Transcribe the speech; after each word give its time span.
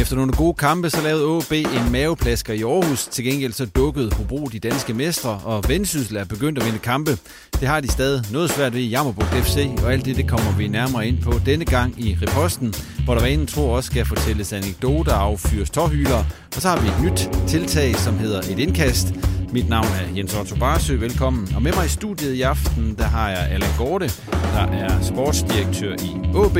Efter 0.00 0.16
nogle 0.16 0.32
gode 0.32 0.54
kampe, 0.54 0.90
så 0.90 1.02
lavede 1.02 1.24
OB 1.24 1.52
en 1.52 1.92
maveplasker 1.92 2.54
i 2.54 2.62
Aarhus. 2.62 3.06
Til 3.06 3.24
gengæld 3.24 3.52
så 3.52 3.66
dukkede 3.66 4.10
Hobro 4.14 4.48
de 4.52 4.58
danske 4.58 4.94
mestre, 4.94 5.40
og 5.44 5.64
Vendsyssel 5.68 6.16
er 6.16 6.24
begyndt 6.24 6.58
at 6.58 6.64
vinde 6.64 6.78
kampe. 6.78 7.18
Det 7.60 7.68
har 7.68 7.80
de 7.80 7.88
stadig 7.88 8.24
noget 8.32 8.50
svært 8.50 8.74
ved 8.74 8.80
i 8.80 8.88
Jammerburg 8.88 9.26
FC, 9.26 9.68
og 9.82 9.92
alt 9.92 10.04
det, 10.04 10.16
det 10.16 10.28
kommer 10.28 10.56
vi 10.56 10.68
nærmere 10.68 11.08
ind 11.08 11.22
på 11.22 11.32
denne 11.46 11.64
gang 11.64 12.04
i 12.04 12.18
Reposten, 12.22 12.74
hvor 13.04 13.14
der 13.14 13.22
vanen 13.22 13.46
tror 13.46 13.76
også 13.76 13.86
skal 13.86 14.04
fortælles 14.04 14.52
anekdoter 14.52 15.12
og 15.12 15.22
affyres 15.22 15.70
tårhyler. 15.70 16.24
Og 16.56 16.62
så 16.62 16.68
har 16.68 16.80
vi 16.80 16.88
et 16.88 17.00
nyt 17.02 17.30
tiltag, 17.48 17.96
som 17.96 18.18
hedder 18.18 18.38
Et 18.38 18.58
Indkast. 18.58 19.14
Mit 19.52 19.68
navn 19.68 19.86
er 19.86 20.16
Jens 20.16 20.34
Otto 20.34 20.56
Barsø, 20.56 20.96
velkommen. 20.96 21.54
Og 21.54 21.62
med 21.62 21.72
mig 21.72 21.86
i 21.86 21.88
studiet 21.88 22.34
i 22.34 22.42
aften, 22.42 22.94
der 22.98 23.04
har 23.04 23.30
jeg 23.30 23.48
Allan 23.50 23.70
Gorte, 23.78 24.10
der 24.54 24.66
er 24.66 25.02
sportsdirektør 25.02 25.94
i 25.94 26.36
OB. 26.36 26.58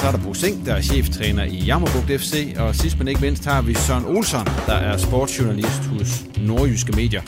Så 0.00 0.06
er 0.06 0.12
der 0.12 0.24
Bo 0.24 0.34
Sink, 0.34 0.66
der 0.66 0.74
er 0.74 0.82
cheftræner 0.82 1.44
i 1.44 1.56
Jammerbugt 1.56 2.20
FC, 2.20 2.54
og 2.58 2.74
sidst 2.74 2.98
men 2.98 3.08
ikke 3.08 3.20
mindst 3.20 3.44
har 3.44 3.62
vi 3.62 3.74
Søren 3.74 4.04
Olsson, 4.04 4.46
der 4.46 4.72
er 4.72 4.96
sportsjournalist 4.96 5.84
hos 5.84 6.24
Nordjyske 6.36 6.92
Medier. 6.92 7.22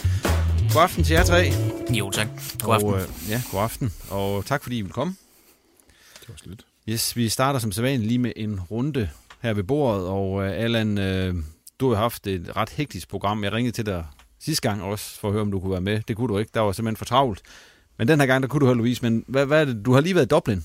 God 0.72 0.82
aften 0.82 1.04
til 1.04 1.14
jer 1.14 1.25
tre. 1.25 1.53
Jo, 1.98 2.10
tak. 2.10 2.28
God 2.62 2.75
aften. 2.75 2.88
Og, 2.91 3.00
øh, 3.00 3.06
ja, 3.28 3.42
god 3.53 3.60
aften, 3.60 3.92
og 4.10 4.44
tak 4.44 4.62
fordi 4.62 4.78
I 4.78 4.82
vil 4.82 4.92
komme. 4.92 5.14
Det 6.20 6.28
var 6.28 6.34
slut. 6.36 6.64
Yes, 6.88 7.16
vi 7.16 7.28
starter 7.28 7.60
som 7.60 7.72
sædvanligt 7.72 8.08
lige 8.08 8.19
med 8.19 8.32
en 8.36 8.60
runde 8.60 9.08
her 9.42 9.52
ved 9.54 9.62
bordet, 9.64 10.06
og 10.06 10.44
øh, 10.44 10.52
Allan, 10.64 10.98
øh, 10.98 11.34
du 11.81 11.88
har 11.88 11.97
haft 11.97 12.26
et 12.26 12.56
ret 12.56 12.70
hektisk 12.70 13.08
program. 13.08 13.44
Jeg 13.44 13.52
ringede 13.52 13.76
til 13.76 13.87
dig 13.87 14.04
sidste 14.41 14.69
gang 14.69 14.82
også, 14.82 15.20
for 15.20 15.28
at 15.28 15.32
høre, 15.32 15.42
om 15.42 15.50
du 15.50 15.60
kunne 15.60 15.72
være 15.72 15.81
med. 15.81 16.00
Det 16.08 16.16
kunne 16.16 16.28
du 16.28 16.38
ikke, 16.38 16.50
der 16.54 16.60
var 16.60 16.72
simpelthen 16.72 16.97
for 16.97 17.04
travlt. 17.04 17.42
Men 17.98 18.08
den 18.08 18.20
her 18.20 18.26
gang, 18.26 18.42
der 18.42 18.48
kunne 18.48 18.60
du 18.60 18.66
heldigvis. 18.66 19.02
Men 19.02 19.25
hvad, 19.28 19.47
hvad 19.47 19.60
er 19.60 19.64
det? 19.64 19.84
Du 19.84 19.92
har 19.92 20.00
lige 20.00 20.14
været 20.14 20.26
i 20.26 20.28
Dublin. 20.28 20.64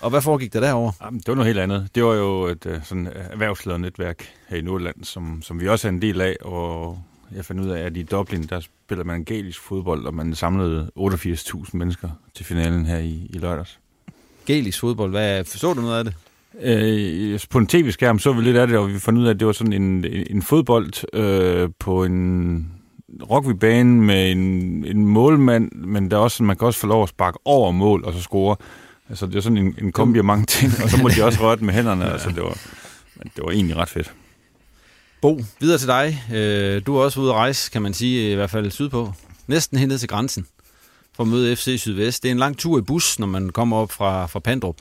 Og 0.00 0.10
hvad 0.10 0.20
foregik 0.20 0.52
der 0.52 0.60
derovre? 0.60 0.92
Jamen, 1.04 1.20
det 1.20 1.28
var 1.28 1.34
noget 1.34 1.46
helt 1.46 1.58
andet. 1.58 1.88
Det 1.94 2.04
var 2.04 2.14
jo 2.14 2.44
et 2.44 2.66
uh, 2.66 2.72
sådan 2.82 3.08
erhvervsledernetværk 3.30 4.28
her 4.48 4.56
i 4.56 4.60
Nordland, 4.60 5.04
som, 5.04 5.42
som 5.42 5.60
vi 5.60 5.68
også 5.68 5.88
er 5.88 5.92
en 5.92 6.02
del 6.02 6.20
af, 6.20 6.36
og 6.40 6.98
jeg 7.36 7.44
fandt 7.44 7.62
ud 7.62 7.68
af, 7.68 7.80
at 7.80 7.96
i 7.96 8.02
Dublin, 8.02 8.42
der 8.42 8.60
spiller 8.60 9.04
man 9.04 9.24
galisk 9.24 9.60
fodbold, 9.60 10.06
og 10.06 10.14
man 10.14 10.34
samlede 10.34 10.90
88.000 10.98 11.70
mennesker 11.72 12.08
til 12.34 12.44
finalen 12.44 12.86
her 12.86 12.98
i, 12.98 13.26
i 13.30 13.38
lørdags. 13.38 13.78
Galisk 14.46 14.80
fodbold, 14.80 15.10
hvad, 15.10 15.44
forstod 15.44 15.74
du 15.74 15.80
noget 15.80 15.98
af 15.98 16.04
det? 16.04 16.14
Øh, 16.60 17.40
på 17.50 17.58
en 17.58 17.66
tv-skærm 17.66 18.18
så 18.18 18.32
vi 18.32 18.42
lidt 18.42 18.56
af 18.56 18.66
det, 18.66 18.78
og 18.78 18.88
vi 18.88 18.98
fandt 18.98 19.18
ud 19.18 19.26
af, 19.26 19.30
at 19.30 19.40
det 19.40 19.46
var 19.46 19.52
sådan 19.52 19.72
en, 19.72 20.04
en 20.30 20.42
fodbold 20.42 21.14
øh, 21.14 21.68
på 21.78 22.04
en 22.04 22.66
rugbybane 23.22 24.02
med 24.02 24.32
en, 24.32 24.38
en 24.84 25.06
målmand, 25.06 25.72
men 25.72 26.10
der 26.10 26.16
er 26.16 26.20
også, 26.20 26.42
man 26.42 26.56
kan 26.56 26.66
også 26.66 26.80
få 26.80 26.86
lov 26.86 27.02
at 27.02 27.08
sparke 27.08 27.38
over 27.44 27.70
mål 27.70 28.04
og 28.04 28.12
så 28.12 28.20
score. 28.20 28.56
Altså, 29.10 29.26
det 29.26 29.34
er 29.36 29.40
sådan 29.40 29.56
en, 29.56 29.74
en 29.82 29.92
kombi 29.92 30.18
af 30.18 30.24
mange 30.24 30.46
ting, 30.46 30.72
og 30.84 30.90
så 30.90 30.96
må 30.96 31.08
de 31.08 31.24
også 31.24 31.40
røre 31.40 31.56
det 31.56 31.62
med 31.62 31.74
hænderne. 31.74 32.04
ja. 32.04 32.12
Altså, 32.12 32.28
det 32.28 32.42
var, 32.42 32.58
men 33.16 33.30
det 33.36 33.44
var 33.44 33.50
egentlig 33.50 33.76
ret 33.76 33.88
fedt. 33.88 34.12
Bo, 35.22 35.40
videre 35.60 35.78
til 35.78 35.88
dig. 35.88 36.22
Øh, 36.34 36.82
du 36.86 36.96
er 36.96 37.04
også 37.04 37.20
ude 37.20 37.30
at 37.30 37.36
rejse, 37.36 37.70
kan 37.70 37.82
man 37.82 37.94
sige, 37.94 38.32
i 38.32 38.34
hvert 38.34 38.50
fald 38.50 38.70
sydpå. 38.70 39.12
Næsten 39.46 39.78
helt 39.78 39.88
ned 39.88 39.98
til 39.98 40.08
grænsen 40.08 40.46
for 41.16 41.22
at 41.22 41.28
møde 41.28 41.56
FC 41.56 41.74
Sydvest. 41.78 42.22
Det 42.22 42.28
er 42.28 42.32
en 42.32 42.38
lang 42.38 42.58
tur 42.58 42.78
i 42.78 42.82
bus, 42.82 43.18
når 43.18 43.26
man 43.26 43.50
kommer 43.50 43.76
op 43.76 43.92
fra, 43.92 44.26
fra 44.26 44.38
Pandrup. 44.38 44.76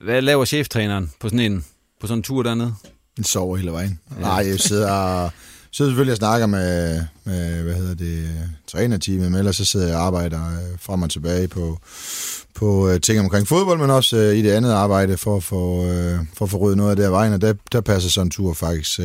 Hvad 0.00 0.22
laver 0.22 0.44
cheftræneren 0.44 1.12
på 1.20 1.28
sådan 1.28 1.52
en, 1.52 1.64
på 2.00 2.06
sådan 2.06 2.18
en 2.18 2.22
tur 2.22 2.42
dernede? 2.42 2.74
Den 3.16 3.24
sover 3.24 3.56
hele 3.56 3.72
vejen. 3.72 4.00
Ja. 4.16 4.20
Nej, 4.20 4.48
jeg 4.48 4.60
sidder, 4.60 5.30
så 5.76 5.84
selvfølgelig 5.84 6.10
jeg 6.10 6.16
snakker 6.16 6.46
med, 6.46 7.00
med 7.24 7.62
hvad 7.62 7.74
hedder 7.74 7.94
det, 7.94 8.28
trænerteamet, 8.66 9.30
men 9.30 9.38
ellers 9.38 9.56
så 9.56 9.64
sidder 9.64 9.86
jeg 9.86 9.96
og 9.96 10.02
arbejder 10.02 10.40
øh, 10.46 10.78
frem 10.80 11.02
og 11.02 11.10
tilbage 11.10 11.48
på, 11.48 11.78
på 12.54 12.88
øh, 12.88 13.00
ting 13.00 13.20
omkring 13.20 13.48
fodbold, 13.48 13.80
men 13.80 13.90
også 13.90 14.16
øh, 14.16 14.36
i 14.36 14.42
det 14.42 14.50
andet 14.50 14.72
arbejde 14.72 15.16
for 15.16 15.36
at 15.36 15.42
få, 15.42 15.86
for 16.34 16.44
at 16.44 16.50
få 16.50 16.56
ryddet 16.56 16.76
noget 16.76 16.90
af 16.90 16.96
det 16.96 17.04
her 17.04 17.10
vejen, 17.10 17.32
og 17.32 17.40
der, 17.40 17.54
der 17.72 17.80
passer 17.80 18.10
sådan 18.10 18.26
en 18.26 18.30
tur 18.30 18.54
faktisk, 18.54 19.00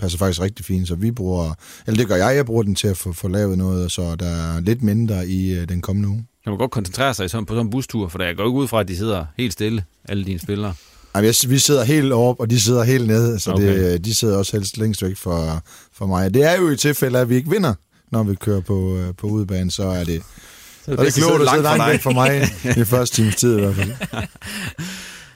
passer 0.00 0.18
faktisk 0.18 0.40
rigtig 0.40 0.64
fint, 0.64 0.88
så 0.88 0.94
vi 0.94 1.10
bruger, 1.10 1.54
eller 1.86 1.98
det 1.98 2.08
gør 2.08 2.16
jeg, 2.16 2.36
jeg 2.36 2.46
bruger 2.46 2.62
den 2.62 2.74
til 2.74 2.88
at 2.88 2.96
få, 2.96 3.12
få 3.12 3.28
lavet 3.28 3.58
noget, 3.58 3.92
så 3.92 4.16
der 4.16 4.26
er 4.26 4.60
lidt 4.60 4.82
mindre 4.82 5.28
i 5.28 5.64
den 5.68 5.80
kommende 5.80 6.08
uge. 6.08 6.26
Kan 6.44 6.50
man 6.52 6.58
godt 6.58 6.70
koncentrere 6.70 7.14
sig 7.14 7.30
på 7.30 7.54
sådan 7.54 7.66
en 7.66 7.70
bustur, 7.70 8.08
for 8.08 8.18
der 8.18 8.34
går 8.34 8.44
ikke 8.44 8.58
ud 8.58 8.68
fra, 8.68 8.80
at 8.80 8.88
de 8.88 8.96
sidder 8.96 9.24
helt 9.36 9.52
stille, 9.52 9.84
alle 10.08 10.24
dine 10.24 10.38
spillere. 10.38 10.74
Ej, 11.14 11.20
vi 11.48 11.58
sidder 11.58 11.84
helt 11.84 12.12
op, 12.12 12.40
og 12.40 12.50
de 12.50 12.60
sidder 12.60 12.82
helt 12.82 13.06
nede, 13.06 13.40
så 13.40 13.52
okay. 13.52 13.92
det, 13.92 14.04
de 14.04 14.14
sidder 14.14 14.38
også 14.38 14.56
helst 14.56 14.78
længst 14.78 15.02
væk 15.02 15.16
for, 15.16 15.62
for 15.92 16.06
mig. 16.06 16.34
Det 16.34 16.44
er 16.44 16.56
jo 16.56 16.70
i 16.70 16.76
tilfælde, 16.76 17.18
at 17.18 17.28
vi 17.28 17.36
ikke 17.36 17.50
vinder, 17.50 17.74
når 18.12 18.22
vi 18.22 18.34
kører 18.34 18.60
på, 18.60 18.96
øh, 18.96 19.14
på 19.14 19.26
udebane, 19.26 19.70
så 19.70 19.82
er 19.82 20.04
det, 20.04 20.22
så 20.84 20.90
det, 20.90 20.98
det 20.98 21.06
er 21.06 21.20
klogt 21.20 21.42
at 21.42 21.48
sidde 21.50 21.62
langt 21.62 21.86
væk 21.92 22.00
for 22.00 22.10
mig 22.10 22.42
i 22.76 22.84
første 22.84 23.16
times 23.16 23.36
tid 23.36 23.56
i 23.58 23.60
hvert 23.60 23.74
fald. 23.74 23.92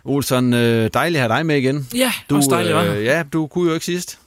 Olsson, 0.04 0.54
øh, 0.54 0.90
dejligt 0.94 1.22
at 1.22 1.28
have 1.28 1.38
dig 1.38 1.46
med 1.46 1.56
igen. 1.56 1.88
Ja, 1.94 2.12
du, 2.30 2.36
også 2.36 2.50
dejligt, 2.50 2.76
øh, 2.76 3.04
Ja, 3.04 3.22
du 3.32 3.46
kunne 3.46 3.68
jo 3.68 3.74
ikke 3.74 3.86
sidst. 3.86 4.18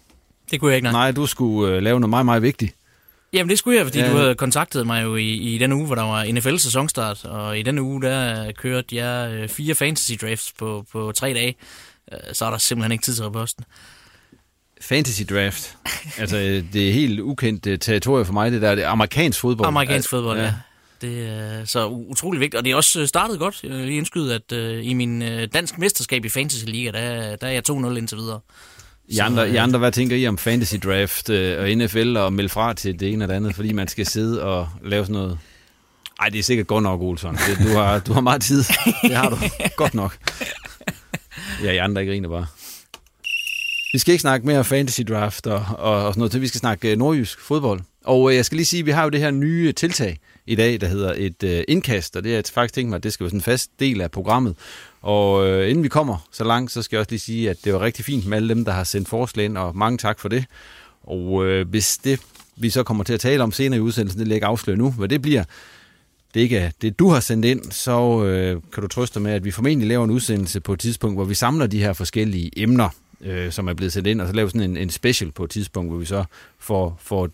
Det 0.51 0.59
kunne 0.59 0.71
jeg 0.71 0.75
ikke, 0.75 0.83
nej. 0.83 0.91
Nej, 0.91 1.11
du 1.11 1.25
skulle 1.25 1.75
øh, 1.75 1.83
lave 1.83 1.99
noget 1.99 2.09
meget, 2.09 2.25
meget 2.25 2.41
vigtigt. 2.41 2.75
Jamen 3.35 3.49
det 3.49 3.59
skulle 3.59 3.77
jeg, 3.77 3.85
fordi 3.85 3.99
ja. 3.99 4.11
du 4.11 4.17
havde 4.17 4.35
kontaktet 4.35 4.87
mig 4.87 5.03
jo 5.03 5.15
i, 5.15 5.33
i 5.33 5.57
den 5.57 5.71
uge, 5.71 5.85
hvor 5.85 5.95
der 5.95 6.03
var 6.03 6.31
NFL-sæsonstart, 6.31 7.25
og 7.25 7.59
i 7.59 7.61
den 7.61 7.79
uge, 7.79 8.01
der 8.01 8.51
kørte 8.51 8.95
jeg 8.95 9.31
øh, 9.31 9.49
fire 9.49 9.75
fantasy 9.75 10.11
drafts 10.21 10.53
på, 10.59 10.85
på 10.91 11.11
tre 11.15 11.33
dage. 11.33 11.55
Øh, 12.11 12.19
så 12.33 12.45
er 12.45 12.49
der 12.49 12.57
simpelthen 12.57 12.91
ikke 12.91 13.03
tid 13.03 13.13
til 13.13 13.31
posten. 13.33 13.65
Fantasy 14.81 15.21
draft. 15.29 15.77
altså, 16.17 16.37
det 16.73 16.89
er 16.89 16.93
helt 16.93 17.19
ukendt 17.19 17.63
territorium 17.81 18.25
for 18.25 18.33
mig, 18.33 18.51
det 18.51 18.61
der. 18.61 18.75
Det 18.75 18.83
er 18.83 18.89
amerikansk 18.89 19.39
fodbold. 19.39 19.67
Amerikansk 19.67 20.09
fodbold, 20.09 20.37
ja. 20.37 20.43
ja. 20.43 20.53
Det 21.01 21.29
er 21.29 21.65
så 21.65 21.87
utrolig 21.87 22.39
vigtigt, 22.39 22.57
og 22.57 22.65
det 22.65 22.71
er 22.71 22.75
også 22.75 23.07
startet 23.07 23.39
godt. 23.39 23.59
Jeg 23.63 23.71
vil 23.71 23.85
lige 23.85 23.97
indskyde, 23.97 24.35
at 24.35 24.51
uh, 24.51 24.85
i 24.85 24.93
min 24.93 25.21
uh, 25.21 25.43
dansk 25.53 25.77
mesterskab 25.77 26.25
i 26.25 26.29
Fantasy 26.29 26.65
Liga, 26.65 26.91
der, 26.91 27.35
der 27.35 27.47
er 27.47 27.51
jeg 27.51 27.63
2-0 27.69 27.73
indtil 27.73 28.17
videre. 28.17 28.39
I 29.07 29.17
andre, 29.17 29.49
I 29.49 29.55
andre, 29.55 29.79
hvad 29.79 29.91
tænker 29.91 30.15
I 30.15 30.27
om 30.27 30.37
fantasy 30.37 30.75
draft 30.83 31.29
øh, 31.29 31.61
og 31.61 31.69
NFL 31.69 32.17
og 32.17 32.33
melde 32.33 32.49
fra 32.49 32.73
til 32.73 32.99
det 32.99 33.13
ene 33.13 33.25
og 33.25 33.27
det 33.27 33.35
andet, 33.35 33.55
fordi 33.55 33.73
man 33.73 33.87
skal 33.87 34.05
sidde 34.05 34.43
og 34.43 34.69
lave 34.83 35.03
sådan 35.03 35.13
noget? 35.13 35.37
Ej, 36.19 36.29
det 36.29 36.39
er 36.39 36.43
sikkert 36.43 36.67
godt 36.67 36.83
nok, 36.83 37.01
Olsson. 37.01 37.35
Det, 37.35 37.57
du, 37.63 37.77
har, 37.77 37.99
du 37.99 38.13
har 38.13 38.21
meget 38.21 38.41
tid. 38.41 38.63
Det 39.01 39.15
har 39.15 39.29
du 39.29 39.37
godt 39.75 39.93
nok. 39.93 40.17
Ja, 41.63 41.71
I 41.71 41.77
andre 41.77 42.01
ikke 42.01 42.13
griner 42.13 42.29
bare. 42.29 42.45
Vi 43.93 43.99
skal 43.99 44.11
ikke 44.11 44.21
snakke 44.21 44.47
mere 44.47 44.63
fantasy 44.63 45.01
draft 45.01 45.47
og, 45.47 45.65
og, 45.77 46.05
og 46.05 46.13
sådan 46.13 46.19
noget 46.19 46.31
til. 46.31 46.41
Vi 46.41 46.47
skal 46.47 46.59
snakke 46.59 46.91
øh, 46.91 46.97
nordjysk 46.97 47.41
fodbold. 47.41 47.81
Og 48.03 48.29
øh, 48.29 48.35
jeg 48.35 48.45
skal 48.45 48.55
lige 48.55 48.65
sige, 48.65 48.79
at 48.79 48.85
vi 48.85 48.91
har 48.91 49.03
jo 49.03 49.09
det 49.09 49.19
her 49.19 49.31
nye 49.31 49.71
tiltag 49.71 50.19
i 50.47 50.55
dag, 50.55 50.81
der 50.81 50.87
hedder 50.87 51.13
et 51.17 51.43
øh, 51.43 51.63
indkast, 51.67 52.15
og 52.15 52.23
det 52.23 52.31
er 52.31 52.35
jeg 52.35 52.43
faktisk 52.53 52.73
tænkt 52.73 52.89
mig, 52.89 52.97
at 52.97 53.03
det 53.03 53.13
skal 53.13 53.23
være 53.23 53.29
sådan 53.29 53.39
en 53.39 53.43
fast 53.43 53.71
del 53.79 54.01
af 54.01 54.11
programmet. 54.11 54.55
Og 55.01 55.47
øh, 55.47 55.69
inden 55.69 55.83
vi 55.83 55.89
kommer 55.89 56.27
så 56.31 56.43
langt, 56.43 56.71
så 56.71 56.81
skal 56.81 56.95
jeg 56.95 56.99
også 56.99 57.11
lige 57.11 57.19
sige, 57.19 57.49
at 57.49 57.57
det 57.63 57.73
var 57.73 57.81
rigtig 57.81 58.05
fint 58.05 58.25
med 58.25 58.37
alle 58.37 58.49
dem, 58.49 58.65
der 58.65 58.71
har 58.71 58.83
sendt 58.83 59.09
forslag 59.09 59.45
ind, 59.45 59.57
og 59.57 59.75
mange 59.75 59.97
tak 59.97 60.19
for 60.19 60.29
det. 60.29 60.45
Og 61.03 61.45
øh, 61.45 61.69
hvis 61.69 61.97
det, 61.97 62.21
vi 62.55 62.69
så 62.69 62.83
kommer 62.83 63.03
til 63.03 63.13
at 63.13 63.19
tale 63.19 63.43
om 63.43 63.51
senere 63.51 63.77
i 63.77 63.81
udsendelsen, 63.81 64.19
det 64.19 64.25
vil 64.25 64.29
jeg 64.29 64.35
ikke 64.35 64.47
afsløre 64.47 64.77
nu, 64.77 64.91
hvad 64.91 65.07
det 65.07 65.21
bliver, 65.21 65.43
det 66.33 66.39
ikke 66.39 66.57
er 66.57 66.71
det, 66.81 66.99
du 66.99 67.09
har 67.09 67.19
sendt 67.19 67.45
ind, 67.45 67.71
så 67.71 68.23
øh, 68.23 68.61
kan 68.73 68.81
du 68.81 68.87
trøste 68.87 69.19
med, 69.19 69.31
at 69.31 69.45
vi 69.45 69.51
formentlig 69.51 69.87
laver 69.87 70.03
en 70.03 70.11
udsendelse 70.11 70.59
på 70.59 70.73
et 70.73 70.79
tidspunkt, 70.79 71.17
hvor 71.17 71.23
vi 71.23 71.35
samler 71.35 71.67
de 71.67 71.79
her 71.79 71.93
forskellige 71.93 72.51
emner, 72.55 72.89
øh, 73.21 73.51
som 73.51 73.67
er 73.67 73.73
blevet 73.73 73.93
sendt 73.93 74.07
ind, 74.07 74.21
og 74.21 74.27
så 74.27 74.33
laver 74.33 74.49
sådan 74.49 74.69
en, 74.69 74.77
en 74.77 74.89
special 74.89 75.31
på 75.31 75.43
et 75.43 75.49
tidspunkt, 75.49 75.91
hvor 75.91 75.99
vi 75.99 76.05
så 76.05 76.23
får, 76.59 76.97
får 77.01 77.29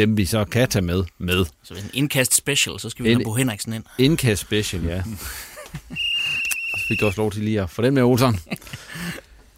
dem, 0.00 0.16
vi 0.16 0.24
så 0.24 0.44
kan 0.44 0.68
tage 0.68 0.82
med, 0.82 1.04
med. 1.18 1.44
Så 1.62 1.74
en 1.74 1.90
indkast 1.94 2.34
special, 2.34 2.80
så 2.80 2.90
skal 2.90 3.04
vi 3.04 3.10
en, 3.10 3.16
have 3.16 3.24
Bo 3.24 3.32
Henriksen 3.34 3.72
ind. 3.72 3.84
Indkast 3.98 4.40
special, 4.40 4.84
ja. 4.84 5.02
så 6.76 6.84
fik 6.88 7.00
du 7.00 7.06
også 7.06 7.20
lov 7.20 7.32
til 7.32 7.42
lige 7.42 7.62
at 7.62 7.70
få 7.70 7.82
den 7.82 7.94
med, 7.94 8.02
Olsen. 8.02 8.40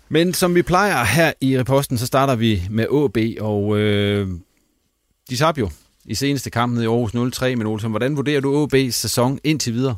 Men 0.09 0.35
som 0.35 0.55
vi 0.55 0.63
plejer 0.63 1.05
her 1.05 1.33
i 1.41 1.59
reposten, 1.59 1.99
så 1.99 2.07
starter 2.07 2.35
vi 2.35 2.63
med 2.71 2.85
AB, 2.85 3.43
og 3.43 3.79
øh, 3.79 4.29
de 5.31 5.37
tabte 5.37 5.61
jo 5.61 5.71
i 6.05 6.15
seneste 6.15 6.51
kamp 6.51 6.73
nede 6.73 6.85
i 6.85 6.89
Aarhus 6.89 7.43
0-3, 7.43 7.45
men 7.45 7.67
Olsen, 7.67 7.91
hvordan 7.91 8.17
vurderer 8.17 8.41
du 8.41 8.69
AB's 8.73 8.91
sæson 8.91 9.39
indtil 9.45 9.75
videre? 9.75 9.97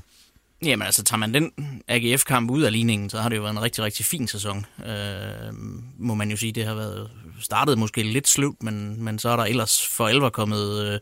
Jamen 0.63 0.87
altså, 0.87 1.05
tager 1.05 1.19
man 1.19 1.35
den 1.35 1.53
AGF-kamp 1.89 2.51
ud 2.51 2.63
af 2.63 2.73
ligningen, 2.73 3.11
så 3.11 3.19
har 3.19 3.29
det 3.29 3.37
jo 3.37 3.43
været 3.43 3.53
en 3.53 3.63
rigtig, 3.63 3.85
rigtig 3.85 4.05
fin 4.05 4.29
sæson. 4.29 4.67
Øh, 4.87 5.55
må 5.99 6.15
man 6.15 6.31
jo 6.31 6.37
sige, 6.37 6.53
det 6.53 6.67
har 6.67 6.75
været 6.75 7.11
startet 7.41 7.79
måske 7.79 8.03
lidt 8.03 8.29
slut, 8.29 8.63
men, 8.63 9.05
men 9.05 9.19
så 9.19 9.29
er 9.29 9.37
der 9.37 9.45
ellers 9.45 9.87
for 9.87 10.09
alvor 10.09 10.29
kommet 10.29 10.87
øh, 10.87 10.99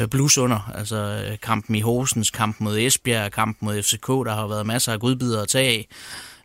øh 0.00 0.08
blues 0.08 0.38
under. 0.38 0.72
Altså 0.74 0.96
øh, 0.96 1.38
kampen 1.38 1.74
i 1.74 1.80
Horsens, 1.80 2.30
kampen 2.30 2.64
mod 2.64 2.78
Esbjerg, 2.78 3.32
kampen 3.32 3.66
mod 3.66 3.82
FCK, 3.82 4.06
der 4.06 4.34
har 4.34 4.46
været 4.46 4.66
masser 4.66 4.92
af 4.92 5.00
godbidder 5.00 5.42
at 5.42 5.48
tage 5.48 5.86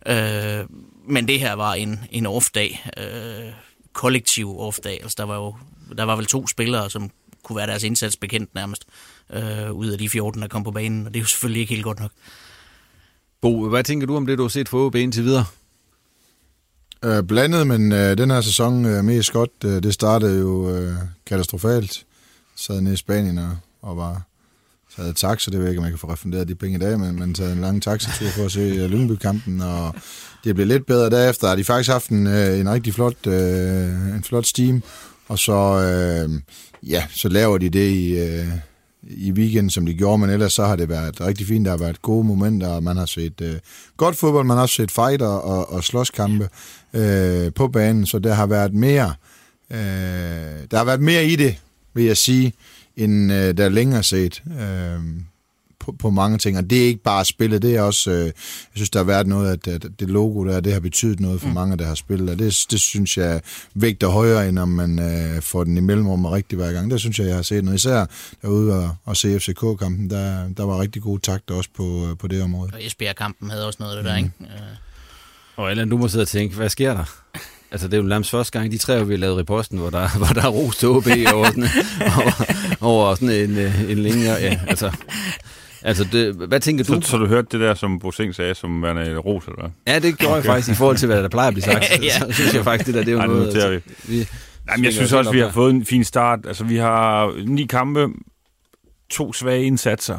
af. 0.06 0.60
Øh, 0.62 0.66
men 1.08 1.28
det 1.28 1.40
her 1.40 1.54
var 1.54 1.74
en, 1.74 2.00
en 2.12 2.26
off-dag, 2.26 2.90
øh, 2.98 3.54
kollektiv 3.94 4.60
off-dag. 4.60 5.00
Altså 5.02 5.16
der 5.18 5.24
var 5.24 5.36
jo 5.36 5.56
der 5.98 6.04
var 6.04 6.16
vel 6.16 6.26
to 6.26 6.48
spillere, 6.48 6.90
som 6.90 7.12
kunne 7.44 7.56
være 7.56 7.68
deres 7.68 7.84
indsats 7.84 8.18
bekendt 8.18 8.56
nærmest, 8.56 8.86
øh, 9.34 9.72
ud 9.72 9.88
af 9.88 9.98
de 9.98 10.10
14, 10.10 10.42
der 10.42 10.48
kom 10.48 10.64
på 10.64 10.72
banen, 10.72 11.08
og 11.08 11.14
det 11.14 11.20
er 11.20 11.22
jo 11.22 11.28
selvfølgelig 11.28 11.62
ikke 11.62 11.74
helt 11.74 11.84
godt 11.84 12.00
nok. 12.00 12.12
Bo, 13.42 13.70
hvad 13.70 13.84
tænker 13.84 14.08
du 14.08 14.16
om 14.16 14.26
det, 14.26 14.38
du 14.38 14.44
har 14.44 14.50
set 14.50 14.70
for 14.70 14.86
OB 14.86 14.96
indtil 14.96 15.24
videre? 15.24 15.46
Øh, 17.06 17.24
blandet, 17.24 17.68
men 17.68 17.92
øh, 17.92 18.18
den 18.18 18.32
her 18.32 18.42
sæson 18.42 18.86
øh, 18.86 19.04
mest 19.04 19.34
godt. 19.34 19.52
Øh, 19.66 19.84
det 19.84 19.94
startede 19.94 20.40
jo 20.40 20.76
øh, 20.76 20.94
katastrofalt. 21.26 22.06
Sad 22.56 22.82
nede 22.82 22.94
i 22.94 22.98
Spanien 22.98 23.38
og, 23.38 23.58
og 23.82 23.98
var 23.98 24.22
taget 24.96 25.16
taxa, 25.16 25.52
det 25.52 25.60
ved 25.60 25.66
jeg 25.66 25.72
ikke, 25.72 25.80
om 25.80 25.86
jeg 25.86 25.92
kan 25.92 26.00
få 26.00 26.12
refunderet 26.12 26.48
de 26.48 26.56
penge 26.56 26.76
i 26.76 26.80
dag, 26.80 27.00
men 27.00 27.20
man 27.20 27.34
taget 27.34 27.54
en 27.54 27.62
lang 27.62 27.84
taxatur 27.84 28.30
for 28.30 28.46
at 28.46 28.52
se 28.52 28.60
øh, 28.60 28.90
Lyngby-kampen, 28.90 29.62
og 29.62 29.96
det 30.44 30.56
blev 30.56 30.68
lidt 30.68 30.86
bedre 30.86 31.10
derefter. 31.10 31.48
Har 31.48 31.56
de 31.56 31.64
faktisk 31.64 31.92
haft 31.92 32.10
en, 32.10 32.28
øh, 32.28 32.60
en 32.60 32.70
rigtig 32.70 32.94
flot, 32.94 33.28
øh, 33.28 34.16
en 34.16 34.24
flot 34.24 34.46
steam, 34.46 34.84
og 35.28 35.40
så, 35.40 35.54
øh, 35.54 36.42
ja, 36.84 37.08
så 37.10 37.30
laver 37.30 37.58
de 37.58 37.70
det 37.70 37.90
i, 37.90 38.18
øh, 38.18 38.48
i 39.04 39.32
weekenden, 39.32 39.70
som 39.70 39.86
de 39.86 39.94
gjorde, 39.94 40.18
men 40.18 40.30
ellers 40.30 40.54
så 40.54 40.66
har 40.66 40.76
det 40.76 40.90
været 40.90 41.22
rigtig 41.22 41.48
fint. 41.48 41.66
Der 41.66 41.72
har 41.72 41.78
været 41.78 42.02
gode 42.02 42.28
momenter, 42.28 42.68
og 42.68 42.84
man 42.84 42.98
har 42.98 43.06
set 43.06 43.42
øh, 43.42 43.56
godt 43.98 44.16
fodbold, 44.16 44.46
man 44.46 44.58
har 44.58 44.62
også 44.62 44.76
set 44.76 44.92
fighter 44.92 45.28
og, 45.28 45.72
og 45.72 45.84
slåskampe 45.84 46.50
øh, 46.94 47.54
på 47.54 47.68
banen, 47.68 48.06
så 48.06 48.20
der 48.20 48.34
har 48.34 48.46
været 48.46 48.74
mere, 48.74 49.14
øh, 49.72 49.78
der 50.72 50.78
har 50.78 50.84
været 50.84 51.02
mere 51.02 51.26
i 51.26 51.36
det, 51.36 51.56
vil 51.94 52.06
jeg 52.06 52.18
sige, 52.18 52.54
end 52.98 53.32
øh, 53.32 53.58
der 53.58 53.66
er 53.66 53.70
længere 53.70 54.04
set 54.04 54.44
øh, 54.62 55.00
på, 55.92 55.96
på 56.00 56.10
mange 56.10 56.38
ting. 56.38 56.58
Og 56.58 56.70
det 56.70 56.82
er 56.82 56.86
ikke 56.86 57.04
bare 57.04 57.26
spillet, 57.26 57.62
det 57.62 57.76
er 57.76 57.82
også, 57.82 58.12
øh, 58.12 58.26
jeg 58.26 58.34
synes, 58.76 58.90
der 58.90 59.00
har 59.00 59.04
været 59.04 59.28
noget, 59.28 59.68
at, 59.68 59.68
at 59.68 59.92
det 60.00 60.10
logo 60.10 60.46
der, 60.46 60.60
det 60.60 60.74
har 60.74 60.80
betydet 60.80 61.20
noget 61.20 61.42
for 61.42 61.48
mm. 61.48 61.54
mange, 61.54 61.78
der 61.78 61.86
har 61.86 61.96
spillet, 61.96 62.30
og 62.30 62.40
det, 62.40 62.66
det 62.72 62.82
synes 62.82 63.18
jeg 63.18 63.42
vægter 63.74 64.08
højere, 64.08 64.50
end 64.50 64.60
om 64.60 64.70
man 64.70 65.00
øh, 65.00 65.42
får 65.42 65.64
den 65.64 65.78
i 65.78 65.80
mellemrum 65.80 66.26
rigtig 66.26 66.58
hver 66.58 66.72
gang. 66.72 66.92
Der 66.92 66.98
synes 66.98 67.20
jeg, 67.20 67.28
jeg 67.28 67.36
har 67.36 67.42
set 67.42 67.64
noget, 67.64 67.78
især 67.78 68.06
derude 68.42 68.76
og, 68.76 68.96
og 69.06 69.18
se 69.18 69.40
FCK-kampen, 69.40 70.10
der, 70.10 70.50
der 70.58 70.64
var 70.64 70.82
rigtig 70.82 71.02
gode 71.02 71.22
takter 71.22 71.56
også 71.56 71.70
på, 71.78 72.16
på 72.20 72.28
det 72.28 72.44
område. 72.44 72.72
Og 72.74 72.86
Esbjerg-kampen 72.86 73.50
havde 73.50 73.68
også 73.68 73.78
noget 73.80 73.98
af 73.98 74.04
det 74.04 74.12
mm. 74.12 74.12
der, 74.12 74.18
ikke? 74.18 74.32
Øh. 74.42 74.76
Og 75.56 75.72
Allan, 75.72 75.90
du 75.90 75.98
må 75.98 76.08
sidde 76.08 76.22
og 76.22 76.28
tænke, 76.28 76.56
hvad 76.56 76.70
sker 76.70 76.94
der? 76.94 77.06
Altså, 77.72 77.88
det 77.88 77.94
er 77.94 77.98
jo 77.98 78.04
nærmest 78.04 78.32
første 78.32 78.60
gang, 78.60 78.72
de 78.72 78.78
tre 78.78 79.00
år, 79.00 79.04
vi 79.04 79.14
har 79.14 79.20
lavet 79.20 79.38
reposten, 79.38 79.78
hvor 79.78 79.90
der, 79.90 80.18
hvor 80.18 80.28
der 80.28 80.42
er 80.42 80.48
ros 80.48 80.78
til 80.78 80.88
OB 80.88 81.08
over 81.34 81.46
sådan, 81.46 81.70
over, 82.18 82.32
over 82.82 83.16
sådan 83.16 83.50
en, 83.50 83.58
øh, 83.58 83.92
en 83.92 83.98
linje. 83.98 84.32
Ja, 84.32 84.60
altså, 84.68 84.92
altså 85.84 86.04
det, 86.12 86.36
hvad 86.36 86.60
tænker 86.60 86.84
du? 86.84 87.02
Så, 87.02 87.10
så 87.10 87.18
du 87.18 87.26
hørte 87.26 87.48
det 87.52 87.60
der, 87.60 87.74
som 87.74 88.00
Bosing 88.00 88.36
sagde, 88.36 88.56
som 88.56 88.82
var 88.82 88.92
en 88.92 89.20
ros, 89.20 89.46
eller 89.46 89.60
hvad? 89.60 89.94
Ja, 89.94 90.00
det 90.00 90.18
gjorde 90.18 90.34
okay. 90.34 90.44
jeg 90.44 90.46
faktisk 90.46 90.70
i 90.72 90.76
forhold 90.76 90.98
til, 90.98 91.08
hvad 91.08 91.24
der 91.24 91.30
plejer 91.30 91.48
at 91.48 91.54
blive 91.54 91.64
sagt. 91.64 91.86
ja. 92.04 92.20
Så, 92.20 92.26
så 92.28 92.34
synes 92.34 92.54
jeg 92.54 92.64
faktisk, 92.64 92.88
det 92.88 92.96
der, 92.96 93.00
det 93.00 93.08
er 93.08 93.14
jo 93.14 93.20
Ej, 93.20 93.28
noget... 93.28 93.46
Altså, 93.46 93.70
vi. 93.70 94.18
vi 94.18 94.28
Jamen, 94.72 94.86
jeg 94.86 94.94
synes 94.94 95.14
også, 95.14 95.32
vi 95.32 95.40
har 95.40 95.52
fået 95.52 95.74
en 95.74 95.86
fin 95.86 96.04
start. 96.04 96.40
Altså, 96.48 96.64
vi 96.64 96.78
har 96.78 97.34
ni 97.46 97.66
kampe, 97.66 98.08
to 99.10 99.34
svage 99.34 99.64
indsatser. 99.64 100.18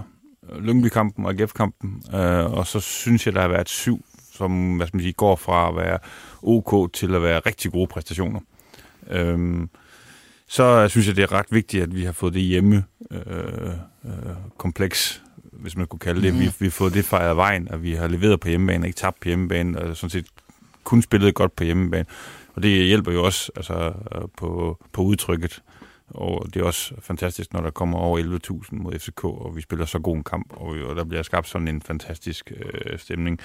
Lyngby-kampen 0.59 1.27
og 1.27 1.33
AGF-kampen. 1.33 2.03
Øh, 2.15 2.53
og 2.53 2.67
så 2.67 2.81
synes 2.81 3.27
jeg, 3.27 3.35
der 3.35 3.41
har 3.41 3.49
været 3.49 3.69
syv, 3.69 4.05
som 4.33 4.77
hvad 4.77 4.87
skal 4.87 4.97
man 4.97 5.03
sige, 5.03 5.13
går 5.13 5.37
fra 5.37 5.69
at 5.69 5.77
være 5.77 5.99
ok 6.43 6.93
til 6.93 7.15
at 7.15 7.23
være 7.23 7.41
rigtig 7.47 7.73
gode 7.73 7.87
præstationer. 7.87 8.41
Øhm, 9.11 9.69
så 10.49 10.89
synes 10.89 11.07
jeg, 11.07 11.17
det 11.17 11.23
er 11.23 11.33
ret 11.33 11.47
vigtigt, 11.51 11.83
at 11.83 11.95
vi 11.95 12.05
har 12.05 12.13
fået 12.13 12.35
det 12.35 12.43
hjemme 12.43 12.85
øh, 13.11 13.21
øh, 14.05 14.13
kompleks, 14.59 15.23
hvis 15.61 15.77
man 15.77 15.87
kunne 15.87 15.99
kalde 15.99 16.23
det. 16.23 16.35
Mm. 16.35 16.41
Vi, 16.41 16.51
vi 16.59 16.67
har 16.67 16.71
fået 16.71 16.95
det 16.95 17.05
fejret 17.05 17.29
af 17.29 17.37
vejen, 17.37 17.69
at 17.71 17.83
vi 17.83 17.93
har 17.95 18.09
leveret 18.09 18.41
på 18.41 18.49
hjemmebane, 18.49 18.83
og 18.83 18.87
ikke 18.87 18.97
tabt 18.97 19.21
på 19.21 19.29
hjemmebane, 19.29 19.79
og 19.79 19.97
sådan 19.97 20.11
set 20.11 20.27
kun 20.85 21.03
spillet 21.03 21.35
godt 21.35 21.57
på 21.57 21.65
hjemmebane. 21.65 22.07
Og 22.55 22.63
det 22.63 22.87
hjælper 22.87 23.13
jo 23.13 23.25
også 23.25 23.53
altså, 23.57 23.93
på, 24.37 24.79
på 24.93 25.03
udtrykket. 25.03 25.63
Og 26.09 26.47
det 26.55 26.63
er 26.63 26.65
også 26.65 26.95
fantastisk, 27.01 27.53
når 27.53 27.61
der 27.61 27.71
kommer 27.71 27.99
over 27.99 28.39
11.000 28.73 28.83
mod 28.83 28.99
FCK, 28.99 29.25
og 29.25 29.57
vi 29.57 29.61
spiller 29.61 29.87
så 29.87 29.99
god 29.99 30.17
en 30.17 30.25
kamp, 30.25 30.53
og, 30.53 30.67
og 30.67 30.97
der 30.97 31.05
bliver 31.05 31.23
skabt 31.23 31.49
sådan 31.49 31.69
en 31.69 31.83
fantastisk 31.83 32.53
øh, 32.57 32.99
stemning. 32.99 33.39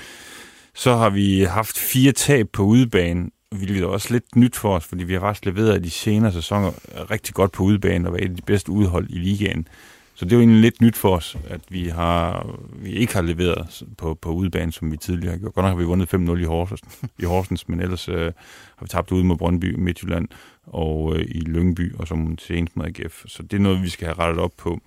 Så 0.76 0.96
har 0.96 1.10
vi 1.10 1.42
haft 1.42 1.78
fire 1.78 2.12
tab 2.12 2.50
på 2.54 2.64
udebane, 2.64 3.30
hvilket 3.52 3.84
er 3.84 3.88
også 3.88 4.14
lidt 4.14 4.36
nyt 4.36 4.56
for 4.56 4.76
os, 4.76 4.86
fordi 4.86 5.04
vi 5.04 5.14
har 5.14 5.20
faktisk 5.20 5.46
leveret 5.46 5.84
de 5.84 5.90
senere 5.90 6.32
sæsoner 6.32 6.72
rigtig 7.12 7.34
godt 7.34 7.52
på 7.52 7.64
udebane 7.64 8.08
og 8.08 8.14
været 8.14 8.26
et 8.26 8.30
af 8.30 8.36
de 8.36 8.42
bedste 8.42 8.72
udhold 8.72 9.10
i 9.10 9.18
ligaen. 9.18 9.68
Så 10.16 10.26
det 10.26 10.32
er 10.32 10.36
jo 10.36 10.42
egentlig 10.42 10.62
lidt 10.62 10.82
nyt 10.82 10.96
for 10.96 11.16
os, 11.16 11.38
at 11.48 11.62
vi, 11.70 11.88
har, 11.88 12.50
vi 12.76 12.92
ikke 12.92 13.14
har 13.14 13.22
leveret 13.22 13.84
på, 13.98 14.14
på 14.14 14.30
udebane, 14.30 14.72
som 14.72 14.92
vi 14.92 14.98
tidligere 14.98 15.32
har 15.32 15.40
gjort. 15.40 15.54
Godt 15.54 15.64
nok 15.64 15.72
har 15.72 15.78
vi 15.78 15.84
vundet 15.84 16.14
5-0 16.14 16.42
i 16.42 16.44
Horsens, 16.44 16.82
i 17.22 17.26
Horsens 17.26 17.70
men 17.70 17.82
ellers 17.82 18.10
øh, 18.10 18.32
har 18.76 18.86
vi 18.86 18.88
tabt 18.88 19.12
ude 19.12 19.24
mod 19.24 19.38
Brøndby, 19.38 19.76
Midtjylland 19.78 20.28
og 20.66 21.16
øh, 21.16 21.26
i 21.28 21.40
Lyngby, 21.40 21.96
og 21.96 22.08
som 22.08 22.38
senest 22.38 22.78
med 22.78 22.86
AGF. 22.86 23.24
Så 23.28 23.44
det 23.44 23.54
er 23.54 23.62
noget, 23.62 23.84
vi 23.84 23.90
skal 23.90 24.06
have 24.08 24.20
rettet 24.20 24.44
op 24.44 24.52
på. 24.58 24.80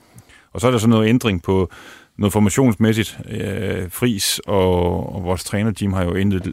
Og 0.53 0.61
så 0.61 0.67
er 0.67 0.71
der 0.71 0.79
så 0.79 0.89
noget 0.89 1.09
ændring 1.09 1.43
på 1.43 1.71
noget 2.17 2.33
formationsmæssigt. 2.33 3.21
Øh, 3.31 3.91
Fris 3.91 4.41
og, 4.47 5.15
og 5.15 5.25
vores 5.25 5.45
trænerteam 5.45 5.93
har 5.93 6.05
jo 6.05 6.15
endet 6.15 6.53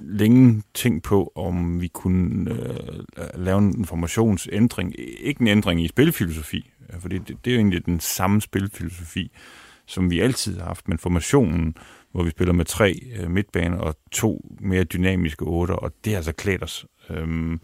længe 0.00 0.62
tænkt 0.74 1.02
på, 1.02 1.32
om 1.34 1.80
vi 1.80 1.88
kunne 1.88 2.50
øh, 2.50 3.24
lave 3.34 3.58
en 3.58 3.84
formationsændring. 3.84 4.94
Ikke 5.20 5.40
en 5.40 5.46
ændring 5.46 5.84
i 5.84 5.88
spilfilosofi, 5.88 6.70
Øh, 6.92 7.00
fordi 7.00 7.18
det, 7.18 7.44
det 7.44 7.50
er 7.50 7.54
jo 7.54 7.60
egentlig 7.60 7.86
den 7.86 8.00
samme 8.00 8.40
spilfilosofi, 8.40 9.30
som 9.86 10.10
vi 10.10 10.20
altid 10.20 10.58
har 10.58 10.66
haft, 10.66 10.88
men 10.88 10.98
formationen, 10.98 11.74
hvor 12.12 12.22
vi 12.22 12.30
spiller 12.30 12.52
med 12.54 12.64
tre 12.64 13.00
øh, 13.16 13.30
midtbaner 13.30 13.78
og 13.78 13.96
to 14.12 14.56
mere 14.60 14.84
dynamiske 14.84 15.42
otter, 15.42 15.74
og 15.74 15.92
det 16.04 16.12
har 16.12 16.16
altså 16.16 16.32
klædt 16.32 16.62
os. 16.62 16.86
Øhm, 17.10 17.60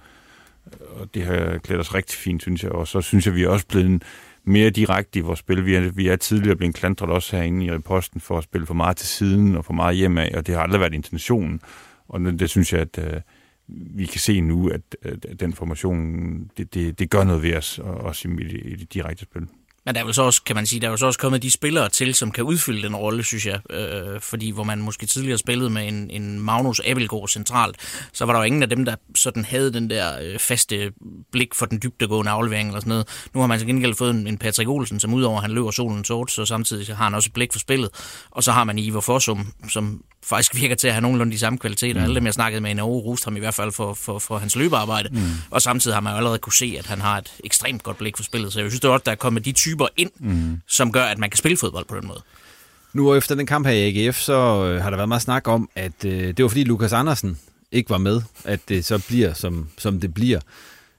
og 0.80 1.14
det 1.14 1.24
har 1.24 1.58
klædt 1.58 1.80
os 1.80 1.94
rigtig 1.94 2.18
fint, 2.18 2.42
synes 2.42 2.62
jeg. 2.62 2.72
Og 2.72 2.88
så 2.88 3.00
synes 3.00 3.26
jeg, 3.26 3.34
vi 3.34 3.42
er 3.42 3.48
også 3.48 3.66
blevet 3.66 4.02
mere 4.44 4.70
direkte 4.70 5.18
i 5.18 5.22
vores 5.22 5.38
spil. 5.38 5.66
Vi 5.66 5.74
er, 5.74 5.90
vi 5.90 6.08
er 6.08 6.16
tidligere 6.16 6.56
blevet 6.56 6.74
klantret 6.74 7.10
også 7.10 7.36
herinde 7.36 7.64
i 7.66 7.72
reposten 7.72 8.20
for 8.20 8.38
at 8.38 8.44
spille 8.44 8.66
for 8.66 8.74
meget 8.74 8.96
til 8.96 9.08
siden 9.08 9.56
og 9.56 9.64
for 9.64 9.72
meget 9.72 9.96
hjemad, 9.96 10.34
og 10.34 10.46
det 10.46 10.54
har 10.54 10.62
aldrig 10.62 10.80
været 10.80 10.94
intentionen. 10.94 11.60
Og 12.08 12.20
det, 12.20 12.40
det 12.40 12.50
synes 12.50 12.72
jeg, 12.72 12.80
at 12.80 12.98
øh, 12.98 13.20
vi 13.68 14.06
kan 14.06 14.20
se 14.20 14.40
nu, 14.40 14.68
at, 14.68 14.96
at 15.02 15.40
den 15.40 15.52
formation, 15.52 16.50
det, 16.56 16.74
det, 16.74 16.98
det 16.98 17.10
gør 17.10 17.24
noget 17.24 17.42
ved 17.42 17.56
os, 17.56 17.78
også 17.78 18.28
i, 18.28 18.58
i 18.72 18.76
det 18.76 18.94
direkte 18.94 19.22
spil. 19.22 19.48
Men 19.86 19.94
der 19.94 20.00
er 20.00 20.06
jo 20.06 20.12
så 20.12 20.22
også, 20.22 20.42
kan 20.42 20.56
man 20.56 20.66
sige, 20.66 20.80
der 20.80 20.86
er 20.86 20.90
jo 20.90 20.96
så 20.96 21.06
også 21.06 21.18
kommet 21.18 21.42
de 21.42 21.50
spillere 21.50 21.88
til, 21.88 22.14
som 22.14 22.30
kan 22.30 22.44
udfylde 22.44 22.82
den 22.82 22.96
rolle, 22.96 23.22
synes 23.22 23.46
jeg. 23.46 23.60
Øh, 23.70 24.20
fordi 24.20 24.50
hvor 24.50 24.64
man 24.64 24.78
måske 24.78 25.06
tidligere 25.06 25.38
spillede 25.38 25.70
med 25.70 25.88
en, 25.88 26.10
en 26.10 26.40
Magnus 26.40 26.80
Abelgaard 26.80 27.28
centralt, 27.28 27.76
så 28.12 28.24
var 28.24 28.32
der 28.32 28.40
jo 28.40 28.44
ingen 28.44 28.62
af 28.62 28.68
dem, 28.68 28.84
der 28.84 28.96
sådan 29.14 29.44
havde 29.44 29.72
den 29.72 29.90
der 29.90 30.18
øh, 30.22 30.38
faste 30.38 30.92
blik 31.32 31.54
for 31.54 31.66
den 31.66 31.80
dybdegående 31.82 32.30
aflevering 32.30 32.68
eller 32.68 32.80
sådan 32.80 32.88
noget. 32.88 33.28
Nu 33.34 33.40
har 33.40 33.46
man 33.46 33.60
så 33.60 33.66
gengæld 33.66 33.94
fået 33.94 34.10
en, 34.10 34.26
en 34.26 34.38
Patrick 34.38 34.68
Olsen, 34.68 35.00
som 35.00 35.14
udover 35.14 35.36
at 35.36 35.42
han 35.42 35.50
løber 35.50 35.70
solen 35.70 36.04
sort, 36.04 36.30
så 36.30 36.44
samtidig 36.44 36.96
har 36.96 37.04
han 37.04 37.14
også 37.14 37.28
et 37.28 37.34
blik 37.34 37.52
for 37.52 37.58
spillet. 37.58 37.90
Og 38.30 38.42
så 38.42 38.52
har 38.52 38.64
man 38.64 38.78
Ivo 38.78 39.00
Fossum, 39.00 39.46
som 39.68 40.04
faktisk 40.26 40.54
virker 40.54 40.74
til 40.74 40.88
at 40.88 40.94
have 40.94 41.02
nogenlunde 41.02 41.32
de 41.32 41.38
samme 41.38 41.58
kvaliteter. 41.58 42.00
Mm. 42.00 42.04
Alle 42.04 42.14
dem, 42.14 42.26
jeg 42.26 42.34
snakkede 42.34 42.60
med 42.60 42.70
i 42.70 42.74
Norge, 42.74 43.02
roste 43.02 43.26
ham 43.26 43.36
i 43.36 43.40
hvert 43.40 43.54
fald 43.54 43.72
for, 43.72 43.94
for, 43.94 44.18
for 44.18 44.38
hans 44.38 44.56
løbearbejde. 44.56 45.08
Mm. 45.12 45.20
Og 45.50 45.62
samtidig 45.62 45.96
har 45.96 46.00
man 46.00 46.12
jo 46.12 46.16
allerede 46.16 46.38
kunne 46.38 46.52
se, 46.52 46.76
at 46.78 46.86
han 46.86 47.00
har 47.00 47.18
et 47.18 47.32
ekstremt 47.44 47.82
godt 47.82 47.98
blik 47.98 48.16
for 48.16 48.24
spillet. 48.24 48.52
Så 48.52 48.60
jeg 48.60 48.70
synes 48.70 48.80
det 48.80 48.88
er 48.88 48.92
også, 48.92 49.02
der 49.06 49.12
er 49.12 49.16
kommet 49.16 49.44
de 49.44 49.52
typer 49.52 49.86
ind, 49.96 50.10
mm. 50.18 50.60
som 50.66 50.92
gør, 50.92 51.04
at 51.04 51.18
man 51.18 51.30
kan 51.30 51.38
spille 51.38 51.56
fodbold 51.56 51.84
på 51.84 51.96
den 51.96 52.06
måde. 52.06 52.20
Nu 52.92 53.14
efter 53.14 53.34
den 53.34 53.46
kamp 53.46 53.66
her 53.66 53.72
i 53.72 54.06
AGF, 54.06 54.20
så 54.20 54.64
øh, 54.64 54.82
har 54.82 54.90
der 54.90 54.96
været 54.96 55.08
meget 55.08 55.22
snak 55.22 55.48
om, 55.48 55.68
at 55.74 56.04
øh, 56.04 56.36
det 56.36 56.42
var 56.42 56.48
fordi 56.48 56.64
Lukas 56.64 56.92
Andersen 56.92 57.38
ikke 57.72 57.90
var 57.90 57.98
med, 57.98 58.22
at 58.44 58.60
det 58.68 58.84
så 58.84 59.02
bliver, 59.08 59.34
som, 59.34 59.68
som 59.78 60.00
det 60.00 60.14
bliver. 60.14 60.40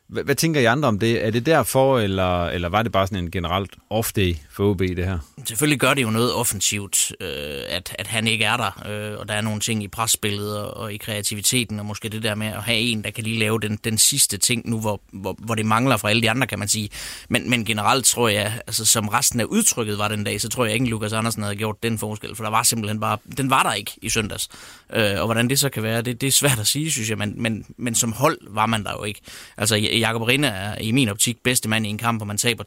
Hvad, 0.07 0.24
hvad 0.24 0.35
tænker 0.35 0.62
I 0.62 0.65
andre 0.65 0.88
om 0.88 1.00
det? 1.00 1.25
Er 1.25 1.29
det 1.31 1.45
derfor, 1.45 2.00
eller, 2.00 2.45
eller 2.45 2.69
var 2.69 2.83
det 2.83 2.91
bare 2.91 3.07
sådan 3.07 3.24
en 3.24 3.31
generelt 3.31 3.71
off-day 3.93 4.38
for 4.51 4.69
OB, 4.69 4.79
det 4.79 5.05
her? 5.05 5.19
Selvfølgelig 5.45 5.79
gør 5.79 5.93
det 5.93 6.01
jo 6.01 6.09
noget 6.09 6.33
offensivt, 6.33 7.12
øh, 7.21 7.27
at, 7.69 7.95
at 8.00 8.07
han 8.07 8.27
ikke 8.27 8.45
er 8.45 8.57
der, 8.57 8.88
øh, 8.89 9.19
og 9.19 9.27
der 9.27 9.33
er 9.33 9.41
nogle 9.41 9.59
ting 9.59 9.83
i 9.83 9.88
presspillet 9.88 10.59
og, 10.59 10.77
og 10.77 10.93
i 10.93 10.97
kreativiteten, 10.97 11.79
og 11.79 11.85
måske 11.85 12.09
det 12.09 12.24
der 12.24 12.35
med 12.35 12.47
at 12.47 12.63
have 12.63 12.79
en, 12.79 13.03
der 13.03 13.12
kan 13.12 13.24
lige 13.24 13.39
lave 13.39 13.59
den, 13.59 13.79
den 13.83 13.97
sidste 13.97 14.38
ting 14.38 14.69
nu, 14.69 14.79
hvor, 14.79 15.01
hvor, 15.13 15.35
hvor 15.39 15.55
det 15.55 15.65
mangler 15.65 15.97
fra 15.97 16.09
alle 16.09 16.21
de 16.21 16.29
andre, 16.29 16.47
kan 16.47 16.59
man 16.59 16.67
sige. 16.67 16.89
Men, 17.29 17.50
men 17.50 17.65
generelt 17.65 18.05
tror 18.05 18.27
jeg, 18.27 18.59
altså 18.67 18.85
som 18.85 19.07
resten 19.07 19.39
af 19.39 19.43
udtrykket 19.43 19.97
var 19.97 20.07
den 20.07 20.24
dag, 20.24 20.41
så 20.41 20.50
tror 20.50 20.65
jeg 20.65 20.74
ikke, 20.74 20.85
Lukas 20.85 21.13
Andersen 21.13 21.43
havde 21.43 21.55
gjort 21.55 21.83
den 21.83 22.00
forskel, 22.00 22.35
for 22.35 22.43
der 22.43 22.51
var 22.51 22.63
simpelthen 22.63 23.00
bare, 23.00 23.17
den 23.38 23.50
var 23.50 23.63
der 23.63 23.74
ikke 23.74 23.91
i 24.01 24.09
søndags. 24.09 24.50
Øh, 24.93 25.19
og 25.19 25.25
hvordan 25.25 25.50
det 25.50 25.59
så 25.59 25.69
kan 25.69 25.83
være, 25.83 26.01
det, 26.01 26.21
det 26.21 26.27
er 26.27 26.31
svært 26.31 26.59
at 26.59 26.67
sige, 26.67 26.91
synes 26.91 27.09
jeg, 27.09 27.17
men, 27.17 27.41
men, 27.41 27.65
men 27.77 27.95
som 27.95 28.13
hold 28.13 28.38
var 28.50 28.65
man 28.65 28.83
der 28.83 28.91
jo 28.91 29.03
ikke. 29.03 29.21
Altså 29.57 29.75
Jakob 29.99 30.21
Rinde 30.21 30.47
er 30.47 30.77
i 30.81 30.91
min 30.91 31.09
optik 31.09 31.37
bedste 31.43 31.69
mand 31.69 31.85
i 31.85 31.89
en 31.89 31.97
kamp, 31.97 32.19
hvor 32.19 32.25
man 32.25 32.37
taber 32.37 32.63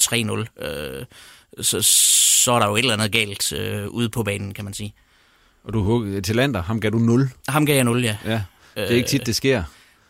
3-0. 0.60 0.64
Øh, 0.66 1.04
så, 1.60 1.82
så 2.44 2.52
er 2.52 2.58
der 2.58 2.66
jo 2.66 2.76
et 2.76 2.78
eller 2.78 2.92
andet 2.92 3.12
galt 3.12 3.52
øh, 3.52 3.88
ude 3.88 4.08
på 4.08 4.22
banen, 4.22 4.54
kan 4.54 4.64
man 4.64 4.74
sige. 4.74 4.94
Og 5.64 5.72
du 5.72 6.20
til 6.20 6.36
Lander, 6.36 6.62
ham 6.62 6.80
gav 6.80 6.90
du 6.90 6.98
0? 6.98 7.30
Ham 7.48 7.66
gav 7.66 7.74
jeg 7.74 7.84
0, 7.84 8.04
ja. 8.04 8.16
ja. 8.24 8.42
Det 8.76 8.92
er 8.92 8.96
ikke 8.96 9.08
tit, 9.08 9.26
det 9.26 9.36
sker. 9.36 9.62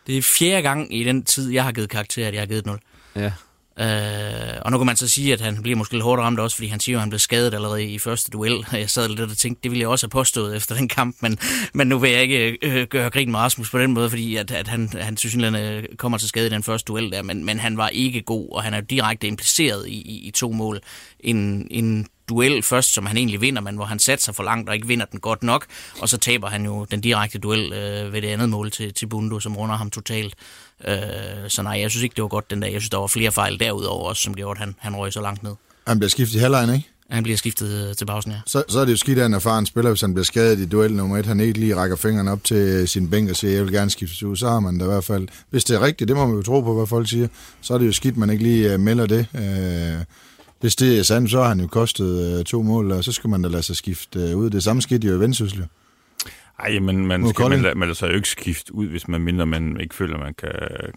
Det 0.07 0.17
er 0.17 0.21
fjerde 0.21 0.61
gang 0.61 0.95
i 0.95 1.03
den 1.03 1.23
tid, 1.23 1.51
jeg 1.51 1.63
har 1.63 1.71
givet 1.71 1.89
karakter, 1.89 2.27
at 2.27 2.33
jeg 2.33 2.41
har 2.41 2.47
givet 2.47 2.65
0. 2.65 2.79
Ja. 3.15 3.31
Øh, 3.79 4.61
og 4.61 4.71
nu 4.71 4.77
kan 4.77 4.85
man 4.85 4.95
så 4.95 5.07
sige, 5.07 5.33
at 5.33 5.41
han 5.41 5.61
bliver 5.61 5.75
måske 5.75 5.93
lidt 5.93 6.03
hårdt 6.03 6.21
ramt 6.21 6.39
også, 6.39 6.55
fordi 6.55 6.67
han 6.67 6.79
siger, 6.79 6.97
at 6.97 6.99
han 6.99 7.09
blev 7.09 7.19
skadet 7.19 7.53
allerede 7.53 7.83
i 7.83 7.99
første 7.99 8.31
duel. 8.31 8.65
Jeg 8.73 8.89
sad 8.89 9.09
lidt 9.09 9.19
og 9.19 9.37
tænkte, 9.37 9.63
det 9.63 9.71
ville 9.71 9.81
jeg 9.81 9.89
også 9.89 10.05
have 10.05 10.09
påstået 10.09 10.55
efter 10.55 10.75
den 10.75 10.87
kamp, 10.87 11.15
men, 11.19 11.37
men 11.73 11.87
nu 11.87 11.99
vil 11.99 12.11
jeg 12.11 12.21
ikke 12.21 12.57
øh, 12.61 12.87
gøre 12.87 13.09
grin 13.09 13.31
med 13.31 13.39
Rasmus 13.39 13.69
på 13.69 13.79
den 13.79 13.93
måde, 13.93 14.09
fordi 14.09 14.35
at, 14.35 14.51
at 14.51 14.67
han, 14.67 14.89
han 15.01 15.17
synes, 15.17 15.45
han 15.45 15.55
øh, 15.55 15.83
kommer 15.97 16.17
til 16.17 16.29
skade 16.29 16.47
i 16.47 16.49
den 16.49 16.63
første 16.63 16.85
duel 16.87 17.11
der, 17.11 17.21
men, 17.21 17.45
men 17.45 17.59
han 17.59 17.77
var 17.77 17.87
ikke 17.87 18.21
god, 18.21 18.49
og 18.51 18.63
han 18.63 18.73
er 18.73 18.81
direkte 18.81 19.27
impliceret 19.27 19.87
i, 19.87 20.01
i, 20.01 20.27
i 20.27 20.31
to 20.31 20.51
mål. 20.51 20.79
En, 21.19 21.67
en 21.71 22.07
duel 22.29 22.63
først, 22.63 22.93
som 22.93 23.05
han 23.05 23.17
egentlig 23.17 23.41
vinder, 23.41 23.61
men 23.61 23.75
hvor 23.75 23.85
han 23.85 23.99
satte 23.99 24.23
sig 24.23 24.35
for 24.35 24.43
langt 24.43 24.69
og 24.69 24.75
ikke 24.75 24.87
vinder 24.87 25.05
den 25.05 25.19
godt 25.19 25.43
nok, 25.43 25.65
og 26.01 26.09
så 26.09 26.17
taber 26.17 26.47
han 26.47 26.65
jo 26.65 26.85
den 26.85 27.01
direkte 27.01 27.39
duel 27.39 27.73
øh, 27.73 28.13
ved 28.13 28.21
det 28.21 28.27
andet 28.27 28.49
mål 28.49 28.71
til, 28.71 28.93
til 28.93 29.07
Bundo, 29.07 29.39
som 29.39 29.57
runder 29.57 29.75
ham 29.75 29.89
totalt. 29.89 30.35
Øh, 30.87 30.97
så 31.47 31.61
nej, 31.61 31.79
jeg 31.79 31.91
synes 31.91 32.03
ikke, 32.03 32.15
det 32.15 32.21
var 32.21 32.27
godt 32.27 32.49
den 32.49 32.59
dag. 32.59 32.73
Jeg 32.73 32.81
synes, 32.81 32.89
der 32.89 32.97
var 32.97 33.07
flere 33.07 33.31
fejl 33.31 33.59
derudover 33.59 34.09
også, 34.09 34.21
som 34.21 34.35
gjorde, 34.35 34.57
at 34.57 34.65
han, 34.65 34.75
han 34.79 34.95
røg 34.95 35.13
så 35.13 35.21
langt 35.21 35.43
ned. 35.43 35.51
Han 35.87 35.99
bliver 35.99 36.09
skiftet 36.09 36.35
i 36.35 36.39
halvlejen, 36.39 36.73
ikke? 36.73 36.89
Han 37.09 37.23
bliver 37.23 37.37
skiftet 37.37 37.89
øh, 37.89 37.95
til 37.95 38.05
pausen, 38.05 38.31
ja. 38.31 38.37
Så, 38.45 38.63
så 38.67 38.79
er 38.79 38.85
det 38.85 38.91
jo 38.91 38.97
skidt 38.97 39.19
af 39.19 39.25
en 39.25 39.33
erfaren 39.33 39.65
spiller, 39.65 39.91
hvis 39.91 40.01
han 40.01 40.13
bliver 40.13 40.25
skadet 40.25 40.59
i 40.59 40.65
duel 40.65 40.93
nummer 40.93 41.17
et. 41.17 41.25
Han 41.25 41.39
ikke 41.39 41.59
lige 41.59 41.75
rækker 41.75 41.95
fingrene 41.95 42.31
op 42.31 42.43
til 42.43 42.87
sin 42.87 43.09
bænk 43.09 43.29
og 43.29 43.35
siger, 43.35 43.53
jeg 43.53 43.63
vil 43.63 43.73
gerne 43.73 43.89
skifte 43.89 44.27
ud. 44.27 44.35
Så 44.35 44.49
har 44.49 44.59
man 44.59 44.77
da 44.77 44.85
i 44.85 44.87
hvert 44.87 45.03
fald, 45.03 45.27
hvis 45.49 45.63
det 45.63 45.75
er 45.75 45.81
rigtigt, 45.81 46.07
det 46.07 46.17
må 46.17 46.25
man 46.25 46.35
jo 46.35 46.41
tro 46.41 46.61
på, 46.61 46.73
hvad 46.73 46.87
folk 46.87 47.09
siger, 47.09 47.27
så 47.61 47.73
er 47.73 47.77
det 47.77 47.87
jo 47.87 47.91
skidt, 47.91 48.17
man 48.17 48.29
ikke 48.29 48.43
lige 48.43 48.73
uh, 48.73 48.79
melder 48.79 49.05
det. 49.05 49.25
Uh, 49.33 50.03
hvis 50.61 50.75
det 50.75 50.99
er 50.99 51.03
sandt, 51.03 51.31
så 51.31 51.41
har 51.41 51.47
han 51.47 51.59
jo 51.59 51.67
kostet 51.67 52.37
uh, 52.37 52.43
to 52.43 52.61
mål, 52.61 52.91
og 52.91 53.03
så 53.03 53.11
skal 53.11 53.29
man 53.29 53.41
da 53.41 53.49
lade 53.49 53.63
sig 53.63 53.75
skifte 53.75 54.37
ud. 54.37 54.49
Det 54.49 54.63
samme 54.63 54.81
skete 54.81 55.07
jo 55.07 55.15
i 55.15 55.19
Vendsyssel. 55.19 55.65
Nej, 56.61 56.79
men 56.79 57.07
man, 57.07 57.29
skal, 57.29 57.49
man, 57.49 57.61
man 57.61 57.79
lader 57.79 57.93
sig 57.93 58.09
jo 58.09 58.15
ikke 58.15 58.29
skifte 58.29 58.75
ud, 58.75 58.87
hvis 58.87 59.07
man 59.07 59.21
mindre 59.21 59.45
man 59.45 59.79
ikke 59.79 59.95
føler, 59.95 60.17
man 60.17 60.33
kan, 60.33 60.51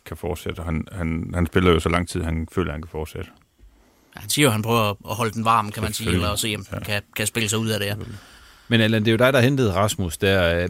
kan 0.07 0.17
fortsætte. 0.17 0.63
Han, 0.63 0.87
han, 0.93 1.31
han 1.35 1.47
spiller 1.47 1.71
jo 1.71 1.81
så 1.81 1.89
lang 1.89 2.09
tid, 2.09 2.23
han 2.23 2.49
føler, 2.53 2.73
han 2.73 2.83
kan 2.83 2.89
fortsætte. 2.89 3.31
Han 4.17 4.29
siger 4.29 4.43
jo, 4.43 4.49
at 4.49 4.53
han 4.53 4.63
prøver 4.63 4.91
at 5.11 5.17
holde 5.17 5.33
den 5.33 5.45
varm, 5.45 5.71
kan 5.71 5.83
man 5.83 5.93
sige, 5.93 6.11
eller 6.11 6.37
se, 6.37 6.55
om 6.57 6.67
ja. 6.73 6.79
kan, 6.79 7.03
kan 7.17 7.27
spille 7.27 7.49
sig 7.49 7.59
ud 7.59 7.69
af 7.69 7.81
det 7.81 7.89
her. 7.89 7.97
Men 8.69 8.81
Allan, 8.81 9.03
det 9.03 9.09
er 9.09 9.13
jo 9.13 9.17
dig, 9.17 9.33
der 9.33 9.41
hentede 9.41 9.75
Rasmus 9.75 10.19
der. 10.19 10.69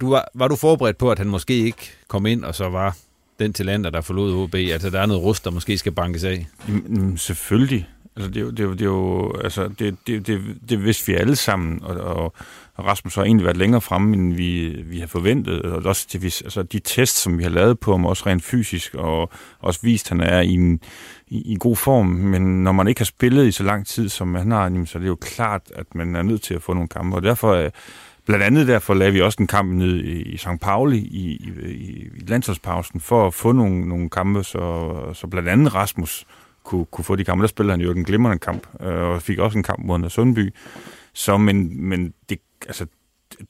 Du 0.00 0.10
var, 0.10 0.28
var 0.34 0.48
du 0.48 0.56
forberedt 0.56 0.98
på, 0.98 1.10
at 1.10 1.18
han 1.18 1.28
måske 1.28 1.54
ikke 1.54 1.92
kom 2.08 2.26
ind, 2.26 2.44
og 2.44 2.54
så 2.54 2.68
var 2.68 2.96
den 3.38 3.52
til 3.52 3.66
lander, 3.66 3.90
der 3.90 4.00
forlod 4.00 4.34
OB? 4.34 4.54
Altså, 4.54 4.90
der 4.90 5.00
er 5.00 5.06
noget 5.06 5.22
rust, 5.22 5.44
der 5.44 5.50
måske 5.50 5.78
skal 5.78 5.92
bankes 5.92 6.24
af? 6.24 6.46
Jamen, 6.68 7.18
selvfølgelig. 7.18 7.88
Altså, 8.16 8.30
det, 8.30 8.36
er 8.36 8.40
jo, 8.40 8.50
det, 8.50 8.60
er 8.60 8.64
jo, 8.64 8.72
det, 8.72 8.80
er 8.80 8.84
jo, 8.84 9.32
altså, 9.44 9.68
det, 9.68 9.96
det, 10.06 10.26
det, 10.26 10.40
det 10.68 10.84
vidste 10.84 11.06
vi 11.06 11.18
alle 11.18 11.36
sammen, 11.36 11.82
og, 11.82 11.96
og, 11.96 12.34
og 12.74 12.84
Rasmus 12.84 13.14
har 13.14 13.22
egentlig 13.22 13.44
været 13.44 13.56
længere 13.56 13.80
fremme, 13.80 14.16
end 14.16 14.34
vi, 14.34 14.68
vi 14.86 14.98
har 14.98 15.06
forventet. 15.06 15.62
Og 15.62 15.82
også 15.84 16.08
til, 16.08 16.24
altså, 16.24 16.62
de 16.62 16.78
tests, 16.78 17.22
som 17.22 17.38
vi 17.38 17.42
har 17.42 17.50
lavet 17.50 17.78
på 17.78 17.90
ham, 17.90 18.06
også 18.06 18.26
rent 18.26 18.44
fysisk, 18.44 18.94
og 18.94 19.30
også 19.60 19.80
vist, 19.82 20.06
at 20.06 20.18
han 20.18 20.20
er 20.20 20.40
i 20.40 20.52
en, 20.52 20.80
i, 21.28 21.52
i 21.52 21.56
god 21.60 21.76
form. 21.76 22.06
Men 22.06 22.64
når 22.64 22.72
man 22.72 22.88
ikke 22.88 23.00
har 23.00 23.04
spillet 23.04 23.46
i 23.46 23.52
så 23.52 23.62
lang 23.62 23.86
tid, 23.86 24.08
som 24.08 24.34
han 24.34 24.50
har, 24.50 24.84
så 24.86 24.98
er 24.98 25.00
det 25.00 25.08
jo 25.08 25.18
klart, 25.20 25.62
at 25.74 25.94
man 25.94 26.16
er 26.16 26.22
nødt 26.22 26.42
til 26.42 26.54
at 26.54 26.62
få 26.62 26.72
nogle 26.72 26.88
kampe. 26.88 27.16
Og 27.16 27.22
derfor, 27.22 27.52
øh, 27.52 27.70
blandt 28.26 28.44
andet 28.44 28.68
derfor, 28.68 28.94
lavede 28.94 29.12
vi 29.12 29.20
også 29.20 29.36
en 29.40 29.46
kamp 29.46 29.72
ned 29.72 29.96
i, 29.96 30.22
i 30.22 30.36
St. 30.36 30.60
Pauli 30.60 30.98
i, 30.98 31.30
i, 31.30 32.08
i 32.16 32.24
landsholdspausen, 32.26 33.00
for 33.00 33.26
at 33.26 33.34
få 33.34 33.52
nogle, 33.52 33.88
nogle 33.88 34.10
kampe, 34.10 34.44
så, 34.44 34.92
så 35.14 35.26
blandt 35.26 35.48
andet 35.48 35.74
Rasmus 35.74 36.26
kunne, 36.64 36.84
kunne 36.84 37.04
få 37.04 37.16
de 37.16 37.24
kampe. 37.24 37.42
Der 37.42 37.48
spillede 37.48 37.72
han 37.72 37.80
jo 37.80 37.90
en 37.90 38.04
glimrende 38.04 38.38
kamp, 38.38 38.66
øh, 38.80 39.02
og 39.02 39.22
fik 39.22 39.38
også 39.38 39.58
en 39.58 39.64
kamp 39.64 39.84
mod 39.84 40.10
Sundby. 40.10 40.54
Så, 41.14 41.36
men, 41.36 41.88
men 41.88 42.14
det, 42.28 42.38
altså, 42.66 42.86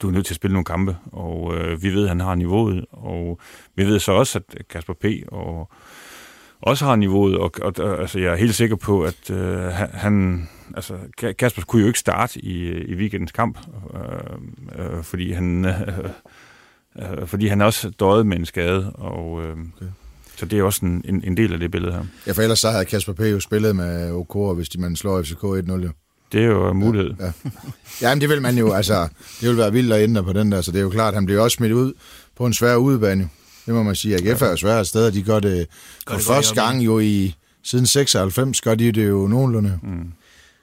du 0.01 0.07
er 0.07 0.11
nødt 0.11 0.25
til 0.25 0.33
at 0.33 0.35
spille 0.35 0.53
nogle 0.53 0.65
kampe, 0.65 0.97
og 1.11 1.55
øh, 1.55 1.83
vi 1.83 1.89
ved, 1.89 2.03
at 2.03 2.09
han 2.09 2.19
har 2.19 2.35
niveauet, 2.35 2.85
og 2.91 3.39
vi 3.75 3.85
ved 3.85 3.99
så 3.99 4.11
også, 4.11 4.39
at 4.39 4.67
Kasper 4.67 4.93
P. 4.93 5.05
og 5.27 5.71
også 6.61 6.85
har 6.85 6.95
niveauet, 6.95 7.37
og, 7.37 7.51
og, 7.61 7.73
og 7.79 8.01
altså, 8.01 8.19
jeg 8.19 8.31
er 8.31 8.35
helt 8.35 8.55
sikker 8.55 8.75
på, 8.75 9.03
at 9.03 9.29
øh, 9.31 9.63
han, 9.93 10.47
altså, 10.75 10.97
Kasper 11.39 11.61
kunne 11.61 11.81
jo 11.81 11.87
ikke 11.87 11.99
starte 11.99 12.39
i, 12.39 12.71
i 12.71 12.95
weekendens 12.95 13.31
kamp, 13.31 13.57
øh, 13.93 14.95
øh, 14.95 15.03
fordi 15.03 15.31
han 15.31 15.65
øh, 15.65 16.09
øh, 16.99 17.27
fordi 17.27 17.47
han 17.47 17.61
også 17.61 17.89
døde 17.89 18.23
med 18.23 18.37
en 18.37 18.45
skade, 18.45 18.93
og 18.95 19.43
øh, 19.43 19.51
okay. 19.51 19.85
Så 20.37 20.45
det 20.45 20.59
er 20.59 20.63
også 20.63 20.85
en, 20.85 21.01
en, 21.05 21.23
en 21.23 21.37
del 21.37 21.53
af 21.53 21.59
det 21.59 21.71
billede 21.71 21.93
her. 21.93 22.03
Ja, 22.27 22.31
for 22.31 22.41
ellers 22.41 22.59
så 22.59 22.71
havde 22.71 22.85
Kasper 22.85 23.13
P. 23.13 23.19
jo 23.19 23.39
spillet 23.39 23.75
med 23.75 24.11
OK, 24.11 24.55
hvis 24.55 24.69
de 24.69 24.81
man 24.81 24.95
slår 24.95 25.21
FCK 25.21 25.43
1-0 25.43 25.45
jo. 25.83 25.89
Det 26.31 26.41
er 26.41 26.45
jo 26.45 26.69
en 26.69 26.77
mulighed. 26.77 27.13
Ja, 27.19 27.25
ja. 27.25 27.31
Jamen, 28.01 28.21
det 28.21 28.29
vil 28.29 28.41
man 28.41 28.57
jo, 28.57 28.73
altså, 28.73 29.07
det 29.41 29.49
vil 29.49 29.57
være 29.57 29.71
vildt 29.71 29.93
at 29.93 30.03
ændre 30.03 30.23
på 30.23 30.33
den 30.33 30.51
der, 30.51 30.61
så 30.61 30.71
det 30.71 30.77
er 30.77 30.83
jo 30.83 30.89
klart, 30.89 31.13
han 31.13 31.25
bliver 31.25 31.41
også 31.41 31.55
smidt 31.55 31.71
ud 31.71 31.93
på 32.37 32.45
en 32.45 32.53
svær 32.53 32.75
udebane. 32.75 33.29
Det 33.65 33.73
må 33.73 33.83
man 33.83 33.95
sige. 33.95 34.15
AGF 34.15 34.41
er 34.41 34.49
jo 34.49 34.55
svære 34.55 34.85
steder, 34.85 35.11
de 35.11 35.23
gør 35.23 35.39
det 35.39 35.67
gør 36.05 36.17
for 36.17 36.33
første 36.33 36.55
gang 36.61 36.85
jo 36.85 36.99
i, 36.99 37.35
siden 37.63 37.85
96, 37.85 38.61
gør 38.61 38.75
de 38.75 38.91
det 38.91 39.09
jo 39.09 39.27
nogenlunde. 39.27 39.79
Mm. 39.83 40.11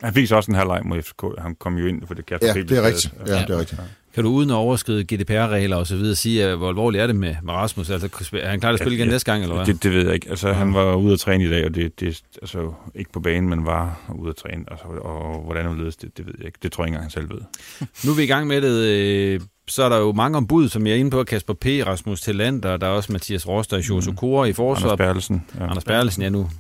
Han 0.03 0.15
fik 0.15 0.29
så 0.29 0.37
også 0.37 0.51
en 0.51 0.55
halvleg 0.55 0.81
mod 0.85 1.03
FCK. 1.03 1.25
Han 1.39 1.55
kom 1.55 1.77
jo 1.77 1.87
ind 1.87 2.03
for 2.07 2.15
det 2.15 2.27
Kasper 2.27 2.47
Ja, 2.47 2.55
det 2.55 2.73
er 2.73 2.83
rigtigt. 2.83 3.15
Ja, 3.27 3.37
ja, 3.37 3.45
det 3.47 3.51
er 3.51 3.59
rigtigt. 3.59 3.81
Kan 4.15 4.25
du 4.25 4.31
uden 4.31 4.51
at 4.51 4.55
overskride 4.55 5.05
GDPR-regler 5.05 5.77
og 5.77 5.87
så 5.87 5.97
videre 5.97 6.17
sige, 6.17 6.55
hvor 6.55 6.69
alvorligt 6.69 7.03
er 7.03 7.07
det 7.07 7.17
med, 7.17 7.37
med 7.43 7.55
Rasmus? 7.55 7.91
Altså, 7.91 8.09
er 8.33 8.49
han 8.49 8.61
klar 8.61 8.71
til 8.71 8.75
at 8.75 8.81
spille 8.81 8.97
igen 8.97 9.07
ja, 9.07 9.13
næste 9.13 9.33
gang, 9.33 9.43
eller 9.43 9.57
hvad? 9.57 9.67
Det, 9.67 9.83
det 9.83 9.93
ved 9.93 10.05
jeg 10.05 10.15
ikke. 10.15 10.31
Altså, 10.31 10.49
ja. 10.49 10.55
han 10.55 10.75
var 10.75 10.95
ude 10.95 11.13
at 11.13 11.21
træne 11.21 11.45
i 11.45 11.51
dag, 11.51 11.65
og 11.65 11.75
det, 11.75 12.01
det 12.01 12.23
altså, 12.43 12.73
ikke 12.95 13.13
på 13.13 13.21
banen, 13.21 13.51
men 13.51 13.67
var 13.67 14.01
ude 14.15 14.31
at 14.31 14.37
træne. 14.37 14.65
Altså, 14.71 14.85
og 14.87 15.43
hvordan 15.45 15.67
han 15.67 15.79
ledes, 15.79 15.97
det, 15.97 16.17
det 16.17 16.27
ved 16.27 16.35
jeg 16.39 16.47
ikke. 16.47 16.59
Det 16.63 16.73
tror 16.73 16.85
jeg 16.85 16.89
ikke 16.89 16.95
engang, 16.95 17.05
han 17.05 17.11
selv 17.11 17.31
ved. 17.31 17.41
nu 18.05 18.13
er 18.13 18.17
vi 18.17 18.23
i 18.23 18.27
gang 18.27 18.47
med 18.47 18.63
det. 18.63 18.87
Øh, 18.87 19.41
så 19.69 19.83
er 19.83 19.89
der 19.89 19.99
jo 19.99 20.13
mange 20.13 20.37
ombud, 20.37 20.69
som 20.69 20.87
jeg 20.87 20.93
er 20.93 20.97
inde 20.97 21.11
på. 21.11 21.25
Kasper 21.25 21.55
P., 21.55 21.67
Rasmus 21.87 22.21
Tillander, 22.21 22.77
der 22.77 22.87
er 22.87 22.91
også 22.91 23.13
Mathias 23.13 23.49
Roster 23.49 23.77
og 23.77 23.89
Josu 23.89 24.13
Kora 24.13 24.45
i 24.45 24.53
forsvaret. 24.53 25.01
Anders 25.01 25.07
Berlesen. 25.09 25.45
Ja. 25.59 25.65
Anders 25.65 25.85
Berlesen, 25.85 26.23
ja 26.23 26.29
nu 26.29 26.51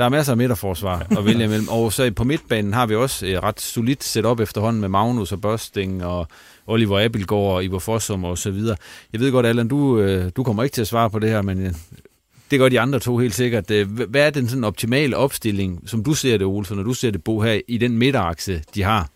der 0.00 0.06
er 0.06 0.10
masser 0.10 0.32
af 0.32 0.36
midterforsvar 0.36 1.06
at 1.18 1.24
vælge 1.24 1.44
imellem. 1.44 1.68
Og 1.68 1.92
så 1.92 2.10
på 2.16 2.24
midtbanen 2.24 2.72
har 2.72 2.86
vi 2.86 2.94
også 2.94 3.26
et 3.26 3.42
ret 3.42 3.60
solidt 3.60 4.04
setup 4.04 4.40
efterhånden 4.40 4.80
med 4.80 4.88
Magnus 4.88 5.32
og 5.32 5.40
Børsting 5.40 6.04
og 6.04 6.28
Oliver 6.66 7.04
Abelgaard 7.04 7.54
og 7.54 7.64
Ivo 7.64 7.78
Fossum 7.78 8.24
og 8.24 8.38
så 8.38 8.50
videre. 8.50 8.76
Jeg 9.12 9.20
ved 9.20 9.32
godt, 9.32 9.46
Allan, 9.46 9.68
du, 9.68 9.98
øh, 9.98 10.30
du 10.36 10.44
kommer 10.44 10.62
ikke 10.62 10.74
til 10.74 10.80
at 10.80 10.86
svare 10.86 11.10
på 11.10 11.18
det 11.18 11.30
her, 11.30 11.42
men 11.42 11.66
øh, 11.66 11.72
det 12.50 12.58
gør 12.58 12.68
de 12.68 12.80
andre 12.80 12.98
to 12.98 13.18
helt 13.18 13.34
sikkert. 13.34 13.70
Øh, 13.70 14.00
hvad 14.08 14.26
er 14.26 14.30
den 14.30 14.48
sådan 14.48 14.64
optimale 14.64 15.16
opstilling, 15.16 15.82
som 15.86 16.04
du 16.04 16.14
ser 16.14 16.38
det, 16.38 16.46
Olsen, 16.46 16.76
når 16.76 16.84
du 16.84 16.94
ser 16.94 17.10
det, 17.10 17.24
Bo, 17.24 17.40
her 17.40 17.60
i 17.68 17.78
den 17.78 17.98
midterakse, 17.98 18.62
de 18.74 18.82
har? 18.82 19.08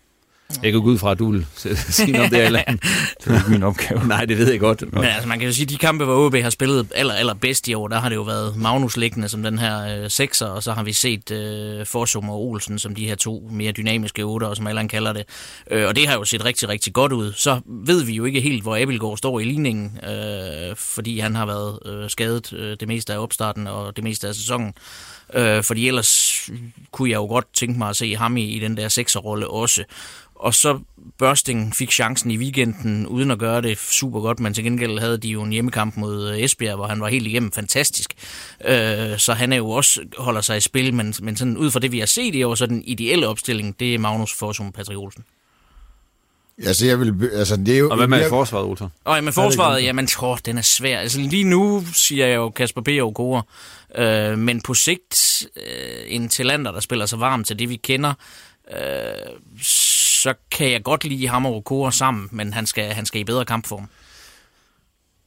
Jeg 0.62 0.72
kan 0.72 0.80
gå 0.80 0.86
ud 0.86 0.98
fra, 0.98 1.10
at 1.10 1.18
du 1.18 1.32
vil 1.32 1.46
sige 1.74 2.12
noget 2.12 2.24
om 2.24 2.30
det, 2.30 2.44
eller 2.44 2.62
Det 3.24 3.26
er 3.26 3.34
ikke 3.34 3.50
min 3.50 3.62
opgave. 3.62 4.06
Nej, 4.06 4.24
det 4.24 4.38
ved 4.38 4.50
jeg 4.50 4.60
godt. 4.60 4.92
Men 4.92 5.04
altså, 5.04 5.28
man 5.28 5.38
kan 5.38 5.48
jo 5.48 5.54
sige, 5.54 5.62
at 5.62 5.70
de 5.70 5.76
kampe, 5.78 6.04
hvor 6.04 6.26
OB 6.26 6.34
har 6.34 6.50
spillet 6.50 6.86
aller, 6.94 7.14
aller 7.14 7.34
bedst 7.34 7.68
i 7.68 7.74
år, 7.74 7.88
der 7.88 8.00
har 8.00 8.08
det 8.08 8.16
jo 8.16 8.22
været 8.22 8.56
Magnus 8.56 8.96
liggende 8.96 9.28
som 9.28 9.42
den 9.42 9.58
her 9.58 10.02
øh, 10.02 10.10
sekser, 10.10 10.46
og 10.46 10.62
så 10.62 10.72
har 10.72 10.82
vi 10.82 10.92
set 10.92 11.30
øh, 11.30 11.86
Forsum 11.86 12.28
og 12.30 12.40
Olsen 12.42 12.78
som 12.78 12.94
de 12.94 13.06
her 13.06 13.14
to 13.14 13.48
mere 13.50 13.72
dynamiske 13.72 14.22
otter, 14.22 14.54
som 14.54 14.66
Allan 14.66 14.88
kalder 14.88 15.12
det. 15.12 15.24
Øh, 15.70 15.88
og 15.88 15.96
det 15.96 16.08
har 16.08 16.14
jo 16.14 16.24
set 16.24 16.44
rigtig, 16.44 16.68
rigtig 16.68 16.92
godt 16.92 17.12
ud. 17.12 17.32
Så 17.32 17.60
ved 17.66 18.04
vi 18.04 18.14
jo 18.14 18.24
ikke 18.24 18.40
helt, 18.40 18.62
hvor 18.62 18.76
Abelgaard 18.82 19.16
står 19.16 19.40
i 19.40 19.44
ligningen, 19.44 19.98
øh, 20.08 20.76
fordi 20.76 21.18
han 21.18 21.34
har 21.34 21.46
været 21.46 21.78
øh, 21.86 22.10
skadet 22.10 22.52
øh, 22.52 22.76
det 22.80 22.88
meste 22.88 23.12
af 23.14 23.18
opstarten 23.18 23.66
og 23.66 23.96
det 23.96 24.04
meste 24.04 24.28
af 24.28 24.34
sæsonen. 24.34 24.74
Øh, 25.34 25.62
fordi 25.62 25.88
ellers 25.88 26.34
kunne 26.92 27.10
jeg 27.10 27.16
jo 27.16 27.26
godt 27.26 27.46
tænke 27.54 27.78
mig 27.78 27.88
at 27.88 27.96
se 27.96 28.16
ham 28.16 28.36
i, 28.36 28.44
i 28.44 28.58
den 28.58 28.76
der 28.76 28.88
sekserrolle 28.88 29.48
også. 29.48 29.84
Og 30.44 30.54
så 30.54 30.78
Børsting 31.18 31.74
fik 31.74 31.92
chancen 31.92 32.30
i 32.30 32.36
weekenden, 32.36 33.06
uden 33.06 33.30
at 33.30 33.38
gøre 33.38 33.62
det 33.62 33.78
super 33.78 34.20
godt, 34.20 34.40
men 34.40 34.54
til 34.54 34.64
gengæld 34.64 34.98
havde 34.98 35.18
de 35.18 35.28
jo 35.28 35.42
en 35.42 35.52
hjemmekamp 35.52 35.96
mod 35.96 36.30
øh, 36.30 36.40
Esbjerg, 36.40 36.76
hvor 36.76 36.86
han 36.86 37.00
var 37.00 37.08
helt 37.08 37.26
igennem 37.26 37.52
fantastisk. 37.52 38.14
Øh, 38.64 39.18
så 39.18 39.32
han 39.32 39.52
er 39.52 39.56
jo 39.56 39.70
også 39.70 40.00
holder 40.18 40.40
sig 40.40 40.56
i 40.56 40.60
spil, 40.60 40.94
men, 40.94 41.14
men 41.22 41.36
sådan 41.36 41.56
ud 41.56 41.70
fra 41.70 41.80
det, 41.80 41.92
vi 41.92 41.98
har 41.98 42.06
set 42.06 42.34
i 42.34 42.42
år, 42.42 42.54
så 42.54 42.66
den 42.66 42.82
ideelle 42.84 43.28
opstilling, 43.28 43.80
det 43.80 43.94
er 43.94 43.98
Magnus 43.98 44.34
Forsum 44.34 44.72
Patrick 44.72 44.98
Olsen. 44.98 45.24
Altså, 46.66 46.86
jeg 46.86 47.00
vil, 47.00 47.30
altså, 47.32 47.56
det 47.56 47.74
er 47.74 47.78
jo, 47.78 47.90
og 47.90 47.96
hvad 47.96 48.06
med 48.06 48.18
jeg, 48.18 48.28
forsvaret, 48.28 48.66
Olsen? 48.66 48.88
Og 49.04 49.16
jamen, 49.16 49.32
forsvaret, 49.32 49.82
jamen, 49.82 50.06
tror, 50.06 50.36
den 50.36 50.58
er 50.58 50.62
svær. 50.62 50.98
Altså, 50.98 51.20
lige 51.20 51.44
nu 51.44 51.84
siger 51.92 52.26
jeg 52.26 52.36
jo 52.36 52.50
Kasper 52.50 52.80
B. 52.80 52.88
og 53.02 53.14
Gore, 53.14 53.42
øh, 53.96 54.38
men 54.38 54.60
på 54.60 54.74
sigt 54.74 55.46
øh, 55.56 56.04
en 56.06 56.28
talenter, 56.28 56.72
der 56.72 56.80
spiller 56.80 57.06
sig 57.06 57.20
varm 57.20 57.44
til 57.44 57.58
det, 57.58 57.68
vi 57.68 57.76
kender, 57.76 58.14
øh, 58.72 58.78
så 60.24 60.34
kan 60.50 60.70
jeg 60.70 60.82
godt 60.82 61.04
lide 61.04 61.28
ham 61.28 61.46
og 61.46 61.56
Okora 61.56 61.92
sammen, 61.92 62.28
men 62.32 62.52
han 62.52 62.66
skal, 62.66 62.84
han 62.84 63.06
skal 63.06 63.20
i 63.20 63.24
bedre 63.24 63.44
kampform. 63.44 63.88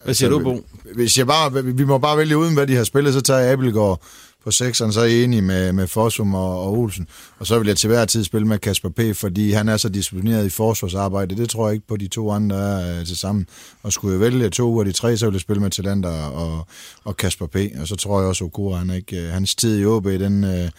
Hvad 0.04 0.14
siger 0.14 0.30
altså, 0.30 0.40
du, 0.40 0.56
Bo? 0.56 0.66
Hvis 0.96 1.18
jeg 1.18 1.28
bare, 1.28 1.64
vi 1.64 1.84
må 1.84 1.98
bare 1.98 2.18
vælge 2.18 2.38
uden, 2.38 2.54
hvad 2.54 2.68
de 2.68 2.76
har 2.76 2.84
spillet, 2.84 3.14
så 3.14 3.22
tager 3.22 3.40
jeg 3.40 3.52
Abelgaard 3.52 4.02
på 4.44 4.52
sekseren, 4.52 4.94
så 4.94 5.02
er 5.02 5.06
jeg 5.06 5.24
enig 5.24 5.44
med, 5.44 5.74
med 5.74 5.88
Forsum 5.88 6.36
og, 6.36 6.62
og 6.66 6.78
Olsen. 6.78 7.08
Og 7.40 7.48
så 7.48 7.60
vil 7.60 7.68
jeg 7.68 7.78
til 7.78 7.88
hver 7.88 8.06
tid 8.06 8.24
spille 8.24 8.48
med 8.48 8.60
Kasper 8.60 8.90
P., 8.90 9.16
fordi 9.16 9.52
han 9.52 9.70
er 9.70 9.78
så 9.78 9.90
disciplineret 9.90 10.46
i 10.46 10.50
forsvarsarbejde. 10.50 11.36
Det 11.36 11.50
tror 11.50 11.68
jeg 11.68 11.74
ikke 11.74 11.88
på 11.88 11.98
de 11.98 12.08
to 12.08 12.32
andre 12.32 12.82
er 12.82 13.04
til 13.04 13.18
sammen. 13.18 13.48
Og 13.84 13.94
skulle 13.94 14.14
jeg 14.14 14.22
vælge 14.22 14.50
to 14.50 14.72
ud 14.72 14.80
af 14.80 14.86
de 14.86 14.92
tre, 14.92 15.18
så 15.18 15.26
ville 15.26 15.36
jeg 15.36 15.42
spille 15.42 15.62
med 15.62 15.72
Talander 15.72 16.24
og, 16.26 16.68
og 17.04 17.18
Kasper 17.18 17.48
P. 17.48 17.56
Og 17.82 17.88
så 17.88 17.96
tror 17.96 18.20
jeg 18.20 18.30
også, 18.30 18.44
at 18.44 18.48
Okura, 18.48 18.78
han 18.78 18.90
ikke, 18.90 19.22
hans 19.22 19.56
tid 19.56 19.80
i 19.80 19.86
OB, 19.86 20.06
den, 20.06 20.44
øh, 20.44 20.70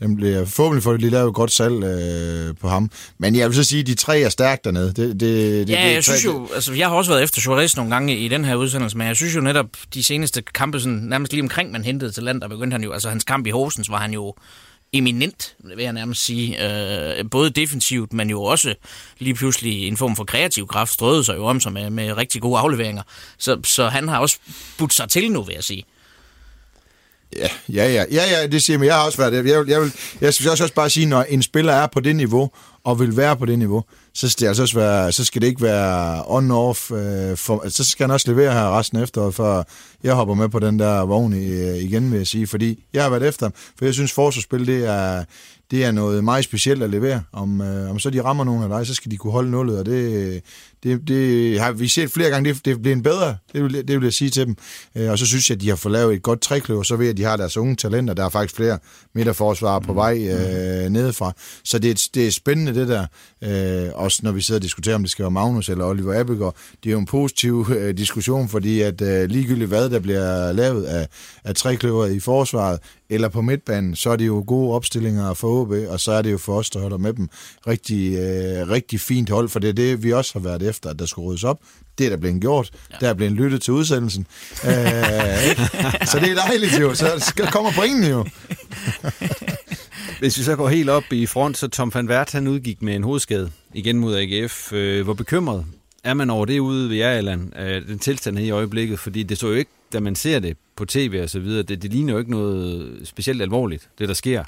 den 0.00 0.16
bliver 0.16 0.44
forhåbentlig 0.44 0.82
for, 0.82 0.92
at 0.92 1.00
de 1.00 1.10
laver 1.10 1.28
et 1.28 1.34
godt 1.34 1.52
salg 1.52 1.84
øh, 1.84 2.54
på 2.60 2.68
ham. 2.68 2.90
Men 3.18 3.36
jeg 3.36 3.48
vil 3.48 3.56
så 3.56 3.64
sige, 3.64 3.80
at 3.80 3.86
de 3.86 3.94
tre 3.94 4.20
er 4.20 4.28
stærkt 4.28 4.64
dernede. 4.64 4.86
Det, 4.86 4.96
det, 4.96 5.20
det, 5.20 5.70
ja, 5.70 5.88
det, 5.88 5.94
jeg 5.94 6.04
synes 6.04 6.24
jo, 6.24 6.48
altså 6.54 6.72
jeg 6.72 6.88
har 6.88 6.94
også 6.96 7.10
været 7.10 7.22
efter 7.22 7.40
Suarez 7.40 7.76
nogle 7.76 7.94
gange 7.94 8.18
i 8.18 8.28
den 8.28 8.44
her 8.44 8.54
udsendelse, 8.54 8.96
men 8.96 9.06
jeg 9.06 9.16
synes 9.16 9.36
jo 9.36 9.40
netop, 9.40 9.66
de 9.94 10.04
seneste 10.04 10.42
kampe, 10.42 10.80
sådan, 10.80 10.98
nærmest 10.98 11.32
lige 11.32 11.42
omkring 11.42 11.72
man 11.72 11.84
hentede 11.84 12.10
til 12.10 12.22
land, 12.22 12.40
der 12.40 12.48
begyndte 12.48 12.74
han 12.74 12.82
jo, 12.84 12.92
altså 12.92 13.08
hans 13.08 13.24
kamp 13.24 13.46
i 13.46 13.50
Horsens 13.50 13.90
var 13.90 13.98
han 13.98 14.12
jo 14.12 14.34
eminent, 14.92 15.56
vil 15.58 15.82
jeg 15.82 15.92
nærmest 15.92 16.24
sige. 16.24 16.66
Øh, 17.18 17.24
både 17.30 17.50
defensivt, 17.50 18.12
men 18.12 18.30
jo 18.30 18.42
også 18.42 18.74
lige 19.18 19.34
pludselig 19.34 19.88
en 19.88 19.96
form 19.96 20.16
for 20.16 20.24
kreativ 20.24 20.66
kraft 20.66 20.92
strøede 20.92 21.24
sig 21.24 21.36
jo 21.36 21.44
om 21.44 21.60
sig 21.60 21.72
med, 21.72 21.90
med 21.90 22.16
rigtig 22.16 22.42
gode 22.42 22.58
afleveringer. 22.58 23.02
Så, 23.38 23.60
så 23.64 23.88
han 23.88 24.08
har 24.08 24.18
også 24.18 24.38
budt 24.78 24.94
sig 24.94 25.08
til 25.08 25.32
nu, 25.32 25.42
vil 25.42 25.54
jeg 25.54 25.64
sige. 25.64 25.84
Ja, 27.38 27.48
ja, 27.68 27.92
ja, 27.92 28.04
ja, 28.12 28.40
ja, 28.40 28.46
det 28.46 28.62
siger 28.62 28.78
mig. 28.78 28.86
Jeg 28.86 28.94
har 28.94 29.06
også 29.06 29.18
været 29.18 29.32
det. 29.32 29.46
Jeg, 29.46 29.60
vil, 29.60 29.68
jeg, 29.68 29.80
vil, 29.80 29.92
jeg 30.20 30.34
skal 30.34 30.50
også 30.50 30.74
bare 30.74 30.90
sige, 30.90 31.06
når 31.06 31.22
en 31.22 31.42
spiller 31.42 31.72
er 31.72 31.86
på 31.86 32.00
det 32.00 32.16
niveau, 32.16 32.50
og 32.84 33.00
vil 33.00 33.16
være 33.16 33.36
på 33.36 33.46
det 33.46 33.58
niveau, 33.58 33.84
så 34.14 34.28
skal 34.30 34.40
det, 34.40 34.48
altså 34.48 34.62
også 34.62 34.78
være, 34.78 35.12
så 35.12 35.24
skal 35.24 35.42
det 35.42 35.46
ikke 35.46 35.62
være 35.62 36.22
on-off. 36.22 36.94
Øh, 36.94 37.36
for, 37.36 37.68
så 37.68 37.84
skal 37.84 38.04
han 38.04 38.10
også 38.10 38.30
levere 38.30 38.52
her 38.52 38.78
resten 38.78 38.98
af 38.98 39.02
efteråret, 39.02 39.34
for 39.34 39.66
jeg 40.02 40.14
hopper 40.14 40.34
med 40.34 40.48
på 40.48 40.58
den 40.58 40.78
der 40.78 41.00
vogn 41.00 41.32
øh, 41.32 41.76
igen, 41.76 42.10
vil 42.10 42.16
jeg 42.16 42.26
sige. 42.26 42.46
Fordi 42.46 42.84
jeg 42.92 43.02
har 43.02 43.10
været 43.10 43.28
efter 43.28 43.50
for 43.78 43.84
jeg 43.84 43.94
synes, 43.94 44.12
forsvarsspil, 44.12 44.66
det 44.66 44.86
er, 44.86 45.24
det 45.70 45.84
er 45.84 45.92
noget 45.92 46.24
meget 46.24 46.44
specielt 46.44 46.82
at 46.82 46.90
levere. 46.90 47.22
Om, 47.32 47.60
øh, 47.60 47.90
om 47.90 47.98
så 47.98 48.10
de 48.10 48.22
rammer 48.22 48.44
nogen 48.44 48.62
af 48.62 48.68
dig, 48.68 48.86
så 48.86 48.94
skal 48.94 49.10
de 49.10 49.16
kunne 49.16 49.32
holde 49.32 49.50
nullet, 49.50 49.78
og 49.78 49.86
det, 49.86 50.42
det, 50.84 51.08
det 51.08 51.60
har 51.60 51.72
vi 51.72 51.88
set 51.88 52.10
flere 52.10 52.30
gange, 52.30 52.54
det, 52.54 52.64
det 52.64 52.82
bliver 52.82 52.96
en 52.96 53.02
bedre, 53.02 53.36
det 53.52 53.62
vil, 53.62 53.88
det 53.88 53.96
vil 53.96 54.04
jeg 54.04 54.12
sige 54.12 54.30
til 54.30 54.46
dem. 54.46 54.56
Øh, 54.96 55.10
og 55.10 55.18
så 55.18 55.26
synes 55.26 55.50
jeg, 55.50 55.56
at 55.56 55.60
de 55.60 55.68
har 55.68 55.76
fået 55.76 55.92
lavet 55.92 56.14
et 56.14 56.22
godt 56.22 56.40
trækløv, 56.40 56.84
så 56.84 56.96
ved 56.96 57.04
jeg, 57.04 57.10
at 57.10 57.16
de 57.16 57.22
har 57.22 57.36
deres 57.36 57.56
unge 57.56 57.76
talenter. 57.76 58.14
Der 58.14 58.24
er 58.24 58.28
faktisk 58.28 58.56
flere 58.56 58.78
midterforsvarer 59.14 59.80
på 59.80 59.92
vej 59.92 60.28
øh, 60.28 60.90
nedefra. 60.90 61.32
Så 61.64 61.78
det, 61.78 62.08
det 62.14 62.26
er 62.26 62.30
spændende 62.30 62.74
det 62.74 62.88
der, 62.88 63.06
øh, 63.44 63.90
også 63.94 64.20
når 64.22 64.32
vi 64.32 64.40
sidder 64.40 64.58
og 64.58 64.62
diskuterer, 64.62 64.94
om 64.94 65.02
det 65.02 65.10
skal 65.10 65.22
være 65.22 65.30
Magnus 65.30 65.68
eller 65.68 65.84
Oliver 65.84 66.20
Abelgaard. 66.20 66.56
Det 66.84 66.90
er 66.90 66.92
jo 66.92 66.98
en 66.98 67.06
positiv 67.06 67.66
øh, 67.76 67.96
diskussion, 67.96 68.48
fordi 68.48 68.80
at 68.80 69.00
øh, 69.00 69.28
ligegyldigt 69.30 69.68
hvad 69.68 69.90
der 69.90 69.98
bliver 69.98 70.52
lavet 70.52 70.84
af, 70.84 71.08
af 71.44 71.54
trækløver 71.54 72.06
i 72.06 72.20
forsvaret, 72.20 72.78
eller 73.10 73.28
på 73.28 73.42
midtbanen, 73.42 73.96
så 73.96 74.10
er 74.10 74.16
det 74.16 74.26
jo 74.26 74.44
gode 74.46 74.74
opstillinger 74.74 75.34
for 75.34 75.48
OB, 75.48 75.72
og 75.88 76.00
så 76.00 76.12
er 76.12 76.22
det 76.22 76.32
jo 76.32 76.38
for 76.38 76.58
os, 76.58 76.70
der 76.70 76.80
holder 76.80 76.96
med 76.96 77.12
dem. 77.12 77.28
Rigtig, 77.66 78.14
øh, 78.14 78.70
rigtig 78.70 79.00
fint 79.00 79.30
hold, 79.30 79.48
for 79.48 79.58
det 79.58 79.68
er 79.68 79.72
det, 79.72 80.02
vi 80.02 80.12
også 80.12 80.32
har 80.32 80.40
været 80.40 80.62
efter, 80.62 80.73
at 80.86 80.98
der 80.98 81.06
skulle 81.06 81.28
ryddes 81.28 81.44
op. 81.44 81.60
Det 81.98 82.06
er 82.06 82.10
der 82.10 82.16
blevet 82.16 82.40
gjort. 82.40 82.70
Ja. 82.90 82.96
Der 83.00 83.08
er 83.08 83.14
blevet 83.14 83.32
lyttet 83.32 83.62
til 83.62 83.72
udsendelsen. 83.72 84.26
øh, 84.52 84.70
så 86.06 86.18
det 86.20 86.30
er 86.30 86.34
dejligt 86.46 86.80
jo. 86.80 86.94
Så 86.94 87.48
kommer 87.52 87.72
pointen 87.72 88.10
jo. 88.10 88.26
Hvis 90.20 90.38
vi 90.38 90.42
så 90.42 90.56
går 90.56 90.68
helt 90.68 90.90
op 90.90 91.12
i 91.12 91.26
front, 91.26 91.58
så 91.58 91.68
Tom 91.68 91.94
van 91.94 92.08
Wert, 92.08 92.32
han 92.32 92.48
udgik 92.48 92.82
med 92.82 92.96
en 92.96 93.04
hovedskade 93.04 93.50
igen 93.74 93.98
mod 93.98 94.16
AGF. 94.16 94.72
Øh, 94.72 95.04
hvor 95.04 95.14
bekymret 95.14 95.66
er 96.04 96.14
man 96.14 96.30
over 96.30 96.44
det 96.44 96.58
ude 96.58 96.88
ved 96.88 96.96
Jærland, 96.96 97.52
den 97.86 97.98
tilstand 97.98 98.38
her 98.38 98.44
i 98.44 98.50
øjeblikket? 98.50 98.98
Fordi 98.98 99.22
det 99.22 99.38
så 99.38 99.46
jo 99.46 99.54
ikke, 99.54 99.70
da 99.92 100.00
man 100.00 100.14
ser 100.14 100.38
det 100.38 100.56
på 100.76 100.84
tv 100.84 101.20
og 101.22 101.30
så 101.30 101.40
videre, 101.40 101.62
det, 101.62 101.82
det 101.82 101.92
ligner 101.92 102.12
jo 102.12 102.18
ikke 102.18 102.30
noget 102.30 103.00
specielt 103.04 103.42
alvorligt, 103.42 103.88
det 103.98 104.08
der 104.08 104.14
sker. 104.14 104.44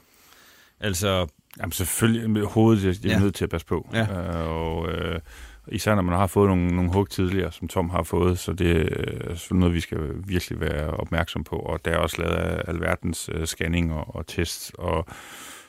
Altså... 0.81 1.27
Jamen 1.61 1.73
selvfølgelig, 1.73 2.31
med 2.31 2.43
hovedet 2.43 2.83
det, 2.83 3.03
det 3.03 3.11
er 3.11 3.15
ja. 3.15 3.21
nødt 3.21 3.35
til 3.35 3.45
at 3.45 3.51
passe 3.51 3.67
på. 3.67 3.89
Ja. 3.93 4.03
Øh, 4.03 4.49
og 4.49 4.89
øh, 4.89 5.21
især 5.69 5.95
når 5.95 6.03
man 6.03 6.19
har 6.19 6.27
fået 6.27 6.49
nogle, 6.49 6.77
nogle 6.77 6.93
hug 6.93 7.11
tidligere, 7.11 7.53
som 7.53 7.69
Tom 7.69 7.91
har 7.91 8.03
fået, 8.03 8.39
så 8.39 8.53
det 8.53 8.77
øh, 8.77 9.31
er 9.31 9.35
sådan 9.35 9.59
noget, 9.59 9.75
vi 9.75 9.81
skal 9.81 9.99
virkelig 10.27 10.61
være 10.61 10.91
opmærksom 10.91 11.45
på. 11.45 11.57
Og 11.57 11.85
der 11.85 11.91
er 11.91 11.99
også 11.99 12.23
lavet 12.23 12.63
alverdens 12.69 13.29
uh, 13.29 13.45
scanning 13.45 13.93
og, 13.93 14.17
og 14.17 14.27
test 14.27 14.73
og 14.79 15.07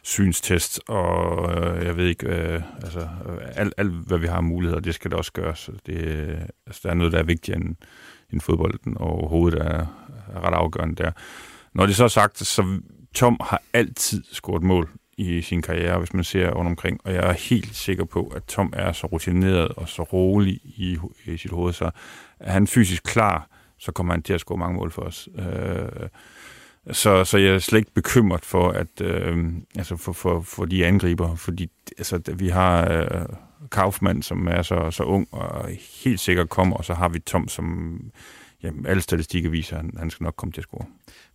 synstest, 0.07 0.81
og 0.87 1.51
øh, 1.51 1.85
jeg 1.85 1.97
ved 1.97 2.05
ikke, 2.05 2.27
øh, 2.27 2.61
altså 2.83 2.99
øh, 2.99 3.37
alt, 3.55 3.73
alt, 3.77 3.91
hvad 3.91 4.17
vi 4.17 4.27
har 4.27 4.41
muligheder, 4.41 4.81
det 4.81 4.95
skal 4.95 5.11
der 5.11 5.17
også 5.17 5.31
gøres. 5.31 5.69
Det, 5.85 5.97
altså, 6.67 6.81
der 6.83 6.89
er 6.89 6.93
noget, 6.93 7.13
der 7.13 7.19
er 7.19 7.23
vigtigere 7.23 7.59
end, 7.61 7.75
end 8.33 8.41
fodbolden, 8.41 8.97
og 8.97 9.29
hovedet 9.29 9.61
er, 9.61 9.85
er 10.33 10.43
ret 10.43 10.53
afgørende 10.53 11.03
der. 11.03 11.11
Når 11.73 11.85
det 11.85 11.95
så 11.95 12.03
er 12.03 12.07
sagt, 12.07 12.37
så 12.37 12.79
Tom 13.15 13.37
har 13.41 13.61
altid 13.73 14.23
scoret 14.31 14.63
mål 14.63 14.89
i 15.17 15.41
sin 15.41 15.61
karriere, 15.61 15.99
hvis 15.99 16.13
man 16.13 16.23
ser 16.23 16.51
rundt 16.51 16.69
omkring, 16.69 16.99
og 17.03 17.13
jeg 17.13 17.29
er 17.29 17.31
helt 17.31 17.75
sikker 17.75 18.05
på, 18.05 18.31
at 18.35 18.43
Tom 18.43 18.73
er 18.75 18.91
så 18.91 19.07
rutineret 19.07 19.67
og 19.67 19.89
så 19.89 20.03
rolig 20.03 20.53
i, 20.63 20.97
i 21.25 21.37
sit 21.37 21.51
hoved, 21.51 21.73
så 21.73 21.91
er 22.39 22.51
han 22.51 22.67
fysisk 22.67 23.03
klar, 23.03 23.47
så 23.77 23.91
kommer 23.91 24.13
han 24.13 24.23
til 24.23 24.33
at 24.33 24.39
score 24.39 24.57
mange 24.57 24.77
mål 24.77 24.91
for 24.91 25.01
os. 25.01 25.29
Øh, 25.37 26.09
så, 26.91 27.25
så 27.25 27.37
jeg 27.37 27.55
er 27.55 27.59
slet 27.59 27.79
ikke 27.79 27.93
bekymret 27.93 28.45
for, 28.45 28.69
at 28.69 29.01
øh, 29.01 29.47
altså 29.75 29.97
for, 29.97 30.13
for, 30.13 30.41
for 30.41 30.65
de 30.65 30.85
angriber, 30.85 31.35
fordi 31.35 31.69
altså, 31.97 32.21
vi 32.35 32.47
har 32.47 32.91
øh, 32.91 33.25
Kaufmann, 33.71 34.21
som 34.21 34.47
er 34.47 34.61
så, 34.61 34.91
så 34.91 35.03
ung 35.03 35.27
og 35.31 35.69
helt 36.03 36.19
sikkert 36.19 36.49
kommer, 36.49 36.75
og 36.75 36.85
så 36.85 36.93
har 36.93 37.09
vi 37.09 37.19
Tom, 37.19 37.47
som 37.47 37.99
jamen, 38.63 38.85
alle 38.85 39.01
statistikker 39.01 39.49
viser, 39.49 39.75
at 39.75 39.81
han, 39.81 39.93
han 39.97 40.09
skal 40.09 40.23
nok 40.23 40.35
komme 40.35 40.51
til 40.51 40.61
at 40.61 40.63
score. 40.63 40.85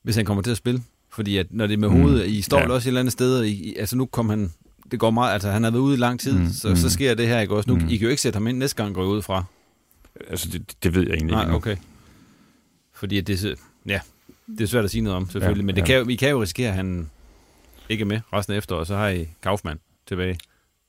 Hvis 0.02 0.16
han 0.16 0.24
kommer 0.24 0.42
til 0.42 0.50
at 0.50 0.56
spille? 0.56 0.82
Fordi 1.12 1.36
at 1.36 1.46
når 1.50 1.66
det 1.66 1.74
er 1.74 1.78
med 1.78 1.88
hovedet, 1.88 2.26
mm. 2.26 2.32
I 2.34 2.42
står 2.42 2.58
ja. 2.58 2.68
også 2.68 2.88
et 2.88 2.90
eller 2.90 3.00
andet 3.00 3.12
sted, 3.12 3.44
I, 3.44 3.76
altså 3.76 3.96
nu 3.96 4.06
kom 4.06 4.28
han, 4.28 4.52
det 4.90 5.00
går 5.00 5.10
meget, 5.10 5.32
altså 5.32 5.50
han 5.50 5.64
har 5.64 5.70
været 5.70 5.82
ude 5.82 5.94
i 5.94 5.98
lang 5.98 6.20
tid, 6.20 6.38
mm. 6.38 6.48
så, 6.48 6.68
mm. 6.68 6.76
så 6.76 6.90
sker 6.90 7.14
det 7.14 7.28
her 7.28 7.40
ikke 7.40 7.56
også. 7.56 7.70
Nu, 7.70 7.76
mm. 7.76 7.88
I 7.88 7.96
kan 7.96 8.04
jo 8.04 8.10
ikke 8.10 8.22
sætte 8.22 8.36
ham 8.36 8.46
ind 8.46 8.58
næste 8.58 8.82
gang, 8.82 8.94
går 8.94 9.04
ud 9.04 9.22
fra. 9.22 9.44
Altså 10.30 10.48
det, 10.48 10.74
det 10.82 10.94
ved 10.94 11.02
jeg 11.02 11.14
egentlig 11.14 11.34
Nej, 11.34 11.44
ikke. 11.44 11.54
okay. 11.54 11.76
Fordi 12.92 13.18
at 13.18 13.26
det, 13.26 13.56
ja, 13.86 14.00
det 14.46 14.60
er 14.60 14.66
svært 14.66 14.84
at 14.84 14.90
sige 14.90 15.02
noget 15.02 15.16
om, 15.16 15.30
selvfølgelig. 15.30 15.62
Ja, 15.62 15.66
men 15.66 15.74
det 15.76 15.80
ja. 15.80 15.86
kan, 15.86 16.08
vi 16.08 16.16
kan 16.16 16.30
jo 16.30 16.42
risikere, 16.42 16.68
at 16.68 16.74
han 16.74 17.10
ikke 17.88 18.02
er 18.02 18.06
med 18.06 18.20
resten 18.32 18.54
af 18.54 18.58
efteråret. 18.58 18.86
Så 18.86 18.96
har 18.96 19.08
I 19.08 19.28
Kaufmann 19.42 19.80
tilbage, 20.06 20.38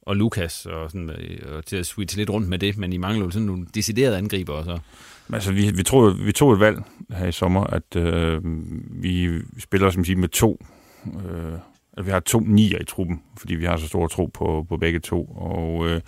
og 0.05 0.15
Lukas, 0.15 0.65
og, 0.65 0.91
sådan, 0.91 1.09
øh, 1.09 1.57
og 1.57 1.65
til 1.65 1.75
at 1.75 1.85
switche 1.85 2.17
lidt 2.17 2.29
rundt 2.29 2.49
med 2.49 2.59
det. 2.59 2.77
Men 2.77 2.93
I 2.93 2.97
mangler 2.97 3.25
jo 3.25 3.31
sådan 3.31 3.45
nogle 3.45 3.65
deciderede 3.75 4.17
angriber. 4.17 4.63
Så. 4.63 4.79
Altså, 5.33 5.51
vi, 5.51 5.71
vi, 5.71 5.83
tog, 5.83 6.25
vi 6.25 6.31
tog 6.31 6.53
et 6.53 6.59
valg 6.59 6.83
her 7.09 7.27
i 7.27 7.31
sommer, 7.31 7.63
at 7.63 7.95
øh, 7.95 8.41
vi 9.03 9.29
spiller 9.59 9.89
som 9.89 10.05
siger, 10.05 10.17
med 10.17 10.29
to... 10.29 10.65
Øh, 11.05 11.53
at 11.97 12.05
vi 12.05 12.11
har 12.11 12.19
to 12.19 12.39
nier 12.39 12.79
i 12.79 12.85
truppen, 12.85 13.21
fordi 13.37 13.55
vi 13.55 13.65
har 13.65 13.77
så 13.77 13.87
stor 13.87 14.07
tro 14.07 14.25
på, 14.25 14.65
på 14.69 14.77
begge 14.77 14.99
to. 14.99 15.25
Og, 15.25 15.89
øh, 15.89 16.01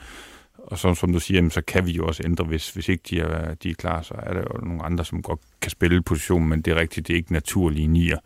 og 0.58 0.80
så, 0.80 0.96
som 0.96 1.14
du 1.14 1.20
siger, 1.20 1.50
så 1.50 1.62
kan 1.62 1.86
vi 1.86 1.92
jo 1.92 2.06
også 2.08 2.24
ændre, 2.26 2.46
hvis, 2.46 2.70
hvis 2.70 2.90
ikke 2.90 3.04
de 3.10 3.20
er, 3.20 3.54
de 3.54 3.70
er 3.70 3.74
klar, 3.74 4.02
så 4.02 4.14
er 4.18 4.34
der 4.34 4.40
jo 4.40 4.66
nogle 4.66 4.84
andre, 4.84 5.06
som 5.06 5.22
godt 5.22 5.40
kan 5.62 5.72
spille 5.72 6.02
positionen, 6.02 6.50
men 6.50 6.62
det 6.62 6.72
er 6.74 6.80
rigtigt, 6.80 7.08
det 7.08 7.14
er 7.14 7.18
ikke 7.18 7.34
naturlige 7.34 7.88
nier. 7.88 8.18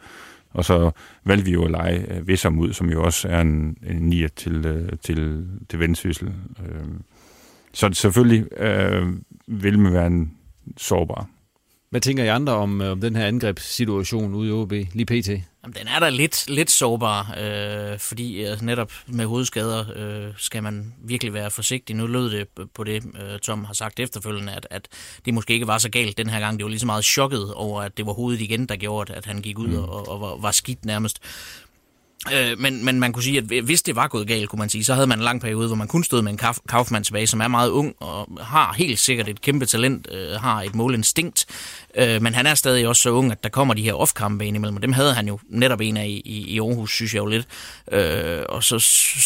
Og 0.54 0.66
så 0.66 0.92
valgte 1.26 1.46
vi 1.46 1.52
jo 1.52 1.66
at 1.66 1.72
lege 1.72 2.16
øh, 2.16 2.28
Vissom 2.28 2.60
ud, 2.60 2.74
som 2.74 2.90
jo 2.90 3.04
også 3.04 3.28
er 3.28 3.42
en, 3.42 3.78
en 3.84 3.96
nier 3.96 4.28
til, 4.28 4.66
øh, 4.66 4.90
til, 5.04 5.48
til 5.70 5.80
vendsyssel. 5.80 6.28
Øh, 6.66 6.86
så 7.74 7.90
selvfølgelig 7.94 8.60
øh, 8.60 9.14
vil 9.48 9.80
man 9.80 9.94
være 9.94 10.08
en 10.08 10.34
sårbar. 10.78 11.28
Hvad 11.90 12.02
tænker 12.02 12.24
I 12.24 12.28
andre 12.28 12.54
om, 12.54 12.82
øh, 12.82 12.92
om 12.92 13.02
den 13.02 13.16
her 13.16 13.26
angrebssituation 13.26 14.34
ude 14.34 14.50
i 14.50 14.52
OB, 14.52 14.72
lige 14.72 15.06
pt? 15.06 15.30
Jamen, 15.30 15.76
den 15.80 15.88
er 15.88 16.00
da 16.00 16.10
lidt, 16.10 16.50
lidt 16.50 16.72
sårbar, 16.72 17.36
øh, 17.38 18.00
fordi 18.00 18.46
øh, 18.46 18.62
netop 18.62 18.92
med 19.08 19.26
hovedskader 19.26 19.86
øh, 19.96 20.34
skal 20.38 20.64
man 20.64 20.94
virkelig 21.04 21.34
være 21.34 21.52
forsigtig. 21.52 21.96
Nu 21.96 22.08
lød 22.08 22.30
det 22.30 22.48
på 22.74 22.84
det, 22.84 23.04
øh, 23.06 23.40
Tom 23.40 23.66
har 23.66 23.74
sagt 23.74 24.00
efterfølgende, 24.00 24.54
at, 24.54 24.68
at 24.70 24.88
det 25.26 25.34
måske 25.34 25.54
ikke 25.54 25.68
var 25.68 25.78
så 25.78 25.90
galt 25.90 26.18
den 26.18 26.30
her 26.30 26.40
gang. 26.40 26.58
Det 26.58 26.64
var 26.64 26.70
lige 26.70 26.80
så 26.80 26.86
meget 26.86 27.06
chokket 27.06 27.54
over, 27.54 27.82
at 27.82 27.98
det 27.98 28.06
var 28.06 28.14
hovedet 28.14 28.42
igen, 28.42 28.66
der 28.66 28.76
gjorde, 28.76 29.14
at 29.14 29.26
han 29.26 29.42
gik 29.42 29.60
ud 29.60 29.68
mm. 29.68 29.78
og, 29.78 30.10
og 30.10 30.22
var, 30.22 30.38
var 30.38 30.52
skidt 30.52 30.86
nærmest. 30.86 31.20
Øh, 32.34 32.60
men, 32.60 32.86
men 32.86 33.00
man 33.00 33.14
kunne 33.14 33.24
sige, 33.24 33.38
at 33.38 33.64
hvis 33.64 33.82
det 33.82 33.96
var 33.96 34.08
gået 34.08 34.28
galt, 34.28 34.50
kunne 34.50 34.60
man 34.60 34.70
sige, 34.70 34.84
så 34.84 34.94
havde 34.94 35.08
man 35.08 35.20
en 35.20 35.24
lang 35.24 35.42
periode, 35.42 35.68
hvor 35.68 35.76
man 35.76 35.88
kun 35.88 36.04
stod 36.04 36.22
med 36.22 36.32
en 36.32 36.40
Kaufmann 36.70 37.04
tilbage, 37.04 37.28
som 37.28 37.42
er 37.42 37.48
meget 37.48 37.70
ung 37.70 37.96
og 38.00 38.28
har 38.42 38.74
helt 38.78 39.00
sikkert 39.00 39.30
et 39.30 39.42
kæmpe 39.42 39.66
talent, 39.66 40.08
øh, 40.12 40.32
har 40.42 40.62
et 40.62 40.76
målinstinkt, 40.76 41.46
øh, 41.96 42.22
men 42.22 42.34
han 42.34 42.46
er 42.46 42.56
stadig 42.56 42.88
også 42.88 43.02
så 43.02 43.10
ung, 43.10 43.32
at 43.32 43.44
der 43.44 43.50
kommer 43.50 43.74
de 43.74 43.82
her 43.82 43.94
off-kampe 43.94 44.46
indimellem, 44.46 44.76
og 44.76 44.82
dem 44.82 44.94
havde 44.94 45.14
han 45.14 45.28
jo 45.28 45.40
netop 45.50 45.82
en 45.82 45.98
af 45.98 46.06
i, 46.06 46.22
i, 46.26 46.60
Aarhus, 46.60 46.96
synes 46.96 47.14
jeg 47.14 47.20
jo 47.20 47.26
lidt. 47.26 47.48
Øh, 47.92 48.42
og 48.50 48.64
så, 48.64 48.80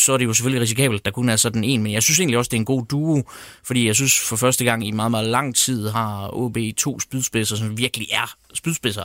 så 0.04 0.14
er 0.14 0.18
det 0.18 0.26
jo 0.26 0.34
selvfølgelig 0.34 0.62
risikabelt, 0.62 1.00
at 1.00 1.06
der 1.06 1.12
kun 1.12 1.30
er 1.30 1.36
sådan 1.36 1.64
en, 1.64 1.84
men 1.84 1.92
jeg 1.92 2.04
synes 2.04 2.20
egentlig 2.20 2.38
også, 2.38 2.50
det 2.50 2.58
er 2.58 2.62
en 2.62 2.66
god 2.66 2.86
duo, 2.86 3.24
fordi 3.64 3.88
jeg 3.88 3.96
synes 3.96 4.20
for 4.20 4.36
første 4.36 4.66
gang 4.66 4.88
i 4.88 4.92
meget, 4.92 5.12
meget 5.12 5.28
lang 5.28 5.56
tid 5.56 5.90
har 5.90 6.30
OB 6.34 6.58
to 6.78 7.00
spydspidser, 7.00 7.56
som 7.56 7.78
virkelig 7.78 8.08
er 8.12 8.36
spydspidser. 8.54 9.04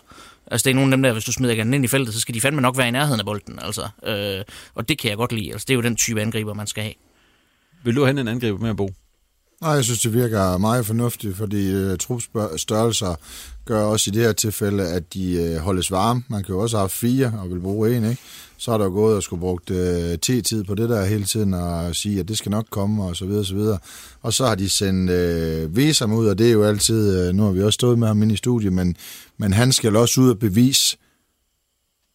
Altså, 0.51 0.65
det 0.65 0.71
er 0.71 0.75
nogle 0.75 0.93
af 0.93 0.97
dem 0.97 1.03
der, 1.03 1.13
hvis 1.13 1.25
du 1.25 1.33
smider 1.33 1.55
den 1.55 1.75
ind 1.75 1.85
i 1.85 1.89
feltet, 1.89 2.15
så 2.15 2.21
skal 2.21 2.35
de 2.35 2.41
fandme 2.41 2.61
nok 2.61 2.79
være 2.79 2.89
i 2.89 2.91
nærheden 2.91 3.21
af 3.21 3.27
bolden, 3.27 3.59
altså. 3.63 3.89
Øh, 4.07 4.45
og 4.75 4.89
det 4.89 4.99
kan 4.99 5.11
jeg 5.11 5.17
godt 5.17 5.33
lide. 5.33 5.53
Altså, 5.53 5.65
det 5.69 5.75
er 5.75 5.77
jo 5.77 5.83
den 5.83 5.97
type 5.97 6.23
angriber, 6.23 6.55
man 6.55 6.67
skal 6.67 6.83
have. 6.83 6.95
Vil 7.85 7.97
du 7.97 8.05
have 8.05 8.21
en 8.21 8.29
angriber 8.29 8.59
med 8.59 8.71
at 8.71 8.77
bo? 8.77 8.91
Nej, 9.61 9.71
jeg 9.71 9.85
synes, 9.85 10.01
det 10.01 10.15
virker 10.15 10.59
meget 10.59 10.87
fornuftigt, 10.87 11.37
fordi 11.37 11.75
uh, 11.75 11.97
trupstørrelser 11.97 13.15
gør 13.65 13.85
også 13.85 14.11
i 14.11 14.15
det 14.15 14.23
her 14.23 14.33
tilfælde, 14.33 14.89
at 14.89 15.15
de 15.15 15.55
uh, 15.57 15.63
holdes 15.63 15.91
varme. 15.91 16.25
Man 16.29 16.45
kan 16.45 16.55
jo 16.55 16.61
også 16.61 16.79
have 16.79 16.89
fire 16.89 17.33
og 17.43 17.51
vil 17.51 17.61
bruge 17.61 17.97
en, 17.97 18.05
ikke? 18.05 18.23
Så 18.61 18.73
er 18.73 18.79
der 18.79 18.89
gået 18.89 19.17
og 19.17 19.23
skulle 19.23 19.41
brugt 19.41 19.71
øh, 19.71 20.19
T-tid 20.19 20.65
på 20.65 20.75
det 20.75 20.89
der 20.89 21.05
hele 21.05 21.25
tiden 21.25 21.55
og 21.55 21.97
sige, 21.97 22.21
at 22.21 22.29
det 22.29 22.39
skal 22.39 22.51
nok 22.51 22.67
komme 22.71 23.05
og 23.05 23.17
så 23.17 23.25
videre 23.25 23.41
og 23.41 23.47
så 23.47 23.55
videre. 23.55 23.79
Og 24.23 24.33
så 24.33 24.47
har 24.47 24.55
de 24.55 24.69
sendt 24.69 25.11
øh, 25.11 25.77
Vesam 25.77 26.13
ud, 26.13 26.27
og 26.27 26.39
det 26.39 26.49
er 26.49 26.53
jo 26.53 26.65
altid, 26.65 27.29
øh, 27.29 27.35
nu 27.35 27.43
har 27.43 27.51
vi 27.51 27.63
også 27.63 27.75
stået 27.75 27.99
med 27.99 28.09
ham 28.09 28.23
inde 28.23 28.35
i 28.35 28.37
studiet, 28.37 28.73
men, 28.73 28.97
men 29.37 29.53
han 29.53 29.73
skal 29.73 29.97
også 29.97 30.21
ud 30.21 30.31
og 30.31 30.39
bevise, 30.39 30.97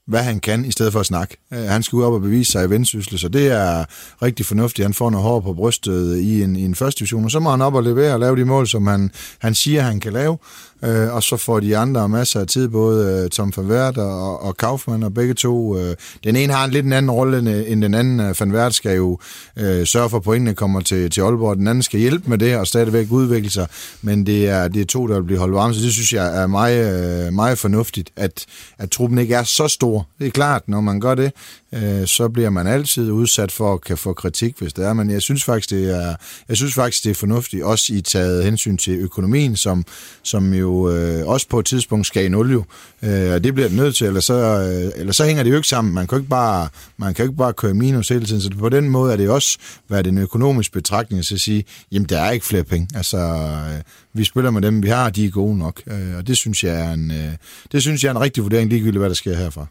hvad 0.08 0.24
han 0.24 0.40
kan, 0.40 0.66
i 0.66 0.72
stedet 0.72 0.94
for 0.94 1.00
at 1.00 1.06
snakke. 1.06 1.38
Øh, 1.54 1.60
han 1.60 1.84
skal 1.84 1.98
ud 1.98 2.04
op 2.04 2.14
og 2.14 2.22
bevise 2.22 2.52
sig 2.52 2.66
i 2.66 2.70
vendsyssel, 2.70 3.20
så 3.20 3.28
det 3.28 3.48
er 3.48 3.86
rigtig 4.22 4.46
fornuftigt. 4.46 4.86
Han 4.86 4.94
får 4.94 5.10
noget 5.10 5.24
hår 5.24 5.40
på 5.40 5.54
brystet 5.54 6.18
i 6.18 6.44
en, 6.44 6.56
i 6.56 6.62
en 6.62 6.76
første 6.76 7.00
division, 7.00 7.26
og 7.26 7.32
så 7.32 7.40
må 7.40 7.52
han 7.52 7.62
op 7.62 7.74
og 7.74 7.84
levere 7.84 8.14
og 8.14 8.20
lave 8.20 8.36
de 8.36 8.46
mål, 8.46 8.68
som 8.68 8.88
han, 8.88 9.12
han 9.40 9.56
siger, 9.56 9.82
han 9.82 10.00
kan 10.00 10.14
lave. 10.14 10.38
Øh, 10.84 11.14
og 11.14 11.24
så 11.24 11.38
får 11.38 11.60
de 11.60 11.78
andre 11.78 12.10
masser 12.10 12.40
af 12.40 12.48
tid, 12.48 12.68
både 12.68 13.24
øh, 13.24 13.30
Tom 13.30 13.54
van 13.58 13.66
Wert 13.66 13.98
og, 13.98 14.44
og 14.44 14.58
Kaufmann, 14.58 15.04
og 15.04 15.14
begge 15.14 15.34
to. 15.34 15.78
Øh, 15.78 15.96
den 16.24 16.36
ene 16.36 16.54
har 16.54 16.66
en 16.66 16.72
lidt 16.72 16.86
en 16.86 16.94
anden 16.94 17.12
rolle 17.12 17.68
end 17.68 17.82
den 17.82 17.94
anden. 17.94 18.20
Øh, 18.20 18.36
van 18.40 18.52
Wert 18.52 18.74
skal 18.74 18.96
jo 18.96 19.20
øh, 19.58 19.86
sørge 19.86 20.10
for, 20.10 20.18
at 20.18 20.24
pointene 20.24 20.56
kommer 20.56 20.82
til, 20.82 21.10
til 21.10 21.22
Aalborg. 21.22 21.58
Den 21.58 21.68
anden 21.68 21.84
skal 21.84 22.00
hjælpe 22.00 22.30
med 22.30 22.38
det 22.38 22.58
og 22.58 22.68
stadigvæk 22.68 23.08
udvikle 23.12 23.50
sig. 23.52 23.68
Men 24.02 24.26
det 24.26 24.50
er, 24.50 24.68
det 24.68 24.82
er 24.82 24.86
to, 24.86 25.08
der 25.08 25.16
vil 25.16 25.24
blive 25.24 25.40
holdt 25.40 25.56
varme, 25.56 25.74
så 25.74 25.82
det 25.82 25.94
synes 25.94 26.14
jeg 26.14 26.42
er 26.42 26.48
meget, 26.48 27.26
øh, 27.28 27.34
meget 27.34 27.58
fornuftigt, 27.58 28.10
at, 28.16 28.46
at 28.78 28.90
truppen 28.90 29.18
ikke 29.18 29.36
er 29.36 29.44
så 29.44 29.68
stor. 29.68 30.08
Det 30.20 30.28
er 30.28 30.32
klart, 30.32 30.62
når 30.68 30.82
man 30.82 31.00
gør 31.00 31.16
det, 31.16 31.32
øh, 31.74 32.08
så 32.08 32.30
bliver 32.30 32.50
man 32.50 32.68
altid 32.68 33.12
udsat 33.12 33.52
for 33.52 33.74
at 33.74 33.82
kan 33.82 33.98
få 33.98 34.14
kritik, 34.14 34.56
hvis 34.60 34.74
det 34.74 34.86
er. 34.86 34.94
Men 34.94 35.10
jeg 35.10 35.22
synes 35.22 35.44
faktisk, 35.44 35.70
det 35.70 35.90
er, 35.90 36.16
jeg 36.50 36.58
synes 36.58 36.74
faktisk, 36.74 37.04
det 37.04 37.10
er 37.10 37.16
fornuftigt, 37.16 37.64
også 37.64 37.94
i 37.94 38.02
taget 38.02 38.44
hensyn 38.44 38.78
til 38.78 38.94
økonomien, 38.94 39.56
som, 39.56 39.86
som 40.24 40.54
jo 40.54 40.90
øh, 40.90 41.28
også 41.28 41.48
på 41.50 41.60
et 41.60 41.66
tidspunkt 41.66 42.08
skal 42.08 42.26
i 42.26 42.30
nul 42.30 42.52
jo. 42.52 42.64
Øh, 43.04 43.34
og 43.34 43.44
det 43.44 43.54
bliver 43.54 43.68
det 43.68 43.78
nødt 43.78 43.96
til, 43.96 44.08
eller 44.08 44.22
så, 44.22 44.34
øh, 44.34 44.92
eller 45.00 45.14
så 45.14 45.26
hænger 45.26 45.44
det 45.44 45.52
jo 45.52 45.56
ikke 45.56 45.68
sammen. 45.68 45.94
Man 45.94 46.08
kan 46.08 46.16
jo 46.16 46.20
ikke 46.20 46.30
bare, 46.30 46.68
man 46.98 47.14
kan 47.14 47.26
ikke 47.26 47.38
bare 47.38 47.54
køre 47.54 47.74
minus 47.74 48.10
hele 48.10 48.26
tiden. 48.26 48.42
Så 48.42 48.50
på 48.60 48.70
den 48.70 48.90
måde 48.90 49.14
er 49.14 49.18
det 49.18 49.30
også 49.30 49.58
været 49.90 50.08
en 50.08 50.18
økonomisk 50.18 50.74
betragtning 50.74 51.20
at 51.20 51.26
sige, 51.26 51.64
jamen 51.92 52.10
der 52.10 52.20
er 52.20 52.32
ikke 52.32 52.46
flere 52.46 52.64
penge. 52.64 52.88
Altså, 52.96 53.18
øh, 53.18 53.82
vi 54.14 54.24
spiller 54.24 54.52
med 54.52 54.62
dem, 54.62 54.84
vi 54.84 54.90
har, 54.90 55.10
de 55.10 55.26
er 55.26 55.30
gode 55.30 55.58
nok. 55.58 55.82
Øh, 55.88 56.18
og 56.18 56.28
det 56.28 56.38
synes 56.38 56.64
jeg 56.64 56.82
er 56.82 56.94
en, 56.94 57.12
øh, 57.12 57.32
det 57.72 57.82
synes 57.82 58.04
jeg 58.04 58.10
er 58.10 58.16
en 58.16 58.22
rigtig 58.22 58.44
vurdering, 58.44 58.70
ligegyldigt 58.70 59.00
hvad 59.00 59.10
der 59.10 59.16
sker 59.16 59.36
herfra. 59.36 59.68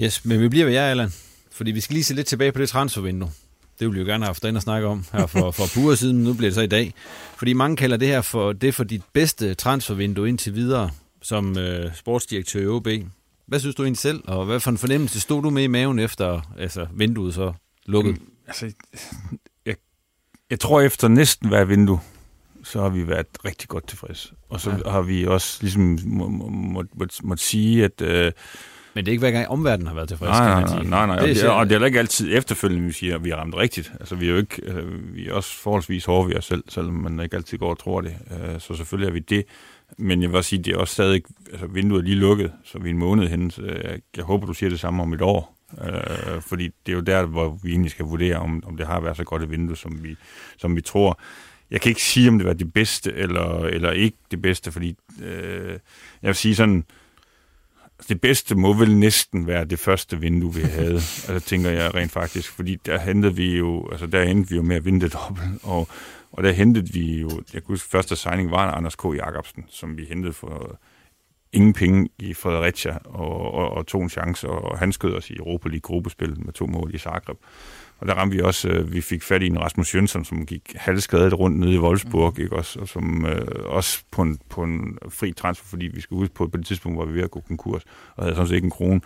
Yes, 0.00 0.24
men 0.24 0.40
vi 0.40 0.48
bliver 0.48 0.64
ved 0.64 0.72
jer, 0.72 0.90
Allan. 0.90 1.12
Fordi 1.52 1.70
vi 1.70 1.80
skal 1.80 1.94
lige 1.94 2.04
se 2.04 2.14
lidt 2.14 2.26
tilbage 2.26 2.52
på 2.52 2.58
det 2.58 2.68
transfervindue. 2.68 3.30
Det 3.78 3.86
vil 3.86 3.94
vi 3.94 4.00
jo 4.00 4.06
gerne 4.06 4.24
have 4.24 4.28
haft 4.28 4.42
dig 4.42 4.56
at 4.56 4.62
snakke 4.62 4.88
om 4.88 5.04
her 5.12 5.26
for, 5.26 5.50
for 5.50 5.66
par 5.66 5.80
uger 5.82 5.94
siden, 5.94 6.16
men 6.16 6.24
nu 6.24 6.32
bliver 6.32 6.50
det 6.50 6.54
så 6.54 6.60
i 6.60 6.66
dag. 6.66 6.94
Fordi 7.36 7.52
mange 7.52 7.76
kalder 7.76 7.96
det 7.96 8.08
her 8.08 8.20
for 8.20 8.52
det 8.52 8.74
for 8.74 8.84
dit 8.84 9.02
bedste 9.12 9.54
transfervindue 9.54 10.28
indtil 10.28 10.54
videre 10.54 10.90
som 11.22 11.58
øh, 11.58 11.94
sportsdirektør 11.94 12.60
i 12.60 12.66
OB. 12.66 12.88
Hvad 13.46 13.60
synes 13.60 13.74
du 13.74 13.82
egentlig 13.82 13.98
selv, 13.98 14.22
og 14.26 14.44
hvad 14.44 14.60
for 14.60 14.70
en 14.70 14.78
fornemmelse 14.78 15.20
stod 15.20 15.42
du 15.42 15.50
med 15.50 15.62
i 15.62 15.66
maven 15.66 15.98
efter 15.98 16.40
altså, 16.58 16.86
vinduet 16.94 17.34
så 17.34 17.52
lukket? 17.86 18.12
Jamen, 18.12 18.28
altså, 18.46 18.72
jeg, 19.66 19.76
jeg 20.50 20.60
tror 20.60 20.80
efter 20.80 21.08
næsten 21.08 21.48
hver 21.48 21.64
vindue, 21.64 22.00
så 22.64 22.82
har 22.82 22.88
vi 22.88 23.08
været 23.08 23.26
rigtig 23.44 23.68
godt 23.68 23.88
tilfreds. 23.88 24.32
Og 24.48 24.60
så 24.60 24.70
ja. 24.70 24.90
har 24.90 25.02
vi 25.02 25.26
også 25.26 25.58
ligesom 25.60 25.98
må, 26.04 26.28
må, 26.28 26.48
må, 26.48 26.84
må, 26.94 27.06
må 27.22 27.36
sige, 27.36 27.84
at... 27.84 28.00
Øh, 28.00 28.32
men 28.96 29.04
det 29.04 29.10
er 29.10 29.12
ikke 29.12 29.22
hver 29.22 29.30
gang 29.30 29.48
omverdenen 29.48 29.86
har 29.86 29.94
været 29.94 30.08
tilfreds, 30.08 30.30
nej, 30.30 30.60
nej, 30.60 30.84
nej, 30.84 31.06
nej. 31.06 31.26
Det 31.26 31.42
er, 31.44 31.50
og 31.50 31.70
det 31.70 31.82
er 31.82 31.84
ikke 31.84 31.98
altid 31.98 32.36
efterfølgende, 32.36 32.86
vi 32.86 32.92
siger, 32.92 33.14
at 33.14 33.24
vi 33.24 33.30
har 33.30 33.36
ramt 33.36 33.56
rigtigt. 33.56 33.92
Altså, 34.00 34.14
vi 34.14 34.26
er 34.26 34.30
jo 34.30 34.36
ikke, 34.36 34.62
øh, 34.62 35.14
vi 35.14 35.28
er 35.28 35.32
også 35.32 35.58
forholdsvis 35.58 36.04
hårde 36.04 36.28
ved 36.28 36.36
os 36.36 36.44
selv, 36.44 36.64
selvom 36.68 36.94
man 36.94 37.20
ikke 37.20 37.36
altid 37.36 37.58
går 37.58 37.70
og 37.70 37.78
tror 37.78 38.00
det. 38.00 38.14
Øh, 38.30 38.60
så 38.60 38.74
selvfølgelig 38.74 39.08
er 39.08 39.12
vi 39.12 39.18
det. 39.18 39.44
Men 39.98 40.22
jeg 40.22 40.30
vil 40.30 40.36
også 40.36 40.48
sige, 40.48 40.62
det 40.62 40.74
er 40.74 40.78
også 40.78 40.94
stadig, 40.94 41.22
altså 41.52 41.66
vinduet 41.66 41.98
er 41.98 42.04
lige 42.04 42.16
lukket, 42.16 42.52
så 42.64 42.78
vi 42.78 42.88
er 42.88 42.92
en 42.92 42.98
måned 42.98 43.28
hen. 43.28 43.50
Så 43.50 43.62
jeg, 43.62 44.00
jeg 44.16 44.24
håber, 44.24 44.46
du 44.46 44.52
siger 44.52 44.70
det 44.70 44.80
samme 44.80 45.02
om 45.02 45.12
et 45.12 45.22
år. 45.22 45.56
Øh, 45.84 46.40
fordi 46.40 46.70
det 46.86 46.92
er 46.92 46.96
jo 46.96 47.02
der, 47.02 47.26
hvor 47.26 47.58
vi 47.62 47.70
egentlig 47.70 47.90
skal 47.90 48.04
vurdere, 48.04 48.36
om, 48.36 48.62
om 48.66 48.76
det 48.76 48.86
har 48.86 49.00
været 49.00 49.16
så 49.16 49.24
godt 49.24 49.42
et 49.42 49.50
vindue, 49.50 49.76
som 49.76 50.04
vi, 50.04 50.16
som 50.58 50.76
vi 50.76 50.80
tror. 50.80 51.20
Jeg 51.70 51.80
kan 51.80 51.88
ikke 51.90 52.02
sige, 52.02 52.28
om 52.28 52.38
det 52.38 52.46
var 52.46 52.52
det 52.52 52.72
bedste 52.72 53.12
eller, 53.12 53.64
eller 53.64 53.90
ikke 53.90 54.16
det 54.30 54.42
bedste, 54.42 54.72
fordi 54.72 54.96
øh, 55.22 55.78
jeg 56.22 56.28
vil 56.28 56.34
sige 56.34 56.54
sådan, 56.54 56.84
det 58.08 58.20
bedste 58.20 58.54
må 58.54 58.72
vel 58.72 58.96
næsten 58.96 59.46
være 59.46 59.64
det 59.64 59.78
første 59.78 60.20
vindue, 60.20 60.54
vi 60.54 60.62
havde, 60.62 60.94
altså, 61.28 61.40
tænker 61.40 61.70
jeg 61.70 61.94
rent 61.94 62.12
faktisk, 62.12 62.50
fordi 62.52 62.76
der 62.86 62.98
hentede 62.98 63.36
vi 63.36 63.56
jo, 63.56 63.88
altså 63.90 64.06
der 64.06 64.22
endte 64.22 64.50
vi 64.50 64.56
jo 64.56 64.62
med 64.62 64.76
at 64.76 64.84
vinde 64.84 65.00
det 65.00 65.12
dobbelt, 65.12 65.48
og, 65.62 65.88
og 66.32 66.42
der 66.42 66.52
hentede 66.52 66.92
vi 66.92 67.20
jo, 67.20 67.28
jeg 67.28 67.62
kan 67.62 67.62
huske, 67.66 67.88
første 67.88 68.16
signing 68.16 68.50
var 68.50 68.70
Anders 68.70 68.96
K. 68.96 69.04
Jacobsen, 69.04 69.64
som 69.68 69.96
vi 69.96 70.04
hentede 70.04 70.32
for 70.32 70.78
ingen 71.52 71.72
penge 71.72 72.08
i 72.18 72.34
Fredericia, 72.34 72.98
og, 73.04 73.54
og, 73.54 73.70
og 73.70 73.86
tog 73.86 74.02
en 74.02 74.10
chance, 74.10 74.48
og 74.48 74.78
han 74.78 74.92
skød 74.92 75.14
os 75.14 75.30
i 75.30 75.36
Europa 75.36 75.68
League 75.68 75.80
gruppespil 75.80 76.44
med 76.44 76.52
to 76.52 76.66
mål 76.66 76.94
i 76.94 76.98
Zagreb. 76.98 77.38
Og 77.98 78.06
der 78.06 78.14
ramte 78.14 78.36
vi 78.36 78.42
også, 78.42 78.68
øh, 78.68 78.92
vi 78.92 79.00
fik 79.00 79.22
fat 79.22 79.42
i 79.42 79.46
en 79.46 79.60
Rasmus 79.60 79.94
Jønsson, 79.94 80.24
som 80.24 80.46
gik 80.46 80.72
halvskadet 80.74 81.38
rundt 81.38 81.58
nede 81.58 81.74
i 81.74 81.78
Wolfsburg, 81.78 82.34
mm. 82.36 82.42
ikke? 82.42 82.56
Også, 82.56 82.80
og 82.80 82.88
som 82.88 83.26
øh, 83.26 83.46
også 83.64 84.02
på 84.10 84.22
en, 84.22 84.38
på 84.48 84.62
en 84.62 84.98
fri 85.08 85.32
transfer, 85.32 85.66
fordi 85.66 85.86
vi 85.86 86.00
skulle 86.00 86.22
ud 86.22 86.28
på, 86.28 86.48
på 86.48 86.56
det 86.56 86.66
tidspunkt, 86.66 86.98
hvor 86.98 87.04
vi 87.04 87.14
ved 87.14 87.22
at 87.22 87.30
gå 87.30 87.40
konkurs, 87.40 87.82
og 88.16 88.24
havde 88.24 88.34
sådan 88.34 88.48
set 88.48 88.54
ikke 88.54 88.64
en 88.64 88.70
krone. 88.70 89.00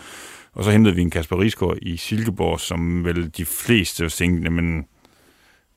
Og 0.53 0.65
så 0.65 0.71
hentede 0.71 0.95
vi 0.95 1.03
en 1.03 1.11
Kasper 1.11 1.41
Risgaard 1.41 1.77
i 1.83 1.97
Silkeborg, 1.97 2.61
som 2.61 3.05
vel 3.05 3.31
de 3.37 3.45
fleste 3.45 4.09
tænkte, 4.09 4.51
men 4.51 4.87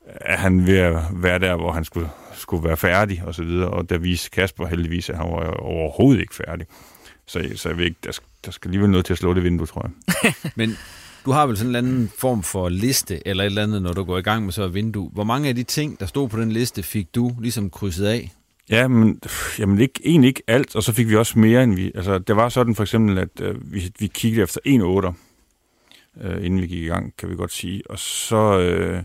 er 0.06 0.36
han 0.36 0.66
ved 0.66 0.78
at 0.78 1.02
være 1.12 1.38
der, 1.38 1.56
hvor 1.56 1.72
han 1.72 1.84
skulle, 1.84 2.08
skulle 2.32 2.68
være 2.68 2.76
færdig, 2.76 3.22
og 3.26 3.34
så 3.34 3.42
videre. 3.42 3.68
Og 3.70 3.90
der 3.90 3.98
viste 3.98 4.30
Kasper 4.30 4.66
heldigvis, 4.66 5.10
at 5.10 5.16
han 5.16 5.26
var 5.26 5.50
overhovedet 5.50 6.20
ikke 6.20 6.34
færdig. 6.34 6.66
Så, 7.26 7.50
så 7.56 7.68
jeg 7.68 7.78
ved 7.78 7.84
ikke, 7.84 7.96
der, 8.04 8.12
skal, 8.12 8.28
der 8.44 8.50
skal 8.50 8.68
alligevel 8.68 8.90
noget 8.90 9.06
til 9.06 9.14
at 9.14 9.18
slå 9.18 9.34
det 9.34 9.44
vindue, 9.44 9.66
tror 9.66 9.90
jeg. 9.90 10.32
men 10.56 10.76
du 11.24 11.30
har 11.30 11.46
vel 11.46 11.56
sådan 11.56 11.70
en 11.70 11.76
eller 11.76 11.90
anden 11.90 12.10
form 12.18 12.42
for 12.42 12.68
liste, 12.68 13.28
eller 13.28 13.44
et 13.44 13.46
eller 13.46 13.62
andet, 13.62 13.82
når 13.82 13.92
du 13.92 14.04
går 14.04 14.18
i 14.18 14.22
gang 14.22 14.44
med 14.44 14.52
så 14.52 14.62
et 14.62 14.74
vindue. 14.74 15.10
Hvor 15.12 15.24
mange 15.24 15.48
af 15.48 15.54
de 15.54 15.62
ting, 15.62 16.00
der 16.00 16.06
stod 16.06 16.28
på 16.28 16.40
den 16.40 16.52
liste, 16.52 16.82
fik 16.82 17.14
du 17.14 17.32
ligesom 17.40 17.70
krydset 17.70 18.06
af? 18.06 18.32
Ja, 18.70 18.88
men 18.88 19.20
jamen 19.58 19.78
ikke, 19.78 20.00
egentlig 20.04 20.28
ikke 20.28 20.42
alt, 20.46 20.76
og 20.76 20.82
så 20.82 20.92
fik 20.92 21.08
vi 21.08 21.16
også 21.16 21.38
mere, 21.38 21.62
end 21.62 21.74
vi... 21.74 21.92
Altså, 21.94 22.18
det 22.18 22.36
var 22.36 22.48
sådan 22.48 22.74
for 22.74 22.82
eksempel, 22.82 23.18
at 23.18 23.40
øh, 23.40 23.72
vi, 23.72 23.92
vi 23.98 24.06
kiggede 24.06 24.42
efter 24.42 24.60
en 24.64 24.80
otter, 24.80 25.12
øh, 26.20 26.44
inden 26.44 26.62
vi 26.62 26.66
gik 26.66 26.82
i 26.82 26.86
gang, 26.86 27.16
kan 27.16 27.30
vi 27.30 27.36
godt 27.36 27.52
sige. 27.52 27.82
Og 27.90 27.98
så, 27.98 28.58
øh, 28.58 29.02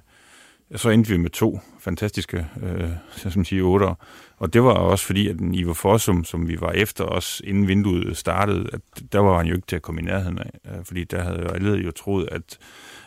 så 0.75 0.89
endte 0.89 1.10
vi 1.10 1.17
med 1.17 1.29
to 1.29 1.60
fantastiske, 1.79 2.47
øh, 2.63 2.89
som 3.17 3.32
man 3.36 3.45
sige, 3.45 3.62
otter. 3.62 3.95
Og 4.39 4.54
det 4.54 4.63
var 4.63 4.73
også 4.73 5.06
fordi, 5.06 5.28
at 5.28 5.39
den 5.39 5.54
Ivo 5.54 5.73
Fossum, 5.73 6.23
som 6.23 6.47
vi 6.47 6.62
var 6.62 6.71
efter 6.71 7.04
os, 7.04 7.41
inden 7.45 7.67
vinduet 7.67 8.17
startede, 8.17 8.69
at 8.73 8.82
der 9.12 9.19
var 9.19 9.38
han 9.38 9.47
jo 9.47 9.56
ikke 9.56 9.67
til 9.67 9.75
at 9.75 9.82
komme 9.82 10.02
i 10.02 10.04
nærheden 10.04 10.39
af. 10.39 10.52
Øh, 10.65 10.86
fordi 10.86 11.04
der 11.04 11.23
havde 11.23 11.39
jo 11.41 11.47
alle 11.47 11.71
jo 11.71 11.91
troet, 11.91 12.30
at, 12.32 12.58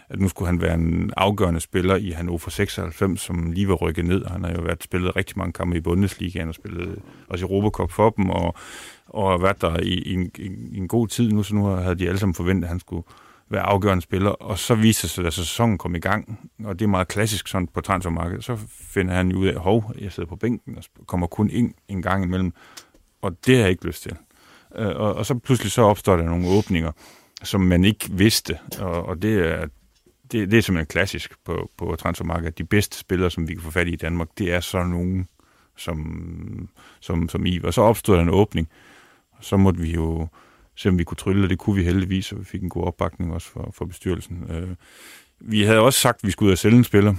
at 0.09 0.21
nu 0.21 0.29
skulle 0.29 0.47
han 0.47 0.61
være 0.61 0.75
en 0.75 1.13
afgørende 1.17 1.61
spiller 1.61 1.97
i 1.97 2.11
Hannover 2.11 2.51
96, 2.51 3.21
som 3.21 3.53
lige 3.53 3.69
var 3.69 3.75
rykket 3.75 4.05
ned. 4.05 4.25
Han 4.25 4.45
har 4.45 4.53
jo 4.53 4.61
været 4.61 4.83
spillet 4.83 5.17
rigtig 5.17 5.39
mange 5.39 5.53
kampe 5.53 5.77
i 5.77 5.81
Bundesligaen 5.81 6.49
og 6.49 6.55
spillet 6.55 6.99
også 7.29 7.47
i 7.47 7.49
Europacup 7.49 7.91
for 7.91 8.11
dem, 8.11 8.31
og, 8.31 8.55
og 9.07 9.43
været 9.43 9.61
der 9.61 9.81
i, 9.81 9.95
i, 9.95 10.15
en, 10.15 10.31
i 10.73 10.79
en 10.79 10.89
god 10.89 11.09
tid 11.09 11.33
nu, 11.33 11.43
så 11.43 11.55
nu 11.55 11.65
havde 11.65 11.95
de 11.95 12.09
alle 12.09 12.19
sammen 12.19 12.35
forventet, 12.35 12.65
at 12.65 12.69
han 12.69 12.81
skulle 12.81 13.03
være 13.53 13.63
afgørende 13.63 14.03
spiller, 14.03 14.31
og 14.31 14.59
så 14.59 14.75
viser 14.75 15.09
det 15.09 15.11
sig, 15.11 15.27
at 15.27 15.33
sæsonen 15.33 15.79
kom 15.79 15.95
i 15.95 15.99
gang, 15.99 16.51
og 16.65 16.79
det 16.79 16.85
er 16.85 16.89
meget 16.89 17.09
klassisk 17.09 17.49
sådan 17.49 17.67
på 17.67 17.81
transfermarkedet, 17.81 18.45
så 18.45 18.59
finder 18.69 19.15
han 19.15 19.33
ud 19.33 19.47
af, 19.47 19.61
hov, 19.61 19.93
jeg 19.99 20.13
sidder 20.13 20.29
på 20.29 20.37
bænken, 20.37 20.77
og 20.77 21.07
kommer 21.07 21.27
kun 21.27 21.51
ind 21.51 21.75
en 21.89 22.03
gang 22.03 22.25
imellem, 22.25 22.53
og 23.23 23.47
det 23.47 23.57
har 23.57 23.63
jeg 23.63 23.71
ikke 23.71 23.87
lyst 23.87 24.03
til. 24.03 24.17
Øh, 24.77 24.87
og, 24.87 25.15
og 25.15 25.27
så 25.27 25.39
pludselig 25.39 25.73
så 25.73 25.83
opstår 25.83 26.17
der 26.17 26.25
nogle 26.25 26.49
åbninger, 26.49 26.93
som 27.43 27.61
man 27.61 27.85
ikke 27.85 28.11
vidste, 28.11 28.59
og, 28.81 29.07
og 29.07 29.23
det 29.23 29.53
er 29.53 29.67
det, 30.33 30.51
det 30.51 30.59
er 30.59 30.63
simpelthen 30.63 30.87
klassisk 30.87 31.35
på, 31.45 31.71
på 31.77 31.97
transfermarkedet. 31.97 32.59
De 32.59 32.65
bedste 32.65 32.99
spillere, 32.99 33.31
som 33.31 33.49
vi 33.49 33.55
kan 33.55 33.63
få 33.63 33.71
fat 33.71 33.89
i 33.89 33.93
i 33.93 33.97
Danmark, 33.97 34.29
det 34.39 34.53
er 34.53 34.61
så 34.61 34.83
nogen 34.83 35.29
som, 35.77 36.69
som, 37.01 37.29
som 37.29 37.47
I. 37.47 37.61
Og 37.65 37.75
så 37.75 37.83
opstod 37.83 38.17
der 38.17 38.23
en 38.23 38.29
åbning, 38.29 38.69
og 39.33 39.45
så 39.45 39.57
måtte 39.57 39.81
vi 39.81 39.95
jo 39.95 40.29
se, 40.77 40.89
om 40.89 40.99
vi 40.99 41.05
kunne 41.05 41.17
trylle, 41.17 41.45
og 41.45 41.51
det 41.51 41.59
kunne 41.59 41.77
vi 41.77 41.85
heldigvis, 41.85 42.33
og 42.33 42.39
vi 42.39 42.45
fik 42.45 42.63
en 42.63 42.69
god 42.69 42.85
opbakning 42.85 43.33
også 43.33 43.49
for, 43.49 43.73
for 43.75 43.85
bestyrelsen. 43.85 44.45
Øh, 44.51 44.69
vi 45.41 45.63
havde 45.63 45.79
også 45.79 46.01
sagt, 46.01 46.19
at 46.23 46.27
vi 46.27 46.31
skulle 46.31 46.47
ud 46.47 46.53
og 46.53 46.59
sælge 46.59 46.77
en 46.77 46.85
spiller, 46.85 47.15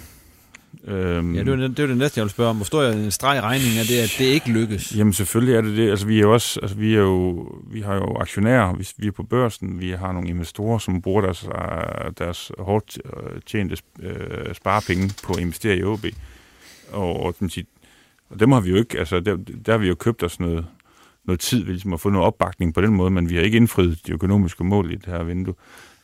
Øhm, 0.88 1.36
ja, 1.36 1.40
det 1.40 1.50
var 1.50 1.56
det, 1.56 1.78
det, 1.78 1.84
var 1.84 1.88
det 1.88 1.98
næste, 1.98 2.20
jeg 2.20 2.24
ville 2.24 2.32
spørge 2.32 2.50
om. 2.50 2.56
Hvor 2.56 2.66
står 2.66 2.82
jeg 2.82 2.94
en 2.94 3.12
streg 3.12 3.38
i 3.38 3.42
regningen 3.42 3.80
af 3.80 3.86
det, 3.86 4.00
at 4.00 4.16
det 4.20 4.26
ikke 4.26 4.52
lykkes? 4.52 4.96
Jamen 4.98 5.14
selvfølgelig 5.14 5.56
er 5.56 5.62
det 5.62 5.78
det. 5.78 5.90
Altså 5.90 6.08
vi 6.08 6.22
er 6.22 6.26
også, 6.26 6.60
altså 6.62 6.78
vi 6.78 6.96
er 6.96 7.00
jo, 7.00 7.48
vi 7.72 7.82
har 7.82 7.96
jo 7.96 8.18
aktionærer, 8.20 8.74
hvis 8.74 8.94
vi 8.98 9.08
er 9.08 9.12
på 9.12 9.24
børsen, 9.24 9.80
vi 9.80 9.92
har 9.92 10.12
nogle 10.12 10.30
investorer, 10.30 10.78
som 10.78 11.02
bruger 11.02 11.22
deres, 11.22 11.44
øh, 11.44 12.12
deres 12.18 12.52
hårdt 12.60 12.98
tjente 13.46 13.78
øh, 14.00 14.56
sparepenge 14.56 15.14
på 15.24 15.34
at 15.34 15.40
investere 15.40 15.78
i 15.78 15.84
OB. 15.84 16.06
Og, 16.92 17.20
og, 17.20 17.36
og 18.30 18.40
dem 18.40 18.52
har 18.52 18.60
vi 18.60 18.70
jo 18.70 18.76
ikke, 18.76 19.00
altså 19.00 19.20
der, 19.20 19.38
der 19.66 19.72
har 19.72 19.78
vi 19.78 19.88
jo 19.88 19.96
købt 19.96 20.24
os 20.24 20.40
noget, 20.40 20.66
noget 21.26 21.40
tid, 21.40 21.66
ligesom 21.66 21.94
at 21.94 22.00
få 22.00 22.10
noget 22.10 22.28
opbakning 22.28 22.74
på 22.74 22.82
den 22.82 22.94
måde, 22.94 23.12
men 23.12 23.30
vi 23.30 23.36
har 23.36 23.42
ikke 23.42 23.58
indfriet 23.58 24.08
de 24.08 24.12
økonomiske 24.12 24.64
mål 24.64 24.92
i 24.92 24.96
det 24.96 25.06
her 25.06 25.24
vindue. 25.24 25.56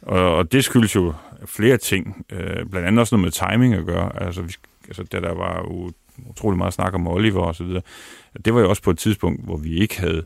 Og, 0.02 0.36
og 0.36 0.52
det 0.52 0.64
skyldes 0.64 0.96
jo 0.96 1.14
flere 1.46 1.78
ting, 1.78 2.26
øh, 2.32 2.66
blandt 2.66 2.88
andet 2.88 3.00
også 3.00 3.16
noget 3.16 3.24
med 3.24 3.50
timing 3.52 3.74
at 3.74 3.86
gøre. 3.86 4.24
Altså, 4.24 4.42
vi, 4.42 4.54
altså 4.88 5.04
der, 5.04 5.20
der 5.20 5.34
var 5.34 5.58
jo 5.58 5.92
utrolig 6.30 6.58
meget 6.58 6.74
snak 6.74 6.94
om 6.94 7.08
Oliver 7.08 7.42
og 7.42 7.56
så 7.56 7.64
videre, 7.64 7.82
det 8.46 8.54
var 8.54 8.60
jo 8.60 8.70
også 8.70 8.82
på 8.82 8.92
et 8.92 8.98
tidspunkt, 8.98 9.46
hvor 9.46 9.58
vi 9.58 9.78
ikke 9.78 10.00
havde 10.00 10.24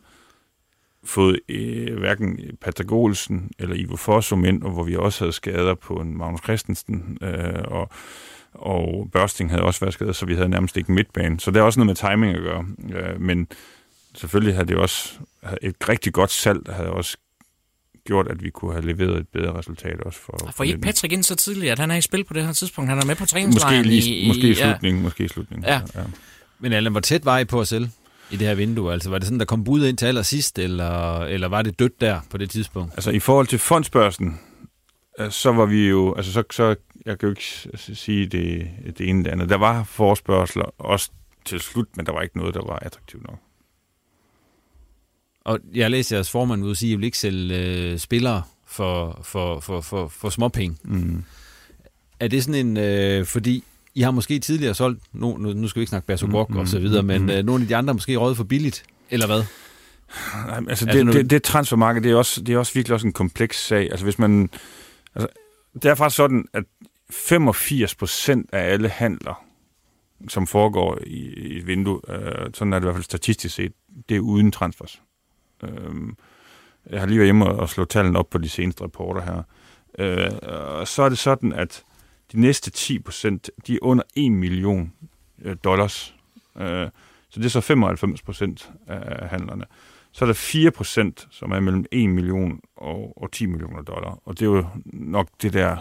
fået 1.04 1.40
øh, 1.50 2.00
hverken 2.00 2.40
Patrick 2.62 2.92
Olsen 2.92 3.52
eller 3.60 3.76
Ivo 3.76 3.96
Fossum 3.96 4.46
ind, 4.46 4.64
og 4.64 4.72
hvor 4.72 4.84
vi 4.84 4.96
også 4.96 5.24
havde 5.24 5.34
skader 5.34 5.76
på 5.76 5.94
en 5.94 6.18
Magnus 6.18 6.42
Christensen, 6.44 7.18
øh, 7.22 7.64
og, 7.66 7.90
og 8.54 9.10
Børsting 9.12 9.50
havde 9.50 9.64
også 9.64 9.80
været 9.80 9.94
skadet, 9.94 10.16
så 10.16 10.26
vi 10.26 10.36
havde 10.36 10.50
nærmest 10.50 10.78
ikke 10.78 10.92
midtbane. 10.92 11.40
Så 11.40 11.52
det 11.52 11.60
er 11.60 11.64
også 11.64 11.80
noget 11.80 11.88
med 11.88 12.10
timing 12.12 12.38
at 12.38 12.42
gøre. 12.44 12.66
Øh, 12.94 13.22
men 13.22 13.48
selvfølgelig 14.15 14.56
havde 14.56 14.67
det 14.67 14.78
også 14.78 15.10
et 15.62 15.89
rigtig 15.89 16.13
godt 16.13 16.32
salg, 16.32 16.60
havde 16.69 16.89
også 16.89 17.17
gjort, 18.06 18.28
at 18.28 18.43
vi 18.43 18.49
kunne 18.49 18.71
have 18.71 18.86
leveret 18.86 19.17
et 19.19 19.28
bedre 19.28 19.58
resultat 19.58 20.02
også 20.02 20.19
for... 20.19 20.63
I 20.63 20.67
ikke 20.67 20.82
Patrick 20.82 21.13
ind 21.13 21.23
så 21.23 21.36
tidligt, 21.36 21.71
at 21.71 21.80
han 21.80 21.91
er 21.91 21.95
i 21.95 22.02
spil 22.02 22.23
på 22.23 22.34
det 22.34 22.45
her 22.45 22.54
tidspunkt? 22.54 22.89
Han 22.89 22.99
er 22.99 23.06
med 23.06 23.15
på 23.15 23.26
træningslejren 23.26 23.78
måske, 23.78 23.89
lige, 23.89 24.17
i, 24.17 24.28
måske 24.28 24.49
i 24.49 24.54
slutningen, 24.54 25.02
ja. 25.02 25.04
måske 25.04 25.23
i 25.23 25.28
slutningen. 25.28 25.65
Ja. 25.65 25.82
ja. 25.95 26.04
Men 26.60 26.73
Allan, 26.73 26.91
hvor 26.91 26.99
tæt 26.99 27.26
var 27.26 27.39
I 27.39 27.45
på 27.45 27.62
at 27.62 27.67
sælge 27.67 27.91
i 28.32 28.38
det 28.38 28.47
her 28.47 28.56
vindue? 28.56 28.93
Altså 28.93 29.10
var 29.10 29.17
det 29.17 29.28
sådan, 29.28 29.39
der 29.39 29.45
kom 29.45 29.63
bud 29.63 29.86
ind 29.86 29.97
til 29.97 30.06
allersidst, 30.06 30.60
eller, 30.60 31.19
eller 31.19 31.47
var 31.47 31.62
det 31.62 31.80
dødt 31.80 32.02
der 32.02 32.19
på 32.30 32.38
det 32.38 32.49
tidspunkt? 32.49 32.93
Altså 32.93 33.12
i 33.12 33.19
forhold 33.19 33.47
til 33.47 33.60
fondsbørsen, 33.60 34.39
øh, 35.19 35.32
så 35.32 35.52
var 35.52 35.65
vi 35.65 35.89
jo... 35.89 36.13
Altså 36.15 36.32
så, 36.32 36.43
så 36.52 36.76
jeg 37.06 37.19
kan 37.19 37.28
jo 37.28 37.30
ikke 37.30 37.69
sige 37.95 38.28
det, 38.28 38.67
det 38.97 39.10
ene 39.10 39.19
eller 39.19 39.32
andet. 39.32 39.49
Der 39.49 39.58
var 39.58 39.84
forspørgseler 39.84 40.65
også 40.78 41.12
til 41.45 41.60
slut, 41.60 41.88
men 41.97 42.06
der 42.06 42.12
var 42.12 42.21
ikke 42.21 42.38
noget, 42.38 42.54
der 42.54 42.65
var 42.65 42.80
attraktivt 42.82 43.23
nok. 43.23 43.39
Og 45.46 45.60
jeg 45.74 45.92
læste 45.92 46.16
jeres 46.16 46.32
formand 46.32 46.64
ud 46.64 46.70
og 46.70 46.78
sige, 46.78 46.90
at 46.90 46.94
I 46.94 46.96
vil 46.96 47.06
ikke 47.06 47.18
sælge 47.18 47.56
øh, 47.56 48.00
spillere 48.00 48.44
for, 48.68 49.22
for, 49.24 49.60
for, 49.60 49.82
for, 49.82 50.08
for 50.08 50.30
småpenge. 50.30 50.78
Mm. 50.84 51.24
Er 52.20 52.28
det 52.28 52.44
sådan 52.44 52.68
en, 52.68 52.78
øh, 52.78 53.26
fordi 53.26 53.64
I 53.96 54.02
har 54.02 54.12
måske 54.12 54.40
tidligere 54.40 54.74
solgt, 54.74 55.02
nu, 55.14 55.38
nu, 55.38 55.54
nu 55.54 55.68
skal 55.68 55.80
vi 55.80 55.82
ikke 55.82 55.90
snakke 55.90 56.08
Basogok 56.08 56.50
mm, 56.50 56.58
og 56.58 56.68
så 56.68 56.80
videre, 56.80 57.02
mm, 57.02 57.08
men 57.08 57.30
øh, 57.30 57.46
nogle 57.46 57.62
af 57.62 57.68
de 57.68 57.76
andre 57.76 57.94
måske 57.94 58.16
røget 58.16 58.38
for 58.38 58.44
billigt, 58.44 58.84
eller 59.10 59.26
hvad? 59.28 59.44
Nej, 60.48 60.62
altså, 60.70 60.86
det, 60.86 61.06
det, 61.06 61.14
det, 61.14 61.30
det 61.30 61.44
transfermarked, 61.44 62.02
det 62.02 62.12
er, 62.12 62.16
også, 62.16 62.42
det 62.42 62.54
er 62.54 62.58
også 62.58 62.74
virkelig 62.74 62.94
også 62.94 63.08
en 63.08 63.14
kompleks 63.14 63.66
sag. 63.66 63.92
Altså 63.92 64.06
hvis 64.06 64.20
man, 64.20 64.50
altså, 65.16 65.28
det 65.74 65.86
er 65.86 65.96
faktisk 65.96 66.18
sådan, 66.18 66.46
at 66.54 66.64
85 67.12 67.96
procent 67.96 68.50
af 68.54 68.72
alle 68.72 68.90
handler, 68.90 69.44
som 70.28 70.48
foregår 70.48 71.00
i, 71.06 71.34
i 71.34 71.58
et 71.58 71.68
vindue, 71.68 72.02
øh, 72.10 72.50
sådan 72.54 72.74
er 72.74 72.80
det 72.80 72.84
i 72.84 72.86
hvert 72.86 72.96
fald 72.96 73.04
statistisk 73.04 73.56
set, 73.56 73.72
det 74.10 74.18
er 74.18 74.22
uden 74.22 74.52
transfers. 74.52 75.02
Øh, 75.63 75.95
jeg 76.89 76.99
har 76.99 77.08
lige 77.08 77.19
været 77.19 77.28
hjemme 77.28 77.45
og 77.45 77.69
slå 77.69 77.86
tallene 77.86 78.19
op 78.19 78.30
på 78.30 78.38
de 78.38 78.49
seneste 78.49 78.84
rapporter 78.84 79.21
her. 79.21 79.43
Øh, 79.99 80.32
og 80.80 80.88
så 80.88 81.04
er 81.04 81.10
det 81.10 81.17
sådan, 81.17 81.54
at 81.54 81.84
de 82.32 82.41
næste 82.41 82.71
10 82.71 82.99
procent, 82.99 83.49
de 83.67 83.73
er 83.73 83.80
under 83.82 84.04
1 84.15 84.32
million 84.32 84.93
øh, 85.41 85.56
dollars. 85.63 86.15
Øh, 86.58 86.88
så 87.30 87.39
det 87.39 87.45
er 87.45 87.49
så 87.49 87.62
95 87.62 88.21
procent 88.21 88.71
af 88.88 89.30
handlerne. 89.30 89.65
Så 90.12 90.26
er 90.26 90.28
der 90.28 90.34
4 90.34 90.71
procent, 90.71 91.28
som 91.32 91.52
er 91.52 91.60
mellem 91.60 91.86
1 91.91 92.10
million 92.10 92.60
og, 92.76 93.13
og 93.23 93.32
10 93.32 93.45
millioner 93.45 93.82
dollar. 93.82 94.19
Og 94.26 94.39
det 94.39 94.45
er 94.45 94.49
jo 94.49 94.65
nok 94.86 95.30
det 95.41 95.54
der, 95.54 95.78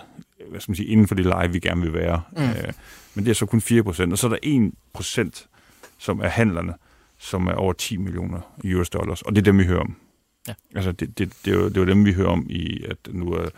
hvad 0.50 0.60
skal 0.60 0.70
man 0.70 0.76
sige, 0.76 0.88
inden 0.88 1.08
for 1.08 1.14
det 1.14 1.26
leje, 1.26 1.52
vi 1.52 1.58
gerne 1.58 1.80
vil 1.80 1.92
være. 1.92 2.22
Mm. 2.36 2.42
Øh, 2.42 2.72
men 3.14 3.24
det 3.24 3.30
er 3.30 3.34
så 3.34 3.46
kun 3.46 3.60
4 3.60 3.82
procent. 3.82 4.12
Og 4.12 4.18
så 4.18 4.26
er 4.26 4.30
der 4.30 4.38
1 4.42 4.72
procent, 4.92 5.48
som 5.98 6.20
er 6.20 6.28
handlerne, 6.28 6.74
som 7.22 7.46
er 7.46 7.54
over 7.54 7.72
10 7.72 7.96
millioner 7.96 8.40
US 8.64 8.90
dollars. 8.90 9.22
Og 9.22 9.34
det 9.34 9.40
er 9.40 9.44
dem, 9.44 9.58
vi 9.58 9.64
hører 9.64 9.80
om. 9.80 9.96
Ja. 10.48 10.54
Altså, 10.74 10.92
det, 10.92 11.18
det, 11.18 11.32
det, 11.44 11.52
er 11.52 11.56
jo, 11.56 11.68
det 11.68 11.76
er 11.76 11.80
jo 11.80 11.86
dem, 11.86 12.04
vi 12.04 12.12
hører 12.12 12.28
om 12.28 12.46
i, 12.50 12.84
at 12.84 12.96
nu 13.10 13.32
er 13.32 13.48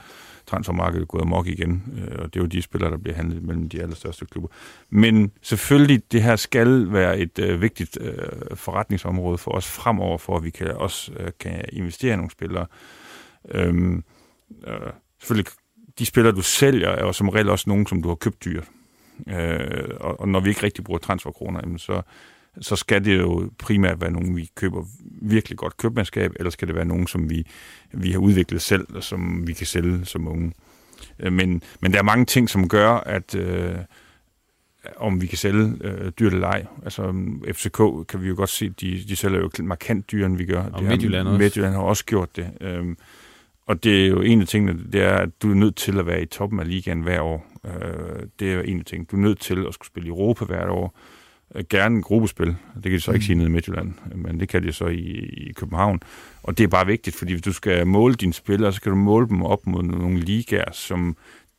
transfermarkedet 0.46 1.08
gået 1.08 1.22
amok 1.22 1.46
igen, 1.46 1.82
øh, 1.98 2.18
og 2.18 2.34
det 2.34 2.40
er 2.40 2.44
jo 2.44 2.46
de 2.46 2.62
spillere, 2.62 2.90
der 2.90 2.96
bliver 2.96 3.16
handlet 3.16 3.42
mellem 3.42 3.68
de 3.68 3.82
allerstørste 3.82 4.26
klubber. 4.26 4.48
Men 4.90 5.32
selvfølgelig, 5.42 6.12
det 6.12 6.22
her 6.22 6.36
skal 6.36 6.92
være 6.92 7.18
et 7.18 7.38
øh, 7.38 7.60
vigtigt 7.60 7.98
øh, 8.00 8.56
forretningsområde 8.56 9.38
for 9.38 9.50
os 9.50 9.66
fremover, 9.66 10.18
for 10.18 10.36
at 10.36 10.44
vi 10.44 10.50
kan 10.50 10.70
også 10.70 11.12
øh, 11.12 11.30
kan 11.40 11.64
investere 11.72 12.12
i 12.12 12.16
nogle 12.16 12.30
spillere. 12.30 12.66
Øhm, 13.50 14.04
øh, 14.66 14.74
selvfølgelig, 15.20 15.52
de 15.98 16.06
spillere, 16.06 16.34
du 16.34 16.42
sælger, 16.42 16.88
er 16.88 17.04
jo 17.04 17.12
som 17.12 17.28
regel 17.28 17.50
også 17.50 17.70
nogen, 17.70 17.86
som 17.86 18.02
du 18.02 18.08
har 18.08 18.14
købt 18.14 18.44
dyrt. 18.44 18.68
Øh, 19.28 19.90
og, 20.00 20.20
og 20.20 20.28
når 20.28 20.40
vi 20.40 20.48
ikke 20.48 20.62
rigtig 20.62 20.84
bruger 20.84 20.98
transferkroner, 20.98 21.60
jamen 21.62 21.78
så 21.78 22.02
så 22.60 22.76
skal 22.76 23.04
det 23.04 23.18
jo 23.18 23.50
primært 23.58 24.00
være 24.00 24.10
nogen, 24.10 24.36
vi 24.36 24.50
køber 24.54 24.84
virkelig 25.22 25.58
godt 25.58 25.76
købmandskab, 25.76 26.32
eller 26.36 26.50
skal 26.50 26.68
det 26.68 26.76
være 26.76 26.84
nogen, 26.84 27.06
som 27.06 27.30
vi, 27.30 27.46
vi 27.92 28.10
har 28.10 28.18
udviklet 28.18 28.62
selv, 28.62 28.86
og 28.94 29.04
som 29.04 29.46
vi 29.46 29.52
kan 29.52 29.66
sælge 29.66 30.04
som 30.04 30.28
unge. 30.28 30.52
Øh, 31.18 31.32
men, 31.32 31.62
men 31.80 31.92
der 31.92 31.98
er 31.98 32.02
mange 32.02 32.24
ting, 32.24 32.50
som 32.50 32.68
gør, 32.68 32.90
at 32.90 33.34
øh, 33.34 33.74
om 34.96 35.20
vi 35.20 35.26
kan 35.26 35.38
sælge 35.38 35.76
øh, 35.80 36.12
dyrt 36.18 36.32
eller 36.32 36.48
ej. 36.48 36.66
Altså 36.84 37.14
FCK 37.52 38.06
kan 38.08 38.22
vi 38.22 38.28
jo 38.28 38.34
godt 38.36 38.50
se, 38.50 38.68
de, 38.68 39.04
de 39.08 39.16
sælger 39.16 39.38
jo 39.38 39.50
markant 39.62 40.12
dyrere, 40.12 40.26
end 40.26 40.36
vi 40.36 40.44
gør. 40.44 40.62
Og 40.62 40.82
Midtjylland 40.82 41.28
også. 41.28 41.38
Midtjylland 41.38 41.74
har 41.74 41.82
også 41.82 42.04
gjort 42.04 42.36
det. 42.36 42.50
Øhm, 42.60 42.96
og 43.66 43.84
det 43.84 44.04
er 44.04 44.08
jo 44.08 44.20
en 44.20 44.40
af 44.40 44.48
tingene, 44.48 44.80
det 44.92 45.02
er, 45.02 45.16
at 45.16 45.42
du 45.42 45.50
er 45.50 45.54
nødt 45.54 45.76
til 45.76 45.98
at 45.98 46.06
være 46.06 46.22
i 46.22 46.26
toppen 46.26 46.60
af 46.60 46.68
ligaen 46.68 47.00
hver 47.00 47.20
år. 47.20 47.46
Øh, 47.64 48.22
det 48.38 48.50
er 48.50 48.54
jo 48.54 48.60
en 48.60 48.78
af 48.78 48.84
tingene. 48.84 49.06
Du 49.10 49.16
er 49.16 49.20
nødt 49.20 49.40
til 49.40 49.66
at 49.68 49.74
skulle 49.74 49.86
spille 49.86 50.06
i 50.06 50.10
Europa 50.10 50.44
hvert 50.44 50.68
år. 50.68 50.98
Øh, 51.54 51.64
gerne 51.70 52.02
gruppespil. 52.02 52.46
Det 52.74 52.82
kan 52.82 52.92
de 52.92 53.00
så 53.00 53.10
ikke 53.10 53.22
mm. 53.22 53.26
sige 53.26 53.36
nede 53.36 53.48
i 53.48 53.52
Midtjylland, 53.52 53.92
men 54.14 54.40
det 54.40 54.48
kan 54.48 54.62
de 54.62 54.72
så 54.72 54.86
i, 54.86 55.00
i 55.48 55.52
København. 55.52 56.00
Og 56.42 56.58
det 56.58 56.64
er 56.64 56.68
bare 56.68 56.86
vigtigt, 56.86 57.16
fordi 57.16 57.32
hvis 57.32 57.42
du 57.42 57.52
skal 57.52 57.86
måle 57.86 58.14
dine 58.14 58.32
spillere, 58.32 58.72
så 58.72 58.80
kan 58.80 58.90
du 58.90 58.98
måle 58.98 59.28
dem 59.28 59.42
op 59.42 59.66
mod 59.66 59.82
nogle 59.82 60.20
ligaer, 60.20 60.72
som 60.72 61.16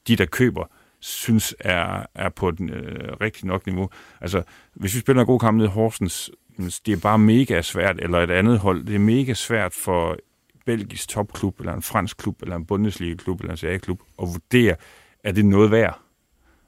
de, 0.08 0.16
der 0.16 0.26
køber, 0.26 0.66
synes 1.00 1.56
er, 1.60 2.06
er 2.16 2.30
på 2.30 2.50
et 2.50 2.62
øh, 2.62 3.14
rigtig 3.22 3.46
nok 3.46 3.66
niveau. 3.66 3.90
Altså, 4.22 4.44
hvis 4.74 4.96
vi 4.96 5.00
spiller 5.00 5.22
en 5.22 5.28
god 5.28 5.40
kamp 5.40 5.58
nede 5.58 5.68
i 5.68 5.72
Horsens, 5.72 6.32
det 6.58 6.94
er 6.94 6.98
bare 6.98 7.20
mega 7.20 7.62
svært, 7.62 8.00
eller 8.00 8.20
et 8.20 8.32
andet 8.32 8.60
hold, 8.60 8.86
det 8.86 8.96
er 8.96 9.00
mega 9.00 9.34
svært 9.34 9.74
for 9.74 10.18
belgisk 10.66 11.10
topklub, 11.10 11.60
eller 11.60 11.74
en 11.74 11.82
fransk 11.82 12.18
klub, 12.18 12.42
eller 12.42 12.56
en 12.56 12.66
Bundesliga-klub, 12.66 13.40
eller 13.40 13.52
en 13.52 13.58
CA-klub, 13.58 14.02
at 14.22 14.28
vurdere, 14.28 14.76
er 15.24 15.32
det 15.32 15.46
noget 15.46 15.72
værd? 15.72 16.00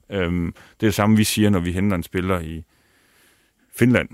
Øhm, 0.09 0.53
det 0.79 0.85
er 0.85 0.87
det 0.87 0.93
samme, 0.93 1.17
vi 1.17 1.23
siger, 1.23 1.49
når 1.49 1.59
vi 1.59 1.71
henter 1.71 1.97
en 1.97 2.03
spiller 2.03 2.39
i, 2.39 2.63
Finland. 3.77 4.09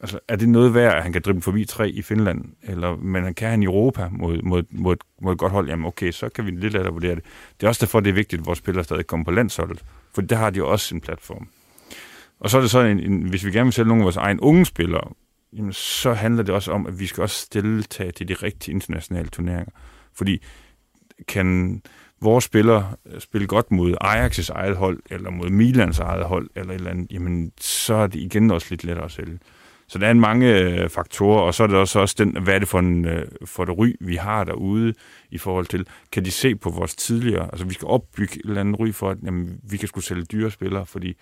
Altså, 0.00 0.18
er 0.28 0.36
det 0.36 0.48
noget 0.48 0.74
værd, 0.74 0.96
at 0.96 1.02
han 1.02 1.12
kan 1.12 1.22
drible 1.22 1.42
forbi 1.42 1.64
tre 1.64 1.90
i 1.90 2.02
Finland? 2.02 2.44
Eller, 2.62 2.96
men 2.96 3.24
han 3.24 3.34
kan 3.34 3.50
han 3.50 3.62
i 3.62 3.66
Europa 3.66 4.08
mod, 4.10 4.42
mod, 4.42 4.62
mod, 4.70 4.92
et, 4.92 5.02
mod 5.22 5.32
et 5.32 5.38
godt 5.38 5.52
hold? 5.52 5.68
Jamen 5.68 5.86
okay, 5.86 6.10
så 6.10 6.28
kan 6.28 6.46
vi 6.46 6.50
lidt 6.50 6.72
lettere 6.72 6.92
vurdere 6.92 7.14
det. 7.14 7.24
Det 7.60 7.66
er 7.66 7.68
også 7.68 7.86
derfor, 7.86 8.00
det 8.00 8.10
er 8.10 8.14
vigtigt, 8.14 8.40
at 8.40 8.46
vores 8.46 8.58
spillere 8.58 8.84
stadig 8.84 9.06
kommer 9.06 9.24
på 9.24 9.30
landsholdet. 9.30 9.84
For 10.14 10.22
der 10.22 10.36
har 10.36 10.50
de 10.50 10.58
jo 10.58 10.70
også 10.70 10.94
en 10.94 11.00
platform. 11.00 11.48
Og 12.40 12.50
så 12.50 12.56
er 12.56 12.60
det 12.60 12.70
sådan, 12.70 12.98
en, 12.98 13.12
en, 13.12 13.28
hvis 13.28 13.44
vi 13.44 13.50
gerne 13.50 13.64
vil 13.64 13.72
sælge 13.72 13.88
nogle 13.88 14.02
af 14.02 14.04
vores 14.04 14.16
egne 14.16 14.42
unge 14.42 14.66
spillere, 14.66 15.12
jamen, 15.52 15.72
så 15.72 16.12
handler 16.12 16.42
det 16.42 16.54
også 16.54 16.72
om, 16.72 16.86
at 16.86 17.00
vi 17.00 17.06
skal 17.06 17.22
også 17.22 17.36
stille 17.36 17.82
til 17.82 18.28
de 18.28 18.34
rigtige 18.34 18.74
internationale 18.74 19.28
turneringer. 19.28 19.72
Fordi 20.14 20.42
kan 21.28 21.82
vores 22.20 22.44
spillere 22.44 22.92
øh, 23.06 23.20
spille 23.20 23.46
godt 23.46 23.72
mod 23.72 23.94
Ajax' 24.04 24.50
eget 24.52 24.76
hold, 24.76 25.02
eller 25.10 25.30
mod 25.30 25.50
Milans 25.50 25.98
eget 25.98 26.24
hold, 26.24 26.50
eller 26.56 26.72
et 26.72 26.78
eller 26.78 26.90
andet, 26.90 27.12
jamen, 27.12 27.52
så 27.60 27.94
er 27.94 28.06
det 28.06 28.20
igen 28.20 28.50
også 28.50 28.66
lidt 28.70 28.84
lettere 28.84 29.04
at 29.04 29.10
sælge. 29.10 29.38
så 29.88 29.98
der 29.98 30.06
er 30.06 30.14
mange 30.14 30.60
øh, 30.60 30.88
faktorer, 30.88 31.40
og 31.40 31.54
så 31.54 31.62
er 31.62 31.66
det 31.66 31.76
også, 31.76 31.98
også 31.98 32.14
den, 32.18 32.42
hvad 32.42 32.54
er 32.54 32.58
det 32.58 32.68
for, 32.68 32.78
en, 32.78 33.04
øh, 33.04 33.26
for 33.44 33.64
det 33.64 33.78
ry, 33.78 33.96
vi 34.00 34.16
har 34.16 34.44
derude 34.44 34.94
i 35.30 35.38
forhold 35.38 35.66
til, 35.66 35.86
kan 36.12 36.24
de 36.24 36.30
se 36.30 36.56
på 36.56 36.70
vores 36.70 36.94
tidligere, 36.94 37.48
altså 37.52 37.66
vi 37.66 37.74
skal 37.74 37.88
opbygge 37.88 38.36
et 38.36 38.48
eller 38.48 38.60
andet 38.60 38.80
ry 38.80 38.92
for, 38.92 39.10
at 39.10 39.18
jamen, 39.24 39.60
vi 39.70 39.76
kan 39.76 39.88
skulle 39.88 40.04
sælge 40.04 40.24
dyre 40.24 40.50
spillere, 40.50 40.86
fordi 40.86 41.16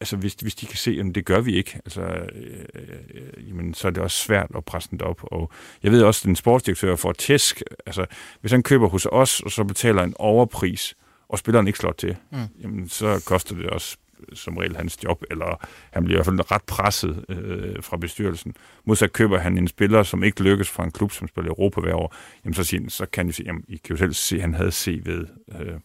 altså 0.00 0.16
hvis, 0.16 0.34
hvis 0.34 0.54
de 0.54 0.66
kan 0.66 0.76
se, 0.76 1.00
at 1.00 1.14
det 1.14 1.24
gør 1.24 1.40
vi 1.40 1.56
ikke, 1.56 1.80
altså, 1.84 2.00
øh, 2.00 2.64
øh, 2.74 3.48
jamen, 3.48 3.74
så 3.74 3.88
er 3.88 3.92
det 3.92 4.02
også 4.02 4.16
svært 4.16 4.50
at 4.56 4.64
presse 4.64 4.90
den 4.90 5.02
op. 5.02 5.20
Og 5.22 5.50
jeg 5.82 5.92
ved 5.92 6.02
også, 6.02 6.20
at 6.20 6.26
den 6.26 6.36
sportsdirektør 6.36 6.96
får 6.96 7.12
tæsk, 7.12 7.62
altså 7.86 8.06
hvis 8.40 8.52
han 8.52 8.62
køber 8.62 8.88
hos 8.88 9.06
os, 9.12 9.40
og 9.40 9.50
så 9.50 9.64
betaler 9.64 10.02
en 10.02 10.14
overpris, 10.18 10.96
og 11.28 11.38
spilleren 11.38 11.66
ikke 11.66 11.78
slår 11.78 11.92
til, 11.92 12.16
mm. 12.30 12.38
jamen, 12.62 12.88
så 12.88 13.22
koster 13.26 13.56
det 13.56 13.66
også 13.66 13.96
som 14.32 14.56
regel 14.56 14.76
hans 14.76 15.04
job, 15.04 15.22
eller 15.30 15.66
han 15.90 16.04
bliver 16.04 16.16
i 16.16 16.18
hvert 16.18 16.26
fald 16.26 16.52
ret 16.52 16.62
presset 16.62 17.24
øh, 17.28 17.82
fra 17.82 17.96
bestyrelsen. 17.96 18.54
Modsat 18.84 19.12
køber 19.12 19.38
han 19.38 19.58
en 19.58 19.68
spiller, 19.68 20.02
som 20.02 20.24
ikke 20.24 20.42
lykkes 20.42 20.70
fra 20.70 20.84
en 20.84 20.90
klub, 20.90 21.12
som 21.12 21.28
spiller 21.28 21.50
Europa 21.50 21.80
hver 21.80 21.94
år, 21.94 22.14
jamen 22.44 22.54
så, 22.54 22.64
siger, 22.64 22.90
så 22.90 23.06
kan 23.06 23.26
de 23.28 23.32
sige, 23.32 23.46
jamen, 23.46 23.64
I 23.68 23.76
kan 23.76 23.90
jo 23.90 23.96
selv 23.96 24.12
se, 24.12 24.36
at 24.36 24.42
han 24.42 24.54
havde 24.54 24.68
CV'et. 24.68 25.58
Øh, 25.60 25.80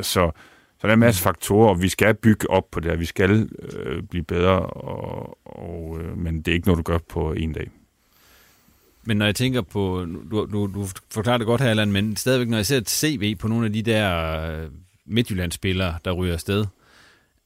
så, 0.00 0.30
så 0.80 0.86
der 0.86 0.88
er 0.88 0.94
en 0.94 1.00
masse 1.00 1.22
faktorer, 1.22 1.68
og 1.68 1.82
vi 1.82 1.88
skal 1.88 2.14
bygge 2.14 2.50
op 2.50 2.70
på 2.70 2.80
det, 2.80 2.92
og 2.92 3.00
vi 3.00 3.04
skal 3.04 3.48
øh, 3.58 4.02
blive 4.02 4.24
bedre, 4.24 4.60
og, 4.60 5.38
og, 5.44 6.00
øh, 6.00 6.18
men 6.18 6.36
det 6.36 6.48
er 6.48 6.52
ikke 6.52 6.66
noget, 6.66 6.78
du 6.78 6.92
gør 6.92 6.98
på 7.08 7.32
en 7.32 7.52
dag. 7.52 7.70
Men 9.04 9.16
når 9.16 9.24
jeg 9.24 9.34
tænker 9.34 9.62
på, 9.62 10.06
du, 10.30 10.48
du, 10.52 10.66
du 10.74 10.86
forklarer 11.10 11.38
det 11.38 11.46
godt 11.46 11.60
her, 11.60 11.70
Allan, 11.70 11.92
men 11.92 12.16
stadigvæk, 12.16 12.48
når 12.48 12.56
jeg 12.58 12.66
ser 12.66 12.76
et 12.76 12.90
CV 12.90 13.36
på 13.36 13.48
nogle 13.48 13.66
af 13.66 13.72
de 13.72 13.82
der 13.82 14.40
øh, 14.40 14.70
Midtjylland-spillere, 15.04 15.98
der 16.04 16.12
ryger 16.12 16.32
afsted, 16.32 16.66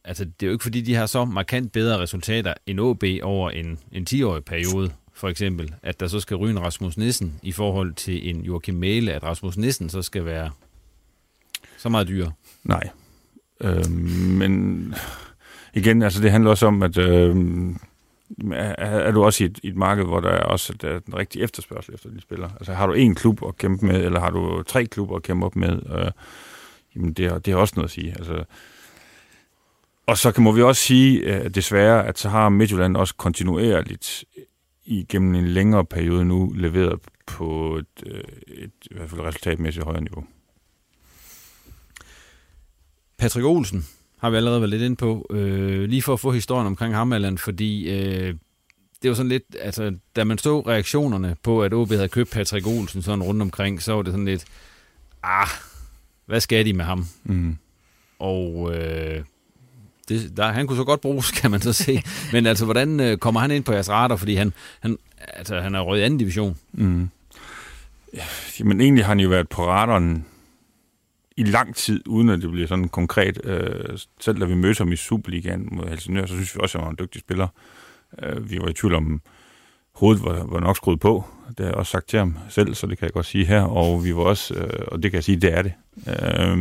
altså 0.05 0.25
det 0.25 0.43
er 0.43 0.47
jo 0.47 0.53
ikke 0.53 0.63
fordi, 0.63 0.81
de 0.81 0.95
har 0.95 1.07
så 1.07 1.25
markant 1.25 1.73
bedre 1.73 1.99
resultater 1.99 2.55
end 2.67 2.81
OB 2.81 3.05
over 3.23 3.51
en, 3.51 3.79
en 3.93 4.07
10-årig 4.11 4.45
periode, 4.45 4.93
for 5.13 5.29
eksempel, 5.29 5.75
at 5.83 6.01
der 6.01 6.07
så 6.07 6.21
skal 6.21 6.37
ryge 6.37 6.51
en 6.51 6.61
Rasmus 6.61 6.97
Nissen 6.97 7.41
i 7.43 7.53
forhold 7.53 7.95
til 7.95 8.31
en 8.31 8.41
Joachim 8.41 8.75
Mæle, 8.75 9.13
at 9.13 9.23
Rasmus 9.23 9.57
Nissen 9.57 9.89
så 9.89 10.03
skal 10.03 10.25
være 10.25 10.51
så 11.79 11.89
meget 11.89 12.09
dyr. 12.09 12.31
Nej, 12.65 12.89
Øh, 13.63 13.91
men 14.39 14.95
igen, 15.75 16.03
altså 16.03 16.23
det 16.23 16.31
handler 16.31 16.51
også 16.51 16.67
om, 16.67 16.83
at 16.83 16.99
øh, 16.99 17.37
er, 18.53 19.11
du 19.11 19.25
også 19.25 19.45
i 19.45 19.47
et, 19.47 19.61
i 19.63 19.69
et 19.69 19.77
marked, 19.77 20.05
hvor 20.05 20.21
der 20.21 20.31
er 20.31 20.43
også 20.43 20.73
der 20.73 20.89
er 20.89 21.01
en 21.09 21.17
rigtige 21.17 21.43
efterspørgsel 21.43 21.95
efter 21.95 22.11
de 22.11 22.21
spillere? 22.21 22.51
Altså 22.57 22.73
har 22.73 22.87
du 22.87 22.95
én 22.95 23.15
klub 23.15 23.43
at 23.49 23.57
kæmpe 23.57 23.87
med, 23.87 24.05
eller 24.05 24.21
har 24.21 24.31
du 24.31 24.63
tre 24.63 24.87
klubber 24.87 25.17
at 25.17 25.23
kæmpe 25.23 25.47
op 25.47 25.57
med? 25.57 25.81
Øh, 25.99 26.11
jamen 26.97 27.13
det, 27.13 27.31
har, 27.31 27.39
det 27.39 27.53
har 27.53 27.61
også 27.61 27.75
noget 27.77 27.89
at 27.89 27.93
sige. 27.93 28.13
Altså, 28.13 28.45
og 30.07 30.19
så 30.19 30.33
kan, 30.33 30.45
må 30.45 30.53
vi 30.53 30.63
også 30.63 30.83
sige, 30.83 31.19
øh, 31.19 31.51
desværre, 31.51 32.07
at 32.07 32.19
så 32.19 32.29
har 32.29 32.49
Midtjylland 32.49 32.97
også 32.97 33.15
kontinuerligt 33.15 34.25
igennem 34.85 35.35
en 35.35 35.49
længere 35.49 35.85
periode 35.85 36.25
nu 36.25 36.53
leveret 36.57 37.01
på 37.27 37.77
et, 37.77 37.87
et, 38.07 38.25
et 38.47 38.71
i 38.91 38.95
hvert 38.95 39.11
fald 39.11 39.21
resultatmæssigt 39.21 39.85
højere 39.85 40.03
niveau. 40.03 40.25
Patrick 43.23 43.47
Olsen 43.47 43.87
har 44.19 44.31
vi 44.31 44.37
allerede 44.37 44.61
været 44.61 44.71
lidt 44.71 44.83
ind 44.83 44.97
på. 44.97 45.27
Øh, 45.31 45.89
lige 45.89 46.03
for 46.03 46.13
at 46.13 46.21
få 46.21 46.33
historien 46.33 46.67
omkring 46.67 46.95
ham, 46.95 47.13
Allan, 47.13 47.39
fordi 47.39 47.91
øh, 47.91 48.35
det 49.03 49.11
var 49.11 49.15
sådan 49.15 49.29
lidt, 49.29 49.43
altså, 49.61 49.95
da 50.17 50.25
man 50.25 50.39
så 50.39 50.61
reaktionerne 50.61 51.37
på, 51.43 51.63
at 51.63 51.75
OB 51.75 51.91
havde 51.91 52.09
købt 52.09 52.31
Patrick 52.31 52.67
Olsen 52.67 53.03
sådan 53.03 53.23
rundt 53.23 53.43
omkring, 53.43 53.83
så 53.83 53.93
var 53.93 54.03
det 54.03 54.13
sådan 54.13 54.25
lidt, 54.25 54.45
ah, 55.23 55.49
hvad 56.27 56.41
skal 56.41 56.67
de 56.67 56.73
med 56.73 56.85
ham? 56.85 57.07
Mm. 57.25 57.57
Og 58.19 58.75
øh, 58.75 59.25
det, 60.09 60.37
der, 60.37 60.53
han 60.53 60.67
kunne 60.67 60.77
så 60.77 60.85
godt 60.85 61.01
bruges, 61.01 61.31
kan 61.31 61.51
man 61.51 61.61
så 61.61 61.73
se. 61.73 62.03
Men 62.33 62.47
altså, 62.47 62.65
hvordan 62.65 63.01
øh, 63.01 63.19
kommer 63.19 63.41
han 63.41 63.51
ind 63.51 63.65
på 63.65 63.73
jeres 63.73 63.91
radar? 63.91 64.17
Fordi 64.17 64.35
han, 64.35 64.53
han, 64.81 64.99
altså, 65.19 65.61
han 65.61 65.75
er 65.75 65.81
rød 65.81 65.99
i 65.99 66.03
anden 66.03 66.19
division. 66.19 66.57
Mm. 66.73 67.09
Jamen, 68.61 68.81
egentlig 68.81 69.05
har 69.05 69.11
han 69.11 69.21
jo 69.21 69.29
været 69.29 69.49
på 69.49 69.67
radaren 69.67 70.27
i 71.37 71.43
lang 71.43 71.75
tid, 71.75 72.09
uden 72.09 72.29
at 72.29 72.43
det 72.43 72.51
bliver 72.51 72.67
sådan 72.67 72.89
konkret. 72.89 73.41
Øh, 73.45 73.99
selv 74.21 74.41
da 74.41 74.45
vi 74.45 74.55
mødte 74.55 74.79
ham 74.79 74.93
i 74.93 74.97
Superligaen 74.97 75.69
mod 75.73 75.89
Helsingør, 75.89 76.27
så 76.27 76.35
synes 76.35 76.55
vi 76.55 76.61
også, 76.63 76.79
at 76.79 76.83
han 76.83 76.87
var 76.87 76.91
en 76.91 76.99
dygtig 77.01 77.21
spiller. 77.21 77.49
Øh, 78.23 78.51
vi 78.51 78.59
var 78.61 78.69
i 78.69 78.73
tvivl 78.73 78.95
om, 78.95 79.21
hovedet 79.95 80.25
var, 80.25 80.45
var 80.45 80.61
nok 80.61 80.77
skruet 80.77 81.01
på. 81.01 81.25
Det 81.49 81.59
har 81.59 81.67
jeg 81.67 81.75
også 81.75 81.91
sagt 81.91 82.09
til 82.09 82.19
ham 82.19 82.37
selv, 82.49 82.75
så 82.75 82.87
det 82.87 82.99
kan 82.99 83.05
jeg 83.05 83.13
godt 83.13 83.27
sige 83.27 83.45
her. 83.45 83.63
Og 83.63 84.05
vi 84.05 84.17
var 84.17 84.23
også, 84.23 84.55
øh, 84.55 84.85
og 84.87 85.03
det 85.03 85.11
kan 85.11 85.17
jeg 85.17 85.25
sige, 85.25 85.41
det 85.41 85.53
er 85.53 85.63
det. 85.63 85.73
Øh, 86.09 86.59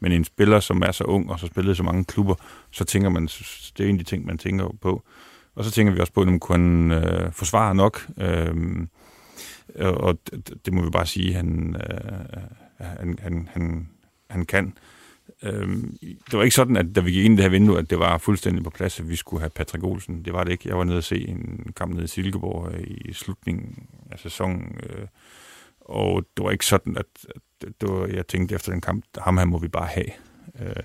men 0.00 0.12
en 0.12 0.24
spiller, 0.24 0.60
som 0.60 0.82
er 0.82 0.92
så 0.92 1.04
ung 1.04 1.30
og 1.30 1.40
så 1.40 1.46
spillet 1.46 1.76
så 1.76 1.82
mange 1.82 2.04
klubber, 2.04 2.34
så 2.70 2.84
tænker 2.84 3.08
man, 3.08 3.26
det 3.26 3.80
er 3.80 3.88
en 3.88 3.94
af 3.94 3.98
de 3.98 4.04
ting, 4.04 4.26
man 4.26 4.38
tænker 4.38 4.76
på. 4.80 5.02
Og 5.54 5.64
så 5.64 5.70
tænker 5.70 5.92
vi 5.92 6.00
også 6.00 6.12
på, 6.12 6.20
at 6.20 6.26
man 6.26 6.40
kunne 6.40 6.96
øh, 6.96 7.32
forsvare 7.32 7.74
nok. 7.74 8.06
Øh, 8.18 8.86
og 9.78 10.18
det, 10.30 10.52
det 10.64 10.72
må 10.72 10.84
vi 10.84 10.90
bare 10.90 11.06
sige, 11.06 11.34
han, 11.34 11.76
øh, 11.76 12.42
han, 12.82 13.18
han, 13.22 13.48
han, 13.52 13.88
han 14.30 14.44
kan. 14.44 14.74
Øhm, 15.42 15.96
det 16.00 16.38
var 16.38 16.42
ikke 16.42 16.54
sådan, 16.54 16.76
at 16.76 16.86
da 16.94 17.00
vi 17.00 17.10
gik 17.10 17.24
ind 17.24 17.34
i 17.34 17.36
det 17.36 17.44
her 17.44 17.50
vindue, 17.50 17.78
at 17.78 17.90
det 17.90 17.98
var 17.98 18.18
fuldstændig 18.18 18.64
på 18.64 18.70
plads, 18.70 19.00
at 19.00 19.08
vi 19.08 19.16
skulle 19.16 19.40
have 19.40 19.50
Patrick 19.50 19.84
Olsen. 19.84 20.24
Det 20.24 20.32
var 20.32 20.44
det 20.44 20.52
ikke. 20.52 20.68
Jeg 20.68 20.78
var 20.78 20.84
nede 20.84 20.98
og 20.98 21.04
se 21.04 21.28
en 21.28 21.72
kamp 21.76 21.94
nede 21.94 22.04
i 22.04 22.08
Silkeborg 22.08 22.74
øh, 22.74 22.84
i 22.86 23.12
slutningen 23.12 23.86
af 24.10 24.18
sæsonen, 24.18 24.80
øh, 24.82 25.06
og 25.80 26.24
det 26.36 26.44
var 26.44 26.50
ikke 26.50 26.66
sådan, 26.66 26.96
at, 26.96 27.06
at 27.36 27.72
det 27.80 27.88
var, 27.88 28.06
jeg 28.06 28.26
tænkte 28.26 28.54
efter 28.54 28.72
den 28.72 28.80
kamp, 28.80 29.04
ham 29.18 29.38
her 29.38 29.44
må 29.44 29.58
vi 29.58 29.68
bare 29.68 29.86
have. 29.86 30.10
Øh, 30.60 30.82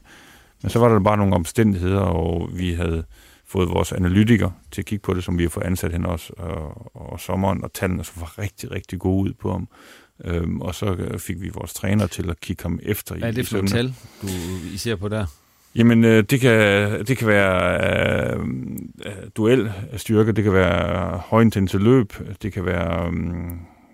men 0.62 0.70
så 0.70 0.80
var 0.80 0.90
der 0.90 1.00
bare 1.00 1.18
nogle 1.18 1.36
omstændigheder, 1.36 2.00
og 2.00 2.50
vi 2.54 2.74
havde 2.74 3.04
fået 3.46 3.70
vores 3.70 3.92
analytiker 3.92 4.50
til 4.72 4.82
at 4.82 4.86
kigge 4.86 5.04
på 5.04 5.14
det, 5.14 5.24
som 5.24 5.38
vi 5.38 5.44
har 5.44 5.50
fået 5.50 5.64
ansat 5.64 5.92
hen 5.92 6.06
også, 6.06 6.34
og, 6.38 6.96
og 6.96 7.20
sommeren, 7.20 7.64
og 7.64 7.74
tallene 7.74 8.04
så 8.04 8.12
var 8.16 8.40
rigtig, 8.40 8.72
rigtig 8.72 9.00
gode 9.00 9.30
ud 9.30 9.34
på 9.34 9.52
ham. 9.52 9.68
Øhm, 10.26 10.62
og 10.62 10.76
så 10.76 10.86
øh, 10.86 11.20
fik 11.20 11.42
vi 11.42 11.50
vores 11.50 11.74
træner 11.74 12.08
til 12.08 12.30
at 12.30 12.40
kigge 12.40 12.64
ham 12.64 12.80
efter. 12.84 13.16
Hvad 13.16 13.28
er 13.28 13.32
det 13.32 13.48
for 13.48 13.62
tal, 13.62 13.94
du 14.22 14.28
I 14.74 14.78
ser 14.78 14.96
på 14.96 15.08
der? 15.08 15.26
Jamen, 15.76 16.04
øh, 16.04 16.24
det, 16.24 16.40
kan, 16.40 17.06
det 17.06 17.18
kan 17.18 17.28
være 17.28 18.36
øh, 18.36 18.40
øh 19.06 19.12
duelstyrke, 19.38 20.32
det 20.32 20.44
kan 20.44 20.54
være 20.54 21.18
højintense 21.18 21.78
løb, 21.78 22.14
det 22.42 22.54
kan 22.54 22.66
være 22.66 23.08
øh, 23.08 23.14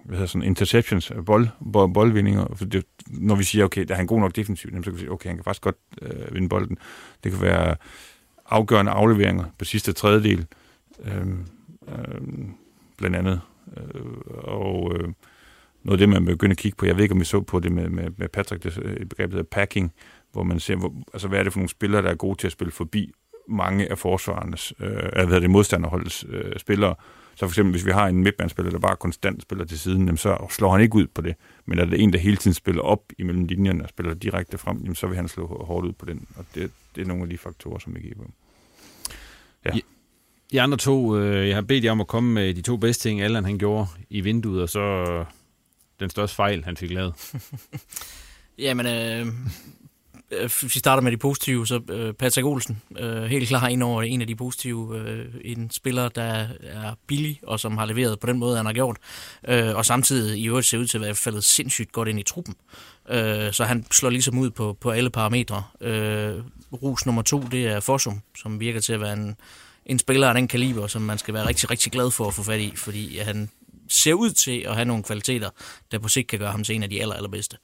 hvad 0.06 0.18
hedder 0.18 0.28
sådan, 0.28 0.48
interceptions, 0.48 1.12
bold, 1.26 1.48
bold, 1.74 1.94
boldvindinger. 1.94 2.46
For 2.56 2.66
det, 2.66 2.86
når 3.08 3.36
vi 3.36 3.44
siger, 3.44 3.66
okay, 3.66 3.86
der 3.88 3.94
er 3.94 3.98
han 3.98 4.08
god 4.08 4.20
nok 4.20 4.36
defensivt, 4.36 4.76
så 4.76 4.82
kan 4.82 4.94
vi 4.94 5.00
sige, 5.00 5.12
okay, 5.12 5.28
han 5.28 5.38
kan 5.38 5.44
faktisk 5.44 5.62
godt 5.62 5.76
øh, 6.02 6.34
vinde 6.34 6.50
bolden. 6.50 6.78
Det 7.24 7.32
kan 7.32 7.42
være 7.42 7.76
afgørende 8.50 8.92
afleveringer 8.92 9.46
på 9.58 9.66
sidste 9.66 9.94
tredjedel, 9.94 10.46
øh, 11.06 11.28
øh, 11.88 12.22
blandt 12.98 13.16
andet. 13.16 13.42
Øh, 13.78 14.02
og 14.44 14.92
øh, 14.96 15.10
noget 15.84 16.02
af 16.02 16.08
det, 16.08 16.10
man 16.10 16.26
begynder 16.26 16.54
at 16.54 16.58
kigge 16.58 16.76
på. 16.76 16.86
Jeg 16.86 16.96
ved 16.96 17.04
ikke, 17.04 17.14
om 17.14 17.20
vi 17.20 17.26
så 17.26 17.42
på 17.42 17.60
det 17.60 17.72
med, 17.72 17.90
med, 17.90 18.10
med 18.18 18.30
Patrick, 18.30 18.64
det 18.64 18.74
begrebet 18.74 19.10
begreb, 19.10 19.32
der 19.32 19.38
hedder 19.38 19.50
packing, 19.52 19.94
hvor 20.32 20.44
man 20.44 20.60
ser, 20.60 20.76
hvor, 20.76 20.94
altså, 21.14 21.28
hvad 21.28 21.40
er 21.40 21.44
det 21.44 21.54
for 21.54 21.60
nogle 21.60 21.70
spillere, 21.70 22.02
der 22.02 22.10
er 22.10 22.16
gode 22.16 22.40
til 22.40 22.48
at 22.48 22.52
spille 22.52 22.72
forbi 22.72 23.12
mange 23.48 23.92
af 23.92 23.98
forsvarernes, 23.98 24.74
øh, 24.80 24.92
hvad 24.92 25.26
hedder 25.26 25.40
det, 25.40 25.50
modstanderholdets 25.50 26.26
øh, 26.30 26.60
spillere. 26.60 26.96
Så 27.36 27.40
for 27.40 27.52
eksempel, 27.52 27.72
hvis 27.72 27.86
vi 27.86 27.92
har 27.92 28.08
en 28.08 28.24
midtbandspiller, 28.24 28.72
der 28.72 28.80
bare 28.80 28.96
konstant 28.96 29.42
spiller 29.42 29.66
til 29.66 29.80
siden, 29.80 30.00
jamen, 30.00 30.18
så 30.18 30.48
slår 30.50 30.72
han 30.72 30.82
ikke 30.82 30.96
ud 30.96 31.08
på 31.08 31.22
det. 31.22 31.36
Men 31.66 31.80
er 31.80 31.86
det 31.86 32.04
en, 32.04 32.14
der 32.14 32.20
hele 32.20 32.38
tiden 32.38 32.54
spiller 32.54 32.82
op 32.82 33.04
imellem 33.20 33.46
linjerne 33.46 33.84
og 33.84 33.90
spiller 33.90 34.14
direkte 34.14 34.58
frem, 34.58 34.78
jamen, 34.78 34.96
så 34.96 35.08
vil 35.08 35.16
han 35.16 35.28
slå 35.28 35.64
hårdt 35.66 35.88
ud 35.88 35.94
på 35.94 36.06
den. 36.06 36.28
Og 36.36 36.46
det, 36.56 36.72
det 36.96 37.02
er 37.02 37.06
nogle 37.06 37.24
af 37.24 37.30
de 37.30 37.38
faktorer, 37.38 37.80
som 37.80 37.96
vi 37.96 38.00
giver 38.00 38.16
på. 38.16 38.32
Ja. 39.66 39.72
I 40.52 40.58
andre 40.58 40.78
to, 40.78 41.18
øh, 41.18 41.48
jeg 41.48 41.56
har 41.56 41.62
bedt 41.62 41.84
jer 41.84 41.92
om 41.92 42.02
at 42.02 42.08
komme 42.08 42.34
med 42.34 42.54
de 42.54 42.62
to 42.62 42.78
bedste 42.78 43.10
ting, 43.10 43.22
Allan 43.22 43.46
han 43.46 43.58
gjorde 43.58 43.88
i 44.10 44.22
vinduet, 44.22 44.62
og 44.62 44.70
så 44.70 45.26
den 46.04 46.10
største 46.10 46.36
fejl, 46.36 46.64
han 46.66 46.78
fik 46.78 46.92
lavet? 46.92 47.14
Jamen, 48.66 48.86
øh, 48.86 49.28
hvis 50.42 50.76
vi 50.76 50.80
starter 50.80 51.04
med 51.04 51.12
de 51.12 51.18
positive, 51.18 51.68
så 51.68 51.82
øh, 51.90 52.14
Patrick 52.14 52.46
Olsen, 52.46 52.82
øh, 53.00 53.24
helt 53.24 53.48
klar 53.48 53.68
ind 53.68 53.84
over 53.84 54.04
en 54.04 54.22
af 54.22 54.28
de 54.28 54.36
positive. 54.36 55.00
Øh, 55.00 55.26
en 55.46 55.70
spiller, 55.70 56.10
der 56.10 56.48
er 56.64 56.94
billig, 57.08 57.40
og 57.44 57.60
som 57.60 57.78
har 57.78 57.86
leveret 57.86 58.20
på 58.20 58.28
den 58.28 58.40
måde, 58.40 58.58
han 58.58 58.66
har 58.66 58.74
gjort. 58.74 58.98
Øh, 59.48 59.76
og 59.76 59.86
samtidig 59.86 60.40
i 60.40 60.48
øvrigt 60.48 60.68
ser 60.68 60.78
ud 60.78 60.88
til 60.88 60.98
at 60.98 61.02
være 61.02 61.16
faldet 61.16 61.44
sindssygt 61.44 61.92
godt 61.92 62.08
ind 62.08 62.20
i 62.20 62.24
truppen. 62.24 62.56
Øh, 63.10 63.54
så 63.54 63.64
han 63.64 63.86
slår 63.92 64.10
ligesom 64.10 64.38
ud 64.38 64.50
på, 64.50 64.78
på 64.82 64.92
alle 64.92 65.10
parametre. 65.10 65.64
Øh, 65.82 66.34
rus 66.74 67.06
nummer 67.06 67.22
to, 67.22 67.42
det 67.52 67.68
er 67.68 67.80
Fossum, 67.80 68.22
som 68.38 68.60
virker 68.60 68.80
til 68.80 68.94
at 68.94 69.02
være 69.02 69.14
en, 69.14 69.36
en 69.86 70.00
spiller 70.00 70.28
af 70.28 70.34
den 70.34 70.48
kaliber, 70.48 70.88
som 70.88 71.02
man 71.02 71.18
skal 71.18 71.34
være 71.34 71.48
rigtig, 71.48 71.72
rigtig 71.72 71.92
glad 71.92 72.12
for 72.12 72.28
at 72.28 72.34
få 72.34 72.44
fat 72.44 72.60
i, 72.60 72.74
fordi 72.76 73.18
han 73.18 73.50
ser 73.90 74.14
ud 74.14 74.30
til 74.30 74.60
at 74.60 74.76
have 74.76 74.86
nogle 74.86 75.04
kvaliteter, 75.04 75.50
der 75.92 76.00
på 76.00 76.08
sigt 76.08 76.28
kan 76.28 76.40
gøre 76.40 76.52
ham 76.52 76.64
til 76.64 76.76
en 76.76 76.84
af 76.84 76.90
de 76.90 77.02
aller, 77.02 77.16
allerbedste. 77.16 77.58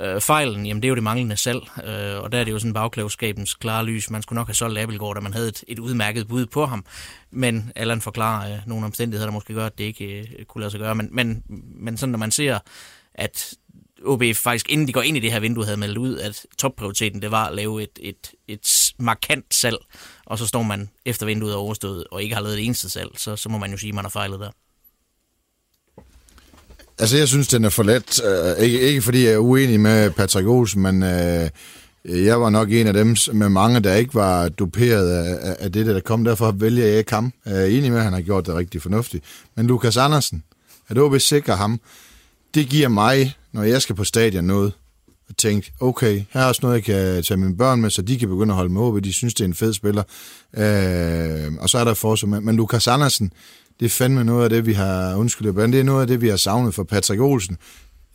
Øh, 0.00 0.20
fejlen, 0.20 0.66
jamen 0.66 0.82
det 0.82 0.86
er 0.86 0.90
jo 0.90 0.94
det 0.94 1.02
manglende 1.02 1.36
salg, 1.36 1.62
øh, 1.84 2.22
og 2.22 2.32
der 2.32 2.38
er 2.38 2.44
det 2.44 2.52
jo 2.52 2.58
sådan 2.58 2.72
bagklogskabens 2.72 3.54
klare 3.54 3.84
lys. 3.84 4.10
Man 4.10 4.22
skulle 4.22 4.36
nok 4.36 4.46
have 4.46 4.54
solgt 4.54 4.78
Abelgaard, 4.78 5.14
da 5.14 5.20
man 5.20 5.32
havde 5.32 5.48
et, 5.48 5.64
et 5.68 5.78
udmærket 5.78 6.28
bud 6.28 6.46
på 6.46 6.66
ham, 6.66 6.84
men 7.30 7.72
Allan 7.76 8.00
forklarer 8.00 8.52
øh, 8.52 8.58
nogle 8.66 8.86
omstændigheder, 8.86 9.26
der 9.26 9.32
måske 9.32 9.54
gør, 9.54 9.66
at 9.66 9.78
det 9.78 9.84
ikke 9.84 10.28
øh, 10.38 10.44
kunne 10.44 10.60
lade 10.60 10.70
sig 10.70 10.80
gøre. 10.80 10.94
Men, 10.94 11.08
men, 11.12 11.42
men 11.76 11.96
sådan, 11.96 12.10
når 12.10 12.18
man 12.18 12.30
ser, 12.30 12.58
at 13.14 13.54
OB 14.04 14.22
faktisk, 14.34 14.68
inden 14.68 14.88
de 14.88 14.92
går 14.92 15.02
ind 15.02 15.16
i 15.16 15.20
det 15.20 15.32
her 15.32 15.40
vindue, 15.40 15.64
havde 15.64 15.76
meldt 15.76 15.98
ud, 15.98 16.18
at 16.18 16.46
topprioriteten 16.58 17.22
det 17.22 17.30
var 17.30 17.46
at 17.46 17.54
lave 17.54 17.82
et, 17.82 17.98
et, 18.00 18.32
et 18.48 18.92
markant 18.98 19.54
salg, 19.54 19.78
og 20.26 20.38
så 20.38 20.46
står 20.46 20.62
man 20.62 20.90
efter 21.04 21.26
vinduet 21.26 21.52
er 21.52 21.56
overstået, 21.56 22.04
og 22.10 22.22
ikke 22.22 22.34
har 22.34 22.42
lavet 22.42 22.56
det 22.56 22.64
eneste 22.64 22.90
salg, 22.90 23.10
så, 23.16 23.36
så 23.36 23.48
må 23.48 23.58
man 23.58 23.70
jo 23.70 23.76
sige, 23.76 23.88
at 23.88 23.94
man 23.94 24.04
har 24.04 24.10
fejlet 24.10 24.40
der. 24.40 24.50
Altså, 27.00 27.16
jeg 27.16 27.28
synes, 27.28 27.48
den 27.48 27.64
er 27.64 27.68
for 27.68 27.82
let. 27.82 28.20
Uh, 28.20 28.64
ikke, 28.64 28.80
ikke 28.80 29.02
fordi 29.02 29.24
jeg 29.24 29.32
er 29.32 29.38
uenig 29.38 29.80
med 29.80 30.10
Patrick 30.10 30.48
Olsen, 30.48 30.82
men 30.82 31.02
uh, 31.02 31.48
jeg 32.24 32.40
var 32.40 32.50
nok 32.50 32.72
en 32.72 32.86
af 32.86 32.92
dem 32.92 33.16
med 33.32 33.48
mange, 33.48 33.80
der 33.80 33.94
ikke 33.94 34.14
var 34.14 34.48
duperet 34.48 35.10
af, 35.10 35.56
af 35.58 35.72
det, 35.72 35.86
der 35.86 36.00
kom. 36.00 36.24
Derfor 36.24 36.50
vælger 36.50 36.86
jeg 36.86 36.98
ikke 36.98 37.14
ham. 37.14 37.32
Jeg 37.46 37.62
er 37.62 37.66
enig 37.66 37.90
med, 37.90 37.98
at 37.98 38.04
han 38.04 38.12
har 38.12 38.20
gjort 38.20 38.46
det 38.46 38.54
rigtig 38.54 38.82
fornuftigt. 38.82 39.24
Men 39.56 39.66
Lukas 39.66 39.96
Andersen, 39.96 40.42
at 40.88 40.98
OB 40.98 41.20
sikrer 41.20 41.56
ham, 41.56 41.80
det 42.54 42.68
giver 42.68 42.88
mig, 42.88 43.36
når 43.52 43.62
jeg 43.62 43.82
skal 43.82 43.96
på 43.96 44.04
stadion 44.04 44.44
noget, 44.44 44.72
at 45.28 45.36
tænke, 45.36 45.72
okay, 45.80 46.22
her 46.30 46.40
er 46.40 46.44
også 46.46 46.60
noget, 46.62 46.74
jeg 46.74 46.84
kan 46.84 47.22
tage 47.22 47.36
mine 47.36 47.56
børn 47.56 47.80
med, 47.80 47.90
så 47.90 48.02
de 48.02 48.18
kan 48.18 48.28
begynde 48.28 48.52
at 48.52 48.56
holde 48.56 48.72
med 48.72 48.80
OB. 48.80 49.04
De 49.04 49.12
synes, 49.12 49.34
det 49.34 49.44
er 49.44 49.48
en 49.48 49.54
fed 49.54 49.72
spiller. 49.72 50.02
Uh, 50.52 51.62
og 51.62 51.68
så 51.68 51.78
er 51.78 51.84
der 51.84 51.94
forsøg 51.94 52.28
med. 52.28 52.40
Men 52.40 52.56
Lukas 52.56 52.88
Andersen, 52.88 53.32
det 53.80 53.86
er 53.86 53.90
fandme 53.90 54.24
noget 54.24 54.44
af 54.44 54.50
det, 54.50 54.66
vi 54.66 54.72
har, 54.72 55.14
undskyld, 55.14 55.72
det 55.72 55.80
er 55.80 55.84
noget 55.84 56.00
af 56.00 56.06
det, 56.06 56.20
vi 56.20 56.28
har 56.28 56.36
savnet 56.36 56.74
for 56.74 56.82
Patrick 56.84 57.20
Olsen. 57.20 57.56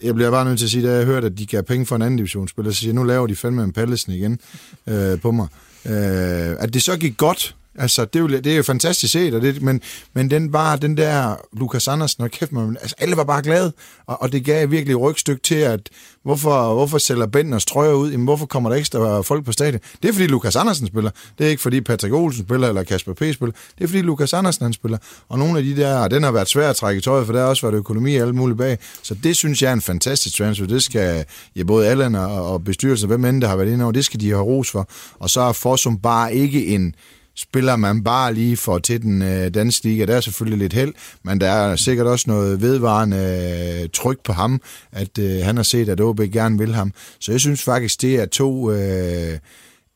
Jeg 0.04 0.16
bliver 0.16 0.32
bare 0.32 0.46
nødt 0.46 0.58
til 0.60 0.66
at 0.66 0.72
sige, 0.72 0.88
da 0.88 0.96
jeg 0.96 1.06
hørte, 1.06 1.28
at 1.28 1.38
de 1.38 1.46
gav 1.46 1.64
penge 1.64 1.86
for 1.86 1.96
en 1.96 2.02
anden 2.02 2.18
divisionsspiller, 2.18 2.72
så 2.72 2.78
siger 2.78 2.90
jeg, 2.90 2.96
nu 2.96 3.04
laver 3.04 3.28
de 3.28 3.36
fandme 3.36 3.64
en 3.64 3.74
Pallesen 3.74 4.14
igen 4.14 4.40
øh, 4.88 5.20
på 5.20 5.32
mig. 5.32 5.48
Øh, 5.86 6.56
at 6.60 6.74
det 6.74 6.82
så 6.82 6.98
gik 6.98 7.18
godt, 7.18 7.56
Altså, 7.78 8.06
det 8.06 8.16
er 8.16 8.20
jo, 8.20 8.28
det 8.28 8.48
er 8.48 8.56
jo 8.56 8.64
fantastisk 8.64 9.12
set, 9.12 9.34
og 9.34 9.42
det, 9.42 9.62
men, 9.62 9.82
men 10.14 10.30
den 10.30 10.54
var 10.54 10.76
den 10.76 10.98
der 10.98 11.36
Lukas 11.54 11.88
Andersen, 11.88 12.24
og 12.24 12.32
kæft, 12.32 12.52
man, 12.52 12.78
altså, 12.82 12.96
alle 13.00 13.18
var 13.18 13.24
bare 13.24 13.42
glade, 13.42 13.74
og, 14.06 14.22
og 14.22 14.32
det 14.32 14.46
gav 14.46 14.72
virkelig 14.72 15.00
rygstykke 15.00 15.42
til, 15.42 15.56
at 15.56 15.90
hvorfor, 16.24 16.74
hvorfor 16.74 16.98
sælger 16.98 17.26
Benders 17.26 17.66
trøjer 17.66 17.94
ud? 17.94 18.12
Jamen, 18.12 18.24
hvorfor 18.24 18.46
kommer 18.46 18.70
der 18.70 18.78
ekstra 18.78 19.22
folk 19.22 19.46
på 19.46 19.52
stadion? 19.52 19.82
Det 20.04 20.10
er, 20.10 20.14
fordi 20.14 20.28
Lukas 20.28 20.56
Andersen 20.56 20.88
spiller. 20.88 21.12
Det 21.38 21.46
er 21.46 21.50
ikke, 21.50 21.62
fordi 21.62 21.82
Patrick 21.82 22.14
Olsen 22.14 22.46
spiller, 22.46 22.68
eller 22.68 22.84
Kasper 22.84 23.14
P. 23.14 23.18
spiller. 23.18 23.52
Det 23.78 23.84
er, 23.84 23.88
fordi 23.88 24.02
Lukas 24.02 24.34
Andersen 24.34 24.64
han 24.64 24.74
spiller. 24.74 24.98
Og 25.30 25.40
nogle 25.40 25.58
af 25.58 25.64
de 25.64 25.76
der, 25.76 26.08
den 26.08 26.24
har 26.24 26.32
været 26.32 26.48
svær 26.48 26.70
at 26.70 26.76
trække 26.76 27.00
i 27.00 27.02
tøjet, 27.02 27.26
for 27.26 27.34
der 27.34 27.42
har 27.42 27.48
også 27.48 27.68
været 27.68 27.80
økonomi 27.80 28.16
og 28.16 28.28
alt 28.28 28.36
muligt 28.36 28.58
bag. 28.58 28.78
Så 29.04 29.16
det 29.24 29.36
synes 29.36 29.62
jeg 29.62 29.70
er 29.70 29.74
en 29.74 29.82
fantastisk 29.82 30.38
transfer. 30.38 30.68
Det 30.68 30.84
skal 30.84 31.26
ja, 31.56 31.64
både 31.64 31.88
Allan 31.88 32.16
og, 32.16 32.52
og 32.52 32.64
bestyrelsen, 32.64 33.08
hvem 33.08 33.26
end 33.26 33.42
der 33.42 33.48
har 33.48 33.56
været 33.56 33.72
inde 33.72 33.84
over, 33.84 33.92
det 33.92 34.06
skal 34.06 34.20
de 34.20 34.30
have 34.30 34.44
ros 34.44 34.72
for. 34.72 34.90
Og 35.20 35.30
så 35.30 35.42
er 35.42 35.52
Fossum 35.52 35.98
bare 35.98 36.36
ikke 36.36 36.66
en 36.66 36.96
spiller 37.36 37.76
man 37.76 38.04
bare 38.04 38.34
lige 38.34 38.58
for 38.58 38.80
til 38.80 39.02
den 39.02 39.22
øh, 39.22 39.54
danske 39.54 39.86
liga. 39.86 40.06
Der 40.06 40.16
er 40.16 40.22
selvfølgelig 40.22 40.60
lidt 40.60 40.74
held, 40.74 40.94
men 41.24 41.42
der 41.42 41.48
er 41.48 41.76
sikkert 41.76 42.08
også 42.08 42.26
noget 42.28 42.62
vedvarende 42.62 43.82
øh, 43.84 43.90
tryk 43.94 44.20
på 44.24 44.34
ham, 44.34 44.62
at 44.92 45.18
øh, 45.18 45.40
han 45.44 45.56
har 45.56 45.64
set, 45.64 45.90
at 45.90 46.02
OB 46.02 46.20
gerne 46.20 46.58
vil 46.58 46.76
ham. 46.76 46.94
Så 47.20 47.32
jeg 47.32 47.40
synes 47.40 47.64
faktisk, 47.64 48.02
det 48.02 48.16
er 48.16 48.26
to... 48.26 48.72
Øh, 48.72 49.38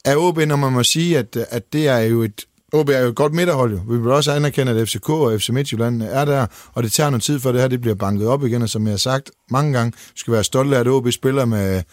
af 0.06 0.16
OB, 0.16 0.38
når 0.38 0.56
man 0.56 0.74
må 0.74 0.84
sige, 0.84 1.18
at, 1.18 1.38
at 1.50 1.74
det 1.74 1.88
er 1.88 2.00
jo 2.00 2.24
et 2.24 2.46
OB 2.74 2.90
er 2.90 3.00
jo 3.00 3.10
et 3.10 3.16
godt 3.16 3.34
midterhold. 3.34 3.72
Jo. 3.72 3.80
Vi 3.90 3.98
vil 3.98 4.12
også 4.12 4.32
anerkende, 4.32 4.72
at 4.72 4.90
FCK 4.90 5.10
og 5.10 5.42
FC 5.42 5.50
Midtjylland 5.50 6.04
er 6.04 6.26
der, 6.26 6.46
og 6.74 6.84
det 6.84 6.92
tager 6.92 7.10
noget 7.10 7.24
tid 7.24 7.40
for 7.40 7.52
det 7.52 7.62
her, 7.62 7.68
det 7.68 7.82
bliver 7.82 7.96
banket 7.96 8.28
op 8.28 8.46
igen, 8.46 8.62
og 8.62 8.70
som 8.70 8.84
jeg 8.84 8.92
har 8.92 8.98
sagt 8.98 9.32
mange 9.52 9.74
gange, 9.74 9.94
skal 10.16 10.34
være 10.34 10.44
stolte 10.44 10.76
af, 10.76 10.80
at 10.80 10.88
OB 10.88 11.12
spiller 11.12 11.46
med 11.46 11.84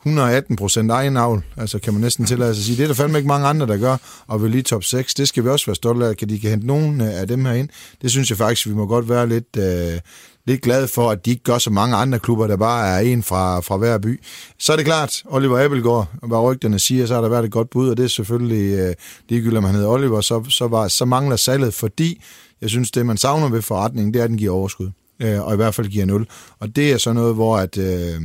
118 0.00 0.56
procent 0.56 0.90
egenavl, 0.90 1.44
altså 1.56 1.78
kan 1.78 1.92
man 1.92 2.02
næsten 2.02 2.26
tillade 2.26 2.54
sig 2.54 2.60
at 2.60 2.64
sige. 2.64 2.76
Det 2.76 2.82
er 2.82 2.86
der 2.86 2.94
fandme 2.94 3.18
ikke 3.18 3.28
mange 3.28 3.46
andre, 3.46 3.66
der 3.66 3.76
gør, 3.76 3.96
og 4.26 4.42
vil 4.42 4.50
lige 4.50 4.62
top 4.62 4.84
6. 4.84 5.14
Det 5.14 5.28
skal 5.28 5.44
vi 5.44 5.48
også 5.48 5.66
være 5.66 5.76
stolte 5.76 6.06
af, 6.06 6.10
at 6.10 6.28
de 6.28 6.40
kan 6.40 6.50
hente 6.50 6.66
nogen 6.66 7.00
øh, 7.00 7.20
af 7.20 7.28
dem 7.28 7.44
her 7.44 7.52
ind. 7.52 7.68
Det 8.02 8.10
synes 8.10 8.30
jeg 8.30 8.38
faktisk, 8.38 8.66
vi 8.66 8.74
må 8.74 8.86
godt 8.86 9.08
være 9.08 9.28
lidt, 9.28 9.56
øh, 9.56 10.00
lidt 10.46 10.62
glade 10.62 10.88
for, 10.88 11.10
at 11.10 11.24
de 11.24 11.30
ikke 11.30 11.42
gør 11.42 11.58
så 11.58 11.70
mange 11.70 11.96
andre 11.96 12.18
klubber, 12.18 12.46
der 12.46 12.56
bare 12.56 12.88
er 12.88 12.98
en 12.98 13.22
fra, 13.22 13.60
fra 13.60 13.76
hver 13.76 13.98
by. 13.98 14.20
Så 14.58 14.72
er 14.72 14.76
det 14.76 14.84
klart, 14.84 15.22
Oliver 15.26 15.64
Abelgaard, 15.64 16.08
hvad 16.22 16.38
rygterne 16.38 16.78
siger, 16.78 17.06
så 17.06 17.14
har 17.14 17.20
der 17.20 17.28
været 17.28 17.44
et 17.44 17.50
godt 17.50 17.70
bud, 17.70 17.88
og 17.88 17.96
det 17.96 18.04
er 18.04 18.08
selvfølgelig 18.08 18.78
øh, 18.78 18.94
ligegyldigt, 19.28 19.58
om 19.58 19.64
han 19.64 19.74
hedder 19.74 19.88
Oliver, 19.88 20.20
så, 20.20 20.44
så, 20.48 20.66
var, 20.68 20.88
så 20.88 21.04
mangler 21.04 21.36
salget, 21.36 21.74
fordi 21.74 22.22
jeg 22.60 22.70
synes, 22.70 22.90
det 22.90 23.06
man 23.06 23.16
savner 23.16 23.48
ved 23.48 23.62
forretningen, 23.62 24.14
det 24.14 24.20
er, 24.20 24.24
at 24.24 24.30
den 24.30 24.38
giver 24.38 24.52
overskud, 24.52 24.90
øh, 25.22 25.46
og 25.46 25.52
i 25.52 25.56
hvert 25.56 25.74
fald 25.74 25.86
giver 25.86 26.06
0. 26.06 26.26
Og 26.60 26.76
det 26.76 26.92
er 26.92 26.98
så 26.98 27.12
noget, 27.12 27.34
hvor 27.34 27.56
at... 27.56 27.78
Øh, 27.78 28.20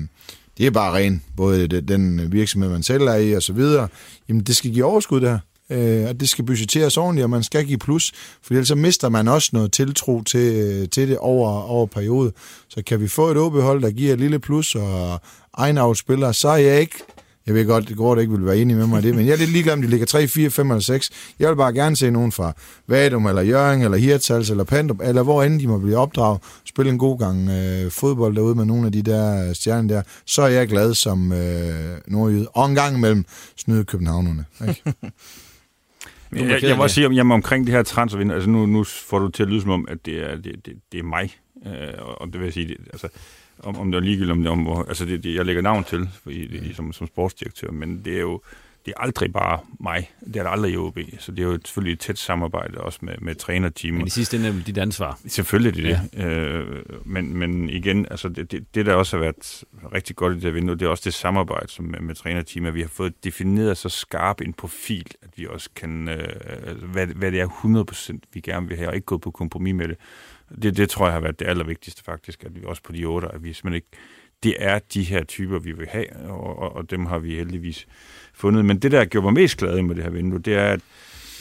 det 0.58 0.66
er 0.66 0.72
bare 0.72 0.93
ren, 0.93 1.24
både 1.38 1.68
den 1.68 2.32
virksomhed, 2.32 2.70
man 2.70 2.84
selv 2.84 3.04
er 3.04 3.16
i 3.16 3.34
og 3.34 3.43
så 3.43 3.54
videre, 3.54 3.88
jamen 4.30 4.43
det 4.43 4.56
skal 4.56 4.72
give 4.72 4.86
overskud 4.86 5.22
der, 5.22 5.39
øh, 5.70 6.06
og 6.10 6.20
det 6.20 6.30
skal 6.30 6.45
budgetteres 6.45 6.97
ordentligt, 6.97 7.24
og 7.24 7.30
man 7.30 7.43
skal 7.43 7.66
give 7.66 7.78
plus, 7.78 8.12
for 8.41 8.54
ellers 8.54 8.68
så 8.68 8.76
mister 8.76 9.10
man 9.10 9.28
også 9.28 9.49
noget 9.54 9.72
tiltro 9.72 10.24
til, 10.24 10.54
øh, 10.54 10.89
til 10.89 11.10
det 11.10 11.18
over, 11.18 11.62
over 11.62 11.86
periode. 11.86 12.32
Så 12.70 12.84
kan 12.88 13.01
vi 13.01 13.08
få 13.08 13.28
et 13.32 13.38
åbehold, 13.38 13.82
der 13.82 13.91
giver 13.91 14.14
et 14.14 14.20
lille 14.20 14.39
plus, 14.39 14.76
og 14.76 15.22
egenavlspillere, 15.58 16.34
så 16.34 16.47
er 16.47 16.58
jeg 16.58 16.80
ikke 16.80 16.95
jeg 17.47 17.55
ved 17.55 17.65
godt, 17.65 17.87
det 17.87 17.97
går 17.97 18.17
ikke 18.17 18.33
vil 18.33 18.45
være 18.45 18.57
enig 18.57 18.77
med 18.77 18.87
mig 18.87 18.99
i 18.99 19.07
det, 19.07 19.15
men 19.15 19.25
jeg 19.25 19.33
er 19.33 19.37
lidt 19.37 19.51
ligeglad, 19.51 19.73
om 19.73 19.81
de 19.81 19.87
ligger 19.87 20.05
3, 20.05 20.27
4, 20.27 20.49
5 20.49 20.71
eller 20.71 20.81
6. 20.81 21.09
Jeg 21.39 21.49
vil 21.49 21.55
bare 21.55 21.73
gerne 21.73 21.95
se 21.95 22.11
nogen 22.11 22.31
fra 22.31 22.53
Vadum, 22.87 23.25
eller 23.25 23.41
Jørgen, 23.41 23.81
eller 23.81 23.97
Hirtals, 23.97 24.49
eller 24.49 24.63
Pandrup, 24.63 25.01
eller 25.03 25.23
hvor 25.23 25.43
end 25.43 25.59
de 25.59 25.67
må 25.67 25.77
blive 25.77 25.97
opdraget, 25.97 26.39
spille 26.65 26.91
en 26.91 26.97
god 26.97 27.19
gang 27.19 27.49
øh, 27.49 27.91
fodbold 27.91 28.35
derude 28.35 28.55
med 28.55 28.65
nogle 28.65 28.85
af 28.85 28.91
de 28.91 29.01
der 29.01 29.53
stjerner 29.53 29.87
der, 29.87 30.01
så 30.25 30.41
er 30.41 30.47
jeg 30.47 30.67
glad 30.67 30.93
som 30.93 31.31
øh, 31.31 31.97
nordjyde. 32.07 32.47
Og 32.47 32.65
en 32.65 32.75
gang 32.75 32.97
imellem 32.97 33.25
snyde 33.57 33.83
københavnerne. 33.85 34.45
Ikke? 34.67 34.81
jeg, 36.35 36.49
jeg, 36.49 36.63
jeg 36.63 36.77
må 36.77 36.83
også 36.83 36.93
sige 36.93 37.07
om, 37.07 37.13
jamen, 37.13 37.31
omkring 37.31 37.65
det 37.65 37.75
her 37.75 37.83
transfervindue, 37.83 38.35
altså 38.35 38.49
nu, 38.49 38.65
nu 38.65 38.83
får 38.83 39.19
du 39.19 39.29
til 39.29 39.43
at 39.43 39.49
lyde 39.49 39.61
som 39.61 39.69
om, 39.69 39.87
at 39.89 39.97
det 40.05 40.31
er, 40.31 40.35
det, 40.35 40.65
det, 40.65 40.73
det 40.91 40.99
er 40.99 41.03
mig, 41.03 41.37
øh, 41.65 41.93
og 41.99 42.27
det 42.27 42.39
vil 42.39 42.43
jeg 42.43 42.53
sige, 42.53 42.67
det, 42.67 42.77
altså, 42.93 43.07
om, 43.60 43.78
om 43.78 43.91
det 43.91 43.97
er 43.97 44.01
ligegyldigt, 44.01 44.32
om 44.32 44.41
det 44.41 44.51
om, 44.51 44.60
hvor, 44.60 44.86
altså 44.88 45.06
det, 45.06 45.24
det, 45.24 45.36
jeg 45.36 45.45
lægger 45.45 45.62
navn 45.62 45.84
til 45.84 46.10
i, 46.26 46.39
i, 46.39 46.74
som, 46.74 46.93
som 46.93 47.08
sportsdirektør, 47.08 47.72
men 47.72 48.06
det 48.06 48.16
er 48.16 48.22
jo 48.22 48.41
det 48.86 48.93
er 48.97 49.01
aldrig 49.01 49.34
bare 49.34 49.60
mig. 49.80 50.12
Det 50.26 50.36
er 50.36 50.43
der 50.43 50.49
aldrig 50.49 50.74
i 50.74 50.78
OB. 50.78 50.99
Så 51.20 51.32
det 51.32 51.39
er 51.39 51.43
jo 51.43 51.60
selvfølgelig 51.66 51.93
et 51.93 51.99
tæt 51.99 52.18
samarbejde 52.18 52.78
også 52.78 52.99
med, 53.01 53.14
med 53.22 53.36
trænerteamet. 53.36 53.97
Men 53.97 54.08
i 54.08 54.10
sidste 54.10 54.38
ende 54.38 54.49
er 54.49 54.54
det 54.54 54.68
dit 54.68 54.78
ansvar. 54.78 55.20
Selvfølgelig 55.28 55.88
er 55.88 55.95
det 55.95 56.20
ja. 56.20 56.24
det. 56.24 56.34
Øh, 56.36 56.84
men, 57.06 57.38
men 57.38 57.70
igen, 57.70 58.06
altså 58.12 58.30
det, 58.30 58.51
det, 58.51 58.76
det, 58.76 58.86
der 58.86 58.93
også 58.93 59.18
har 59.18 59.22
været 59.22 59.64
rigtig 59.93 60.16
godt 60.16 60.34
i 60.34 60.36
det 60.36 60.43
her 60.43 60.51
vindue, 60.51 60.76
det 60.76 60.86
er 60.86 60.89
også 60.89 61.01
det 61.06 61.14
samarbejde 61.14 61.70
som 61.70 61.86
med, 61.86 61.99
med 61.99 62.16
trænerteamet, 62.16 62.68
at 62.68 62.76
vi 62.76 62.82
har 62.82 62.88
fået 62.88 63.24
defineret 63.24 63.78
så 63.78 63.89
skarp 63.89 64.41
en 64.41 64.54
profil, 64.54 65.12
at 65.22 65.30
vi 65.36 65.47
også 65.47 65.70
kan, 65.76 66.10
øh, 66.10 66.84
hvad, 66.91 67.08
hvad 67.08 67.32
det 67.32 67.39
er 67.39 67.47
100% 68.14 68.20
vi 68.34 68.39
gerne 68.39 68.68
vil 68.68 68.78
have, 68.78 68.89
og 68.89 68.95
ikke 68.95 69.06
gå 69.06 69.18
på 69.18 69.32
kompromis 69.32 69.76
med 69.76 69.88
det. 69.88 69.97
Det, 70.61 70.77
det 70.77 70.89
tror 70.89 71.05
jeg 71.05 71.13
har 71.13 71.19
været 71.19 71.39
det 71.39 71.47
allervigtigste 71.47 72.03
faktisk, 72.03 72.43
at 72.43 72.55
vi 72.55 72.61
også 72.65 72.83
på 72.83 72.91
de 72.91 73.05
otte, 73.05 73.27
at 73.27 73.43
vi 73.43 73.53
simpelthen 73.53 73.73
ikke, 73.73 73.87
det 74.43 74.55
er 74.59 74.79
de 74.79 75.03
her 75.03 75.23
typer, 75.23 75.59
vi 75.59 75.71
vil 75.71 75.87
have, 75.87 76.15
og, 76.15 76.59
og, 76.59 76.75
og 76.75 76.91
dem 76.91 77.05
har 77.05 77.19
vi 77.19 77.35
heldigvis 77.35 77.87
fundet. 78.33 78.65
Men 78.65 78.79
det, 78.79 78.91
der 78.91 79.05
gjorde 79.05 79.25
mig 79.25 79.33
mest 79.33 79.57
glad 79.57 79.81
med 79.81 79.95
det 79.95 80.03
her 80.03 80.11
vindue, 80.11 80.39
det 80.39 80.55
er, 80.55 80.65
at 80.65 80.81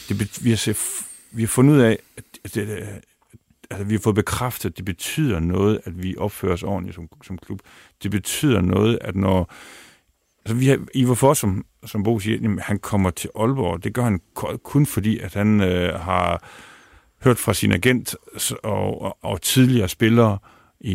det, 0.09 0.45
vi, 0.45 0.51
har 0.51 0.57
set, 0.57 0.77
vi 1.33 1.43
har 1.43 1.49
fundet 1.49 1.75
ud 1.75 1.81
af, 1.81 1.99
at 2.45 2.55
det, 2.55 2.69
altså, 3.71 3.85
vi 3.85 3.95
har 3.95 4.01
fået 4.01 4.15
bekræftet, 4.15 4.71
at 4.71 4.77
det 4.77 4.85
betyder 4.85 5.41
noget, 5.41 5.81
at 5.85 6.03
vi 6.03 6.17
opfører 6.17 6.53
os 6.53 6.63
ordentligt 6.63 6.95
som, 6.95 7.09
som 7.25 7.39
klub. 7.39 7.61
Det 8.03 8.11
betyder 8.11 8.61
noget, 8.61 8.99
at 9.01 9.17
når... 9.17 9.53
Altså, 10.45 10.57
vi 10.57 10.67
har, 10.67 10.79
Ivar 10.95 11.15
Foss, 11.15 11.41
som, 11.41 11.65
som 11.87 12.03
Bo 12.03 12.19
siger, 12.19 12.39
jamen, 12.43 12.59
han 12.59 12.79
kommer 12.79 13.11
til 13.11 13.31
Aalborg. 13.37 13.85
Det 13.85 13.95
gør 13.95 14.03
han 14.03 14.21
kun 14.63 14.87
fordi, 14.87 15.19
at 15.19 15.35
han 15.35 15.61
øh, 15.61 16.01
har 16.01 16.49
hørt 17.25 17.39
fra 17.39 17.55
sin 17.55 17.73
agent 17.73 18.15
og, 18.63 19.03
og, 19.03 19.19
og 19.23 19.43
tidligere 19.43 19.89
spillere 19.89 20.39
i, 20.81 20.95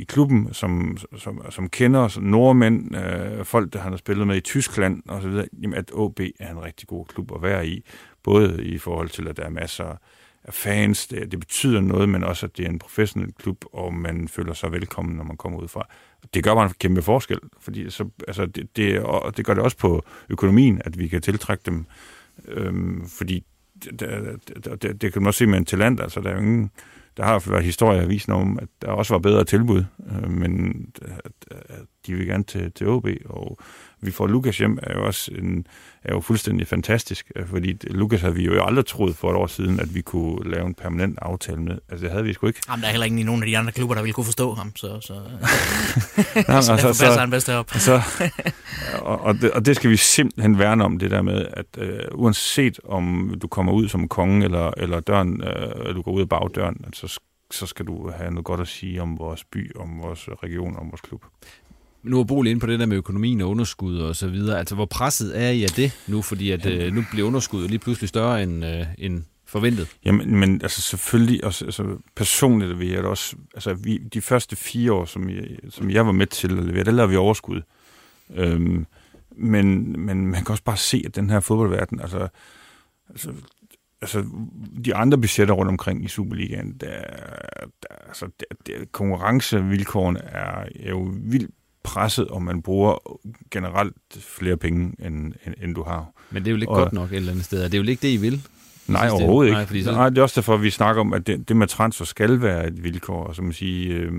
i 0.00 0.04
klubben, 0.04 0.54
som, 0.54 0.96
som, 1.18 1.42
som 1.50 1.68
kender 1.68 2.20
nordmænd, 2.20 2.96
øh, 2.96 3.44
folk, 3.44 3.72
der 3.72 3.78
han 3.78 3.92
har 3.92 3.96
spillet 3.96 4.26
med 4.26 4.36
i 4.36 4.40
Tyskland 4.40 5.02
osv., 5.08 5.40
jamen 5.62 5.78
at 5.78 5.90
OB 5.94 6.20
er 6.20 6.50
en 6.50 6.62
rigtig 6.62 6.88
god 6.88 7.06
klub 7.06 7.32
at 7.34 7.42
være 7.42 7.66
i. 7.66 7.84
Både 8.22 8.64
i 8.64 8.78
forhold 8.78 9.08
til, 9.08 9.28
at 9.28 9.36
der 9.36 9.42
er 9.42 9.50
masser 9.50 9.96
af 10.44 10.54
fans, 10.54 11.06
det, 11.06 11.32
det 11.32 11.40
betyder 11.40 11.80
noget, 11.80 12.08
men 12.08 12.24
også, 12.24 12.46
at 12.46 12.56
det 12.56 12.66
er 12.66 12.70
en 12.70 12.78
professionel 12.78 13.32
klub, 13.32 13.64
og 13.72 13.94
man 13.94 14.28
føler 14.28 14.54
sig 14.54 14.72
velkommen, 14.72 15.16
når 15.16 15.24
man 15.24 15.36
kommer 15.36 15.58
ud 15.58 15.68
fra. 15.68 15.88
Det 16.34 16.44
gør 16.44 16.54
bare 16.54 16.66
en 16.66 16.74
kæmpe 16.78 17.02
forskel, 17.02 17.38
fordi 17.60 17.90
så, 17.90 18.08
altså, 18.26 18.46
det, 18.46 18.76
det, 18.76 19.00
og 19.00 19.36
det 19.36 19.44
gør 19.44 19.54
det 19.54 19.62
også 19.62 19.76
på 19.76 20.04
økonomien, 20.28 20.82
at 20.84 20.98
vi 20.98 21.08
kan 21.08 21.22
tiltrække 21.22 21.62
dem, 21.66 21.84
øhm, 22.48 23.06
fordi 23.08 23.44
det, 23.84 24.00
det, 24.00 24.82
det, 24.82 25.02
det 25.02 25.12
kan 25.12 25.22
man 25.22 25.26
også 25.26 25.38
se 25.38 25.46
med 25.46 25.58
en 25.58 25.64
talent, 25.64 26.00
altså 26.00 26.20
der 26.20 26.30
er 26.30 26.34
jo 26.34 26.40
ingen, 26.40 26.70
der 27.16 27.24
har 27.24 27.50
været 27.50 27.64
historier 27.64 28.06
vist 28.06 28.28
om, 28.28 28.58
at 28.62 28.68
der 28.82 28.88
også 28.88 29.14
var 29.14 29.18
bedre 29.18 29.44
tilbud, 29.44 29.84
øh, 30.10 30.30
men 30.30 30.86
at, 31.24 31.32
at 31.50 31.86
de 32.06 32.14
vil 32.14 32.26
gerne 32.26 32.44
til, 32.44 32.72
til 32.72 32.88
OB, 32.88 33.06
og 33.24 33.58
vi 34.00 34.10
får 34.10 34.26
Lukas 34.26 34.58
hjem, 34.58 34.78
er 34.82 34.98
jo 34.98 35.06
også 35.06 35.30
en, 35.38 35.66
er 36.04 36.14
jo 36.14 36.20
fuldstændig 36.20 36.66
fantastisk, 36.66 37.32
øh, 37.36 37.46
fordi 37.46 37.76
Lukas 37.90 38.20
havde 38.20 38.34
vi 38.34 38.44
jo 38.44 38.64
aldrig 38.64 38.86
troet 38.86 39.16
for 39.16 39.30
et 39.30 39.36
år 39.36 39.46
siden, 39.46 39.80
at 39.80 39.94
vi 39.94 40.00
kunne 40.00 40.50
lave 40.50 40.66
en 40.66 40.74
permanent 40.74 41.18
aftale 41.22 41.60
med. 41.60 41.78
Altså, 41.88 42.04
det 42.04 42.10
havde 42.10 42.24
vi 42.24 42.32
sgu 42.32 42.46
ikke. 42.46 42.60
Jamen, 42.68 42.82
der 42.82 42.86
er 42.86 42.90
heller 42.90 43.06
ingen 43.06 43.18
i 43.18 43.22
nogen 43.22 43.42
af 43.42 43.46
de 43.46 43.58
andre 43.58 43.72
klubber, 43.72 43.94
der 43.94 44.02
ville 44.02 44.14
kunne 44.14 44.24
forstå 44.24 44.54
ham, 44.54 44.76
så, 44.76 45.00
så, 45.00 45.14
Jamen, 46.48 46.62
så 46.62 46.76
derfor 46.76 46.92
så, 46.92 47.20
han 47.20 47.30
bedst 47.30 47.48
op. 47.48 47.70
så, 47.70 48.00
og, 49.02 49.20
og, 49.20 49.34
det, 49.34 49.50
og 49.50 49.66
det 49.66 49.76
skal 49.76 49.90
vi 49.90 49.96
simpelthen 49.96 50.58
værne 50.58 50.84
om, 50.84 50.98
det 50.98 51.10
der 51.10 51.22
med, 51.22 51.46
at 51.52 51.66
øh, 51.78 52.00
uanset 52.12 52.80
om 52.84 53.34
du 53.42 53.48
kommer 53.48 53.72
ud 53.72 53.88
som 53.88 54.08
konge, 54.08 54.44
eller, 54.44 54.70
eller 54.76 55.00
døren, 55.00 55.42
øh, 55.44 55.94
du 55.94 56.02
går 56.02 56.12
ud 56.12 56.20
af 56.20 56.28
bagdøren, 56.28 56.84
så, 56.92 57.18
så 57.50 57.66
skal 57.66 57.86
du 57.86 58.10
have 58.10 58.30
noget 58.30 58.44
godt 58.44 58.60
at 58.60 58.68
sige 58.68 59.02
om 59.02 59.18
vores 59.18 59.44
by, 59.44 59.76
om 59.76 60.00
vores 60.02 60.28
region, 60.42 60.76
om 60.76 60.90
vores 60.90 61.00
klub 61.00 61.24
nu 62.02 62.20
er 62.20 62.24
Bolig 62.24 62.50
inde 62.50 62.60
på 62.60 62.66
det 62.66 62.80
der 62.80 62.86
med 62.86 62.96
økonomien 62.96 63.40
og 63.40 63.50
underskud 63.50 63.98
og 63.98 64.16
så 64.16 64.28
videre. 64.28 64.58
Altså, 64.58 64.74
hvor 64.74 64.86
presset 64.86 65.42
er 65.42 65.50
I 65.50 65.62
af 65.62 65.68
det 65.68 65.92
nu? 66.06 66.22
Fordi 66.22 66.50
at, 66.50 66.66
øh, 66.66 66.92
nu 66.92 67.04
bliver 67.10 67.26
underskuddet 67.26 67.70
lige 67.70 67.78
pludselig 67.78 68.08
større 68.08 68.42
end, 68.42 68.64
øh, 68.64 68.86
end 68.98 69.22
forventet. 69.46 69.88
Jamen, 70.04 70.36
men 70.36 70.62
altså 70.62 70.80
selvfølgelig, 70.80 71.44
også, 71.44 71.64
altså, 71.64 71.96
personligt 72.16 72.78
vil 72.78 72.88
jeg 72.88 73.04
også, 73.04 73.36
altså 73.54 73.74
vi, 73.74 73.98
de 73.98 74.20
første 74.20 74.56
fire 74.56 74.92
år, 74.92 75.04
som 75.04 75.30
jeg, 75.30 75.44
som 75.70 75.90
jeg 75.90 76.06
var 76.06 76.12
med 76.12 76.26
til 76.26 76.58
at 76.58 76.64
levere, 76.64 76.84
der 76.84 76.90
lavede 76.90 77.10
vi 77.10 77.16
overskud. 77.16 77.62
Øhm, 78.34 78.86
men, 79.36 80.00
men 80.00 80.26
man 80.26 80.44
kan 80.44 80.48
også 80.52 80.64
bare 80.64 80.76
se, 80.76 81.02
at 81.06 81.16
den 81.16 81.30
her 81.30 81.40
fodboldverden, 81.40 82.00
altså, 82.00 82.28
altså, 83.10 83.32
altså 84.00 84.24
de 84.84 84.94
andre 84.94 85.18
budgetter 85.18 85.54
rundt 85.54 85.68
omkring 85.68 86.04
i 86.04 86.08
Superligaen, 86.08 86.76
der, 86.80 87.00
der, 87.82 87.94
altså, 88.08 88.26
der, 88.40 88.56
der, 88.66 88.84
konkurrencevilkårene 88.92 90.18
er, 90.18 90.64
er 90.80 90.90
jo 90.90 91.10
vildt 91.22 91.50
presset, 91.84 92.28
og 92.28 92.42
man 92.42 92.62
bruger 92.62 93.18
generelt 93.50 93.96
flere 94.20 94.56
penge, 94.56 94.94
end, 95.06 95.32
end, 95.46 95.54
end 95.62 95.74
du 95.74 95.82
har. 95.82 96.12
Men 96.30 96.42
det 96.42 96.48
er 96.48 96.52
jo 96.52 96.56
ikke 96.56 96.68
og, 96.68 96.76
godt 96.76 96.92
nok 96.92 97.12
et 97.12 97.16
eller 97.16 97.32
andet 97.32 97.44
sted. 97.44 97.64
Det 97.64 97.74
er 97.74 97.78
jo 97.78 97.88
ikke 97.88 98.02
det, 98.02 98.12
I 98.12 98.16
vil. 98.16 98.42
Nej, 98.86 99.08
overhovedet 99.08 99.48
ikke. 99.48 99.56
Nej, 99.56 99.66
fordi 99.66 99.82
så... 99.82 99.92
Nej, 99.92 100.08
det 100.08 100.18
er 100.18 100.22
også 100.22 100.40
derfor, 100.40 100.56
vi 100.56 100.70
snakker 100.70 101.00
om, 101.00 101.12
at 101.12 101.26
det, 101.26 101.48
det 101.48 101.56
med 101.56 101.66
transfer 101.66 102.04
skal 102.04 102.42
være 102.42 102.66
et 102.66 102.84
vilkår, 102.84 103.24
og, 103.24 103.34
så 103.34 103.42
man 103.42 103.52
sige, 103.52 103.94
øh, 103.94 104.12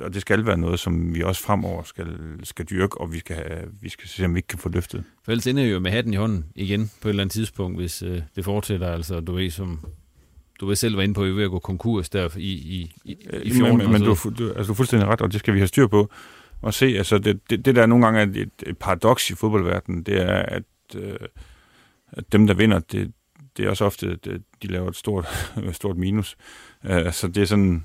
og 0.00 0.14
det 0.14 0.20
skal 0.22 0.46
være 0.46 0.56
noget, 0.56 0.80
som 0.80 1.14
vi 1.14 1.22
også 1.22 1.42
fremover 1.42 1.82
skal, 1.82 2.06
skal 2.42 2.64
dyrke, 2.64 3.00
og 3.00 3.12
vi 3.12 3.18
skal, 3.18 3.36
have, 3.36 3.68
vi 3.80 3.88
skal 3.88 4.08
se, 4.08 4.24
om 4.24 4.34
vi 4.34 4.38
ikke 4.38 4.46
kan 4.46 4.58
få 4.58 4.68
løftet. 4.68 5.04
For 5.24 5.32
ellers 5.32 5.46
ender 5.46 5.64
jo 5.64 5.78
med 5.78 5.90
hatten 5.90 6.12
i 6.12 6.16
hånden 6.16 6.44
igen 6.54 6.90
på 7.00 7.08
et 7.08 7.10
eller 7.10 7.22
andet 7.22 7.32
tidspunkt, 7.32 7.78
hvis 7.78 8.02
øh, 8.02 8.22
det 8.36 8.44
fortsætter, 8.44 8.92
altså 8.92 9.20
du 9.20 9.32
ved, 9.34 9.50
som 9.50 9.80
du 10.60 10.66
ved 10.66 10.76
selv 10.76 10.96
var 10.96 11.02
inde 11.02 11.14
på, 11.14 11.20
at 11.20 11.26
vi 11.26 11.30
er 11.30 11.36
ved 11.36 11.44
at 11.44 11.50
gå 11.50 11.58
konkurs 11.58 12.08
der 12.08 12.28
i, 12.36 12.40
i, 12.40 12.92
i, 13.04 13.16
i 13.42 13.50
14. 13.50 13.78
Men, 13.78 13.92
men 13.92 14.02
du, 14.02 14.16
du, 14.38 14.48
altså, 14.48 14.66
du 14.66 14.72
er 14.72 14.76
fuldstændig 14.76 15.08
ret, 15.08 15.20
og 15.20 15.32
det 15.32 15.40
skal 15.40 15.54
vi 15.54 15.58
have 15.58 15.68
styr 15.68 15.86
på 15.86 16.10
at 16.66 16.74
se, 16.74 16.86
altså 16.86 17.18
det, 17.18 17.40
det, 17.50 17.64
det 17.64 17.76
der 17.76 17.86
nogle 17.86 18.04
gange 18.04 18.20
er 18.20 18.26
et, 18.26 18.50
et 18.66 18.78
paradoks 18.78 19.30
i 19.30 19.34
fodboldverdenen, 19.34 20.02
det 20.02 20.22
er, 20.22 20.42
at, 20.42 20.62
øh, 20.94 21.16
at 22.12 22.32
dem, 22.32 22.46
der 22.46 22.54
vinder, 22.54 22.78
det, 22.78 23.12
det 23.56 23.64
er 23.64 23.70
også 23.70 23.84
ofte, 23.84 24.06
at 24.06 24.28
de 24.62 24.66
laver 24.66 24.88
et 24.88 24.96
stort, 24.96 25.50
stort 25.72 25.96
minus. 25.96 26.36
Uh, 26.84 27.12
så 27.12 27.28
det 27.28 27.42
er 27.42 27.46
sådan, 27.46 27.84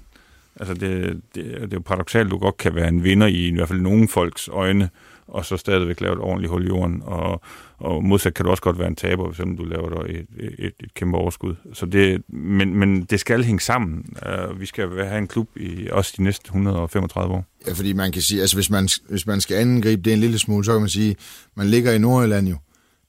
altså 0.55 0.73
det, 0.73 1.21
det, 1.35 1.45
det 1.45 1.63
er 1.63 1.67
jo 1.73 1.79
paradoxalt, 1.79 2.25
at 2.25 2.31
du 2.31 2.37
godt 2.37 2.57
kan 2.57 2.75
være 2.75 2.87
en 2.87 3.03
vinder 3.03 3.27
i 3.27 3.47
i 3.47 3.53
hvert 3.53 3.67
fald 3.67 3.81
nogle 3.81 4.07
folks 4.07 4.47
øjne, 4.47 4.89
og 5.27 5.45
så 5.45 5.57
stadigvæk 5.57 6.01
lave 6.01 6.13
et 6.13 6.19
ordentligt 6.19 6.51
hul 6.51 6.63
i 6.63 6.67
jorden. 6.67 7.01
Og, 7.05 7.41
og 7.79 8.03
modsat 8.03 8.33
kan 8.33 8.45
du 8.45 8.51
også 8.51 8.63
godt 8.63 8.79
være 8.79 8.87
en 8.87 8.95
taber, 8.95 9.27
hvis 9.27 9.57
du 9.57 9.63
laver 9.63 10.03
et, 10.03 10.25
et, 10.39 10.73
et 10.79 10.93
kæmpe 10.93 11.17
overskud. 11.17 11.55
Så 11.73 11.85
det, 11.85 12.23
men, 12.29 12.75
men 12.75 13.03
det 13.03 13.19
skal 13.19 13.43
hænge 13.43 13.59
sammen. 13.59 14.05
Uh, 14.25 14.59
vi 14.59 14.65
skal 14.65 14.89
have 14.89 15.17
en 15.17 15.27
klub 15.27 15.49
i 15.55 15.87
også 15.91 16.13
de 16.17 16.23
næste 16.23 16.45
135 16.45 17.33
år. 17.33 17.45
Ja, 17.67 17.73
fordi 17.73 17.93
man 17.93 18.11
kan 18.11 18.21
sige, 18.21 18.41
altså 18.41 18.57
hvis 18.57 18.69
man, 18.69 18.89
hvis 19.09 19.27
man 19.27 19.41
skal 19.41 19.57
angribe 19.57 20.01
det 20.01 20.13
en 20.13 20.19
lille 20.19 20.39
smule, 20.39 20.65
så 20.65 20.71
kan 20.71 20.81
man 20.81 20.89
sige, 20.89 21.15
man 21.55 21.67
ligger 21.67 21.91
i 21.91 21.97
Nordjylland 21.97 22.47
jo 22.47 22.57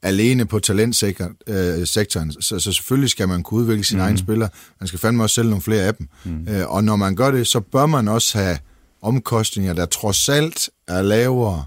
alene 0.02 0.46
på 0.46 0.58
talentsektoren, 0.58 1.36
øh, 2.28 2.36
så, 2.40 2.58
så 2.58 2.72
selvfølgelig 2.72 3.10
skal 3.10 3.28
man 3.28 3.42
kunne 3.42 3.60
udvikle 3.60 3.84
sine 3.84 3.98
mm. 3.98 4.04
egne 4.04 4.18
spillere. 4.18 4.48
Man 4.80 4.86
skal 4.86 4.98
fandme 4.98 5.22
også 5.22 5.34
sælge 5.34 5.50
nogle 5.50 5.62
flere 5.62 5.82
af 5.82 5.94
dem. 5.94 6.08
Mm. 6.24 6.48
Øh, 6.48 6.70
og 6.70 6.84
når 6.84 6.96
man 6.96 7.16
gør 7.16 7.30
det, 7.30 7.46
så 7.46 7.60
bør 7.60 7.86
man 7.86 8.08
også 8.08 8.38
have 8.38 8.58
omkostninger, 9.02 9.72
der 9.72 9.86
trods 9.86 10.28
alt 10.28 10.70
er 10.88 11.02
lavere 11.02 11.64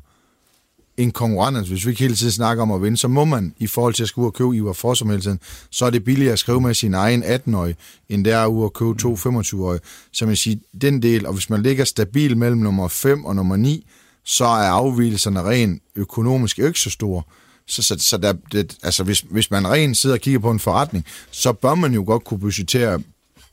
end 0.98 1.12
konkurrenter. 1.12 1.64
Hvis 1.64 1.86
vi 1.86 1.90
ikke 1.90 2.02
hele 2.02 2.16
tiden 2.16 2.32
snakker 2.32 2.64
om 2.64 2.72
at 2.72 2.82
vinde, 2.82 2.98
så 2.98 3.08
må 3.08 3.26
man 3.26 3.54
i 3.58 3.68
forhold 3.68 3.94
til 3.94 4.04
at 4.04 4.10
skulle 4.10 4.24
ud 4.24 4.30
og 4.30 4.34
købe 4.34 4.56
Ivar 4.56 4.74
Fossum 4.74 5.10
hele 5.10 5.22
tiden, 5.22 5.40
så 5.70 5.86
er 5.86 5.90
det 5.90 6.04
billigere 6.04 6.34
at 6.34 6.40
skrive 6.40 6.62
med 6.62 6.74
sin 6.74 6.94
egen 6.94 7.24
18-årige, 7.24 7.76
end 8.10 8.26
det 8.26 8.34
er 8.34 8.46
ud 8.46 8.66
at 8.66 8.74
købe 8.74 8.96
to 8.96 9.14
25-årige. 9.14 9.82
Så 10.14 10.26
man 10.26 10.36
siger, 10.36 10.58
den 10.82 11.02
del, 11.02 11.26
og 11.26 11.34
hvis 11.34 11.50
man 11.50 11.64
ligger 11.64 11.86
stabil 11.86 12.38
mellem 12.38 12.60
nummer 12.60 12.88
5 12.88 13.26
og 13.26 13.36
nummer 13.36 13.56
9, 13.56 13.86
så 14.26 14.46
er 14.46 14.70
afvielserne 14.70 15.44
rent 15.44 15.82
økonomisk 15.96 16.60
ikke 16.60 16.80
så 16.80 16.90
store. 16.90 17.24
Så, 17.68 17.82
så, 17.84 17.96
så 18.00 18.18
der, 18.18 18.34
det, 18.52 18.78
altså 18.84 19.04
hvis, 19.04 19.20
hvis 19.30 19.52
man 19.52 19.68
rent 19.68 19.98
sidder 19.98 20.16
og 20.16 20.20
kigger 20.20 20.40
på 20.40 20.52
en 20.52 20.60
forretning, 20.60 21.06
så 21.32 21.54
bør 21.54 21.76
man 21.76 21.94
jo 21.94 22.04
godt 22.08 22.24
kunne 22.24 22.40
budgettere 22.40 23.02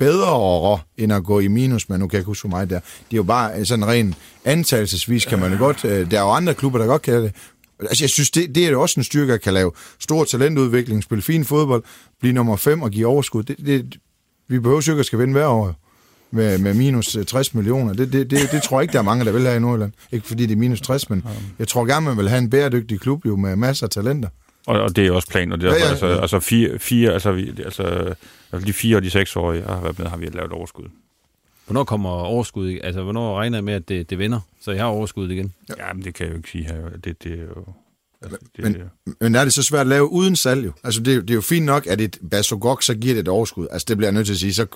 bedre 0.02 0.78
end 0.96 1.12
at 1.12 1.24
gå 1.24 1.40
i 1.40 1.48
minus, 1.48 1.88
men 1.88 2.00
nu 2.00 2.06
kan 2.06 2.14
jeg 2.14 2.20
ikke 2.20 2.26
huske 2.26 2.48
mig 2.48 2.70
der. 2.70 2.80
Det 2.80 3.12
er 3.12 3.16
jo 3.16 3.22
bare 3.22 3.64
sådan 3.64 3.86
rent 3.86 4.16
antagelsesvis, 4.44 5.24
kan 5.24 5.38
man 5.38 5.52
jo 5.52 5.58
godt. 5.58 5.84
Øh, 5.84 6.10
der 6.10 6.18
er 6.18 6.22
jo 6.22 6.30
andre 6.30 6.54
klubber, 6.54 6.78
der 6.78 6.86
godt 6.86 7.02
kan 7.02 7.14
det. 7.14 7.32
Altså, 7.80 8.04
jeg 8.04 8.10
synes, 8.10 8.30
det, 8.30 8.54
det 8.54 8.66
er 8.66 8.70
jo 8.70 8.82
også 8.82 9.00
en 9.00 9.04
styrke 9.04 9.32
at 9.32 9.40
kan 9.40 9.54
lave 9.54 9.72
stor 10.00 10.24
talentudvikling, 10.24 11.02
spille 11.02 11.22
fin 11.22 11.44
fodbold, 11.44 11.84
blive 12.20 12.32
nummer 12.32 12.56
5 12.56 12.82
og 12.82 12.90
give 12.90 13.06
overskud. 13.06 13.42
Det, 13.42 13.56
det, 13.66 13.96
vi 14.48 14.58
behøver 14.58 14.82
jo 14.86 14.92
ikke 14.92 15.00
at 15.00 15.06
skal 15.06 15.18
vinde 15.18 15.32
hver 15.32 15.46
år 15.46 15.74
med, 16.30 16.58
med 16.58 16.74
minus 16.74 17.16
60 17.26 17.48
øh, 17.48 17.56
millioner. 17.56 17.92
Det, 17.92 18.12
det, 18.12 18.30
det, 18.30 18.52
det 18.52 18.62
tror 18.62 18.78
jeg 18.80 18.82
ikke, 18.82 18.92
der 18.92 18.98
er 18.98 19.02
mange, 19.02 19.24
der 19.24 19.32
vil 19.32 19.42
have 19.42 19.56
i 19.56 19.60
Nordjylland. 19.60 19.92
Ikke 20.12 20.26
fordi 20.26 20.46
det 20.46 20.54
er 20.54 20.58
minus 20.58 20.80
60, 20.80 21.10
men 21.10 21.24
jeg 21.58 21.68
tror 21.68 21.84
gerne, 21.84 22.06
man 22.06 22.16
vil 22.16 22.28
have 22.28 22.38
en 22.38 22.50
bæredygtig 22.50 23.00
klub 23.00 23.26
jo 23.26 23.36
med 23.36 23.56
masser 23.56 23.86
af 23.86 23.90
talenter. 23.90 24.28
Og, 24.66 24.80
og 24.80 24.96
det 24.96 25.06
er 25.06 25.12
også 25.12 25.28
planen, 25.28 25.52
og 25.52 25.60
det 25.60 25.68
er 25.68 25.74
ja, 25.74 25.78
ja, 25.78 25.90
altså, 25.90 26.06
ja. 26.06 26.20
altså, 26.20 26.40
fire, 26.40 26.78
fire, 26.78 27.12
altså, 27.12 27.32
vi, 27.32 27.48
altså, 27.48 28.14
altså 28.52 28.66
de 28.66 28.72
fire 28.72 28.96
og 28.96 29.02
de 29.02 29.10
seks 29.10 29.36
år, 29.36 29.52
jeg 29.52 29.64
har 29.64 29.80
været 29.80 29.98
med, 29.98 30.06
har 30.06 30.16
vi 30.16 30.26
lavet 30.26 30.52
overskud. 30.52 30.84
Hvornår 31.66 31.84
kommer 31.84 32.10
overskud? 32.10 32.78
Altså, 32.82 33.02
hvornår 33.02 33.38
regner 33.38 33.58
jeg 33.58 33.64
med, 33.64 33.74
at 33.74 33.88
det, 33.88 34.10
det 34.10 34.18
vender, 34.18 34.40
så 34.60 34.70
jeg 34.72 34.82
har 34.82 34.88
overskud 34.88 35.30
igen? 35.30 35.54
Ja, 35.78 35.92
men 35.92 36.04
det 36.04 36.14
kan 36.14 36.26
jeg 36.26 36.32
jo 36.32 36.36
ikke 36.36 36.50
sige 36.50 36.64
her. 36.64 36.88
Det, 37.04 37.22
det 37.24 37.32
er 37.32 37.42
jo... 37.42 37.64
Altså, 38.22 38.38
det, 38.56 38.64
men, 38.64 38.76
men 39.20 39.34
er 39.34 39.44
det 39.44 39.52
så 39.52 39.62
svært 39.62 39.80
at 39.80 39.86
lave 39.86 40.12
uden 40.12 40.36
salg 40.36 40.64
jo? 40.64 40.72
Altså, 40.84 41.00
det, 41.00 41.22
det 41.22 41.30
er 41.30 41.34
jo 41.34 41.40
fint 41.40 41.66
nok, 41.66 41.86
at 41.86 42.00
et 42.00 42.18
Basogok, 42.30 42.82
så 42.82 42.94
giver 42.94 43.14
det 43.14 43.20
et 43.20 43.28
overskud. 43.28 43.66
Altså, 43.70 43.86
det 43.88 43.96
bliver 43.96 44.08
jeg 44.08 44.14
nødt 44.14 44.26
til 44.26 44.32
at 44.32 44.38
sige. 44.38 44.54
Så, 44.54 44.66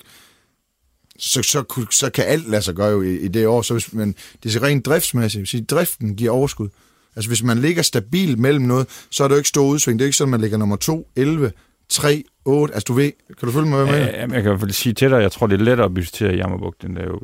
så, 1.19 1.43
så, 1.43 1.85
så 1.91 2.09
kan 2.09 2.25
alt 2.25 2.49
lade 2.49 2.61
sig 2.61 2.75
gøre 2.75 2.89
jo 2.89 3.01
i, 3.01 3.19
i 3.19 3.27
det 3.27 3.47
år. 3.47 3.61
Så 3.61 3.73
hvis, 3.73 3.93
men 3.93 4.15
det 4.43 4.55
er 4.55 4.63
rent 4.63 4.85
driftsmæssigt. 4.85 5.49
Sige, 5.49 5.63
driften 5.63 6.15
giver 6.15 6.31
overskud. 6.31 6.69
Altså 7.17 7.29
hvis 7.29 7.43
man 7.43 7.57
ligger 7.57 7.81
stabilt 7.81 8.39
mellem 8.39 8.65
noget, 8.65 8.87
så 9.09 9.23
er 9.23 9.27
det 9.27 9.35
jo 9.35 9.37
ikke 9.37 9.49
stor 9.49 9.65
udsving. 9.65 9.99
Det 9.99 10.05
er 10.05 10.07
ikke 10.07 10.17
sådan, 10.17 10.31
man 10.31 10.41
ligger 10.41 10.57
nummer 10.57 10.75
2, 10.75 11.07
11, 11.15 11.51
3, 11.89 12.23
8. 12.45 12.73
Altså 12.73 12.85
du 12.87 12.93
ved, 12.93 13.11
kan 13.39 13.47
du 13.47 13.51
følge 13.51 13.69
mig 13.69 13.85
med? 13.85 13.93
Ja, 13.93 14.27
jeg 14.27 14.43
kan 14.43 14.59
fald 14.59 14.71
sige 14.71 14.93
til 14.93 15.09
dig, 15.09 15.21
jeg 15.21 15.31
tror, 15.31 15.47
det 15.47 15.61
er 15.61 15.63
lettere 15.63 15.85
at 15.85 15.93
budgettere 15.93 16.33
i 16.33 16.37
Jammerbugt, 16.37 16.83
end 16.83 16.95
der 16.95 17.11
OB. 17.11 17.23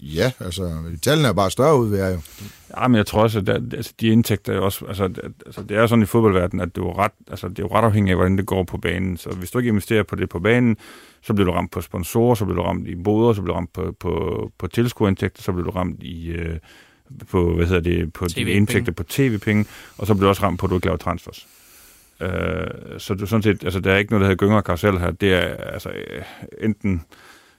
Ja, 0.00 0.32
altså, 0.40 0.82
tallene 1.02 1.28
er 1.28 1.32
bare 1.32 1.50
større 1.50 1.78
ud 1.78 1.90
ved 1.90 2.12
jo. 2.12 2.20
Ja, 2.76 2.88
men 2.88 2.96
jeg 2.96 3.06
tror 3.06 3.22
også, 3.22 3.38
at 3.38 3.46
der, 3.46 3.54
altså, 3.54 3.92
de 4.00 4.06
indtægter 4.06 4.52
er 4.52 4.60
også, 4.60 4.84
altså, 4.84 5.04
altså, 5.46 5.62
det 5.62 5.76
er 5.76 5.86
sådan 5.86 6.02
i 6.02 6.06
fodboldverdenen, 6.06 6.60
at 6.60 6.76
det 6.76 6.82
er, 6.82 6.98
ret, 6.98 7.12
altså, 7.30 7.48
det 7.48 7.58
er 7.58 7.62
jo 7.62 7.74
ret 7.74 7.84
afhængigt 7.84 8.12
af, 8.12 8.16
hvordan 8.16 8.38
det 8.38 8.46
går 8.46 8.64
på 8.64 8.78
banen. 8.78 9.16
Så 9.16 9.30
hvis 9.30 9.50
du 9.50 9.58
ikke 9.58 9.68
investerer 9.68 10.02
på 10.02 10.16
det 10.16 10.28
på 10.28 10.38
banen, 10.38 10.76
så 11.22 11.34
bliver 11.34 11.46
du 11.46 11.52
ramt 11.52 11.70
på 11.70 11.80
sponsorer, 11.80 12.34
så 12.34 12.44
bliver 12.44 12.56
du 12.56 12.62
ramt 12.62 12.88
i 12.88 12.94
boder, 12.94 13.32
så 13.32 13.42
bliver 13.42 13.54
du 13.54 13.58
ramt 13.58 13.72
på, 13.72 13.94
på, 14.00 14.52
på 14.58 14.66
tilskuerindtægter, 14.66 15.42
så 15.42 15.52
bliver 15.52 15.64
du 15.64 15.70
ramt 15.70 16.02
i, 16.02 16.28
øh, 16.28 16.58
på, 17.30 17.54
hvad 17.54 17.66
hedder 17.66 17.80
det, 17.80 18.12
på 18.12 18.26
dine 18.26 18.50
indtægter 18.50 18.92
på 18.92 19.02
tv-penge, 19.02 19.66
og 19.98 20.06
så 20.06 20.14
bliver 20.14 20.24
du 20.24 20.28
også 20.28 20.42
ramt 20.42 20.60
på, 20.60 20.66
at 20.66 20.70
du 20.70 20.76
ikke 20.76 20.86
laver 20.86 20.96
transfers. 20.96 21.46
Øh, 22.20 22.28
så 22.98 23.14
du 23.14 23.26
sådan 23.26 23.42
set, 23.42 23.64
altså, 23.64 23.80
der 23.80 23.92
er 23.92 23.98
ikke 23.98 24.12
noget, 24.12 24.20
der 24.20 24.26
hedder 24.26 24.46
gynger 24.46 24.60
karusel 24.60 24.98
her. 24.98 25.10
Det 25.10 25.32
er 25.32 25.56
altså 25.56 25.90
enten 26.60 27.04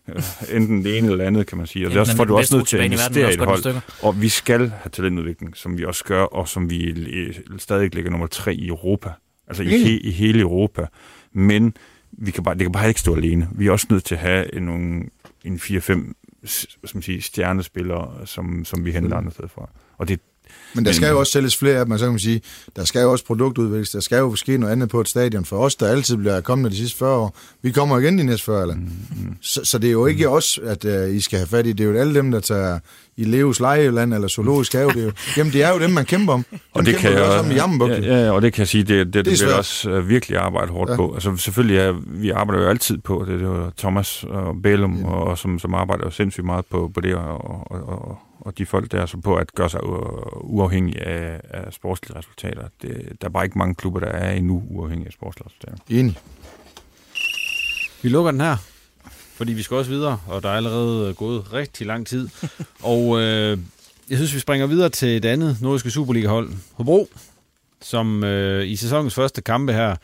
øh, 0.09 0.23
enten 0.53 0.83
det 0.83 0.97
ene 0.97 1.11
eller 1.11 1.25
andet, 1.25 1.47
kan 1.47 1.57
man 1.57 1.67
sige. 1.67 1.85
Og 1.85 1.89
det 1.91 1.97
er 1.97 2.01
også, 2.01 2.15
for 2.15 2.23
du 2.23 2.37
også 2.37 2.55
nødt 2.57 2.67
til 2.67 2.77
at 2.77 2.85
investere 2.85 3.31
i 3.31 3.33
et 3.33 3.39
hold. 3.39 3.81
Og 4.01 4.21
vi 4.21 4.29
skal 4.29 4.59
have 4.69 4.89
talentudvikling, 4.91 5.57
som 5.57 5.77
vi 5.77 5.85
også 5.85 6.03
gør, 6.03 6.23
og 6.23 6.47
som 6.47 6.69
vi 6.69 6.95
stadig 7.57 7.95
ligger 7.95 8.11
nummer 8.11 8.27
tre 8.27 8.55
i 8.55 8.67
Europa. 8.67 9.11
Altså 9.47 9.63
i, 9.63 9.67
he, 9.67 9.99
i 9.99 10.11
hele 10.11 10.39
Europa. 10.39 10.85
Men 11.33 11.73
vi 12.11 12.31
kan 12.31 12.43
bare, 12.43 12.55
det 12.55 12.61
kan 12.61 12.71
bare 12.71 12.87
ikke 12.87 12.99
stå 12.99 13.15
alene. 13.15 13.49
Vi 13.51 13.67
er 13.67 13.71
også 13.71 13.87
nødt 13.89 14.03
til 14.03 14.15
at 14.15 14.21
have 14.21 14.55
en, 14.55 14.63
nogle, 14.63 15.03
en 15.45 15.55
4-5 15.55 16.13
som 16.83 17.01
sige, 17.01 17.21
stjernespillere, 17.21 18.27
som, 18.27 18.65
som 18.65 18.85
vi 18.85 18.91
henter 18.91 19.17
andre 19.17 19.31
steder 19.31 19.47
fra. 19.47 19.69
Og 19.97 20.07
det, 20.07 20.21
men 20.77 20.85
der 20.85 20.91
skal 20.91 21.09
jo 21.09 21.19
også 21.19 21.31
sælges 21.31 21.57
flere 21.57 21.79
af 21.79 21.85
dem, 21.85 21.97
så 21.97 22.05
kan 22.05 22.11
man 22.11 22.19
sige, 22.19 22.41
der 22.75 22.85
skal 22.85 23.01
jo 23.01 23.11
også 23.11 23.25
produktudvikles, 23.25 23.89
der 23.89 23.99
skal 23.99 24.17
jo 24.17 24.35
ske 24.35 24.57
noget 24.57 24.73
andet 24.73 24.89
på 24.89 25.01
et 25.01 25.07
stadion. 25.07 25.45
For 25.45 25.57
os, 25.57 25.75
der 25.75 25.87
altid 25.87 26.17
bliver 26.17 26.41
kommet 26.41 26.71
de 26.71 26.77
sidste 26.77 26.97
40 26.97 27.15
år, 27.15 27.37
vi 27.61 27.71
kommer 27.71 27.99
igen 27.99 28.17
de 28.17 28.23
næste 28.23 28.45
40 28.45 28.61
eller. 28.61 28.75
Mm, 28.75 28.81
mm. 28.81 29.35
Så, 29.41 29.61
så 29.63 29.77
det 29.77 29.87
er 29.87 29.91
jo 29.91 30.05
ikke 30.05 30.27
mm. 30.27 30.33
os, 30.33 30.59
at 30.63 30.85
uh, 30.85 31.15
I 31.15 31.19
skal 31.19 31.39
have 31.39 31.47
fat 31.47 31.65
i, 31.65 31.71
det 31.71 31.83
er 31.85 31.89
jo 31.89 31.97
alle 31.97 32.15
dem, 32.15 32.31
der 32.31 32.39
tager 32.39 32.79
i 33.17 33.23
Leos 33.23 33.59
lejeland 33.59 34.13
eller 34.13 34.27
zoologisk 34.27 34.73
have. 34.73 34.91
Det 34.91 35.01
er 35.01 35.05
jo, 35.05 35.11
jamen, 35.37 35.53
det 35.53 35.63
er 35.63 35.73
jo 35.73 35.79
dem, 35.79 35.89
man 35.89 36.05
kæmper 36.05 36.33
om. 36.33 36.45
Dem 36.51 36.59
og 36.73 36.85
det 36.85 36.95
kan 36.95 37.11
jeg, 37.11 37.21
også 37.21 37.39
om 37.39 37.51
i 37.51 37.55
ja, 37.91 38.25
ja, 38.25 38.31
og 38.31 38.41
det 38.41 38.53
kan 38.53 38.59
jeg 38.59 38.67
sige, 38.67 38.83
det, 38.83 39.05
det, 39.05 39.13
det, 39.13 39.25
det 39.25 39.45
vil 39.45 39.53
også 39.53 39.91
uh, 39.91 40.09
virkelig 40.09 40.37
arbejde 40.37 40.71
hårdt 40.71 40.91
ja. 40.91 40.95
på. 40.95 41.13
Altså 41.13 41.35
selvfølgelig, 41.37 41.77
er, 41.77 41.93
vi 42.07 42.29
arbejder 42.29 42.63
jo 42.63 42.69
altid 42.69 42.97
på, 42.97 43.25
det, 43.27 43.39
det 43.39 43.47
er 43.47 43.55
jo 43.55 43.71
Thomas 43.77 44.25
og 44.29 44.55
Bellum, 44.63 44.99
ja. 44.99 45.07
og, 45.07 45.37
som, 45.37 45.59
som 45.59 45.73
arbejder 45.73 46.05
jo 46.05 46.11
sindssygt 46.11 46.45
meget 46.45 46.65
på, 46.65 46.91
på 46.93 47.01
det, 47.01 47.15
og, 47.15 47.71
og, 47.71 47.89
og, 47.89 48.17
og 48.47 48.57
de 48.57 48.65
folk 48.65 48.91
der 48.91 49.05
så 49.05 49.17
på 49.17 49.35
at 49.35 49.55
gøre 49.55 49.69
sig 49.69 49.79
uafhængige 50.43 51.03
af, 51.03 51.41
af 51.49 51.73
sportslige 51.73 52.17
resultater. 52.17 52.67
Det, 52.81 53.17
der 53.21 53.27
er 53.27 53.31
bare 53.31 53.45
ikke 53.45 53.57
mange 53.57 53.75
klubber, 53.75 53.99
der 53.99 54.07
er 54.07 54.31
endnu 54.31 54.63
uafhængige 54.69 55.07
af 55.07 55.13
sportslige 55.13 55.45
resultater. 55.47 55.77
Enig. 55.89 56.17
Vi 58.01 58.09
lukker 58.09 58.31
den 58.31 58.41
her 58.41 58.57
fordi 59.37 59.53
vi 59.53 59.61
skal 59.61 59.77
også 59.77 59.91
videre, 59.91 60.19
og 60.27 60.43
der 60.43 60.49
er 60.49 60.53
allerede 60.53 61.13
gået 61.13 61.53
rigtig 61.53 61.87
lang 61.87 62.07
tid. 62.07 62.29
og 62.83 63.21
øh, 63.21 63.57
jeg 64.09 64.17
synes, 64.17 64.33
vi 64.33 64.39
springer 64.39 64.67
videre 64.67 64.89
til 64.89 65.17
et 65.17 65.25
andet 65.25 65.57
nordiske 65.61 65.91
Superliga-hold, 65.91 66.49
Hobro, 66.73 67.09
som 67.81 68.23
øh, 68.23 68.67
i 68.67 68.75
sæsonens 68.75 69.13
første 69.13 69.41
kampe 69.41 69.73
her 69.73 69.95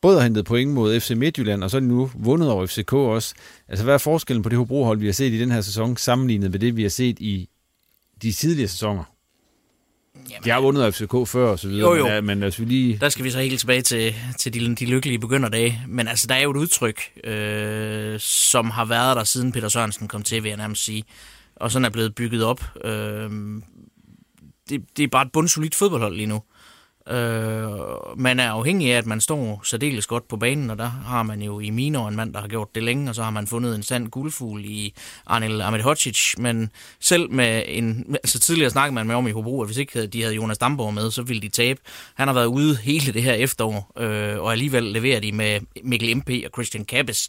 både 0.00 0.16
har 0.16 0.22
hentet 0.22 0.44
point 0.44 0.70
mod 0.70 1.00
FC 1.00 1.10
Midtjylland, 1.10 1.64
og 1.64 1.70
så 1.70 1.76
er 1.76 1.80
de 1.80 1.88
nu 1.88 2.10
vundet 2.14 2.50
over 2.50 2.66
FCK 2.66 2.92
også. 2.92 3.34
Altså, 3.68 3.84
hvad 3.84 3.94
er 3.94 3.98
forskellen 3.98 4.42
på 4.42 4.48
det 4.48 4.58
Hobro-hold, 4.58 4.98
vi 4.98 5.06
har 5.06 5.12
set 5.12 5.32
i 5.32 5.40
den 5.40 5.50
her 5.50 5.60
sæson, 5.60 5.96
sammenlignet 5.96 6.50
med 6.50 6.58
det, 6.58 6.76
vi 6.76 6.82
har 6.82 6.88
set 6.88 7.18
i 7.18 7.48
de 8.24 8.32
tidligere 8.32 8.68
sæsoner? 8.68 9.04
De 10.44 10.50
har 10.50 10.60
vundet 10.60 10.82
af 10.82 10.94
FCK 10.94 11.28
før 11.28 11.50
og 11.50 11.58
så 11.58 11.68
videre, 11.68 11.96
Jo, 11.96 12.08
jo. 12.08 12.20
Men 12.20 12.42
altså 12.42 12.62
vi 12.62 12.68
lige... 12.68 12.98
Der 13.00 13.08
skal 13.08 13.24
vi 13.24 13.30
så 13.30 13.40
helt 13.40 13.60
tilbage 13.60 13.82
til, 13.82 14.14
til 14.38 14.54
de, 14.54 14.74
de 14.74 14.86
lykkelige 14.86 15.18
begynderdage. 15.18 15.80
Men 15.88 16.08
altså, 16.08 16.26
der 16.26 16.34
er 16.34 16.42
jo 16.42 16.50
et 16.50 16.56
udtryk, 16.56 17.00
øh, 17.24 18.20
som 18.20 18.70
har 18.70 18.84
været 18.84 19.16
der 19.16 19.24
siden 19.24 19.52
Peter 19.52 19.68
Sørensen 19.68 20.08
kom 20.08 20.22
til, 20.22 20.42
vil 20.42 20.48
jeg 20.48 20.58
nærmest 20.58 20.84
sige. 20.84 21.04
Og 21.56 21.70
sådan 21.70 21.84
er 21.84 21.90
blevet 21.90 22.14
bygget 22.14 22.44
op. 22.44 22.64
Øh, 22.84 23.30
det, 24.68 24.82
det 24.96 25.02
er 25.02 25.08
bare 25.08 25.26
et 25.26 25.32
bundsolidt 25.32 25.74
fodboldhold 25.74 26.16
lige 26.16 26.26
nu. 26.26 26.42
Øh, 27.08 28.18
man 28.18 28.40
er 28.40 28.50
afhængig 28.50 28.92
af, 28.92 28.98
at 28.98 29.06
man 29.06 29.20
står 29.20 29.60
særdeles 29.64 30.06
godt 30.06 30.28
på 30.28 30.36
banen, 30.36 30.70
og 30.70 30.78
der 30.78 30.86
har 30.86 31.22
man 31.22 31.42
jo 31.42 31.60
i 31.60 31.70
Mino 31.70 32.08
en 32.08 32.16
mand, 32.16 32.34
der 32.34 32.40
har 32.40 32.48
gjort 32.48 32.74
det 32.74 32.82
længe, 32.82 33.10
og 33.10 33.14
så 33.14 33.22
har 33.22 33.30
man 33.30 33.46
fundet 33.46 33.74
en 33.74 33.82
sand 33.82 34.08
guldfugl 34.08 34.64
i 34.64 34.94
Arnel 35.26 35.60
Ahmedhodzic, 35.60 36.34
men 36.38 36.70
selv 37.00 37.30
med 37.30 37.62
en... 37.68 38.06
Altså 38.14 38.38
tidligere 38.38 38.70
snakkede 38.70 38.94
man 38.94 39.06
med 39.06 39.14
om 39.14 39.28
i 39.28 39.30
Hobro, 39.30 39.60
at 39.60 39.68
hvis 39.68 39.76
ikke 39.76 40.06
de 40.06 40.22
havde 40.22 40.34
Jonas 40.34 40.58
Damborg 40.58 40.94
med, 40.94 41.10
så 41.10 41.22
ville 41.22 41.42
de 41.42 41.48
tabe. 41.48 41.80
Han 42.14 42.28
har 42.28 42.34
været 42.34 42.46
ude 42.46 42.76
hele 42.76 43.12
det 43.12 43.22
her 43.22 43.32
efterår, 43.32 43.92
øh, 43.98 44.40
og 44.40 44.52
alligevel 44.52 44.82
leverer 44.82 45.20
de 45.20 45.32
med 45.32 45.60
Mikkel 45.84 46.16
MP 46.16 46.30
og 46.44 46.50
Christian 46.54 46.84
Kappes. 46.84 47.28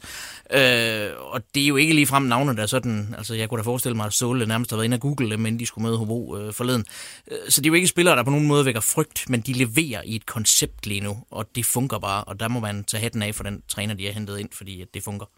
Øh, 0.54 1.10
og 1.20 1.42
det 1.56 1.64
er 1.64 1.68
jo 1.68 1.76
ikke 1.76 1.94
ligefrem 1.94 2.24
navne, 2.24 2.56
der 2.56 2.66
sådan... 2.66 3.16
Altså 3.18 3.36
jeg 3.36 3.50
kunne 3.50 3.58
da 3.58 3.64
forestille 3.64 3.96
mig, 3.96 4.06
at 4.06 4.14
Ståle 4.14 4.46
nærmest 4.46 4.72
har 4.72 4.78
været 4.78 4.86
inde 4.86 4.96
og 4.96 5.02
google 5.02 5.32
dem, 5.32 5.46
inden 5.46 5.60
de 5.60 5.66
skulle 5.66 5.88
møde 5.88 5.98
Hobro 5.98 6.38
øh, 6.38 6.54
forleden. 6.54 6.86
Øh, 7.32 7.38
så 7.50 7.62
det 7.62 7.68
er 7.68 7.70
jo 7.70 7.74
ikke 7.74 7.88
spillere, 7.88 8.16
der 8.16 8.24
på 8.24 8.30
nogen 8.30 8.48
måde 8.48 8.66
vækker 8.66 8.82
frygt, 8.82 9.30
men 9.30 9.42
de 9.42 9.54
leverer 9.66 10.01
i 10.05 10.16
et 10.16 10.26
koncept 10.26 10.88
lige 10.88 11.01
nu, 11.01 11.18
og 11.32 11.45
det 11.55 11.66
fungerer 11.66 11.99
bare, 11.99 12.24
og 12.24 12.39
der 12.39 12.47
må 12.47 12.59
man 12.59 12.84
tage 12.84 13.01
hatten 13.01 13.22
af 13.22 13.36
for 13.36 13.43
den 13.43 13.61
træner, 13.68 13.93
de 13.93 14.05
har 14.05 14.13
hentet 14.13 14.39
ind, 14.39 14.49
fordi 14.51 14.82
at 14.82 14.88
det 14.93 15.03
fungerer. 15.03 15.30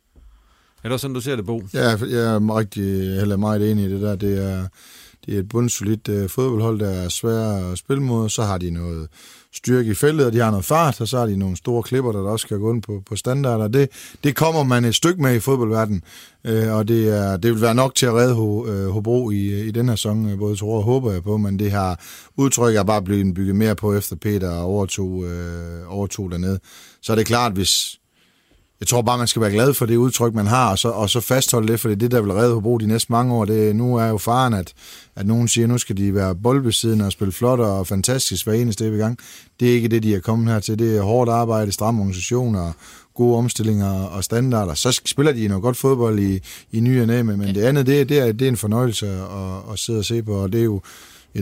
Er 0.78 0.82
det 0.84 0.92
også 0.92 1.02
sådan, 1.02 1.16
du 1.16 1.22
ser 1.22 1.36
det, 1.36 1.46
Bo? 1.46 1.62
Ja, 1.74 1.90
jeg 1.90 2.36
er 2.36 2.58
rigtig, 2.58 3.18
eller 3.22 3.38
meget 3.38 3.72
enig 3.72 3.86
i 3.86 3.92
det 3.92 4.02
der. 4.02 4.16
Det 4.16 4.46
er, 4.46 4.68
det 5.26 5.36
er 5.36 5.40
et 5.40 5.50
bundsolidt 5.50 6.08
uh, 6.08 6.30
fodboldhold, 6.30 6.80
der 6.80 6.90
er 6.90 7.10
svært 7.10 7.64
at 7.64 7.78
spille 7.78 8.04
mod. 8.04 8.30
Så 8.30 8.44
har 8.44 8.58
de 8.58 8.72
noget 8.72 9.10
styrke 9.58 9.92
i 9.92 9.94
feltet, 9.94 10.26
og 10.26 10.34
de 10.34 10.40
har 10.40 10.52
noget 10.52 10.66
fart, 10.66 11.02
og 11.02 11.08
så 11.08 11.18
har 11.18 11.26
de 11.26 11.38
nogle 11.38 11.58
store 11.58 11.84
klipper, 11.84 12.12
der 12.12 12.20
også 12.20 12.44
skal 12.44 12.60
gå 12.60 12.74
ind 12.74 12.82
på, 12.82 13.02
på 13.06 13.16
standarder. 13.16 13.68
Det, 13.68 13.90
det 14.24 14.36
kommer 14.36 14.64
man 14.64 14.86
et 14.86 14.96
stykke 14.96 15.22
med 15.22 15.36
i 15.36 15.40
fodboldverdenen, 15.40 16.04
øh, 16.44 16.74
og 16.74 16.88
det, 16.88 17.18
er, 17.18 17.38
det 17.38 17.52
vil 17.52 17.62
være 17.62 17.76
nok 17.76 17.96
til 17.96 18.06
at 18.06 18.14
redde 18.14 18.34
Ho, 18.34 18.68
øh, 18.68 18.90
Hobro 18.90 19.32
i, 19.32 19.68
i 19.68 19.72
den 19.72 19.90
her 19.90 19.96
sæson, 19.96 20.30
øh, 20.30 20.38
både 20.38 20.56
tror 20.56 20.78
og 20.78 20.84
håber 20.84 21.12
jeg 21.12 21.24
på, 21.24 21.38
men 21.38 21.60
det 21.60 21.72
her 21.72 21.96
udtryk 22.38 22.76
er 22.76 22.84
bare 22.84 23.02
blevet 23.02 23.34
bygget 23.34 23.56
mere 23.56 23.76
på, 23.76 23.94
efter 23.94 24.16
Peter 24.16 24.60
overtog, 24.60 25.26
øh, 25.26 25.98
overtog 25.98 26.32
dernede. 26.32 26.60
Så 27.02 27.12
er 27.12 27.16
det 27.16 27.26
klart, 27.26 27.52
hvis, 27.52 28.00
jeg 28.80 28.88
tror 28.88 29.02
bare, 29.02 29.18
man 29.18 29.28
skal 29.28 29.42
være 29.42 29.52
glad 29.52 29.74
for 29.74 29.86
det 29.86 29.96
udtryk, 29.96 30.34
man 30.34 30.48
har, 30.48 30.72
og 30.72 30.80
så, 30.80 30.90
og 30.90 31.10
så 31.10 31.20
fastholde 31.20 31.68
det, 31.68 31.80
for 31.80 31.88
det 31.90 31.96
er 31.96 32.00
det, 32.00 32.12
der 32.12 32.22
vil 32.22 32.32
redde 32.32 32.54
Hobro 32.54 32.78
de 32.78 32.88
næste 32.88 33.12
mange 33.12 33.34
år. 33.34 33.46
Det, 33.46 33.76
nu 33.76 33.96
er 33.96 34.06
jo 34.06 34.18
faren, 34.18 34.54
at, 34.54 34.74
at 35.16 35.28
nogen 35.28 35.48
siger, 35.48 35.66
at 35.66 35.70
nu 35.70 35.78
skal 35.78 35.98
de 35.98 36.14
være 36.14 36.36
boldbesiddende 36.36 37.06
og 37.06 37.12
spille 37.12 37.32
flot 37.32 37.60
og 37.60 37.88
fantastisk 37.88 38.46
hver 38.46 38.54
eneste 38.54 38.88
i 38.88 38.98
gang. 38.98 39.18
Det 39.60 39.70
er 39.70 39.74
ikke 39.74 39.88
det, 39.88 40.04
de 40.04 40.16
er 40.16 40.20
kommet 40.20 40.54
her 40.54 40.60
til. 40.60 40.80
Det 40.80 40.98
er 40.98 41.02
hårdt 41.02 41.30
arbejde, 41.30 41.72
stramme 41.72 42.02
organisationer, 42.02 42.72
gode 43.16 43.38
omstillinger 43.38 44.04
og 44.04 44.24
standarder. 44.24 44.74
Så 44.74 45.02
spiller 45.06 45.32
de 45.32 45.48
noget 45.48 45.64
godt 45.64 45.78
fodbold 45.78 46.20
i, 46.20 46.40
i 46.72 46.80
ny 46.80 47.02
og 47.02 47.08
næ, 47.08 47.22
men 47.22 47.42
det 47.42 47.64
andet, 47.64 47.88
det, 47.88 48.10
det, 48.10 48.20
er, 48.20 48.32
det 48.32 48.42
er 48.42 48.50
en 48.50 48.58
fornøjelse 48.58 49.08
at, 49.08 49.74
at 49.74 49.80
sidde 49.80 50.00
og 50.00 50.06
se 50.06 50.24
på, 50.24 50.34
og 50.34 50.54
det 50.54 50.60
er 50.60 50.66
jo 50.66 50.82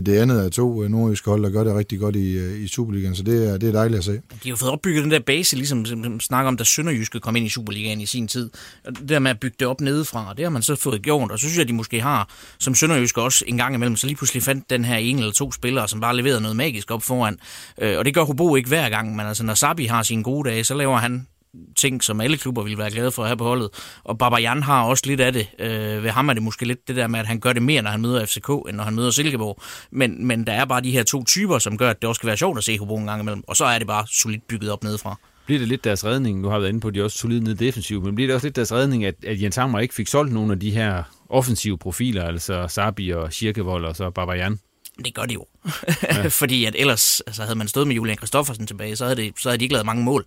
det 0.00 0.18
andet 0.18 0.40
af 0.40 0.50
to 0.50 0.84
øh, 0.84 0.90
nordjyske 0.90 1.30
hold, 1.30 1.42
der 1.42 1.50
gør 1.50 1.64
det 1.64 1.74
rigtig 1.74 1.98
godt 1.98 2.16
i, 2.16 2.32
øh, 2.32 2.60
i 2.60 2.68
Superligaen, 2.68 3.14
så 3.14 3.22
det 3.22 3.48
er, 3.48 3.56
det 3.56 3.68
er 3.68 3.72
dejligt 3.72 3.98
at 3.98 4.04
se. 4.04 4.12
De 4.12 4.20
har 4.42 4.50
jo 4.50 4.56
fået 4.56 4.72
opbygget 4.72 5.04
den 5.04 5.10
der 5.10 5.20
base, 5.20 5.56
ligesom 5.56 5.84
som 5.84 6.04
som 6.04 6.20
snakker 6.20 6.48
om, 6.48 6.56
da 6.56 6.64
Sønderjyske 6.64 7.20
kom 7.20 7.36
ind 7.36 7.46
i 7.46 7.48
Superligaen 7.48 8.00
i 8.00 8.06
sin 8.06 8.28
tid. 8.28 8.50
Og 8.84 8.96
Det 8.98 9.08
der 9.08 9.18
med 9.18 9.30
at 9.30 9.40
bygge 9.40 9.56
det 9.60 9.68
op 9.68 9.80
nedefra, 9.80 10.34
det 10.36 10.44
har 10.44 10.50
man 10.50 10.62
så 10.62 10.76
fået 10.76 11.02
gjort, 11.02 11.30
og 11.30 11.38
så 11.38 11.42
synes 11.42 11.56
jeg, 11.56 11.62
at 11.62 11.68
de 11.68 11.72
måske 11.72 12.00
har, 12.00 12.28
som 12.58 12.74
Sønderjyske 12.74 13.22
også 13.22 13.44
en 13.48 13.56
gang 13.56 13.74
imellem, 13.74 13.96
så 13.96 14.06
lige 14.06 14.16
pludselig 14.16 14.42
fandt 14.42 14.70
den 14.70 14.84
her 14.84 14.96
en 14.96 15.18
eller 15.18 15.32
to 15.32 15.52
spillere, 15.52 15.88
som 15.88 16.00
bare 16.00 16.16
leverede 16.16 16.40
noget 16.40 16.56
magisk 16.56 16.90
op 16.90 17.02
foran. 17.02 17.38
Øh, 17.80 17.98
og 17.98 18.04
det 18.04 18.14
gør 18.14 18.24
Hobo 18.24 18.56
ikke 18.56 18.68
hver 18.68 18.88
gang, 18.88 19.16
men 19.16 19.26
altså 19.26 19.44
når 19.44 19.54
Sabi 19.54 19.84
har 19.84 20.02
sine 20.02 20.22
gode 20.22 20.50
dage, 20.50 20.64
så 20.64 20.74
laver 20.74 20.96
han 20.96 21.26
ting, 21.76 22.04
som 22.04 22.20
alle 22.20 22.36
klubber 22.36 22.62
ville 22.62 22.78
være 22.78 22.90
glade 22.90 23.10
for 23.10 23.22
at 23.22 23.28
have 23.28 23.36
på 23.36 23.44
holdet. 23.44 23.68
Og 24.04 24.18
Babajan 24.18 24.62
har 24.62 24.82
også 24.84 25.02
lidt 25.06 25.20
af 25.20 25.32
det. 25.32 25.48
Øh, 25.58 26.02
ved 26.02 26.10
ham 26.10 26.28
er 26.28 26.32
det 26.32 26.42
måske 26.42 26.64
lidt 26.66 26.88
det 26.88 26.96
der 26.96 27.06
med, 27.06 27.20
at 27.20 27.26
han 27.26 27.40
gør 27.40 27.52
det 27.52 27.62
mere, 27.62 27.82
når 27.82 27.90
han 27.90 28.00
møder 28.00 28.26
FCK, 28.26 28.48
end 28.48 28.76
når 28.76 28.84
han 28.84 28.94
møder 28.94 29.10
Silkeborg. 29.10 29.62
Men, 29.90 30.26
men 30.26 30.46
der 30.46 30.52
er 30.52 30.64
bare 30.64 30.80
de 30.80 30.90
her 30.90 31.02
to 31.02 31.24
typer, 31.24 31.58
som 31.58 31.78
gør, 31.78 31.90
at 31.90 32.02
det 32.02 32.08
også 32.08 32.20
kan 32.20 32.26
være 32.26 32.36
sjovt 32.36 32.58
at 32.58 32.64
se 32.64 32.78
Hobro 32.78 32.96
en 32.96 33.06
gang 33.06 33.20
imellem. 33.20 33.42
Og 33.46 33.56
så 33.56 33.64
er 33.64 33.78
det 33.78 33.86
bare 33.86 34.06
solidt 34.06 34.48
bygget 34.48 34.70
op 34.70 34.84
nedefra. 34.84 35.18
Bliver 35.46 35.58
det 35.58 35.68
lidt 35.68 35.84
deres 35.84 36.04
redning? 36.04 36.40
Nu 36.40 36.48
har 36.48 36.58
vi 36.58 36.62
været 36.62 36.72
inde 36.72 36.80
på, 36.80 36.88
at 36.88 36.94
de 36.94 37.00
er 37.00 37.04
også 37.04 37.18
solide 37.18 37.44
nede 37.44 37.64
defensivt, 37.64 38.04
men 38.04 38.14
bliver 38.14 38.28
det 38.28 38.34
også 38.34 38.46
lidt 38.46 38.56
deres 38.56 38.72
redning, 38.72 39.04
at, 39.04 39.14
at 39.26 39.42
Jens 39.42 39.56
Hammer 39.56 39.78
ikke 39.78 39.94
fik 39.94 40.06
solgt 40.06 40.32
nogle 40.32 40.52
af 40.52 40.60
de 40.60 40.70
her 40.70 41.02
offensive 41.28 41.78
profiler, 41.78 42.24
altså 42.24 42.66
Sabi 42.68 43.10
og 43.10 43.30
Kirkevold 43.30 43.84
og 43.84 43.96
så 43.96 44.10
Babajan? 44.10 44.58
Det 45.04 45.14
gør 45.14 45.22
det 45.22 45.34
jo. 45.34 45.46
Ja. 46.02 46.28
Fordi 46.40 46.64
at 46.64 46.74
ellers 46.78 47.20
altså, 47.20 47.42
havde 47.42 47.58
man 47.58 47.68
stået 47.68 47.86
med 47.86 47.94
Julian 47.94 48.16
Kristoffersen 48.16 48.66
tilbage, 48.66 48.96
så 48.96 49.04
havde, 49.04 49.16
det, 49.16 49.34
så 49.38 49.48
havde 49.48 49.58
de 49.58 49.64
ikke 49.64 49.72
lavet 49.72 49.86
mange 49.86 50.04
mål. 50.04 50.26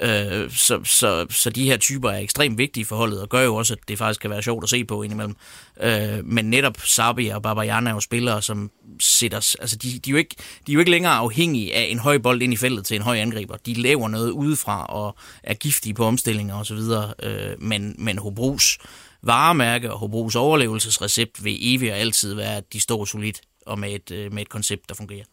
Øh, 0.00 0.50
så, 0.50 0.80
så, 0.84 1.26
så 1.30 1.50
de 1.50 1.64
her 1.64 1.76
typer 1.76 2.10
er 2.10 2.18
ekstremt 2.18 2.58
vigtige 2.58 2.86
for 2.86 2.96
holdet, 2.96 3.22
og 3.22 3.28
gør 3.28 3.40
jo 3.40 3.54
også, 3.54 3.74
at 3.74 3.78
det 3.88 3.98
faktisk 3.98 4.20
kan 4.20 4.30
være 4.30 4.42
sjovt 4.42 4.64
at 4.64 4.70
se 4.70 4.84
på 4.84 5.02
indimellem. 5.02 5.36
Øh, 5.80 6.24
men 6.24 6.44
netop 6.44 6.76
Sabi 6.84 7.28
og 7.28 7.42
Babajan 7.42 7.86
er 7.86 7.90
jo 7.90 8.00
spillere, 8.00 8.42
som 8.42 8.70
sætter... 9.00 9.56
Altså, 9.60 9.76
de, 9.76 9.98
de, 9.98 10.10
er 10.10 10.12
jo 10.12 10.16
ikke, 10.16 10.36
de 10.66 10.72
er 10.72 10.74
jo 10.74 10.78
ikke 10.78 10.90
længere 10.90 11.12
afhængige 11.12 11.74
af 11.74 11.88
en 11.90 11.98
høj 11.98 12.18
bold 12.18 12.42
ind 12.42 12.52
i 12.52 12.56
feltet 12.56 12.86
til 12.86 12.96
en 12.96 13.02
høj 13.02 13.16
angriber. 13.16 13.56
De 13.56 13.74
laver 13.74 14.08
noget 14.08 14.30
udefra 14.30 14.86
og 14.86 15.16
er 15.42 15.54
giftige 15.54 15.94
på 15.94 16.04
omstillinger 16.04 16.60
osv. 16.60 16.78
Øh, 17.22 17.62
men, 17.62 17.94
men 17.98 18.18
Hobros 18.18 18.78
varemærke 19.22 19.92
og 19.92 19.98
Hobros 19.98 20.36
overlevelsesrecept 20.36 21.44
vil 21.44 21.58
evigt 21.60 21.92
og 21.92 21.98
altid 21.98 22.34
være, 22.34 22.56
at 22.56 22.72
de 22.72 22.80
står 22.80 23.04
solidt 23.04 23.40
og 23.66 23.78
med 23.78 23.94
et, 23.94 24.10
øh, 24.10 24.32
med 24.32 24.42
et 24.42 24.48
koncept, 24.48 24.88
der 24.88 24.94
fungerer. 24.94 25.24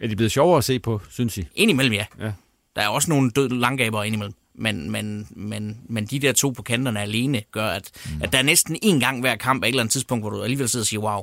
Er 0.00 0.08
de 0.08 0.16
blevet 0.16 0.32
sjovere 0.32 0.58
at 0.58 0.64
se 0.64 0.78
på, 0.78 1.00
synes 1.10 1.38
I? 1.38 1.46
Indimellem, 1.54 1.92
ja. 1.92 2.04
Ja. 2.20 2.32
Der 2.76 2.82
er 2.82 2.88
også 2.88 3.10
nogle 3.10 3.30
døde 3.30 3.60
langgaber 3.60 4.02
indimellem. 4.02 4.34
Men, 4.54 4.90
men, 4.90 5.26
men, 5.30 5.80
men 5.88 6.06
de 6.06 6.18
der 6.18 6.32
to 6.32 6.50
på 6.50 6.62
kanterne 6.62 7.00
alene 7.00 7.42
gør, 7.52 7.66
at, 7.66 7.90
mm. 8.06 8.22
at 8.22 8.32
der 8.32 8.38
er 8.38 8.42
næsten 8.42 8.78
en 8.82 9.00
gang 9.00 9.20
hver 9.20 9.36
kamp 9.36 9.62
af 9.62 9.68
et 9.68 9.72
eller 9.72 9.82
andet 9.82 9.92
tidspunkt, 9.92 10.22
hvor 10.22 10.30
du 10.30 10.42
alligevel 10.42 10.68
sidder 10.68 10.82
og 10.82 10.86
siger, 10.86 11.00
wow. 11.00 11.22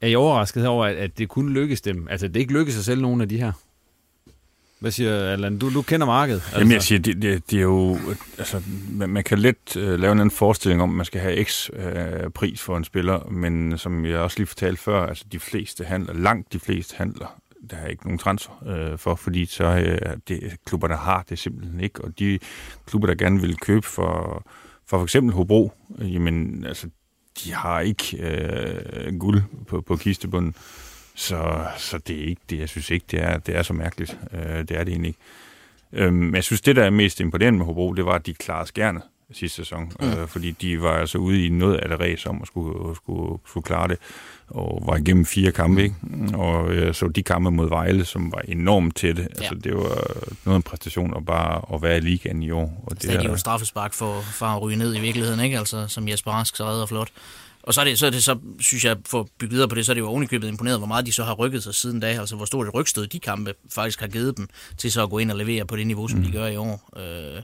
Er 0.00 0.06
I 0.06 0.14
overrasket 0.14 0.66
over, 0.66 0.86
at, 0.86 0.96
at 0.96 1.18
det 1.18 1.28
kunne 1.28 1.52
lykkes 1.52 1.80
dem? 1.80 2.08
Altså, 2.10 2.28
det 2.28 2.40
ikke 2.40 2.52
lykkes 2.52 2.74
sig 2.74 2.84
selv, 2.84 3.00
nogen 3.00 3.20
af 3.20 3.28
de 3.28 3.38
her? 3.38 3.52
Hvad 4.80 4.90
siger 4.90 5.24
Allan? 5.32 5.58
Du, 5.58 5.74
du 5.74 5.82
kender 5.82 6.06
markedet. 6.06 6.40
Altså. 6.40 6.58
Jamen 6.58 6.72
jeg 6.72 6.82
siger, 6.82 6.98
det, 6.98 7.22
det, 7.22 7.50
det 7.50 7.58
er 7.58 7.62
jo, 7.62 7.98
altså, 8.38 8.62
man, 8.90 9.08
man 9.10 9.24
kan 9.24 9.38
let 9.38 9.76
uh, 9.76 9.82
lave 9.82 10.12
en 10.12 10.20
anden 10.20 10.30
forestilling 10.30 10.82
om, 10.82 10.90
at 10.90 10.96
man 10.96 11.06
skal 11.06 11.20
have 11.20 11.44
x 11.44 11.70
uh, 11.70 12.30
pris 12.34 12.60
for 12.60 12.76
en 12.76 12.84
spiller, 12.84 13.28
men 13.30 13.78
som 13.78 14.06
jeg 14.06 14.18
også 14.18 14.38
lige 14.38 14.46
fortalte 14.46 14.82
før, 14.82 15.06
altså 15.06 15.24
de 15.32 15.40
fleste 15.40 15.84
handler, 15.84 16.14
langt 16.14 16.52
de 16.52 16.58
fleste 16.58 16.96
handler, 16.96 17.40
der 17.70 17.76
er 17.76 17.86
ikke 17.86 18.04
nogen 18.04 18.18
transfer 18.18 18.52
uh, 18.92 18.98
for, 18.98 19.14
fordi 19.14 19.46
så 19.46 19.64
uh, 19.64 20.12
det, 20.28 20.56
klubberne 20.66 20.96
har 20.96 21.24
det 21.28 21.38
simpelthen 21.38 21.80
ikke, 21.80 22.04
og 22.04 22.18
de 22.18 22.38
klubber, 22.86 23.06
der 23.08 23.14
gerne 23.14 23.40
vil 23.40 23.56
købe 23.56 23.86
for 23.86 24.44
for, 24.86 24.98
for 24.98 25.04
eksempel 25.04 25.34
Hobro, 25.34 25.72
jamen 26.00 26.64
altså, 26.64 26.88
de 27.44 27.54
har 27.54 27.80
ikke 27.80 28.18
uh, 29.08 29.18
guld 29.18 29.42
på, 29.68 29.80
på 29.80 29.96
kistebunden. 29.96 30.54
Så, 31.20 31.66
så 31.78 31.98
det 31.98 32.20
er 32.20 32.24
ikke 32.24 32.42
det. 32.50 32.58
Jeg 32.58 32.68
synes 32.68 32.90
ikke, 32.90 33.06
det 33.10 33.22
er, 33.22 33.38
det 33.38 33.56
er 33.56 33.62
så 33.62 33.72
mærkeligt. 33.72 34.18
Øh, 34.32 34.40
det 34.40 34.70
er 34.70 34.84
det 34.84 34.88
egentlig 34.88 35.08
ikke. 35.08 35.18
Øh, 35.92 36.12
men 36.12 36.34
jeg 36.34 36.44
synes, 36.44 36.60
det, 36.60 36.76
der 36.76 36.84
er 36.84 36.90
mest 36.90 37.20
imponerende 37.20 37.58
med 37.58 37.66
Hobro, 37.66 37.92
det 37.92 38.04
var, 38.04 38.12
at 38.12 38.26
de 38.26 38.34
klarede 38.34 38.68
skærne 38.68 39.00
sidste 39.32 39.56
sæson. 39.56 39.92
Mm. 40.00 40.08
Øh, 40.08 40.28
fordi 40.28 40.50
de 40.50 40.82
var 40.82 40.92
altså 40.92 41.18
ude 41.18 41.46
i 41.46 41.48
noget 41.48 41.76
af 41.76 41.88
det 41.88 42.00
race 42.00 42.28
om 42.28 42.38
at 42.42 42.46
skulle, 42.46 42.96
skulle, 42.96 43.40
skulle 43.46 43.64
klare 43.64 43.88
det. 43.88 43.98
Og 44.48 44.82
var 44.86 44.96
igennem 44.96 45.26
fire 45.26 45.52
kampe, 45.52 45.82
ikke? 45.82 45.94
Og 46.34 46.72
øh, 46.72 46.94
så 46.94 47.08
de 47.08 47.22
kampe 47.22 47.50
mod 47.50 47.68
Vejle, 47.68 48.04
som 48.04 48.32
var 48.32 48.42
enormt 48.48 48.96
tætte. 48.96 49.22
Ja. 49.22 49.26
Altså, 49.38 49.54
det 49.54 49.74
var 49.74 49.82
noget 50.44 50.54
af 50.54 50.56
en 50.56 50.62
præstation 50.62 51.16
at 51.16 51.26
bare 51.26 51.74
at 51.74 51.82
være 51.82 51.96
i 51.96 52.00
ligaen 52.00 52.42
i 52.42 52.50
år. 52.50 52.84
Og 52.86 53.02
det, 53.02 53.10
det 53.10 53.16
er 53.16 53.22
jo 53.22 53.36
straffespark 53.36 53.92
for, 53.92 54.20
for 54.20 54.46
at 54.46 54.62
ryge 54.62 54.76
ned 54.76 54.96
i 54.96 55.00
virkeligheden, 55.00 55.40
ikke? 55.40 55.58
Altså, 55.58 55.86
som 55.88 56.08
Jesper 56.08 56.30
Rask 56.30 56.56
så 56.56 56.64
redder 56.64 56.86
flot. 56.86 57.08
Og 57.62 57.74
så 57.74 57.80
er 57.80 57.84
det, 57.84 57.98
så 57.98 58.06
er 58.06 58.10
det 58.10 58.24
så, 58.24 58.38
synes 58.60 58.84
jeg, 58.84 58.96
for 59.06 59.20
at 59.20 59.26
bygge 59.38 59.52
videre 59.52 59.68
på 59.68 59.74
det, 59.74 59.86
så 59.86 59.92
er 59.92 59.94
det 59.94 60.00
jo 60.00 60.08
ovenikøbet 60.08 60.48
imponeret, 60.48 60.78
hvor 60.78 60.86
meget 60.86 61.06
de 61.06 61.12
så 61.12 61.24
har 61.24 61.34
rykket 61.34 61.62
sig 61.62 61.74
siden 61.74 62.00
da, 62.00 62.06
altså 62.06 62.36
hvor 62.36 62.44
stort 62.44 62.66
et 62.66 62.74
rygstød 62.74 63.06
de 63.06 63.20
kampe 63.20 63.54
faktisk 63.74 64.00
har 64.00 64.06
givet 64.06 64.36
dem, 64.36 64.48
til 64.78 64.92
så 64.92 65.02
at 65.02 65.10
gå 65.10 65.18
ind 65.18 65.30
og 65.30 65.36
levere 65.36 65.64
på 65.64 65.76
det 65.76 65.86
niveau, 65.86 66.08
som 66.08 66.18
mm. 66.18 66.24
de 66.24 66.32
gør 66.32 66.46
i 66.46 66.56
år. 66.56 66.90
Øh, 66.96 67.42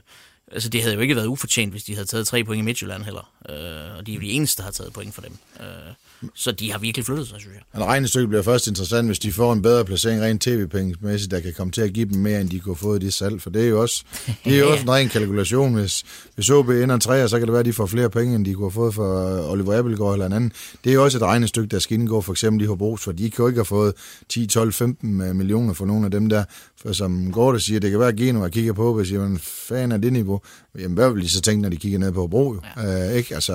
altså 0.51 0.69
det 0.69 0.81
havde 0.81 0.95
jo 0.95 1.01
ikke 1.01 1.15
været 1.15 1.27
ufortjent, 1.27 1.71
hvis 1.71 1.83
de 1.83 1.93
havde 1.93 2.07
taget 2.07 2.27
tre 2.27 2.43
point 2.43 2.59
i 2.59 2.61
Midtjylland 2.61 3.03
heller, 3.03 3.31
øh, 3.49 3.97
og 3.97 4.05
de 4.05 4.11
er 4.11 4.15
jo 4.15 4.21
de 4.21 4.31
eneste, 4.31 4.57
der 4.57 4.63
har 4.63 4.71
taget 4.71 4.93
point 4.93 5.15
for 5.15 5.21
dem. 5.21 5.37
Øh, 5.59 5.93
så 6.33 6.51
de 6.51 6.71
har 6.71 6.79
virkelig 6.79 7.05
flyttet 7.05 7.27
sig, 7.27 7.39
synes 7.39 7.55
jeg. 7.55 7.81
En 7.81 7.87
regnestykke 7.87 8.27
bliver 8.27 8.43
først 8.43 8.67
interessant, 8.67 9.07
hvis 9.07 9.19
de 9.19 9.31
får 9.31 9.53
en 9.53 9.61
bedre 9.61 9.85
placering 9.85 10.21
rent 10.21 10.41
tv-pengemæssigt, 10.41 11.31
der 11.31 11.39
kan 11.39 11.53
komme 11.53 11.71
til 11.71 11.81
at 11.81 11.93
give 11.93 12.05
dem 12.09 12.21
mere, 12.21 12.41
end 12.41 12.49
de 12.49 12.59
kunne 12.59 12.75
få 12.75 12.95
i 12.95 12.99
det 12.99 13.13
salg. 13.13 13.41
For 13.41 13.49
det 13.49 13.63
er 13.63 13.69
jo 13.69 13.81
også, 13.81 14.03
det 14.45 14.55
er 14.55 14.59
jo 14.59 14.71
også 14.71 14.83
en 14.83 14.91
ren 14.91 15.09
kalkulation. 15.09 15.73
Hvis, 15.73 16.03
hvis 16.35 16.49
OB 16.49 16.69
ender 16.69 16.95
en 16.95 17.01
træer, 17.01 17.27
så 17.27 17.37
kan 17.39 17.47
det 17.47 17.53
være, 17.53 17.59
at 17.59 17.65
de 17.65 17.73
får 17.73 17.85
flere 17.85 18.09
penge, 18.09 18.35
end 18.35 18.45
de 18.45 18.53
kunne 18.53 18.65
have 18.65 18.71
fået 18.71 18.93
for 18.93 19.41
Oliver 19.51 19.79
Abelgaard 19.79 20.13
eller 20.13 20.25
en 20.25 20.33
anden. 20.33 20.51
Det 20.83 20.89
er 20.89 20.93
jo 20.93 21.03
også 21.03 21.17
et 21.17 21.23
regnestykke, 21.23 21.67
der 21.67 21.79
skal 21.79 21.99
indgå 21.99 22.21
for 22.21 22.31
eksempel 22.33 22.63
i 22.63 22.65
Hobros, 22.65 23.01
for 23.01 23.11
de 23.11 23.29
kan 23.29 23.43
jo 23.43 23.47
ikke 23.47 23.59
have 23.59 23.65
fået 23.65 23.93
10, 24.29 24.47
12, 24.47 24.73
15 24.73 25.37
millioner 25.37 25.73
for 25.73 25.85
nogle 25.85 26.05
af 26.05 26.11
dem 26.11 26.29
der. 26.29 26.43
For 26.81 26.93
som 26.93 27.31
Gorte 27.31 27.59
siger, 27.59 27.79
det 27.79 27.91
kan 27.91 27.99
være 27.99 28.13
Geno, 28.13 28.43
jeg 28.43 28.51
kigger 28.51 28.73
på, 28.73 28.99
og 28.99 29.05
siger, 29.05 29.19
man 29.19 29.39
fan 29.41 29.91
er 29.91 29.97
det 29.97 30.13
niveau. 30.13 30.41
Jamen, 30.79 30.95
hvad 30.95 31.13
vil 31.13 31.23
de 31.23 31.29
så 31.29 31.41
tænke, 31.41 31.61
når 31.61 31.69
de 31.69 31.77
kigger 31.77 31.99
ned 31.99 32.11
på 32.11 32.19
Hobro? 32.19 32.55
Ja. 32.77 33.09
Øh, 33.09 33.15
ikke? 33.15 33.35
Altså, 33.35 33.53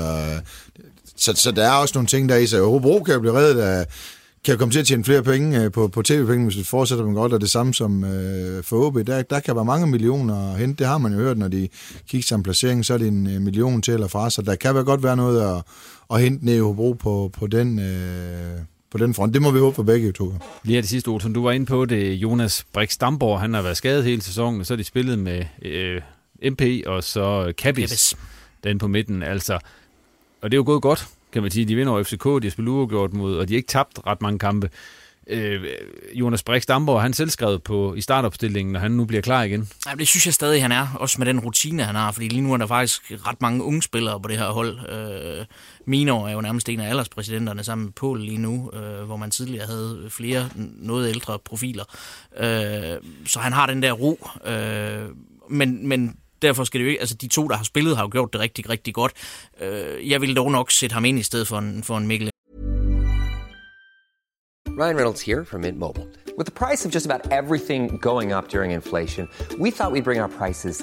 så, 1.17 1.33
så 1.35 1.51
der 1.51 1.65
er 1.65 1.73
også 1.73 1.93
nogle 1.95 2.07
ting 2.07 2.29
der 2.29 2.37
i 2.37 2.47
sig. 2.47 2.61
Hobro 2.61 3.03
kan 3.03 3.15
jo 3.15 3.21
blive 3.21 3.35
reddet 3.35 3.61
af 3.61 3.87
kan 4.45 4.59
komme 4.59 4.73
til 4.73 4.79
at 4.79 4.87
tjene 4.87 5.05
flere 5.05 5.23
penge 5.23 5.63
øh, 5.63 5.73
på, 5.73 5.89
på 5.89 6.03
tv-penge, 6.03 6.45
hvis 6.45 6.57
vi 6.57 6.65
fortsætter 6.65 7.05
med 7.05 7.15
godt, 7.15 7.33
og 7.33 7.41
det 7.41 7.51
samme 7.51 7.75
som 7.75 8.05
øh, 8.05 8.65
for 8.65 8.87
OB. 8.87 9.07
Der, 9.07 9.23
der 9.23 9.41
kan 9.41 9.57
være 9.57 9.65
mange 9.65 9.87
millioner 9.87 10.53
at 10.53 10.59
hente. 10.59 10.79
Det 10.79 10.87
har 10.87 10.99
man 10.99 11.13
jo 11.13 11.19
hørt, 11.19 11.39
når 11.39 11.49
de 11.49 11.69
kigger 12.09 12.27
sig 12.27 12.37
en 12.37 12.43
placering, 12.43 12.85
så 12.85 12.95
er 12.95 12.99
det 12.99 13.09
en 13.09 13.27
øh, 13.27 13.41
million 13.41 13.83
til 13.83 13.95
eller 13.95 14.09
fra, 14.09 14.31
så 14.31 14.43
der 14.43 14.55
kan 14.55 14.75
være 14.75 14.85
godt 14.85 15.03
være 15.03 15.17
noget 15.17 15.57
at, 15.57 15.63
at 16.15 16.23
hente 16.23 16.45
ned 16.45 16.55
i 16.55 16.59
Hobro 16.59 16.93
på, 16.93 17.31
på 17.39 17.47
den... 17.47 17.79
Øh, 17.79 18.59
på 18.91 18.99
den 18.99 19.15
front. 19.15 19.35
Det 19.35 19.43
må 19.43 19.51
vi 19.51 19.59
håbe 19.59 19.75
for 19.75 19.83
begge 19.83 20.13
to. 20.13 20.35
Lige 20.65 20.77
af 20.77 20.83
det 20.83 20.91
sidste, 20.91 21.11
som 21.21 21.35
du 21.35 21.43
var 21.43 21.53
inde 21.53 21.67
på 21.67 21.85
det, 21.85 22.13
Jonas 22.13 22.65
Brix 22.73 22.99
Damborg, 22.99 23.41
han 23.41 23.55
har 23.55 23.63
været 23.63 23.77
skadet 23.77 24.05
hele 24.05 24.23
sæsonen, 24.23 24.61
og 24.61 24.67
så 24.67 24.75
har 24.75 24.77
de 24.77 24.85
spillet 24.85 25.19
med 25.19 25.45
øh, 25.63 26.01
MP 26.53 26.63
og 26.87 27.05
så 27.05 27.53
Kabis, 27.59 28.15
den 28.65 28.79
på 28.79 28.89
midten. 28.89 29.23
Altså, 29.23 29.59
og 30.43 30.51
det 30.51 30.57
er 30.57 30.59
jo 30.59 30.65
gået 30.67 30.83
godt, 30.83 31.09
kan 31.33 31.43
man 31.43 31.51
sige. 31.51 31.65
De 31.67 31.75
vinder 31.75 31.93
over 31.93 32.03
FCK, 32.03 32.25
de 32.25 32.41
har 32.43 32.51
spillet 32.51 32.73
uafgjort 32.73 33.13
mod, 33.13 33.37
og 33.37 33.49
de 33.49 33.55
har 33.55 33.57
ikke 33.57 33.69
tabt 33.69 33.99
ret 34.07 34.23
mange 34.23 34.39
kampe. 34.39 34.71
Øh, 35.27 35.65
Jonas 36.15 36.43
Brix 36.43 36.63
Damborg, 36.67 37.03
han 37.03 37.13
selv 37.13 37.31
skrevet 37.31 37.63
på 37.63 37.95
i 37.95 38.01
startopstillingen, 38.01 38.73
når 38.73 38.81
han 38.81 38.91
nu 38.91 39.05
bliver 39.05 39.23
klar 39.23 39.43
igen. 39.43 39.69
Ja, 39.87 39.95
det 39.95 40.09
synes 40.09 40.27
jeg 40.27 40.35
stadig, 40.35 40.63
han 40.63 40.73
er. 40.73 40.87
Også 41.01 41.19
med 41.19 41.27
den 41.27 41.41
rutine, 41.41 41.85
han 41.85 41.95
har. 41.95 42.13
Fordi 42.13 42.29
lige 42.29 42.41
nu 42.43 42.53
er 42.53 42.57
der 42.57 42.67
faktisk 42.67 43.13
ret 43.27 43.41
mange 43.41 43.65
unge 43.65 43.83
spillere 43.83 44.21
på 44.21 44.29
det 44.29 44.39
her 44.39 44.49
hold. 44.49 44.79
Øh, 44.91 45.45
Minor 45.87 46.29
er 46.29 46.33
jo 46.33 46.41
nærmest 46.41 46.69
en 46.69 46.81
af 46.81 46.89
alderspræsidenterne 46.89 47.65
sammen 47.65 47.85
med 47.85 47.93
Pol 47.93 48.21
lige 48.21 48.39
nu, 48.39 48.71
øh, 48.73 49.05
hvor 49.05 49.17
man 49.17 49.31
tidligere 49.31 49.67
havde 49.67 50.07
flere 50.11 50.49
noget 50.57 51.09
ældre 51.09 51.39
profiler. 51.39 51.85
Øh, 52.39 52.99
så 53.27 53.39
han 53.39 53.53
har 53.53 53.67
den 53.67 53.83
der 53.83 53.93
ro. 53.93 54.29
Øh, 54.47 55.09
men, 55.51 55.89
men 55.89 56.17
derfor 56.43 56.65
skal 56.65 56.81
det 56.81 56.85
jo 56.85 56.91
ikke, 56.91 57.01
altså 57.01 57.15
de 57.15 57.29
to, 57.29 57.49
der 57.49 57.57
har 57.57 57.65
spillet, 57.65 57.97
har 57.97 58.05
jo 58.05 58.09
gjort 58.13 58.33
det 58.33 58.41
rigtig, 58.41 58.69
rigtig 58.69 58.95
godt. 58.95 59.13
Øh, 59.61 60.11
jeg 60.11 60.21
vil 60.21 60.37
dog 60.37 60.53
nok 60.53 60.71
sætte 60.71 60.95
ham 60.95 61.05
ind 61.05 61.19
i 61.19 61.23
stedet 61.23 61.49
for 61.49 61.59
en, 61.59 61.83
for 61.83 61.99
en 61.99 62.07
Mikkel 62.07 62.31
Ryan 64.79 64.97
Reynolds 64.97 65.23
here 65.23 65.45
from 65.45 65.61
Mint 65.61 65.79
Mobile. 65.79 66.07
With 66.39 66.47
the 66.47 66.67
price 66.67 66.87
of 66.87 66.95
just 66.95 67.07
about 67.07 67.31
everything 67.31 67.99
going 68.01 68.33
up 68.33 68.49
during 68.49 68.73
inflation, 68.73 69.29
we 69.61 69.71
thought 69.71 69.93
we'd 69.93 70.05
bring 70.05 70.21
our 70.21 70.29
prices 70.29 70.83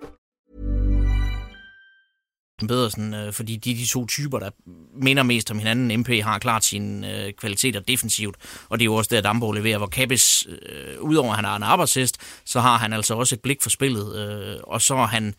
Pedersen, 2.67 3.13
øh, 3.13 3.33
fordi 3.33 3.55
de 3.55 3.71
er 3.71 3.75
de 3.75 3.85
to 3.85 4.07
typer, 4.07 4.39
der 4.39 4.49
minder 4.93 5.23
mest 5.23 5.51
om 5.51 5.59
hinanden. 5.59 5.99
MP 5.99 6.09
har 6.09 6.39
klart 6.39 6.65
sine 6.65 7.25
øh, 7.25 7.33
kvaliteter 7.33 7.79
defensivt, 7.79 8.35
og 8.69 8.79
det 8.79 8.83
er 8.83 8.85
jo 8.85 8.95
også 8.95 9.09
der, 9.15 9.21
Dambo 9.21 9.51
leverer, 9.51 9.77
hvor 9.77 9.87
Kappes, 9.87 10.47
øh, 10.49 11.01
udover 11.01 11.29
at 11.29 11.35
han 11.35 11.45
har 11.45 11.55
en 11.55 11.63
arbejdshest, 11.63 12.17
så 12.45 12.59
har 12.59 12.77
han 12.77 12.93
altså 12.93 13.15
også 13.15 13.35
et 13.35 13.41
blik 13.41 13.61
for 13.61 13.69
spillet, 13.69 14.15
øh, 14.15 14.59
og 14.63 14.81
så 14.81 14.95
er 14.95 15.07
han 15.07 15.35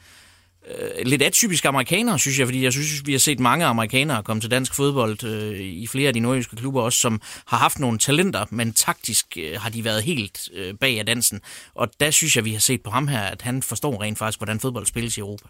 øh, 0.68 1.06
lidt 1.06 1.22
atypisk 1.22 1.64
amerikaner, 1.64 2.16
synes 2.16 2.38
jeg, 2.38 2.46
fordi 2.46 2.64
jeg 2.64 2.72
synes, 2.72 3.06
vi 3.06 3.12
har 3.12 3.18
set 3.18 3.40
mange 3.40 3.64
amerikanere 3.64 4.22
komme 4.22 4.40
til 4.40 4.50
dansk 4.50 4.74
fodbold 4.74 5.24
øh, 5.24 5.60
i 5.60 5.86
flere 5.86 6.08
af 6.08 6.14
de 6.14 6.20
nordjyske 6.20 6.56
klubber 6.56 6.82
også, 6.82 6.98
som 6.98 7.20
har 7.46 7.56
haft 7.56 7.78
nogle 7.78 7.98
talenter, 7.98 8.44
men 8.50 8.72
taktisk 8.72 9.26
øh, 9.38 9.60
har 9.60 9.70
de 9.70 9.84
været 9.84 10.02
helt 10.02 10.48
øh, 10.54 10.74
bag 10.74 10.98
af 10.98 11.06
dansen. 11.06 11.40
Og 11.74 11.88
der 12.00 12.10
synes 12.10 12.36
jeg, 12.36 12.44
vi 12.44 12.52
har 12.52 12.60
set 12.60 12.82
på 12.82 12.90
ham 12.90 13.08
her, 13.08 13.20
at 13.22 13.42
han 13.42 13.62
forstår 13.62 14.02
rent 14.02 14.18
faktisk, 14.18 14.38
hvordan 14.38 14.60
fodbold 14.60 14.86
spilles 14.86 15.16
i 15.16 15.20
Europa. 15.20 15.48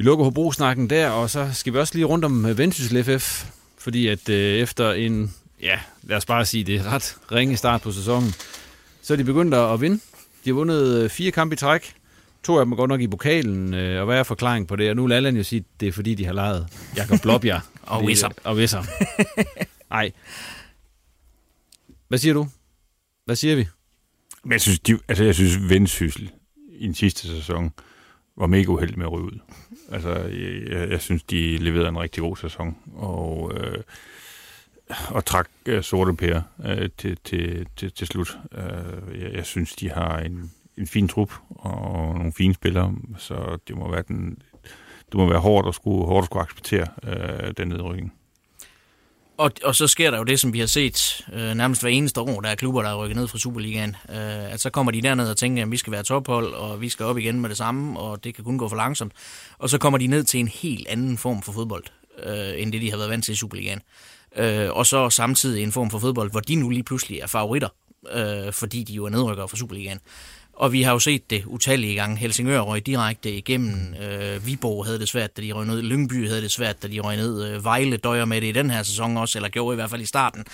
Vi 0.00 0.04
lukker 0.04 0.24
Hobro-snakken 0.24 0.90
der, 0.90 1.10
og 1.10 1.30
så 1.30 1.50
skal 1.52 1.72
vi 1.72 1.78
også 1.78 1.94
lige 1.94 2.04
rundt 2.04 2.24
om 2.24 2.58
Vendsyssel 2.58 3.04
FF, 3.04 3.44
fordi 3.78 4.06
at 4.06 4.28
øh, 4.28 4.58
efter 4.58 4.92
en, 4.92 5.34
ja, 5.62 5.78
lad 6.02 6.16
os 6.16 6.26
bare 6.26 6.44
sige 6.44 6.64
det, 6.64 6.86
ret 6.86 7.16
ringe 7.32 7.56
start 7.56 7.82
på 7.82 7.92
sæsonen, 7.92 8.34
så 9.02 9.12
er 9.12 9.16
de 9.16 9.24
begyndt 9.24 9.54
at 9.54 9.80
vinde. 9.80 10.00
De 10.44 10.50
har 10.50 10.54
vundet 10.54 11.02
øh, 11.02 11.10
fire 11.10 11.30
kampe 11.30 11.52
i 11.52 11.56
træk. 11.56 11.94
To 12.42 12.58
af 12.58 12.64
dem 12.64 12.72
er 12.72 12.76
godt 12.76 12.88
nok 12.88 13.00
i 13.00 13.06
pokalen, 13.06 13.74
øh, 13.74 14.00
og 14.00 14.06
hvad 14.06 14.18
er 14.18 14.22
forklaringen 14.22 14.66
på 14.66 14.76
det? 14.76 14.90
Og 14.90 14.96
nu 14.96 15.06
vil 15.06 15.12
Allan 15.12 15.36
jo 15.36 15.42
sige, 15.42 15.58
at 15.58 15.80
det 15.80 15.88
er 15.88 15.92
fordi, 15.92 16.14
de 16.14 16.24
har 16.24 16.32
lejet 16.32 16.68
Jakob 16.96 17.20
Blobjer. 17.22 17.60
og 17.82 18.04
Wisser. 18.04 18.28
Og 18.44 18.56
Wisser. 18.56 18.82
Nej. 19.90 20.12
Hvad 22.08 22.18
siger 22.18 22.34
du? 22.34 22.48
Hvad 23.24 23.36
siger 23.36 23.56
vi? 23.56 23.66
Men 24.44 24.52
jeg 24.52 24.60
synes, 24.60 24.80
de, 24.80 24.98
altså 25.08 25.24
jeg 25.24 25.34
synes 25.34 25.68
Vendsyssel 25.68 26.30
i 26.78 26.86
den 26.86 26.94
sidste 26.94 27.28
sæson 27.28 27.72
var 28.36 28.46
mega 28.46 28.66
uheldig 28.66 28.98
med 28.98 29.06
at 29.06 29.12
ryge 29.12 29.24
ud. 29.24 29.38
Altså, 29.90 30.10
jeg, 30.70 30.90
jeg, 30.90 31.00
synes, 31.00 31.22
de 31.22 31.56
leverede 31.56 31.88
en 31.88 31.98
rigtig 31.98 32.22
god 32.22 32.36
sæson, 32.36 32.76
og, 32.94 33.52
øh, 33.54 33.82
og 35.08 35.24
trak 35.24 35.48
øh, 35.66 35.82
sorte 35.82 36.16
pære 36.16 36.42
øh, 36.64 36.90
til, 36.98 37.18
til, 37.24 37.66
til, 37.76 37.92
til 37.92 38.06
slut. 38.06 38.38
Øh, 38.52 39.20
jeg, 39.20 39.32
jeg 39.32 39.46
synes, 39.46 39.76
de 39.76 39.90
har 39.90 40.18
en, 40.18 40.50
en 40.78 40.86
fin 40.86 41.08
trup 41.08 41.32
og 41.48 42.14
nogle 42.14 42.32
fine 42.32 42.54
spillere, 42.54 42.94
så 43.18 43.58
det 43.68 43.76
må 43.76 43.90
være, 43.90 44.04
den, 44.08 44.42
det 45.06 45.14
må 45.14 45.28
være 45.28 45.38
hårdt 45.38 45.68
at 45.68 45.74
skulle, 45.74 46.06
hårdt 46.06 46.24
at 46.24 46.26
skulle 46.26 46.42
acceptere 46.42 46.86
øh, 47.02 47.52
den 47.56 47.68
nedrykning. 47.68 48.12
Og, 49.40 49.52
og 49.64 49.76
så 49.76 49.86
sker 49.86 50.10
der 50.10 50.18
jo 50.18 50.24
det, 50.24 50.40
som 50.40 50.52
vi 50.52 50.58
har 50.60 50.66
set 50.66 51.26
øh, 51.32 51.54
nærmest 51.54 51.82
hver 51.82 51.90
eneste 51.90 52.20
år, 52.20 52.40
der 52.40 52.48
er 52.48 52.54
klubber, 52.54 52.82
der 52.82 52.90
er 52.90 52.96
rykket 52.96 53.16
ned 53.16 53.28
fra 53.28 53.38
Superligaen. 53.38 53.96
Øh, 54.08 54.52
at 54.52 54.60
så 54.60 54.70
kommer 54.70 54.92
de 54.92 55.02
derned 55.02 55.30
og 55.30 55.36
tænker, 55.36 55.62
at 55.62 55.70
vi 55.70 55.76
skal 55.76 55.92
være 55.92 56.02
tophold, 56.02 56.54
og 56.54 56.80
vi 56.80 56.88
skal 56.88 57.06
op 57.06 57.18
igen 57.18 57.40
med 57.40 57.48
det 57.48 57.56
samme, 57.56 58.00
og 58.00 58.24
det 58.24 58.34
kan 58.34 58.44
kun 58.44 58.58
gå 58.58 58.68
for 58.68 58.76
langsomt. 58.76 59.12
Og 59.58 59.70
så 59.70 59.78
kommer 59.78 59.98
de 59.98 60.06
ned 60.06 60.24
til 60.24 60.40
en 60.40 60.48
helt 60.48 60.88
anden 60.88 61.18
form 61.18 61.42
for 61.42 61.52
fodbold, 61.52 61.84
øh, 62.22 62.62
end 62.62 62.72
det 62.72 62.82
de 62.82 62.90
har 62.90 62.96
været 62.96 63.10
vant 63.10 63.24
til 63.24 63.32
i 63.32 63.36
Superligaen. 63.36 63.80
Øh, 64.36 64.70
og 64.70 64.86
så 64.86 65.10
samtidig 65.10 65.62
en 65.62 65.72
form 65.72 65.90
for 65.90 65.98
fodbold, 65.98 66.30
hvor 66.30 66.40
de 66.40 66.54
nu 66.54 66.68
lige 66.68 66.82
pludselig 66.84 67.18
er 67.18 67.26
favoritter, 67.26 67.68
øh, 68.12 68.52
fordi 68.52 68.82
de 68.82 68.92
jo 68.92 69.04
er 69.04 69.10
nedrykkere 69.10 69.48
fra 69.48 69.56
Superligaen. 69.56 70.00
Og 70.60 70.72
vi 70.72 70.82
har 70.82 70.92
jo 70.92 70.98
set 70.98 71.30
det 71.30 71.44
utallige 71.46 71.94
gange. 71.94 72.16
Helsingør 72.16 72.60
røg 72.60 72.86
direkte 72.86 73.32
igennem. 73.32 73.94
Øh, 73.94 74.46
Viborg 74.46 74.86
havde 74.86 74.98
det 74.98 75.08
svært, 75.08 75.36
da 75.36 75.42
de 75.42 75.52
røg 75.52 75.66
ned. 75.66 75.82
Lyngby 75.82 76.28
havde 76.28 76.42
det 76.42 76.50
svært, 76.50 76.82
da 76.82 76.88
de 76.88 77.00
røg 77.00 77.16
ned. 77.16 77.44
Øh, 77.44 77.64
Vejle 77.64 77.96
døjer 77.96 78.24
med 78.24 78.40
det 78.40 78.46
i 78.46 78.52
den 78.52 78.70
her 78.70 78.82
sæson 78.82 79.16
også, 79.16 79.38
eller 79.38 79.48
gjorde 79.48 79.74
i 79.74 79.76
hvert 79.76 79.90
fald 79.90 80.02
i 80.02 80.06
starten. 80.06 80.44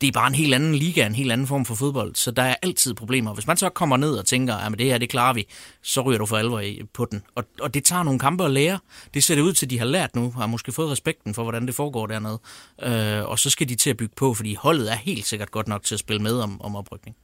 Det 0.00 0.08
er 0.08 0.12
bare 0.12 0.26
en 0.26 0.34
helt 0.34 0.54
anden 0.54 0.74
liga, 0.74 1.06
en 1.06 1.14
helt 1.14 1.32
anden 1.32 1.46
form 1.46 1.64
for 1.64 1.74
fodbold, 1.74 2.14
så 2.14 2.30
der 2.30 2.42
er 2.42 2.56
altid 2.62 2.94
problemer. 2.94 3.34
Hvis 3.34 3.46
man 3.46 3.56
så 3.56 3.68
kommer 3.68 3.96
ned 3.96 4.12
og 4.12 4.26
tænker, 4.26 4.54
at 4.54 4.78
det 4.78 4.86
her, 4.86 4.98
det 4.98 5.08
klarer 5.08 5.34
vi, 5.34 5.46
så 5.82 6.00
ryger 6.00 6.18
du 6.18 6.26
for 6.26 6.36
alvor 6.36 6.62
på 6.94 7.04
den. 7.04 7.22
Og, 7.34 7.44
og 7.60 7.74
det 7.74 7.84
tager 7.84 8.02
nogle 8.02 8.18
kampe 8.18 8.44
at 8.44 8.50
lære. 8.50 8.78
Det 9.14 9.24
ser 9.24 9.34
det 9.34 9.42
ud 9.42 9.52
til, 9.52 9.66
at 9.66 9.70
de 9.70 9.78
har 9.78 9.86
lært 9.86 10.16
nu, 10.16 10.30
har 10.30 10.46
måske 10.46 10.72
fået 10.72 10.90
respekten 10.90 11.34
for, 11.34 11.42
hvordan 11.42 11.66
det 11.66 11.74
foregår 11.74 12.06
dernede. 12.06 12.40
Øh, 12.82 13.28
og 13.28 13.38
så 13.38 13.50
skal 13.50 13.68
de 13.68 13.74
til 13.74 13.90
at 13.90 13.96
bygge 13.96 14.14
på, 14.16 14.34
fordi 14.34 14.54
holdet 14.54 14.92
er 14.92 14.96
helt 14.96 15.26
sikkert 15.26 15.50
godt 15.50 15.68
nok 15.68 15.82
til 15.84 15.94
at 15.94 15.98
spille 16.00 16.22
med 16.22 16.38
om, 16.38 16.60
om 16.60 16.76
oprykning 16.76 17.16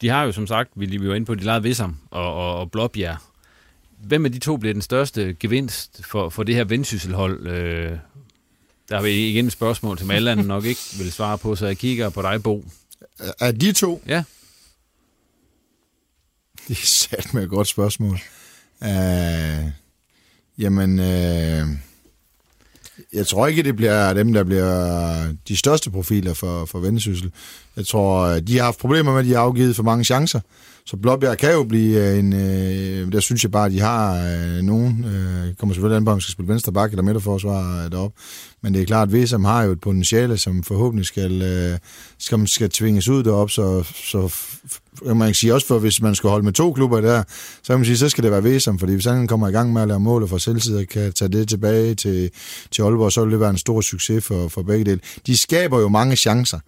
de 0.00 0.08
har 0.08 0.24
jo 0.24 0.32
som 0.32 0.46
sagt, 0.46 0.70
vi 0.74 0.86
lige 0.86 1.08
var 1.08 1.14
inde 1.14 1.26
på, 1.26 1.34
de 1.34 1.44
lavede 1.44 1.62
Vissam 1.62 1.96
og, 2.10 2.34
og, 2.34 2.56
og 2.56 2.70
Blåbjerg. 2.70 3.16
Hvem 3.98 4.24
af 4.24 4.32
de 4.32 4.38
to 4.38 4.56
bliver 4.56 4.72
den 4.72 4.82
største 4.82 5.36
gevinst 5.40 6.04
for, 6.04 6.28
for 6.28 6.42
det 6.42 6.54
her 6.54 6.64
vendsysselhold? 6.64 7.46
Øh, 7.46 7.98
der 8.88 8.96
har 8.96 9.02
vi 9.02 9.28
igen 9.28 9.46
et 9.46 9.52
spørgsmål, 9.52 9.98
som 9.98 10.10
alle 10.10 10.30
andre 10.30 10.44
nok 10.44 10.64
ikke 10.64 10.80
vil 10.98 11.12
svare 11.12 11.38
på, 11.38 11.56
så 11.56 11.66
jeg 11.66 11.78
kigger 11.78 12.10
på 12.10 12.22
dig, 12.22 12.42
Bo. 12.42 12.64
Er 13.40 13.52
de 13.52 13.72
to? 13.72 14.02
Ja. 14.06 14.24
Det 16.68 16.82
er 16.82 16.86
sat 16.86 17.34
med 17.34 17.42
et 17.42 17.50
godt 17.50 17.68
spørgsmål. 17.68 18.18
Uh, 18.80 19.70
jamen, 20.58 20.98
uh, 20.98 21.68
jeg 23.12 23.26
tror 23.26 23.46
ikke, 23.46 23.62
det 23.62 23.76
bliver 23.76 24.14
dem, 24.14 24.32
der 24.32 24.44
bliver 24.44 25.26
de 25.48 25.56
største 25.56 25.90
profiler 25.90 26.34
for, 26.34 26.64
for 26.64 26.78
Vendsyssel. 26.78 27.32
Jeg 27.76 27.86
tror, 27.86 28.20
øh, 28.20 28.40
de 28.40 28.56
har 28.56 28.64
haft 28.64 28.78
problemer 28.78 29.12
med, 29.12 29.20
at 29.20 29.26
de 29.26 29.32
har 29.32 29.40
afgivet 29.40 29.76
for 29.76 29.82
mange 29.82 30.04
chancer. 30.04 30.40
Så 30.86 30.96
Blåbjerg 30.96 31.38
kan 31.38 31.52
jo 31.52 31.64
blive 31.64 32.10
øh, 32.10 32.18
en... 32.18 32.32
Øh, 32.32 33.12
der 33.12 33.20
synes 33.20 33.42
jeg 33.42 33.50
bare, 33.50 33.66
at 33.66 33.72
de 33.72 33.80
har 33.80 34.14
øh, 34.16 34.62
nogen. 34.62 35.04
Øh, 35.04 35.54
kommer 35.54 35.74
selvfølgelig 35.74 35.96
an 35.96 36.04
på, 36.04 36.10
om 36.10 36.16
man 36.16 36.20
skal 36.20 36.32
spille 36.32 36.52
venstre 36.52 36.72
bakke 36.72 36.94
eller 36.94 37.02
midterforsvar 37.02 37.84
øh, 37.84 37.92
deroppe. 37.92 38.20
Men 38.62 38.74
det 38.74 38.82
er 38.82 38.86
klart, 38.86 39.08
at 39.08 39.12
Vesam 39.12 39.44
har 39.44 39.62
jo 39.62 39.72
et 39.72 39.80
potentiale, 39.80 40.38
som 40.38 40.62
forhåbentlig 40.62 41.06
skal, 41.06 41.42
øh, 41.42 41.78
skal, 42.18 42.48
skal 42.48 42.70
tvinges 42.70 43.08
ud 43.08 43.22
derop, 43.22 43.50
Så, 43.50 43.82
så 44.04 44.34
man 45.02 45.28
kan 45.28 45.34
sige 45.34 45.54
også, 45.54 45.66
for 45.66 45.78
hvis 45.78 46.02
man 46.02 46.14
skal 46.14 46.30
holde 46.30 46.44
med 46.44 46.52
to 46.52 46.72
klubber 46.72 47.00
der, 47.00 47.22
så 47.62 47.66
kan 47.66 47.78
man 47.78 47.84
sige, 47.84 47.98
så 47.98 48.08
skal 48.08 48.24
det 48.24 48.32
være 48.32 48.44
Vesam. 48.44 48.78
Fordi 48.78 48.94
hvis 48.94 49.04
han 49.04 49.26
kommer 49.26 49.48
i 49.48 49.52
gang 49.52 49.72
med 49.72 49.82
at 49.82 49.88
lave 49.88 50.00
mål 50.00 50.22
og 50.22 50.28
for 50.28 50.38
selvside 50.38 50.86
kan 50.86 51.12
tage 51.12 51.28
det 51.28 51.48
tilbage 51.48 51.94
til, 51.94 52.30
til 52.70 52.82
Aalborg, 52.82 53.12
så 53.12 53.22
vil 53.22 53.32
det 53.32 53.40
være 53.40 53.50
en 53.50 53.58
stor 53.58 53.80
succes 53.80 54.24
for, 54.24 54.48
for 54.48 54.62
begge 54.62 54.84
dele. 54.84 55.00
De 55.26 55.36
skaber 55.36 55.80
jo 55.80 55.88
mange 55.88 56.16
chancer. 56.16 56.58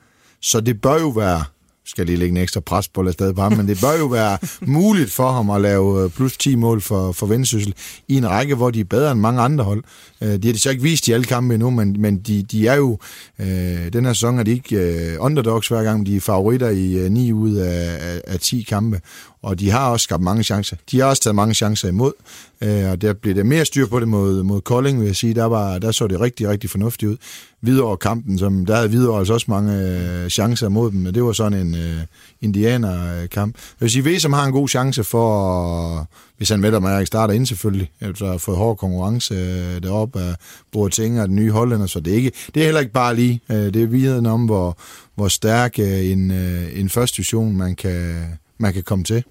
Så 0.40 0.60
det 0.60 0.80
bør 0.80 1.00
jo 1.00 1.08
være 1.08 1.44
skal 1.84 2.06
lige 2.06 2.16
lægge 2.16 2.36
en 2.36 2.42
ekstra 2.42 2.60
pres 2.60 2.88
på 2.88 3.12
stadig 3.12 3.34
på 3.34 3.42
ham, 3.42 3.52
men 3.52 3.68
det 3.68 3.80
bør 3.80 3.98
jo 3.98 4.06
være 4.06 4.38
muligt 4.60 5.10
for 5.12 5.32
ham 5.32 5.50
at 5.50 5.60
lave 5.60 6.04
øh, 6.04 6.10
plus 6.10 6.36
10 6.36 6.54
mål 6.54 6.80
for, 6.80 7.12
for 7.12 7.26
Vendsyssel 7.26 7.74
i 8.08 8.16
en 8.16 8.30
række, 8.30 8.54
hvor 8.54 8.70
de 8.70 8.80
er 8.80 8.84
bedre 8.84 9.12
end 9.12 9.20
mange 9.20 9.40
andre 9.40 9.64
hold. 9.64 9.84
Øh, 10.22 10.42
de 10.42 10.46
har 10.48 10.52
de 10.52 10.58
så 10.58 10.70
ikke 10.70 10.82
vist 10.82 11.08
i 11.08 11.12
alle 11.12 11.24
kampe 11.24 11.54
endnu, 11.54 11.70
men, 11.70 11.96
men 11.98 12.18
de, 12.18 12.42
de 12.42 12.66
er 12.66 12.74
jo, 12.74 12.98
øh, 13.38 13.92
den 13.92 14.04
her 14.04 14.12
sæson 14.12 14.38
er 14.38 14.42
de 14.42 14.50
ikke 14.50 14.76
øh, 14.76 15.16
underdogs 15.20 15.68
hver 15.68 15.82
gang, 15.82 16.06
de 16.06 16.16
er 16.16 16.20
favoritter 16.20 16.68
i 16.68 16.92
øh, 16.92 17.10
9 17.10 17.32
ud 17.32 17.54
af, 17.54 17.98
af, 18.00 18.20
af 18.26 18.40
10 18.40 18.62
kampe, 18.62 19.00
og 19.42 19.60
de 19.60 19.70
har 19.70 19.90
også 19.90 20.04
skabt 20.04 20.22
mange 20.22 20.42
chancer. 20.42 20.76
De 20.90 21.00
har 21.00 21.06
også 21.06 21.22
taget 21.22 21.34
mange 21.34 21.54
chancer 21.54 21.88
imod, 21.88 22.12
øh, 22.60 22.90
og 22.90 23.02
der 23.02 23.12
blev 23.12 23.34
der 23.34 23.42
mere 23.42 23.64
styr 23.64 23.86
på 23.86 24.00
det 24.00 24.08
mod, 24.08 24.42
mod 24.42 24.60
Kolding, 24.60 25.00
vil 25.00 25.06
jeg 25.06 25.16
sige. 25.16 25.34
Der, 25.34 25.44
var, 25.44 25.78
der 25.78 25.90
så 25.90 26.06
det 26.06 26.20
rigtig, 26.20 26.48
rigtig 26.48 26.70
fornuftigt 26.70 27.10
ud. 27.10 27.16
Hvidovre 27.60 27.96
kampen, 27.96 28.38
som, 28.38 28.66
der 28.66 28.74
havde 28.74 28.88
Hvidovre 28.88 29.18
altså 29.18 29.34
også 29.34 29.46
mange 29.48 29.72
øh, 29.78 30.28
chancer 30.28 30.68
mod 30.68 30.90
dem, 30.90 31.00
men 31.00 31.14
det 31.14 31.24
var 31.24 31.32
sådan 31.32 31.66
en 31.66 31.74
øh, 31.74 32.00
indianer-kamp. 32.40 33.54
Jeg 33.56 33.84
vil 33.84 33.90
sige, 33.90 34.20
som 34.20 34.32
har 34.32 34.44
en 34.44 34.52
god 34.52 34.68
chance 34.68 35.04
for, 35.04 35.98
at 36.00 36.06
hvis 36.42 36.48
han 36.48 36.60
med 36.60 36.80
mig 36.80 37.06
starter 37.06 37.34
ind 37.34 37.46
selvfølgelig, 37.46 37.90
efter 38.00 38.24
at 38.24 38.30
have 38.30 38.38
fået 38.38 38.58
hård 38.58 38.76
konkurrence 38.76 39.34
øh, 39.34 39.82
deroppe 39.82 40.20
af 40.20 40.34
Boateng 40.72 41.20
og 41.20 41.28
den 41.28 41.36
nye 41.36 41.50
hollænder, 41.50 41.86
så 41.86 42.00
det 42.00 42.12
er, 42.12 42.16
ikke, 42.16 42.32
det 42.54 42.60
er 42.60 42.64
heller 42.64 42.80
ikke 42.80 42.92
bare 42.92 43.16
lige. 43.16 43.40
Øh, 43.50 43.56
det 43.56 43.76
er 43.76 43.86
viden 43.86 44.26
om, 44.26 44.44
hvor, 44.44 44.78
hvor 45.14 45.28
stærk 45.28 45.78
øh, 45.78 46.10
en, 46.10 46.30
øh, 46.30 46.80
en 46.80 46.88
første 46.88 47.16
division 47.16 47.56
man 47.56 47.76
kan, 47.76 48.24
man 48.58 48.72
kan 48.72 48.82
komme 48.82 49.04
til. 49.04 49.24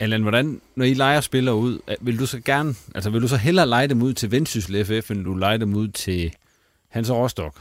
Allan, 0.00 0.22
hvordan, 0.22 0.60
når 0.76 0.84
I 0.84 0.94
leger 0.94 1.20
spillere 1.20 1.54
ud, 1.54 1.78
øh, 1.88 1.94
vil 2.00 2.18
du 2.18 2.26
så 2.26 2.40
gerne, 2.40 2.74
altså 2.94 3.10
vil 3.10 3.22
du 3.22 3.28
så 3.28 3.36
hellere 3.36 3.68
lege 3.68 3.86
dem 3.86 4.02
ud 4.02 4.12
til 4.12 4.30
Vendsyssel 4.30 4.84
FF, 4.84 5.10
end 5.10 5.24
du 5.24 5.34
leger 5.34 5.56
dem 5.56 5.74
ud 5.74 5.88
til 5.88 6.32
Hans 6.88 7.10
Rostock? 7.10 7.56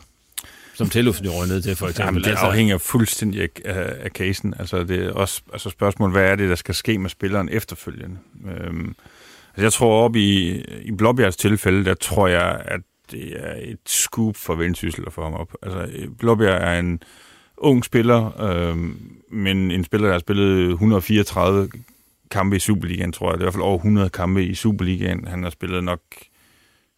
Som 0.81 0.89
Tellufsen 0.89 1.25
jo 1.25 1.31
ned 1.47 1.61
til, 1.61 1.75
for 1.75 1.87
eksempel. 1.87 2.05
Jamen, 2.05 2.23
det 2.23 2.29
altså- 2.29 2.45
afhænger 2.45 2.77
fuldstændig 2.77 3.41
af, 3.41 3.49
af, 3.65 3.95
af 3.99 4.09
casen. 4.09 4.53
Altså, 4.59 4.83
det 4.83 5.05
er 5.05 5.11
også 5.11 5.41
altså 5.53 5.69
spørgsmålet, 5.69 6.13
hvad 6.13 6.31
er 6.31 6.35
det, 6.35 6.49
der 6.49 6.55
skal 6.55 6.75
ske 6.75 6.97
med 6.97 7.09
spilleren 7.09 7.49
efterfølgende? 7.49 8.17
Øhm, 8.45 8.95
altså, 9.49 9.61
jeg 9.61 9.73
tror 9.73 10.03
op 10.03 10.15
i, 10.15 10.61
i 10.81 10.91
Blåbjergs 10.91 11.37
tilfælde, 11.37 11.85
der 11.85 11.93
tror 11.93 12.27
jeg, 12.27 12.61
at 12.65 12.81
det 13.11 13.33
er 13.35 13.55
et 13.57 13.77
scoop 13.85 14.35
for 14.37 14.55
Vendsyssel 14.55 15.03
at 15.07 15.13
få 15.13 15.23
ham 15.23 15.33
op. 15.33 15.53
Altså, 15.61 15.89
Blåbjerg 16.19 16.61
er 16.61 16.79
en 16.79 17.03
ung 17.57 17.85
spiller, 17.85 18.41
øhm, 18.41 19.01
men 19.31 19.71
en 19.71 19.83
spiller, 19.83 20.07
der 20.07 20.13
har 20.13 20.19
spillet 20.19 20.69
134 20.69 21.69
kampe 22.31 22.55
i 22.55 22.59
Superligaen, 22.59 23.11
tror 23.11 23.31
jeg. 23.31 23.33
Det 23.33 23.39
er 23.39 23.43
i 23.43 23.45
hvert 23.45 23.53
fald 23.53 23.63
over 23.63 23.77
100 23.77 24.09
kampe 24.09 24.45
i 24.45 24.55
Superligaen. 24.55 25.27
Han 25.27 25.43
har 25.43 25.49
spillet 25.49 25.83
nok, 25.83 26.01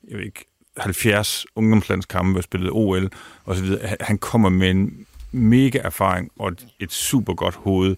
jeg 0.09 0.17
ved 0.17 0.25
ikke, 0.25 0.45
70 0.77 1.45
ungdomslandskampe 1.55 2.39
og 2.39 2.43
spillet 2.43 2.69
OL 2.71 3.09
og 3.45 3.55
så 3.55 3.63
videre. 3.63 3.95
Han 3.99 4.17
kommer 4.17 4.49
med 4.49 4.71
en 4.71 5.05
mega 5.31 5.79
erfaring 5.79 6.31
og 6.39 6.55
et, 6.79 6.91
super 6.91 7.33
godt 7.33 7.55
hoved. 7.55 7.95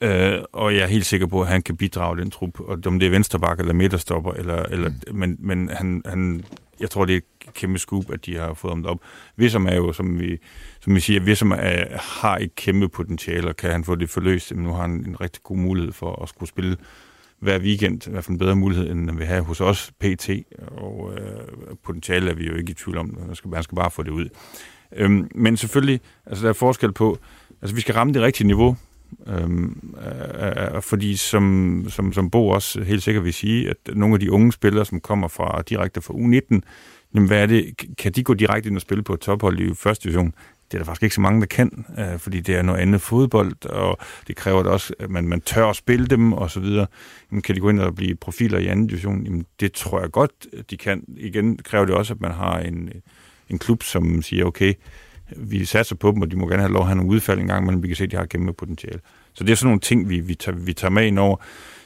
Øh, 0.00 0.38
og 0.52 0.74
jeg 0.74 0.82
er 0.82 0.86
helt 0.86 1.06
sikker 1.06 1.26
på, 1.26 1.40
at 1.40 1.48
han 1.48 1.62
kan 1.62 1.76
bidrage 1.76 2.16
den 2.16 2.30
trup. 2.30 2.60
Og 2.60 2.78
om 2.86 2.98
det 2.98 3.06
er 3.06 3.10
venstreback 3.10 3.60
eller 3.60 3.72
midterstopper, 3.72 4.32
eller, 4.32 4.62
eller, 4.62 4.88
mm. 4.88 5.16
men, 5.16 5.36
men 5.38 5.68
han, 5.68 6.02
han, 6.06 6.44
jeg 6.80 6.90
tror, 6.90 7.04
det 7.04 7.12
er 7.12 7.16
et 7.16 7.54
kæmpe 7.54 7.78
scoop, 7.78 8.10
at 8.12 8.26
de 8.26 8.36
har 8.36 8.54
fået 8.54 8.72
ham 8.72 8.86
op. 8.86 9.00
Vissam 9.36 9.66
er 9.66 9.74
jo, 9.74 9.92
som 9.92 10.20
vi, 10.20 10.38
som 10.80 10.94
vi 10.94 11.00
siger, 11.00 11.20
Vissam 11.20 11.52
er, 11.52 11.84
har 11.98 12.36
et 12.36 12.54
kæmpe 12.54 12.88
potentiale, 12.88 13.48
og 13.48 13.56
kan 13.56 13.70
han 13.70 13.84
få 13.84 13.94
det 13.94 14.10
forløst, 14.10 14.54
men 14.54 14.64
nu 14.64 14.72
har 14.72 14.80
han 14.80 14.90
en 14.90 15.20
rigtig 15.20 15.42
god 15.42 15.56
mulighed 15.56 15.92
for 15.92 16.22
at 16.22 16.28
skulle 16.28 16.48
spille 16.48 16.76
hver 17.40 17.58
weekend, 17.58 18.06
i 18.06 18.10
hvert 18.10 18.24
fald 18.24 18.32
en 18.32 18.38
bedre 18.38 18.56
mulighed, 18.56 18.90
end 18.90 19.18
vi 19.18 19.24
har 19.24 19.40
hos 19.40 19.60
os, 19.60 19.92
PT, 20.00 20.30
og 20.58 21.12
øh, 21.18 21.76
potentiale 21.84 22.30
er 22.30 22.34
vi 22.34 22.46
jo 22.46 22.54
ikke 22.54 22.70
i 22.70 22.74
tvivl 22.74 22.98
om, 22.98 23.18
man 23.26 23.36
skal, 23.36 23.50
man 23.50 23.62
skal 23.62 23.76
bare 23.76 23.90
få 23.90 24.02
det 24.02 24.10
ud. 24.10 24.28
Øhm, 24.96 25.30
men 25.34 25.56
selvfølgelig, 25.56 26.00
altså 26.26 26.42
der 26.44 26.48
er 26.48 26.54
forskel 26.54 26.92
på, 26.92 27.18
altså 27.62 27.74
vi 27.74 27.80
skal 27.80 27.94
ramme 27.94 28.12
det 28.12 28.22
rigtige 28.22 28.46
niveau, 28.46 28.76
øhm, 29.26 29.94
øh, 30.06 30.74
øh, 30.74 30.82
fordi 30.82 31.16
som, 31.16 31.86
som, 31.88 32.12
som 32.12 32.30
Bo 32.30 32.48
også 32.48 32.82
helt 32.82 33.02
sikkert 33.02 33.24
vil 33.24 33.34
sige, 33.34 33.70
at 33.70 33.76
nogle 33.96 34.14
af 34.14 34.20
de 34.20 34.32
unge 34.32 34.52
spillere, 34.52 34.84
som 34.84 35.00
kommer 35.00 35.28
fra 35.28 35.62
direkte 35.62 36.00
fra 36.00 36.14
U19, 36.14 36.60
jamen 37.14 37.28
hvad 37.28 37.42
er 37.42 37.46
det, 37.46 37.74
kan 37.98 38.12
de 38.12 38.22
gå 38.22 38.34
direkte 38.34 38.68
ind 38.68 38.76
og 38.76 38.82
spille 38.82 39.04
på 39.04 39.14
et 39.14 39.20
tophold 39.20 39.60
i 39.60 39.74
første 39.74 40.04
division? 40.04 40.34
Det 40.72 40.74
er 40.74 40.78
der 40.78 40.84
faktisk 40.84 41.02
ikke 41.02 41.14
så 41.14 41.20
mange, 41.20 41.40
der 41.40 41.46
kan, 41.46 41.84
øh, 41.98 42.18
fordi 42.18 42.40
det 42.40 42.56
er 42.56 42.62
noget 42.62 42.80
andet 42.80 43.00
fodbold, 43.00 43.66
og 43.66 43.98
det 44.26 44.36
kræver 44.36 44.62
det 44.62 44.72
også, 44.72 44.94
at 44.98 45.10
man, 45.10 45.28
man 45.28 45.40
tør 45.40 45.66
at 45.66 45.76
spille 45.76 46.06
dem, 46.06 46.32
og 46.32 46.50
så 46.50 46.60
videre. 46.60 46.86
Jamen, 47.30 47.42
kan 47.42 47.54
de 47.54 47.60
gå 47.60 47.68
ind 47.68 47.80
og 47.80 47.94
blive 47.94 48.14
profiler 48.14 48.58
i 48.58 48.66
anden 48.66 48.86
division? 48.86 49.24
Jamen, 49.24 49.46
det 49.60 49.72
tror 49.72 50.00
jeg 50.00 50.10
godt, 50.10 50.46
de 50.70 50.76
kan. 50.76 51.04
Igen 51.16 51.56
kræver 51.56 51.84
det 51.84 51.94
også, 51.94 52.14
at 52.14 52.20
man 52.20 52.32
har 52.32 52.58
en, 52.58 52.92
en 53.48 53.58
klub, 53.58 53.82
som 53.82 54.22
siger, 54.22 54.44
okay, 54.44 54.74
vi 55.36 55.64
satser 55.64 55.96
på 55.96 56.10
dem, 56.10 56.22
og 56.22 56.30
de 56.30 56.36
må 56.36 56.48
gerne 56.48 56.62
have 56.62 56.72
lov 56.72 56.82
at 56.82 56.86
have 56.86 56.96
nogle 56.96 57.10
udfald 57.10 57.40
engang, 57.40 57.66
men 57.66 57.82
vi 57.82 57.88
kan 57.88 57.96
se, 57.96 58.04
at 58.04 58.10
de 58.10 58.16
har 58.16 58.24
kæmpe 58.24 58.52
potentiale. 58.52 59.00
Så 59.34 59.44
det 59.44 59.52
er 59.52 59.56
sådan 59.56 59.66
nogle 59.66 59.80
ting, 59.80 60.08
vi, 60.08 60.20
vi, 60.20 60.34
tager, 60.34 60.58
vi 60.58 60.72
tager 60.72 60.90
med 60.90 61.06
ind 61.06 61.18
over. 61.18 61.36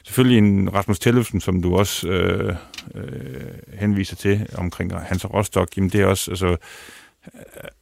Selvfølgelig 0.05 0.39
en 0.39 0.75
Rasmus 0.75 0.99
Tellefsen, 0.99 1.41
som 1.41 1.63
du 1.63 1.77
også 1.77 2.09
øh, 2.09 2.57
øh, 2.95 3.05
henviser 3.75 4.17
til 4.17 4.47
omkring 4.55 4.93
Hans 5.01 5.25
Rostock, 5.25 5.77
jamen 5.77 5.91
det 5.91 6.01
er 6.01 6.07
også, 6.07 6.31
altså, 6.31 6.57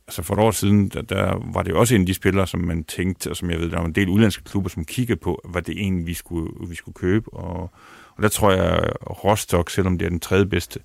altså 0.06 0.22
for 0.22 0.34
et 0.34 0.40
år 0.40 0.50
siden, 0.50 0.88
der, 0.88 1.02
der 1.02 1.52
var 1.54 1.62
det 1.62 1.70
jo 1.70 1.80
også 1.80 1.94
en 1.94 2.00
af 2.00 2.06
de 2.06 2.14
spillere, 2.14 2.46
som 2.46 2.60
man 2.60 2.84
tænkte, 2.84 3.30
og 3.30 3.36
som 3.36 3.50
jeg 3.50 3.60
ved, 3.60 3.70
der 3.70 3.78
var 3.78 3.86
en 3.86 3.94
del 3.94 4.08
udlandske 4.08 4.44
klubber, 4.44 4.70
som 4.70 4.84
kiggede 4.84 5.18
på, 5.20 5.42
hvad 5.44 5.62
det 5.62 5.78
egentlig 5.78 6.06
vi 6.06 6.14
skulle, 6.14 6.68
vi 6.68 6.74
skulle 6.74 6.94
købe. 6.94 7.32
Og, 7.32 7.70
og 8.16 8.22
der 8.22 8.28
tror 8.28 8.52
jeg, 8.52 8.90
Rostock, 9.24 9.70
selvom 9.70 9.98
det 9.98 10.06
er 10.06 10.10
den 10.10 10.20
tredje 10.20 10.46
bedste 10.46 10.80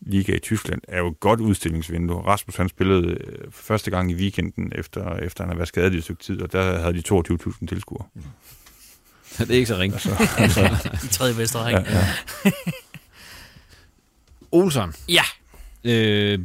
liga 0.00 0.32
i 0.34 0.38
Tyskland, 0.38 0.80
er 0.88 0.98
jo 0.98 1.08
et 1.08 1.20
godt 1.20 1.40
udstillingsvindue. 1.40 2.22
Rasmus 2.22 2.56
han 2.56 2.68
spillede 2.68 3.08
øh, 3.08 3.52
første 3.52 3.90
gang 3.90 4.10
i 4.10 4.14
weekenden, 4.14 4.72
efter, 4.74 5.16
efter 5.16 5.44
han 5.44 5.48
har 5.48 5.56
været 5.56 5.68
skadet 5.68 5.94
i 5.94 5.96
et 5.96 6.04
stykke 6.04 6.22
tid, 6.22 6.42
og 6.42 6.52
der 6.52 6.78
havde 6.78 6.94
de 6.94 7.02
22.000 7.48 7.66
tilskuere. 7.66 8.06
det 9.38 9.50
er 9.50 9.54
ikke 9.54 9.66
så 9.66 9.76
ringe. 9.76 9.94
Altså, 9.94 10.10
altså. 10.38 10.90
De 11.02 11.08
tredje 11.08 11.34
bedste 11.34 11.58
række. 11.58 11.90
Ja, 11.90 11.98
ja. 12.44 12.50
Olsen. 14.52 14.94
Ja. 15.08 15.22
Øh, 15.84 16.38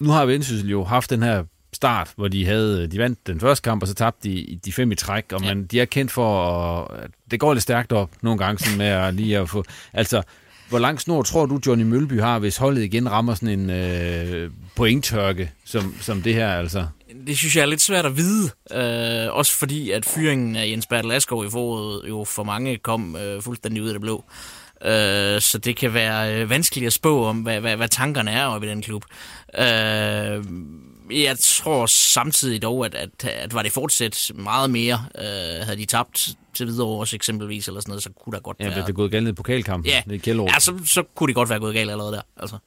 nu 0.00 0.10
har 0.10 0.26
Vendsyssel 0.26 0.70
jo 0.70 0.84
haft 0.84 1.10
den 1.10 1.22
her 1.22 1.44
start, 1.72 2.12
hvor 2.16 2.28
de 2.28 2.46
havde 2.46 2.86
de 2.86 2.98
vandt 2.98 3.26
den 3.26 3.40
første 3.40 3.62
kamp, 3.62 3.82
og 3.82 3.88
så 3.88 3.94
tabte 3.94 4.28
de, 4.28 4.58
de 4.64 4.72
fem 4.72 4.92
i 4.92 4.94
træk, 4.94 5.32
og 5.32 5.40
man, 5.40 5.64
de 5.64 5.80
er 5.80 5.84
kendt 5.84 6.12
for, 6.12 6.84
at 6.84 7.10
det 7.30 7.40
går 7.40 7.54
lidt 7.54 7.62
stærkt 7.62 7.92
op 7.92 8.10
nogle 8.22 8.38
gange 8.38 8.58
sådan 8.58 8.78
med 8.78 8.86
at 8.86 9.14
lige 9.14 9.38
at 9.38 9.48
få... 9.48 9.64
Altså, 9.92 10.22
hvor 10.68 10.78
lang 10.78 11.00
snor 11.00 11.22
tror 11.22 11.46
du, 11.46 11.60
Johnny 11.66 11.84
Mølby 11.84 12.20
har, 12.20 12.38
hvis 12.38 12.56
holdet 12.56 12.82
igen 12.82 13.10
rammer 13.10 13.34
sådan 13.34 13.60
en 13.60 13.70
øh, 13.70 14.50
pointtørke, 14.76 15.52
som, 15.64 15.94
som 16.00 16.22
det 16.22 16.34
her 16.34 16.48
altså? 16.48 16.86
Det 17.26 17.38
synes 17.38 17.56
jeg 17.56 17.62
er 17.62 17.66
lidt 17.66 17.80
svært 17.80 18.06
at 18.06 18.16
vide. 18.16 18.50
Øh, 18.72 19.34
også 19.34 19.54
fordi, 19.58 19.90
at 19.90 20.06
fyringen 20.06 20.56
af 20.56 20.66
Jens 20.68 20.86
Bertel 20.86 21.12
Asgaard 21.12 21.46
i 21.46 21.50
foråret 21.50 22.08
jo 22.08 22.24
for 22.24 22.44
mange 22.44 22.78
kom 22.78 23.16
øh, 23.16 23.42
fuldstændig 23.42 23.82
ud 23.82 23.88
af 23.88 23.94
det 23.94 24.00
blå. 24.00 24.24
Øh, 24.84 25.40
så 25.40 25.58
det 25.64 25.76
kan 25.76 25.94
være 25.94 26.34
øh, 26.34 26.50
vanskeligt 26.50 26.86
at 26.86 26.92
spå 26.92 27.24
om, 27.24 27.38
hvad, 27.38 27.60
hvad, 27.60 27.76
hvad 27.76 27.88
tankerne 27.88 28.30
er 28.30 28.44
oppe 28.44 28.66
i 28.66 28.70
den 28.70 28.82
klub. 28.82 29.04
Øh, 29.58 30.44
jeg 31.10 31.36
tror 31.38 31.86
samtidig 31.86 32.62
dog, 32.62 32.84
at, 32.84 32.94
at, 32.94 33.24
at 33.24 33.54
var 33.54 33.62
det 33.62 33.72
fortsat 33.72 34.32
meget 34.34 34.70
mere, 34.70 35.04
øh, 35.18 35.64
havde 35.64 35.76
de 35.76 35.84
tabt 35.84 36.28
til 36.54 36.66
videre 36.66 36.86
også 36.86 37.16
eksempelvis, 37.16 37.68
eller 37.68 37.80
sådan 37.80 37.90
noget, 37.90 38.02
så 38.02 38.10
kunne 38.24 38.32
der 38.32 38.40
godt 38.40 38.56
ja, 38.60 38.64
være... 38.64 38.78
Ja, 38.78 38.86
det 38.86 38.94
gået 38.94 39.10
galt 39.10 39.28
i 39.28 39.32
pokalkampen. 39.32 39.90
Ja, 39.90 40.02
det 40.10 40.28
er 40.28 40.34
ja 40.54 40.60
så, 40.60 40.78
så 40.86 41.02
kunne 41.14 41.26
det 41.28 41.34
godt 41.34 41.48
være 41.48 41.60
gået 41.60 41.74
galt 41.74 41.90
allerede 41.90 42.12
der. 42.12 42.22
Altså. 42.36 42.58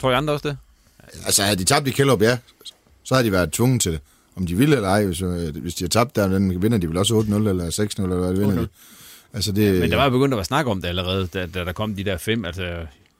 Tror 0.00 0.10
jeg 0.10 0.18
andre 0.18 0.32
også 0.32 0.48
det? 0.48 0.58
Altså, 1.26 1.42
havde 1.42 1.56
de 1.56 1.64
tabt 1.64 1.88
i 1.88 1.90
Kjellup, 1.90 2.22
ja, 2.22 2.38
så 3.04 3.14
havde 3.14 3.26
de 3.26 3.32
været 3.32 3.52
tvunget 3.52 3.82
til 3.82 3.92
det. 3.92 4.00
Om 4.36 4.46
de 4.46 4.56
ville 4.56 4.76
eller 4.76 4.88
ej, 4.88 5.04
hvis, 5.04 5.22
øh, 5.22 5.56
hvis 5.56 5.74
de 5.74 5.84
har 5.84 5.88
tabt 5.88 6.16
der, 6.16 6.28
den 6.28 6.62
vinder 6.62 6.78
de 6.78 6.88
vel 6.88 6.96
også 6.96 7.14
8-0 7.20 7.34
eller 7.34 7.70
6-0, 7.98 8.02
eller 8.02 8.16
hvad 8.16 8.32
vinder 8.32 8.62
de. 8.62 8.68
Altså 9.36 9.52
det, 9.52 9.74
ja, 9.74 9.80
men 9.80 9.90
der 9.90 9.96
var 9.96 10.08
begyndt 10.08 10.34
at 10.34 10.36
være 10.36 10.44
snak 10.44 10.66
om 10.66 10.80
det 10.80 10.88
allerede, 10.88 11.26
da, 11.26 11.46
da 11.46 11.64
der 11.64 11.72
kom 11.72 11.94
de 11.94 12.04
der 12.04 12.16
fem. 12.16 12.44
Altså, 12.44 12.62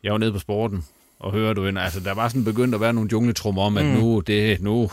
jeg 0.05 0.13
var 0.13 0.19
nede 0.19 0.33
på 0.33 0.39
sporten 0.39 0.85
og 1.19 1.33
hører 1.33 1.53
du 1.53 1.67
ind. 1.67 1.79
Altså, 1.79 2.01
der 2.01 2.15
var 2.15 2.29
sådan 2.29 2.45
begyndt 2.45 2.75
at 2.75 2.81
være 2.81 2.93
nogle 2.93 3.09
jungletrummer 3.13 3.63
om, 3.63 3.77
at 3.77 3.85
mm. 3.85 3.93
nu, 3.93 4.21
det, 4.21 4.63
nu 4.63 4.91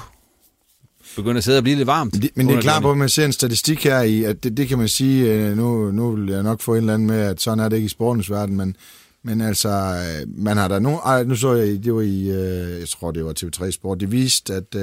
begynder 1.16 1.38
at 1.38 1.44
sidde 1.44 1.58
og 1.58 1.64
blive 1.64 1.78
lidt 1.78 1.88
varmt. 1.88 2.14
Det, 2.14 2.30
men 2.36 2.48
det 2.48 2.56
er 2.56 2.62
klart 2.62 2.82
på, 2.82 2.92
at 2.92 2.98
man 2.98 3.10
ser 3.10 3.26
en 3.26 3.32
statistik 3.32 3.84
her 3.84 4.02
i, 4.02 4.24
at 4.24 4.44
det, 4.44 4.58
det 4.58 4.68
kan 4.68 4.78
man 4.78 4.88
sige, 4.88 5.34
øh, 5.34 5.58
nu, 5.58 5.92
nu 5.92 6.12
vil 6.12 6.30
jeg 6.30 6.44
nok 6.44 6.62
få 6.62 6.72
en 6.72 6.78
eller 6.78 6.94
anden 6.94 7.08
med, 7.08 7.20
at 7.20 7.42
sådan 7.42 7.60
er 7.60 7.70
det 7.70 7.76
ikke 7.76 7.86
i 7.86 7.90
sportens 7.90 8.32
verden, 8.32 8.58
men, 8.58 8.76
men 9.24 9.42
altså, 9.42 9.70
øh, 9.70 10.44
man 10.44 10.58
har 10.58 10.68
der 10.68 10.80
nu, 10.80 10.98
ej, 10.98 11.24
nu 11.24 11.36
så 11.36 11.54
jeg, 11.54 11.84
det 11.84 11.94
var 11.96 12.02
i, 12.02 12.30
øh, 12.30 12.80
jeg 12.80 12.90
tror 12.90 13.12
det 13.12 13.26
var 13.26 13.34
TV3 13.44 13.72
Sport, 13.72 14.00
det 14.00 14.12
viste, 14.12 14.54
at 14.54 14.74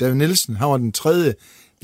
David 0.00 0.14
Nielsen, 0.14 0.56
han 0.56 0.68
var 0.68 0.76
den 0.76 0.92
tredje 0.92 1.34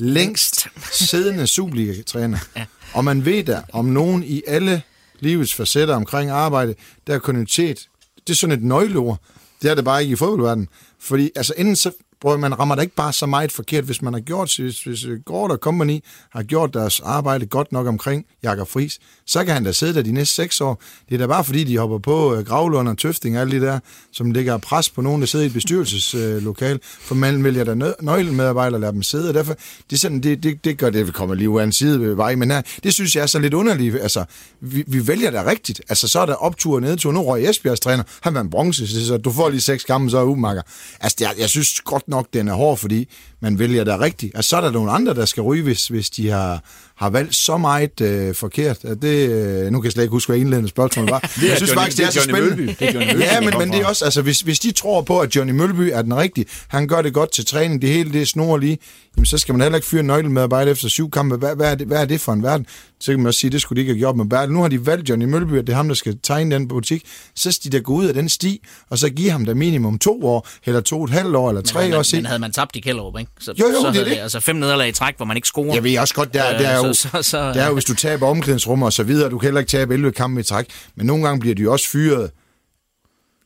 længst 0.01 0.67
siddende 0.91 1.47
Superliga-træner. 1.47 2.37
ja. 2.55 2.65
Og 2.93 3.05
man 3.05 3.25
ved 3.25 3.43
da, 3.43 3.61
om 3.73 3.85
nogen 3.85 4.23
i 4.23 4.41
alle 4.47 4.81
livets 5.19 5.53
facetter 5.53 5.95
omkring 5.95 6.29
arbejde, 6.29 6.75
der 7.07 7.13
er 7.13 7.19
kontinuitet. 7.19 7.87
Det 8.27 8.33
er 8.33 8.37
sådan 8.37 8.57
et 8.57 8.63
nøgleord. 8.63 9.17
Det 9.61 9.71
er 9.71 9.75
det 9.75 9.85
bare 9.85 10.01
ikke 10.01 10.13
i 10.13 10.15
fodboldverdenen. 10.15 10.69
Fordi 10.99 11.29
altså, 11.35 11.53
inden 11.57 11.75
så 11.75 11.91
Prøv, 12.21 12.39
man 12.39 12.59
rammer 12.59 12.75
da 12.75 12.81
ikke 12.81 12.95
bare 12.95 13.13
så 13.13 13.25
meget 13.25 13.51
forkert, 13.51 13.83
hvis 13.83 14.01
man 14.01 14.13
har 14.13 14.19
gjort, 14.19 14.55
hvis, 14.59 14.83
hvis 14.83 15.05
øh, 15.05 15.19
Gård 15.25 15.51
og 15.51 15.57
Company 15.57 15.99
har 16.31 16.43
gjort 16.43 16.73
deres 16.73 16.99
arbejde 16.99 17.45
godt 17.45 17.71
nok 17.71 17.87
omkring 17.87 18.25
Jakob 18.43 18.67
Fris, 18.67 18.99
så 19.25 19.45
kan 19.45 19.53
han 19.53 19.63
da 19.63 19.71
sidde 19.71 19.93
der 19.93 20.01
de 20.01 20.11
næste 20.11 20.35
seks 20.35 20.61
år. 20.61 20.81
Det 21.09 21.15
er 21.15 21.19
da 21.19 21.27
bare 21.27 21.43
fordi, 21.43 21.63
de 21.63 21.77
hopper 21.77 21.97
på 21.97 22.35
øh, 22.35 22.45
Gravlund 22.45 22.87
og 22.89 22.97
Tøfting 22.97 23.35
og 23.35 23.41
alle 23.41 23.59
de 23.59 23.65
der, 23.65 23.79
som 24.11 24.31
ligger 24.31 24.57
pres 24.57 24.89
på 24.89 25.01
nogen, 25.01 25.21
der 25.21 25.27
sidder 25.27 25.43
i 25.43 25.47
et 25.47 25.53
bestyrelseslokal, 25.53 26.79
for 26.83 27.15
man 27.15 27.43
vælger 27.43 27.63
da 27.63 27.73
nø- 27.73 27.95
nøglemedarbejdere 28.01 28.75
at 28.75 28.81
lader 28.81 28.91
dem 28.91 29.03
sidde, 29.03 29.27
og 29.29 29.33
derfor, 29.33 29.53
det, 29.89 29.95
er 29.95 29.99
sådan, 29.99 30.19
det, 30.19 30.43
det, 30.43 30.63
det 30.63 30.77
gør 30.77 30.89
det, 30.89 31.07
vi 31.07 31.11
kommer 31.11 31.35
lige 31.35 31.49
ud 31.49 31.59
af 31.59 31.63
en 31.63 31.71
side 31.71 32.17
vej, 32.17 32.35
men 32.35 32.51
her, 32.51 32.61
det 32.83 32.93
synes 32.93 33.15
jeg 33.15 33.21
er 33.21 33.25
så 33.27 33.39
lidt 33.39 33.53
underligt. 33.53 33.95
Altså, 33.95 34.25
vi, 34.61 34.83
vi 34.87 35.07
vælger 35.07 35.31
da 35.31 35.43
rigtigt. 35.45 35.81
Altså, 35.89 36.07
så 36.07 36.19
er 36.19 36.25
der 36.25 36.33
optur 36.33 36.75
og 36.75 36.81
nedtur. 36.81 37.11
Nu 37.11 37.23
røg 37.23 37.49
Esbjergs 37.49 37.79
træner, 37.79 38.03
han 38.21 38.33
var 38.33 38.41
en 38.41 38.49
bronze, 38.49 39.05
så 39.05 39.17
du 39.17 39.31
får 39.31 39.49
lige 39.49 39.61
seks 39.61 39.83
kampe, 39.83 40.09
så 40.11 40.17
er 40.17 40.23
umakker. 40.23 40.61
Altså, 40.99 41.17
jeg, 41.19 41.33
jeg 41.39 41.49
synes 41.49 41.81
godt 41.81 42.07
nok, 42.11 42.29
den 42.33 42.51
er 42.51 42.59
hård, 42.59 42.77
fordi 42.83 43.05
man 43.41 43.59
vælger 43.59 43.83
der 43.83 44.01
rigtigt. 44.01 44.31
Altså, 44.35 44.49
så 44.49 44.57
er 44.57 44.61
der 44.61 44.71
nogle 44.71 44.91
andre, 44.91 45.13
der 45.13 45.25
skal 45.25 45.43
ryge, 45.43 45.63
hvis, 45.63 45.87
hvis 45.87 46.09
de 46.09 46.29
har, 46.29 46.63
har 46.95 47.09
valgt 47.09 47.35
så 47.35 47.57
meget 47.57 48.01
øh, 48.01 48.35
forkert. 48.35 48.85
At 48.85 49.01
det, 49.01 49.29
øh, 49.29 49.71
nu 49.71 49.79
kan 49.79 49.83
jeg 49.85 49.91
slet 49.91 50.03
ikke 50.03 50.11
huske, 50.11 50.29
hvad 50.31 50.39
indledende 50.39 50.69
spørgsmål 50.69 51.09
var. 51.09 51.19
Det 51.35 51.43
er 51.43 51.47
jeg 51.47 51.57
synes 51.57 51.71
Johnny- 51.71 51.75
faktisk, 51.75 51.97
det 51.97 52.05
er, 52.05 52.09
det 52.09 52.17
er 52.17 52.21
så 52.21 52.29
spændende. 52.29 52.55
Mølby. 52.55 52.75
Det 52.79 52.87
er 52.87 52.91
Johnny 52.93 53.07
Mølby, 53.13 53.21
ja, 53.21 53.39
men, 53.41 53.53
men 53.57 53.71
det 53.71 53.79
er 53.81 53.85
også, 53.87 54.05
altså, 54.05 54.21
hvis, 54.21 54.41
hvis 54.41 54.59
de 54.59 54.71
tror 54.71 55.01
på, 55.01 55.19
at 55.19 55.35
Johnny 55.35 55.51
Mølby 55.53 55.89
er 55.93 56.01
den 56.01 56.17
rigtige, 56.17 56.45
han 56.67 56.87
gør 56.87 57.01
det 57.01 57.13
godt 57.13 57.31
til 57.31 57.45
træning, 57.45 57.81
det 57.81 57.89
hele 57.89 58.13
det 58.13 58.21
er 58.21 58.25
snor 58.25 58.57
lige, 58.57 58.77
jamen, 59.17 59.25
så 59.25 59.37
skal 59.37 59.53
man 59.53 59.61
heller 59.61 59.75
ikke 59.75 59.87
fyre 59.87 59.99
en 59.99 60.07
nøglemedarbejder 60.07 60.71
efter 60.71 60.87
syv 60.89 61.11
kampe. 61.11 61.35
Hvad, 61.35 61.55
hvad, 61.55 61.71
er 61.71 61.75
det, 61.75 61.87
hvad 61.87 62.01
er 62.01 62.05
det 62.05 62.21
for 62.21 62.33
en 62.33 62.43
verden? 62.43 62.65
Så 62.99 63.11
kan 63.11 63.19
man 63.19 63.27
også 63.27 63.39
sige, 63.39 63.51
det 63.51 63.61
skulle 63.61 63.77
de 63.77 63.81
ikke 63.81 63.93
have 63.93 63.99
gjort 63.99 64.15
med 64.17 64.25
Bertel. 64.25 64.53
Nu 64.53 64.61
har 64.61 64.67
de 64.67 64.85
valgt 64.85 65.09
Johnny 65.09 65.25
Mølby, 65.25 65.57
at 65.59 65.67
det 65.67 65.73
er 65.73 65.77
ham, 65.77 65.87
der 65.87 65.95
skal 65.95 66.17
tegne 66.23 66.55
den 66.55 66.67
butik. 66.67 67.03
Så 67.35 67.51
skal 67.51 67.71
de 67.71 67.77
da 67.77 67.81
gå 67.81 67.93
ud 67.93 68.05
af 68.05 68.13
den 68.13 68.29
sti, 68.29 68.61
og 68.89 68.97
så 68.97 69.09
give 69.09 69.29
ham 69.31 69.45
da 69.45 69.53
minimum 69.53 69.99
to 69.99 70.25
år, 70.25 70.47
eller 70.65 70.81
to 70.81 70.97
og 70.99 71.03
et 71.03 71.09
halvt 71.09 71.35
år, 71.35 71.49
eller 71.49 71.61
tre 71.61 71.83
men, 71.83 71.93
år. 71.93 71.97
men, 71.97 72.21
men 72.21 72.25
havde 72.25 72.39
man 72.39 72.51
tabt 72.51 72.75
i 72.75 72.79
Kjellerup, 72.79 73.19
ikke? 73.19 73.30
Så, 73.39 73.53
Jo, 73.59 73.67
jo, 73.67 73.81
så 73.81 73.91
det 73.93 74.01
er 74.01 74.05
det. 74.05 74.17
Altså 74.17 74.39
fem 74.39 74.55
nederlag 74.55 74.87
i 74.89 74.91
træk, 74.91 75.17
hvor 75.17 75.25
man 75.25 75.37
ikke 75.37 75.47
scorer. 75.47 75.73
Jeg 75.73 75.83
ved 75.83 75.97
også 75.99 76.13
godt, 76.13 76.33
der, 76.33 76.57
der 76.57 76.67
er 76.67 76.77
jo, 76.77 76.87
Øh, 76.87 76.95
så, 76.95 77.09
så, 77.13 77.21
så, 77.23 77.37
der 77.37 77.61
er 77.61 77.67
jo, 77.67 77.73
hvis 77.73 77.85
du 77.85 77.95
taber 77.95 78.27
omklædningsrum 78.27 78.83
og 78.83 78.93
så 78.93 79.03
videre, 79.03 79.29
du 79.29 79.37
kan 79.37 79.47
heller 79.47 79.59
ikke 79.59 79.69
tabe 79.69 79.93
11 79.93 80.11
kampe 80.11 80.41
i 80.41 80.43
træk, 80.43 80.65
men 80.95 81.05
nogle 81.05 81.23
gange 81.23 81.39
bliver 81.39 81.55
de 81.55 81.61
jo 81.61 81.71
også 81.71 81.87
fyret. 81.89 82.31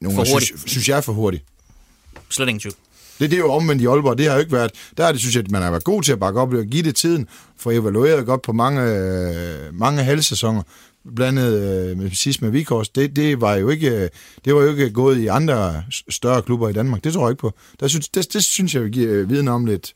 Nogle 0.01 0.15
For 0.15 0.23
gange 0.23 0.33
hurtigt. 0.33 0.59
synes, 0.59 0.71
synes 0.71 0.89
jeg 0.89 0.97
er 0.97 1.01
for 1.01 1.13
hurtigt. 1.13 1.43
Slet 2.29 2.47
ingen 2.49 2.59
tvivl. 2.59 2.73
Det, 3.19 3.29
det 3.31 3.35
er 3.37 3.39
jo 3.41 3.51
omvendt 3.53 3.81
i 3.81 3.85
Aalborg, 3.85 4.17
det 4.17 4.25
har 4.25 4.33
jo 4.33 4.39
ikke 4.39 4.51
været, 4.51 4.71
der 4.97 5.05
er 5.05 5.11
det, 5.11 5.21
synes 5.21 5.35
jeg, 5.35 5.43
at 5.43 5.51
man 5.51 5.61
har 5.61 5.69
været 5.69 5.83
god 5.83 6.01
til 6.03 6.11
at 6.11 6.19
bakke 6.19 6.39
op 6.39 6.53
og 6.53 6.65
give 6.65 6.83
det 6.83 6.95
tiden, 6.95 7.27
for 7.59 7.71
evalueret 7.71 8.25
godt 8.25 8.41
på 8.41 8.53
mange, 8.53 8.81
øh, 8.81 9.73
mange 9.73 10.03
halvsæsoner, 10.03 10.61
blandt 11.15 11.39
andet 11.39 11.89
øh, 11.89 11.97
med 11.97 12.11
sidst 12.11 12.41
med 12.41 12.49
Vikors, 12.49 12.89
det, 12.89 13.15
det, 13.15 13.41
var 13.41 13.55
jo 13.55 13.69
ikke, 13.69 13.89
øh, 13.89 14.09
det 14.45 14.55
var 14.55 14.61
jo 14.61 14.69
ikke 14.69 14.89
gået 14.89 15.17
i 15.17 15.27
andre 15.27 15.83
større 16.09 16.41
klubber 16.41 16.69
i 16.69 16.73
Danmark, 16.73 17.03
det 17.03 17.13
tror 17.13 17.27
jeg 17.27 17.31
ikke 17.31 17.41
på. 17.41 17.53
Der 17.79 17.87
synes, 17.87 18.09
det, 18.09 18.33
det 18.33 18.43
synes 18.43 18.75
jeg, 18.75 18.83
vi 18.83 18.89
giver 18.89 19.13
øh, 19.13 19.29
viden 19.29 19.47
om 19.47 19.65
lidt 19.65 19.93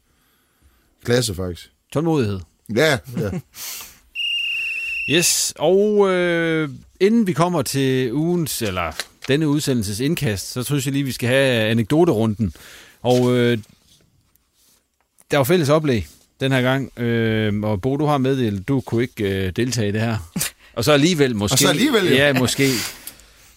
klasse, 1.03 1.35
faktisk. 1.35 1.71
Tålmodighed. 1.93 2.39
Ja, 2.75 2.97
ja. 3.17 3.29
Yes, 5.11 5.53
og 5.59 6.09
øh, 6.09 6.69
inden 6.99 7.27
vi 7.27 7.33
kommer 7.33 7.61
til 7.61 8.13
ugens, 8.13 8.61
eller 8.61 8.91
denne 9.27 9.47
udsendelses 9.47 9.99
indkast, 9.99 10.51
så 10.51 10.63
synes 10.63 10.85
jeg 10.85 10.93
lige, 10.93 11.03
vi 11.03 11.11
skal 11.11 11.29
have 11.29 11.69
anekdoterunden. 11.69 12.53
Og 13.01 13.35
øh, 13.35 13.57
der 15.31 15.37
var 15.37 15.43
fælles 15.43 15.69
oplæg 15.69 16.07
den 16.39 16.51
her 16.51 16.61
gang, 16.61 16.99
øh, 16.99 17.63
og 17.63 17.81
Bo, 17.81 17.97
du 17.97 18.05
har 18.05 18.17
meddelt, 18.17 18.67
du 18.67 18.81
kunne 18.81 19.01
ikke 19.01 19.47
øh, 19.47 19.51
deltage 19.55 19.89
i 19.89 19.91
det 19.91 20.01
her. 20.01 20.17
Og 20.79 20.85
så 20.85 20.91
alligevel 20.91 21.35
måske. 21.35 21.53
Og 21.53 21.59
så 21.59 21.69
alligevel, 21.69 22.09
jo. 22.09 22.15
Ja, 22.15 22.33
måske. 22.33 22.69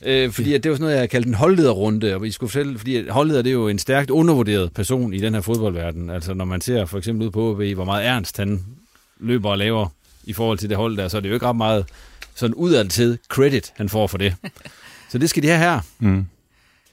Øh, 0.04 0.32
fordi 0.32 0.54
at 0.54 0.62
det 0.62 0.70
var 0.70 0.76
sådan 0.76 0.84
noget, 0.84 1.00
jeg 1.00 1.10
kaldte 1.10 1.28
en 1.28 1.34
holdlederrunde, 1.34 2.14
og 2.14 2.22
vi 2.22 2.30
skulle 2.30 2.50
fortælle, 2.50 2.78
fordi 2.78 3.08
holdleder 3.08 3.42
det 3.42 3.50
er 3.50 3.54
jo 3.54 3.68
en 3.68 3.78
stærkt 3.78 4.10
undervurderet 4.10 4.72
person 4.72 5.14
i 5.14 5.18
den 5.18 5.34
her 5.34 5.40
fodboldverden. 5.40 6.10
Altså 6.10 6.34
når 6.34 6.44
man 6.44 6.60
ser 6.60 6.86
for 6.86 6.98
eksempel 6.98 7.26
ud 7.26 7.30
på 7.30 7.50
OB, 7.50 7.62
hvor 7.62 7.84
meget 7.84 8.06
Ernst 8.06 8.36
han 8.36 8.64
løber 9.20 9.50
og 9.50 9.58
laver 9.58 9.88
i 10.24 10.32
forhold 10.32 10.58
til 10.58 10.68
det 10.68 10.76
hold 10.76 10.96
der, 10.96 11.08
så 11.08 11.16
er 11.16 11.20
det 11.20 11.28
jo 11.28 11.34
ikke 11.34 11.46
ret 11.46 11.56
meget 11.56 11.86
sådan 12.34 12.54
udadtil 12.54 13.18
credit, 13.28 13.72
han 13.76 13.88
får 13.88 14.06
for 14.06 14.18
det. 14.18 14.34
Så 15.10 15.18
det 15.18 15.30
skal 15.30 15.42
de 15.42 15.48
have 15.48 15.58
her. 15.58 15.80
Mm. 15.98 16.26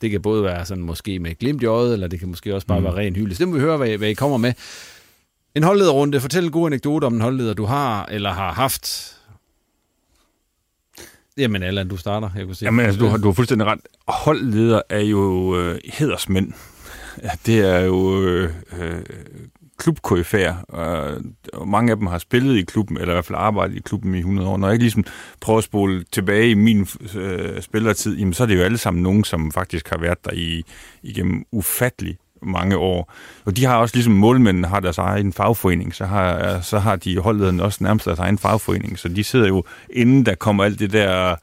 Det 0.02 0.12
kan 0.12 0.22
både 0.22 0.44
være 0.44 0.66
sådan 0.66 0.84
måske 0.84 1.20
med 1.20 1.40
glimt 1.40 1.64
i 1.64 1.66
øjet, 1.66 1.94
eller 1.94 2.08
det 2.08 2.20
kan 2.20 2.30
måske 2.30 2.56
også 2.56 2.68
bare 2.68 2.80
mm. 2.80 2.86
være 2.86 2.96
ren 2.96 3.16
hyldest. 3.16 3.40
Det 3.40 3.48
må 3.48 3.54
vi 3.54 3.60
høre, 3.60 3.78
hvad, 3.78 3.98
hvad 3.98 4.10
I 4.10 4.14
kommer 4.14 4.38
med. 4.38 4.54
En 5.56 5.64
holdlederrunde. 5.64 6.22
Fortæl 6.22 6.44
en 6.44 6.52
god 6.52 6.68
anekdote 6.68 7.06
om 7.06 7.14
en 7.14 7.22
holdleder, 7.22 7.54
du 7.54 7.66
har 7.66 8.06
eller 8.06 8.32
har 8.32 8.54
haft. 8.54 9.16
Jamen, 11.40 11.64
Allan, 11.64 11.88
du 11.88 11.98
starter. 11.98 12.30
Jeg 12.36 12.46
kunne 12.46 12.56
se. 12.56 12.66
Jamen, 12.66 12.86
altså, 12.86 13.00
du, 13.00 13.06
har, 13.06 13.18
du 13.18 13.28
har 13.28 13.34
fuldstændig 13.34 13.68
ret. 13.68 13.80
Holdleder 14.08 14.82
er 14.90 15.00
jo 15.00 15.56
øh, 15.60 15.80
hedersmænd. 15.94 16.54
Det 17.46 17.60
er 17.60 17.80
jo 17.80 18.24
øh, 18.24 18.50
øh, 18.80 19.02
klubkoryfærer, 19.78 20.56
og, 20.70 21.22
og 21.54 21.68
mange 21.68 21.92
af 21.92 21.98
dem 21.98 22.08
har 22.08 22.18
spillet 22.18 22.58
i 22.58 22.62
klubben, 22.62 22.98
eller 22.98 23.14
i 23.14 23.16
hvert 23.16 23.26
fald 23.26 23.38
arbejdet 23.38 23.76
i 23.76 23.80
klubben 23.80 24.16
i 24.16 24.18
100 24.18 24.50
år. 24.50 24.58
Når 24.58 24.68
jeg 24.68 24.74
ikke 24.74 24.84
ligesom 24.84 25.06
prøver 25.40 25.58
at 25.58 25.64
spole 25.64 26.04
tilbage 26.12 26.50
i 26.50 26.54
min 26.54 26.88
øh, 27.16 27.62
spillertid, 27.62 28.18
jamen, 28.18 28.34
så 28.34 28.44
er 28.44 28.48
det 28.48 28.58
jo 28.58 28.64
alle 28.64 28.78
sammen 28.78 29.04
nogen, 29.04 29.24
som 29.24 29.52
faktisk 29.52 29.90
har 29.90 29.98
været 29.98 30.26
der 30.26 30.32
i, 30.34 30.64
igennem 31.04 31.46
ufattelig 31.52 32.18
mange 32.42 32.78
år. 32.78 33.14
Og 33.46 33.58
de 33.58 33.66
har 33.66 33.76
også, 33.76 33.96
ligesom 33.96 34.14
målmændene 34.14 34.68
har 34.68 34.80
deres 34.80 34.98
egen 34.98 35.34
fagforening, 35.34 35.96
så 35.96 36.06
har, 36.06 36.60
så 36.62 36.80
har 36.80 36.96
de 36.96 37.20
holdlederne 37.20 37.64
også 37.64 37.84
nærmest 37.84 38.06
deres 38.06 38.20
egen 38.20 38.38
fagforening. 38.38 39.00
Så 39.00 39.08
de 39.08 39.24
sidder 39.24 39.48
jo, 39.48 39.64
inden 39.90 40.26
der 40.26 40.36
kommer 40.36 40.64
alt 40.64 40.80
det 40.80 40.94
der 40.94 41.36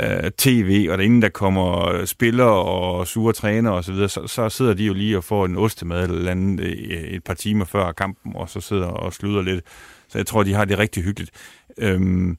øh, 0.00 0.30
tv, 0.38 0.88
og 0.90 0.98
der 0.98 1.04
inden 1.04 1.22
der 1.22 1.28
kommer 1.28 2.00
spillere 2.04 2.64
og 2.64 3.06
sure 3.06 3.32
træner 3.32 3.70
og 3.70 3.84
så 3.84 3.92
videre, 3.92 4.08
så, 4.08 4.26
så 4.26 4.48
sidder 4.48 4.74
de 4.74 4.84
jo 4.84 4.92
lige 4.92 5.16
og 5.16 5.24
får 5.24 5.46
en 5.46 5.56
ostemad 5.56 6.08
eller 6.08 6.30
andet 6.30 6.60
øh, 6.60 7.02
et 7.02 7.24
par 7.24 7.34
timer 7.34 7.64
før 7.64 7.92
kampen, 7.92 8.32
og 8.36 8.50
så 8.50 8.60
sidder 8.60 8.86
og 8.86 9.12
sluder 9.12 9.42
lidt. 9.42 9.64
Så 10.08 10.18
jeg 10.18 10.26
tror, 10.26 10.42
de 10.42 10.54
har 10.54 10.64
det 10.64 10.78
rigtig 10.78 11.02
hyggeligt. 11.02 11.30
Øhm, 11.78 12.38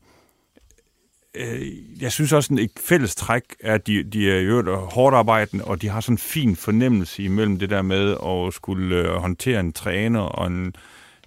øh, 1.37 2.01
jeg 2.01 2.11
synes 2.11 2.33
også, 2.33 2.53
at 2.53 2.59
et 2.59 2.71
fælles 2.79 3.15
træk 3.15 3.43
er, 3.59 3.73
at 3.73 3.87
de, 3.87 4.03
de 4.03 4.31
er 4.31 4.39
jo 4.39 4.75
hårdt 4.75 5.15
arbejdende, 5.15 5.65
og 5.65 5.81
de 5.81 5.89
har 5.89 6.01
sådan 6.01 6.13
en 6.13 6.17
fin 6.17 6.55
fornemmelse 6.55 7.23
imellem 7.23 7.59
det 7.59 7.69
der 7.69 7.81
med 7.81 8.17
at 8.25 8.53
skulle 8.53 8.95
øh, 8.95 9.15
håndtere 9.15 9.59
en 9.59 9.73
træner 9.73 10.19
og 10.19 10.47
en, 10.47 10.75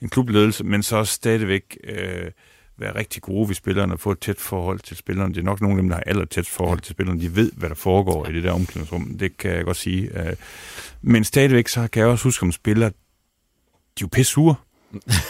en 0.03 0.09
klubledelse, 0.09 0.65
men 0.65 0.83
så 0.83 0.97
også 0.97 1.15
stadigvæk 1.15 1.79
øh, 1.85 2.31
være 2.79 2.95
rigtig 2.95 3.23
gode 3.23 3.49
ved 3.49 3.55
spillerne 3.55 3.93
og 3.93 4.01
få 4.01 4.13
et 4.13 4.19
tæt 4.19 4.39
forhold 4.39 4.79
til 4.81 4.97
spillerne. 4.97 5.35
Det 5.35 5.41
er 5.41 5.45
nok 5.45 5.61
nogle 5.61 5.77
af 5.77 5.83
dem, 5.83 5.89
der 5.89 5.97
har 5.97 6.03
aller 6.07 6.25
tæt 6.25 6.47
forhold 6.47 6.81
til 6.81 6.91
spillerne. 6.91 7.21
De 7.21 7.37
ved, 7.37 7.53
hvad 7.57 7.69
der 7.69 7.75
foregår 7.75 8.27
i 8.27 8.33
det 8.33 8.45
der 8.45 8.53
omklædningsrum. 8.53 9.19
Det 9.19 9.37
kan 9.37 9.51
jeg 9.51 9.65
godt 9.65 9.77
sige. 9.77 10.29
Øh, 10.29 10.37
Men 11.03 11.25
stadigvæk, 11.25 11.69
så 11.69 11.89
kan 11.93 12.01
jeg 12.01 12.09
også 12.09 12.25
huske 12.25 12.43
om 12.43 12.53
spillere, 12.53 12.89
de 12.89 12.95
er 12.95 14.03
jo 14.03 14.09
pisse 14.13 14.33
sure 14.33 14.55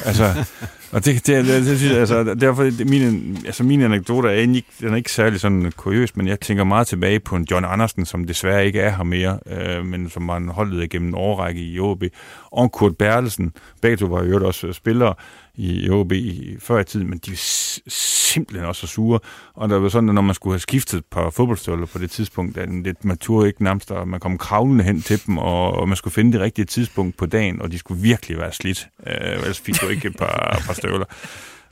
altså, 0.04 0.44
og 0.92 1.04
det, 1.04 1.26
det, 1.26 1.44
det, 1.46 1.66
det, 1.66 1.78
synes 1.78 1.92
jeg, 1.92 2.00
altså, 2.00 2.34
derfor, 2.34 2.62
det, 2.62 2.90
mine, 2.90 3.36
altså, 3.46 3.64
mine 3.64 3.84
anekdoter 3.84 4.30
er 4.30 4.34
ikke, 4.34 4.64
den 4.80 4.92
er 4.92 4.96
ikke 4.96 5.12
særlig 5.12 5.40
sådan 5.40 5.72
kuriøs, 5.76 6.16
men 6.16 6.28
jeg 6.28 6.40
tænker 6.40 6.64
meget 6.64 6.86
tilbage 6.86 7.20
på 7.20 7.36
en 7.36 7.46
John 7.50 7.64
Andersen, 7.64 8.06
som 8.06 8.24
desværre 8.24 8.66
ikke 8.66 8.80
er 8.80 8.96
her 8.96 9.04
mere, 9.04 9.38
øh, 9.46 9.86
men 9.86 10.11
som 10.11 10.28
var 10.28 10.36
en 10.36 10.48
holdleder 10.48 10.82
igennem 10.82 11.09
en 11.09 11.14
årrække 11.14 11.61
i 11.61 11.80
OB, 11.80 12.04
og 12.50 12.64
en 12.64 12.70
Kurt 12.70 12.96
Bertelsen. 12.96 13.52
Begge 13.82 13.96
to 13.96 14.06
var 14.06 14.24
jo 14.24 14.46
også 14.46 14.72
spillere 14.72 15.14
i 15.59 15.90
OB 15.90 16.12
i, 16.12 16.56
før 16.59 16.78
i 16.78 16.84
tiden, 16.84 17.11
men 17.11 17.18
de 17.18 17.32
er 17.32 17.80
simpelthen 17.88 18.66
også 18.66 18.86
så 18.86 18.86
sure. 18.86 19.20
Og 19.54 19.68
der 19.68 19.78
var 19.78 19.88
sådan, 19.88 20.09
at 20.09 20.14
når 20.14 20.22
man 20.22 20.34
skulle 20.34 20.54
have 20.54 20.61
skiftet 20.61 21.04
på 21.11 21.30
fodboldstøvler 21.30 21.86
på 21.86 21.98
det 21.98 22.11
tidspunkt, 22.11 22.59
at 22.59 22.68
det, 22.84 23.04
man 23.04 23.18
turde 23.18 23.48
ikke 23.48 23.64
nærmest, 23.64 23.90
og 23.90 24.09
man 24.09 24.20
kom 24.20 24.38
kravlende 24.38 24.84
hen 24.84 25.02
til 25.02 25.26
dem, 25.26 25.38
og, 25.38 25.72
og 25.72 25.88
man 25.88 25.96
skulle 25.96 26.14
finde 26.14 26.32
det 26.32 26.40
rigtige 26.40 26.64
tidspunkt 26.64 27.16
på 27.16 27.26
dagen, 27.26 27.62
og 27.62 27.72
de 27.72 27.78
skulle 27.78 28.02
virkelig 28.02 28.38
være 28.38 28.52
slidt, 28.52 28.88
øh, 29.06 29.32
ellers 29.32 29.61
fik 29.61 29.80
du 29.80 29.88
ikke 29.88 30.09
et 30.09 30.16
par, 30.16 30.62
par 30.66 30.72
støvler. 30.72 31.06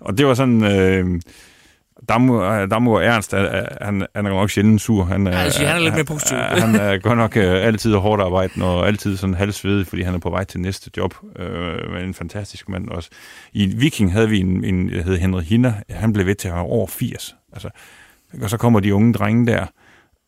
Og 0.01 0.19
det 0.19 0.27
var 0.27 0.35
sådan... 0.35 0.65
Øh, 0.65 1.21
Damgaard, 2.09 2.69
Damgaard 2.69 3.03
Ernst, 3.03 3.33
er- 3.33 3.85
han, 3.85 4.07
han 4.17 4.27
er 4.27 4.31
nok 4.31 4.51
sjældent 4.51 4.81
sur. 4.81 5.05
Han, 5.05 5.27
Ja, 5.27 5.51
siger, 5.51 5.69
han 5.69 5.77
er 5.77 5.81
lidt 5.83 5.95
mere 5.95 6.05
positiv. 6.05 6.37
Han 6.39 6.75
er 6.75 6.99
godt 6.99 7.19
nok 7.19 7.37
øh, 7.37 7.67
altid 7.67 7.95
hårdt 7.95 8.23
arbejdende 8.23 8.67
og 8.67 8.87
altid 8.87 9.17
sådan 9.17 9.35
halvsvedig, 9.35 9.87
fordi 9.87 10.03
han 10.03 10.15
er 10.15 10.19
på 10.19 10.31
vej 10.31 10.45
til 10.45 10.61
næste 10.61 10.91
job. 10.97 11.15
Øh, 11.39 11.91
men 11.93 12.03
en 12.05 12.15
fantastisk 12.15 12.69
mand 12.69 12.89
også. 12.89 13.09
I 13.53 13.67
Viking 13.67 14.13
havde 14.13 14.29
vi 14.29 14.39
en, 14.41 14.65
en 14.65 14.89
der 14.89 15.03
hed 15.03 15.17
Henrik 15.19 15.49
Hinner. 15.49 15.73
Han 15.91 16.13
blev 16.13 16.27
ved 16.27 16.35
til 16.35 16.49
at 16.49 16.55
være 16.55 16.63
over 16.63 16.87
80. 16.87 17.37
Altså, 17.53 17.69
og 18.43 18.51
så 18.51 18.57
kommer 18.57 18.81
de 18.81 18.95
unge 18.95 19.13
drenge 19.13 19.47
der, 19.47 19.67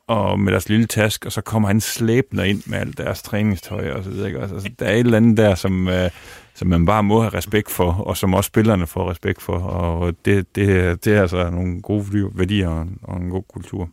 og 0.08 0.40
med 0.40 0.52
deres 0.52 0.68
lille 0.68 0.86
task, 0.86 1.24
og 1.26 1.32
så 1.32 1.40
kommer 1.40 1.68
han 1.68 1.80
slæbende 1.80 2.48
ind 2.48 2.62
med 2.66 2.78
alt 2.78 2.98
deres 2.98 3.22
træningstøj 3.22 3.90
og 3.90 4.04
så 4.04 4.10
videre. 4.10 4.26
ikke? 4.28 4.40
Altså, 4.40 4.70
der 4.78 4.86
er 4.86 4.92
et 4.92 4.98
eller 4.98 5.16
andet 5.16 5.36
der, 5.36 5.54
som, 5.54 5.88
øh, 5.88 6.10
som 6.58 6.68
man 6.68 6.86
bare 6.86 7.02
må 7.02 7.20
have 7.20 7.34
respekt 7.34 7.70
for, 7.70 7.92
og 7.92 8.16
som 8.16 8.34
også 8.34 8.48
spillerne 8.48 8.86
får 8.86 9.10
respekt 9.10 9.42
for, 9.42 9.58
og 9.58 10.14
det, 10.24 10.54
det, 10.54 11.04
det 11.04 11.16
er 11.16 11.22
altså 11.22 11.50
nogle 11.50 11.82
gode 11.82 12.30
værdier 12.34 12.68
og 12.68 12.82
en, 12.82 12.98
og 13.02 13.20
en 13.20 13.30
god 13.30 13.42
kultur. 13.52 13.88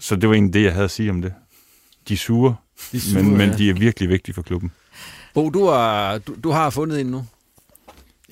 Så 0.00 0.16
det 0.16 0.28
var 0.28 0.34
egentlig 0.34 0.54
det, 0.54 0.64
jeg 0.64 0.72
havde 0.72 0.84
at 0.84 0.90
sige 0.90 1.10
om 1.10 1.22
det. 1.22 1.32
De 2.08 2.14
er 2.14 2.18
sure, 2.18 2.56
De 2.92 3.00
sure, 3.00 3.22
men, 3.22 3.36
men 3.36 3.50
ja. 3.50 3.56
de 3.56 3.70
er 3.70 3.74
virkelig 3.74 4.08
vigtige 4.08 4.34
for 4.34 4.42
klubben. 4.42 4.70
Bo, 5.34 5.50
du 5.50 5.66
har, 5.66 6.18
du, 6.18 6.34
du 6.44 6.50
har 6.50 6.70
fundet 6.70 7.00
en 7.00 7.06
nu. 7.06 7.24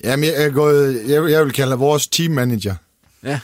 Jamen, 0.03 0.25
jeg, 0.25 0.45
er 0.45 0.49
gået, 0.49 1.09
jeg, 1.09 1.31
jeg 1.31 1.45
vil 1.45 1.53
kalde 1.53 1.75
vores 1.75 2.07
teammanager. 2.07 2.75
Ja. 3.23 3.39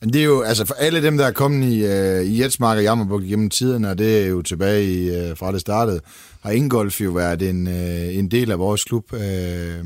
Men 0.00 0.12
det 0.12 0.20
er 0.20 0.24
jo, 0.24 0.40
altså 0.42 0.64
for 0.64 0.74
alle 0.74 1.02
dem, 1.02 1.18
der 1.18 1.26
er 1.26 1.32
kommet 1.32 1.68
i, 1.68 1.84
øh, 1.84 2.24
i 2.24 2.42
Jetsmark 2.42 2.76
og 2.76 2.82
Jammerburg 2.82 3.22
gennem 3.22 3.50
tiden, 3.50 3.84
og 3.84 3.98
det 3.98 4.22
er 4.22 4.26
jo 4.26 4.42
tilbage 4.42 4.84
i, 4.84 5.08
øh, 5.08 5.36
fra 5.36 5.52
det 5.52 5.60
startede, 5.60 6.00
har 6.42 6.50
Ingolf 6.50 7.00
jo 7.00 7.10
været 7.10 7.42
en, 7.42 7.68
øh, 7.68 8.18
en 8.18 8.30
del 8.30 8.50
af 8.50 8.58
vores 8.58 8.84
klub. 8.84 9.12
Øh, 9.12 9.84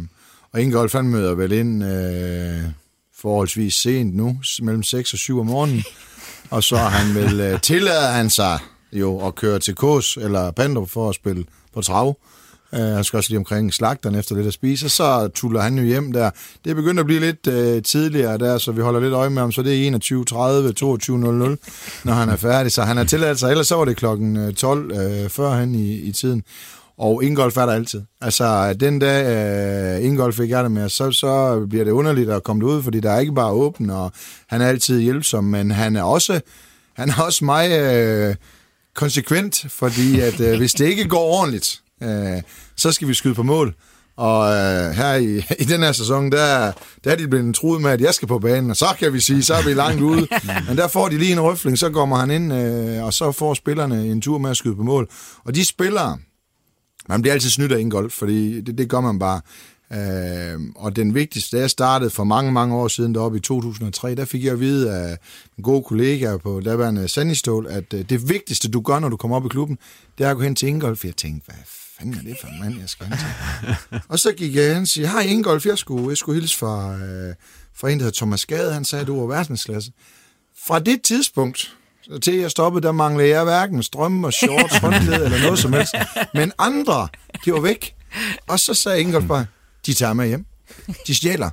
og 0.53 0.61
Ingolf, 0.61 0.93
han 0.93 1.09
møder 1.09 1.35
vel 1.35 1.53
ind 1.53 1.85
øh, 1.85 2.61
forholdsvis 3.17 3.75
sent 3.75 4.17
nu, 4.17 4.37
mellem 4.63 4.83
6 4.83 5.13
og 5.13 5.19
7 5.19 5.41
om 5.41 5.47
morgenen. 5.47 5.83
og 6.51 6.63
så 6.63 6.77
har 6.77 6.89
han 6.89 7.15
vel, 7.15 7.41
øh, 7.41 7.61
tillader 7.61 8.11
han 8.11 8.31
sig 8.31 8.59
jo 8.93 9.27
at 9.27 9.35
køre 9.35 9.59
til 9.59 9.75
Kås 9.75 10.17
eller 10.17 10.51
Pandrup 10.51 10.89
for 10.89 11.09
at 11.09 11.15
spille 11.15 11.45
på 11.75 11.83
trav. 11.83 12.17
Øh, 12.75 12.81
han 12.81 13.05
skal 13.05 13.17
også 13.17 13.31
lige 13.31 13.39
omkring 13.39 13.75
slagteren 13.75 14.15
efter 14.15 14.37
lidt 14.37 14.47
at 14.47 14.53
spise, 14.53 14.87
og 14.87 14.91
så 14.91 15.29
tuller 15.35 15.61
han 15.61 15.79
jo 15.79 15.85
hjem 15.85 16.13
der. 16.13 16.31
Det 16.65 16.71
er 16.71 16.75
begyndt 16.75 17.01
at 17.01 17.07
blive 17.07 17.21
lidt 17.21 17.47
øh, 17.47 17.83
tidligere 17.83 18.39
der, 18.39 18.59
så 18.59 18.73
vi 18.73 18.81
holder 18.81 19.01
lidt 19.01 19.13
øje 19.13 19.31
med 19.31 19.43
ham, 19.43 19.53
så 19.53 19.63
det 19.63 19.87
er 19.87 19.91
21.30, 19.91 19.97
22.00, 19.97 20.03
når 22.05 22.13
han 22.13 22.29
er 22.29 22.37
færdig. 22.37 22.73
Så 22.73 22.83
han 22.83 22.97
har 22.97 23.05
tilladt 23.05 23.39
sig, 23.39 23.51
ellers 23.51 23.67
så 23.67 23.77
var 23.77 23.85
det 23.85 23.97
klokken 23.97 24.55
12 24.55 24.93
øh, 24.93 25.25
øh 25.25 25.31
før 25.31 25.51
han 25.51 25.75
i, 25.75 25.95
i 25.95 26.13
tiden. 26.13 26.43
Og 26.99 27.25
Ingolf 27.25 27.57
er 27.57 27.67
der 27.67 27.73
altid. 27.73 28.03
Altså, 28.21 28.73
den 28.73 28.99
dag 28.99 29.99
uh, 29.99 30.05
Ingolf 30.05 30.41
ikke 30.41 30.55
er 30.55 30.63
der 30.63 30.69
med, 30.69 30.89
så, 30.89 31.11
så 31.11 31.67
bliver 31.71 31.85
det 31.85 31.91
underligt 31.91 32.31
at 32.31 32.43
komme 32.43 32.67
ud, 32.67 32.83
fordi 32.83 33.01
der 33.01 33.11
er 33.11 33.21
ikke 33.21 33.33
bare 33.33 33.53
åben, 33.53 33.91
og 33.91 34.13
han 34.49 34.61
er 34.61 34.67
altid 34.67 35.01
hjælpsom, 35.01 35.45
men 35.45 35.71
han 35.71 35.97
er 35.97 36.03
også, 36.03 36.41
han 36.97 37.11
er 37.11 37.23
også 37.23 37.45
meget 37.45 38.29
uh, 38.29 38.35
konsekvent, 38.95 39.67
fordi 39.69 40.21
at, 40.21 40.41
uh, 40.41 40.57
hvis 40.57 40.73
det 40.73 40.87
ikke 40.87 41.09
går 41.09 41.25
ordentligt, 41.25 41.81
uh, 42.01 42.09
så 42.77 42.93
skal 42.93 43.09
vi 43.09 43.15
skyde 43.15 43.35
på 43.35 43.43
mål. 43.43 43.75
Og 44.17 44.53
øh, 44.53 44.91
her 44.91 45.15
i, 45.15 45.37
i 45.63 45.65
den 45.65 45.83
her 45.83 45.93
sæson, 45.93 46.33
der, 46.33 46.73
der 47.05 47.11
er 47.11 47.17
de 47.17 47.29
blevet 47.29 47.55
truet 47.55 47.83
med, 47.83 47.91
at 47.91 48.01
jeg 48.01 48.15
skal 48.15 48.29
på 48.29 48.39
banen, 48.39 48.71
og 48.71 48.77
så 48.77 48.87
kan 48.99 49.13
vi 49.13 49.21
sige, 49.21 49.43
så 49.43 49.55
er 49.55 49.63
vi 49.63 49.75
langt 49.75 50.01
ude. 50.01 50.27
Men 50.69 50.77
der 50.77 50.89
får 50.89 51.09
de 51.09 51.19
lige 51.19 51.33
en 51.33 51.41
røfling, 51.41 51.79
så 51.79 51.91
kommer 51.91 52.17
han 52.17 52.31
ind, 52.31 52.53
øh, 52.53 53.05
og 53.05 53.15
så 53.15 53.33
får 53.33 53.55
spillerne 53.55 54.07
en 54.07 54.21
tur 54.21 54.39
med 54.39 54.51
at 54.51 54.57
skyde 54.57 54.77
på 54.77 54.83
mål. 54.83 55.11
Og 55.45 55.55
de 55.55 55.65
spillere, 55.65 56.19
man 57.09 57.23
bliver 57.23 57.35
altid 57.35 57.51
snydt 57.51 57.73
af 57.73 57.81
Ingolf, 57.81 58.13
fordi 58.13 58.61
det, 58.61 58.79
det 58.79 58.89
gør 58.89 59.01
man 59.01 59.19
bare. 59.19 59.41
Øh, 59.93 60.61
og 60.77 60.97
den 60.97 61.15
vigtigste, 61.15 61.57
da 61.57 61.61
jeg 61.61 61.71
startede 61.71 62.11
for 62.11 62.25
mange, 62.25 62.53
mange 62.53 62.77
år 62.77 62.89
siden 62.89 63.15
deroppe 63.15 63.39
i 63.39 63.41
2003, 63.41 64.15
der 64.15 64.25
fik 64.25 64.45
jeg 64.45 64.53
at 64.53 64.61
vide 64.61 64.93
af 64.93 65.19
en 65.59 65.65
god 65.65 65.83
kollega 65.83 66.37
på 66.37 66.61
daværende 66.61 67.09
Sandistål, 67.09 67.67
at 67.71 67.95
øh, 67.95 68.05
det 68.09 68.29
vigtigste, 68.29 68.71
du 68.71 68.81
gør, 68.81 68.99
når 68.99 69.09
du 69.09 69.17
kommer 69.17 69.37
op 69.37 69.47
i 69.47 69.49
klubben, 69.49 69.79
det 70.19 70.27
er 70.27 70.31
at 70.31 70.37
gå 70.37 70.43
hen 70.43 70.55
til 70.55 70.69
Ingolf. 70.69 71.05
Jeg 71.05 71.17
tænkte, 71.17 71.47
hvad 71.47 71.82
fanden 72.03 72.19
er 72.19 72.31
det 72.31 72.39
for 72.41 72.49
en 72.49 72.61
mand, 72.61 72.81
jeg 72.81 72.89
skal 72.89 73.07
hen 73.07 73.19
til? 73.19 74.01
og 74.09 74.19
så 74.19 74.33
gik 74.33 74.55
jeg 74.55 74.75
hen 74.75 74.83
og 74.83 74.89
siger, 74.89 75.09
hej 75.09 75.21
Ingolf, 75.23 75.67
jeg 75.67 75.79
skulle, 75.79 76.09
jeg 76.09 76.17
skulle 76.17 76.41
hilse 76.41 76.59
fra, 76.59 76.95
øh, 76.95 77.35
fra 77.75 77.91
en, 77.91 77.99
der 77.99 78.05
hedder 78.05 78.17
Thomas 78.17 78.47
Gade, 78.47 78.73
han 78.73 78.85
sagde, 78.85 79.05
du 79.05 79.21
var 79.21 79.37
verdensklasse. 79.37 79.93
Fra 80.67 80.79
det 80.79 81.03
tidspunkt, 81.03 81.77
så 82.03 82.19
til 82.19 82.35
jeg 82.35 82.51
stoppede, 82.51 82.87
der 82.87 82.93
manglede 82.93 83.29
jeg 83.29 83.45
hverken 83.45 83.83
strøm 83.83 84.25
og 84.25 84.33
shorts, 84.33 84.77
håndklæde 84.77 85.25
eller 85.25 85.43
noget 85.43 85.59
som 85.59 85.73
helst. 85.73 85.95
Men 86.35 86.53
andre, 86.59 87.09
de 87.45 87.53
var 87.53 87.61
væk. 87.61 87.95
Og 88.49 88.61
så 88.61 88.75
sagde 88.75 89.01
Ingolf 89.01 89.27
bare, 89.27 89.47
de 89.87 89.95
tager 89.95 90.13
mig 90.13 90.29
hjem. 90.29 90.45
De 91.07 91.15
stjæler. 91.15 91.51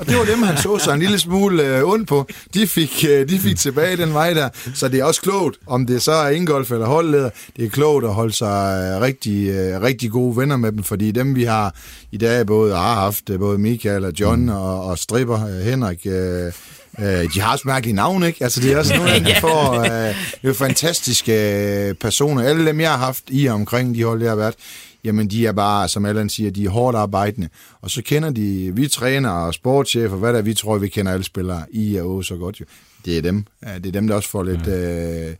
Og 0.00 0.06
det 0.06 0.16
var 0.16 0.24
dem, 0.24 0.42
han 0.42 0.56
så 0.56 0.78
sig 0.78 0.94
en 0.94 1.00
lille 1.00 1.18
smule 1.18 1.62
øh, 1.62 1.84
ondt 1.84 2.08
på. 2.08 2.28
De 2.54 2.66
fik, 2.66 3.04
øh, 3.08 3.28
de 3.28 3.38
fik 3.38 3.56
tilbage 3.56 3.96
den 3.96 4.14
vej 4.14 4.34
der. 4.34 4.48
Så 4.74 4.88
det 4.88 5.00
er 5.00 5.04
også 5.04 5.20
klogt, 5.20 5.56
om 5.66 5.86
det 5.86 6.02
så 6.02 6.12
er 6.12 6.30
Ingolf 6.30 6.70
eller 6.70 6.86
holdleder, 6.86 7.30
det 7.56 7.64
er 7.64 7.68
klogt 7.68 8.04
at 8.04 8.14
holde 8.14 8.32
sig 8.32 8.92
øh, 8.94 9.00
rigtig, 9.00 9.48
øh, 9.48 9.82
rigtig 9.82 10.10
gode 10.10 10.36
venner 10.36 10.56
med 10.56 10.72
dem, 10.72 10.82
fordi 10.82 11.10
dem 11.10 11.34
vi 11.34 11.44
har 11.44 11.74
i 12.12 12.16
dag 12.16 12.46
både 12.46 12.74
har 12.74 12.94
haft, 12.94 13.30
øh, 13.30 13.38
både 13.38 13.58
Michael 13.58 14.04
og 14.04 14.12
John 14.20 14.42
mm. 14.42 14.48
og, 14.48 14.84
og 14.84 14.98
Stripper, 14.98 15.46
øh, 15.46 15.60
Henrik, 15.60 16.06
øh, 16.06 16.52
Øh, 16.98 17.34
de 17.34 17.40
har 17.40 17.52
også 17.52 17.68
mærkelige 17.68 17.94
navne, 17.94 18.26
ikke? 18.26 18.44
Altså, 18.44 18.60
det 18.60 18.72
er 18.72 18.78
også 18.78 18.96
nogle 18.96 19.12
af 19.14 19.20
dem, 19.20 19.34
får 19.40 19.86
øh, 20.44 20.54
fantastiske 20.54 21.32
øh, 21.88 21.94
personer. 21.94 22.42
Alle 22.42 22.66
dem, 22.66 22.80
jeg 22.80 22.90
har 22.90 22.98
haft 22.98 23.24
i 23.28 23.46
og 23.46 23.54
omkring 23.54 23.94
de 23.94 24.04
hold, 24.04 24.22
jeg 24.22 24.30
har 24.30 24.36
været, 24.36 24.54
jamen 25.04 25.30
de 25.30 25.46
er 25.46 25.52
bare, 25.52 25.88
som 25.88 26.04
Allan 26.04 26.28
siger, 26.28 26.50
de 26.50 26.64
er 26.64 26.70
hårdt 26.70 26.96
arbejdende. 26.96 27.48
Og 27.80 27.90
så 27.90 28.02
kender 28.02 28.30
de, 28.30 28.72
vi 28.74 28.88
træner 28.88 29.30
og 29.30 29.54
sportschefer, 29.54 30.16
hvad 30.16 30.32
der 30.32 30.42
vi 30.42 30.54
tror, 30.54 30.78
vi 30.78 30.88
kender 30.88 31.12
alle 31.12 31.24
spillere 31.24 31.62
i 31.70 31.96
og 31.96 32.24
så 32.24 32.36
godt 32.36 32.60
jo. 32.60 32.64
Det 33.04 33.18
er 33.18 33.22
dem. 33.22 33.44
Det 33.60 33.86
er 33.86 33.92
dem, 33.92 34.06
der 34.08 34.14
også 34.14 34.28
får 34.28 34.42
lidt... 34.42 34.66
Ja. 34.66 35.28
Øh, 35.28 35.34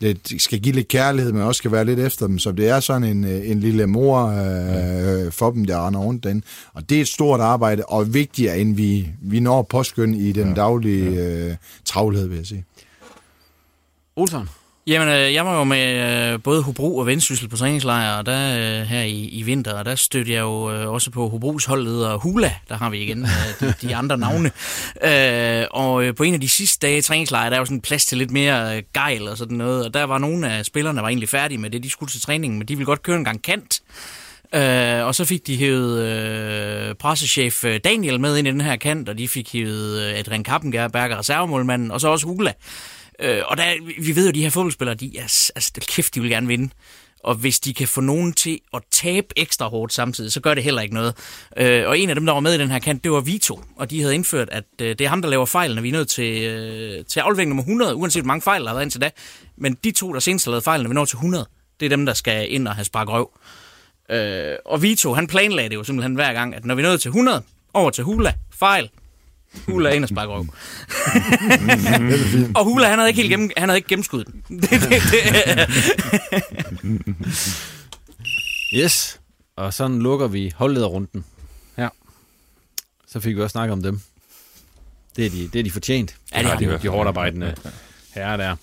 lidt, 0.00 0.42
skal 0.42 0.60
give 0.60 0.74
lidt 0.74 0.88
kærlighed, 0.88 1.32
men 1.32 1.42
også 1.42 1.58
skal 1.58 1.72
være 1.72 1.84
lidt 1.84 2.00
efter 2.00 2.26
dem. 2.26 2.38
Så 2.38 2.52
det 2.52 2.68
er 2.68 2.80
sådan 2.80 3.04
en, 3.04 3.24
en 3.24 3.60
lille 3.60 3.86
mor 3.86 4.26
øh, 4.26 4.36
ja. 4.36 5.28
for 5.28 5.50
dem, 5.50 5.64
der 5.64 5.86
render 5.86 6.00
rundt 6.00 6.24
den. 6.24 6.44
Og 6.72 6.90
det 6.90 6.96
er 6.96 7.00
et 7.00 7.08
stort 7.08 7.40
arbejde, 7.40 7.82
og 7.84 8.14
vigtigere, 8.14 8.58
end 8.58 8.76
vi, 8.76 9.08
vi 9.20 9.40
når 9.40 9.62
påskøn 9.62 10.14
i 10.14 10.32
den 10.32 10.48
ja. 10.48 10.54
daglige 10.54 11.10
ja. 11.12 11.48
Øh, 11.48 11.56
travlhed, 11.84 12.28
vil 12.28 12.36
jeg 12.36 12.46
sige. 12.46 12.64
Olsson? 14.16 14.48
Jamen, 14.88 15.08
øh, 15.08 15.34
jeg 15.34 15.46
var 15.46 15.58
jo 15.58 15.64
med 15.64 16.32
øh, 16.32 16.42
både 16.42 16.62
Hobro 16.62 16.96
og 16.96 17.06
Vendsyssel 17.06 17.48
på 17.48 17.56
træningslejr 17.56 18.18
og 18.18 18.26
der, 18.26 18.58
øh, 18.58 18.86
her 18.86 19.02
i, 19.02 19.28
i 19.28 19.42
vinter, 19.42 19.72
og 19.72 19.84
der 19.84 19.94
stødte 19.94 20.32
jeg 20.32 20.40
jo 20.40 20.72
øh, 20.72 20.88
også 20.88 21.10
på 21.10 21.28
Hobros 21.28 21.64
holdleder 21.64 22.16
Hula, 22.16 22.52
der 22.68 22.76
har 22.76 22.90
vi 22.90 22.98
igen 22.98 23.22
øh, 23.22 23.60
de, 23.68 23.74
de 23.82 23.96
andre 23.96 24.18
navne. 24.26 24.50
Øh, 25.04 25.66
og 25.70 26.04
øh, 26.04 26.14
på 26.14 26.22
en 26.22 26.34
af 26.34 26.40
de 26.40 26.48
sidste 26.48 26.86
dage 26.86 26.98
i 26.98 27.02
træningslejr, 27.02 27.48
der 27.48 27.56
er 27.56 27.60
jo 27.60 27.64
sådan 27.64 27.80
plads 27.80 28.06
til 28.06 28.18
lidt 28.18 28.30
mere 28.30 28.76
øh, 28.76 28.82
gejl 28.94 29.28
og 29.28 29.38
sådan 29.38 29.56
noget, 29.56 29.84
og 29.86 29.94
der 29.94 30.04
var 30.04 30.18
nogle 30.18 30.52
af 30.52 30.64
spillerne, 30.64 30.96
der 30.96 31.02
var 31.02 31.08
egentlig 31.08 31.28
færdige 31.28 31.58
med 31.58 31.70
det, 31.70 31.82
de 31.82 31.90
skulle 31.90 32.10
til 32.10 32.20
træningen, 32.20 32.58
men 32.58 32.68
de 32.68 32.76
ville 32.76 32.86
godt 32.86 33.02
køre 33.02 33.16
en 33.16 33.24
gang 33.24 33.42
kant. 33.42 33.80
Øh, 34.54 35.06
og 35.06 35.14
så 35.14 35.24
fik 35.24 35.46
de 35.46 35.56
hævet 35.56 36.02
øh, 36.02 36.94
pressechef 36.94 37.64
Daniel 37.84 38.20
med 38.20 38.36
ind 38.36 38.48
i 38.48 38.50
den 38.50 38.60
her 38.60 38.76
kant, 38.76 39.08
og 39.08 39.18
de 39.18 39.28
fik 39.28 39.52
hævet 39.52 40.02
øh, 40.02 40.18
Adrian 40.18 40.44
Kappenberger, 40.44 41.18
reservemålmanden, 41.18 41.90
og 41.90 42.00
så 42.00 42.08
også 42.08 42.26
Hula. 42.26 42.52
Øh, 43.20 43.42
og 43.46 43.56
der, 43.56 43.64
vi 44.02 44.16
ved 44.16 44.22
jo, 44.22 44.28
at 44.28 44.34
de 44.34 44.42
her 44.42 44.50
fodboldspillere, 44.50 44.94
de 44.94 45.18
er, 45.18 45.22
altså, 45.22 45.72
det 45.74 45.86
kæft, 45.86 46.14
de 46.14 46.20
vil 46.20 46.30
gerne 46.30 46.46
vinde. 46.46 46.70
Og 47.24 47.34
hvis 47.34 47.60
de 47.60 47.74
kan 47.74 47.88
få 47.88 48.00
nogen 48.00 48.32
til 48.32 48.60
at 48.74 48.82
tabe 48.90 49.26
ekstra 49.36 49.68
hårdt 49.68 49.92
samtidig, 49.92 50.32
så 50.32 50.40
gør 50.40 50.54
det 50.54 50.62
heller 50.62 50.82
ikke 50.82 50.94
noget. 50.94 51.14
Øh, 51.56 51.88
og 51.88 51.98
en 51.98 52.08
af 52.08 52.14
dem, 52.14 52.26
der 52.26 52.32
var 52.32 52.40
med 52.40 52.54
i 52.54 52.58
den 52.58 52.70
her 52.70 52.78
kant, 52.78 53.04
det 53.04 53.12
var 53.12 53.20
Vito. 53.20 53.60
Og 53.76 53.90
de 53.90 54.00
havde 54.00 54.14
indført, 54.14 54.48
at 54.52 54.64
øh, 54.80 54.88
det 54.88 55.00
er 55.00 55.08
ham, 55.08 55.22
der 55.22 55.28
laver 55.28 55.46
fejl, 55.46 55.74
når 55.74 55.82
vi 55.82 55.88
er 55.88 55.92
nødt 55.92 56.08
til, 56.08 56.42
øh, 56.42 57.04
til 57.04 57.20
aflevering 57.20 57.48
nummer 57.48 57.62
100, 57.62 57.94
uanset 57.94 58.22
hvor 58.22 58.26
mange 58.26 58.42
fejl 58.42 58.62
der 58.62 58.68
har 58.68 58.74
været 58.74 58.84
indtil 58.84 59.00
da. 59.00 59.10
Men 59.56 59.78
de 59.84 59.90
to, 59.90 60.12
der 60.12 60.20
senest 60.20 60.44
har 60.44 60.50
lavet 60.50 60.64
fejl, 60.64 60.82
når 60.82 60.88
vi 60.88 60.94
når 60.94 61.04
til 61.04 61.16
100, 61.16 61.46
det 61.80 61.86
er 61.86 61.90
dem, 61.90 62.06
der 62.06 62.14
skal 62.14 62.52
ind 62.52 62.68
og 62.68 62.74
have 62.74 62.84
spark 62.84 63.08
røv. 63.08 63.30
Øh, 64.10 64.56
og 64.66 64.82
Vito, 64.82 65.14
han 65.14 65.26
planlagde 65.26 65.68
det 65.68 65.76
jo 65.76 65.84
simpelthen 65.84 66.14
hver 66.14 66.32
gang, 66.32 66.54
at 66.54 66.64
når 66.64 66.74
vi 66.74 66.82
nåede 66.82 66.98
til 66.98 67.08
100, 67.08 67.42
over 67.74 67.90
til 67.90 68.04
Hula, 68.04 68.32
fejl, 68.54 68.90
Hula 69.66 69.90
ind 69.90 70.04
og 70.04 70.08
sparke 70.08 70.32
røv. 70.32 70.40
og 72.56 72.64
Hula, 72.64 72.88
han 72.88 72.98
havde 72.98 73.08
ikke 73.08 73.20
helt 73.20 73.30
gennem, 73.30 73.50
han 73.56 73.68
havde 73.68 73.78
ikke 73.78 73.88
gennemskudt 73.88 74.26
den. 74.26 74.42
det, 74.60 74.70
det, 74.70 74.90
det. 74.90 75.02
yes, 78.74 79.20
og 79.56 79.74
sådan 79.74 79.98
lukker 79.98 80.28
vi 80.28 80.52
holdlederrunden. 80.56 81.24
Ja. 81.78 81.88
Så 83.06 83.20
fik 83.20 83.36
vi 83.36 83.42
også 83.42 83.52
snakket 83.52 83.72
om 83.72 83.82
dem. 83.82 84.00
Det 85.16 85.26
er 85.26 85.30
de, 85.30 85.48
det 85.52 85.58
er 85.58 85.62
de 85.62 85.70
fortjent. 85.70 86.16
Ja, 86.34 86.42
det 86.42 86.50
er 86.50 86.56
de, 86.56 86.78
de 86.82 86.88
hårdt 86.88 87.08
arbejdende 87.08 87.54
herrer 88.14 88.36
der. 88.36 88.56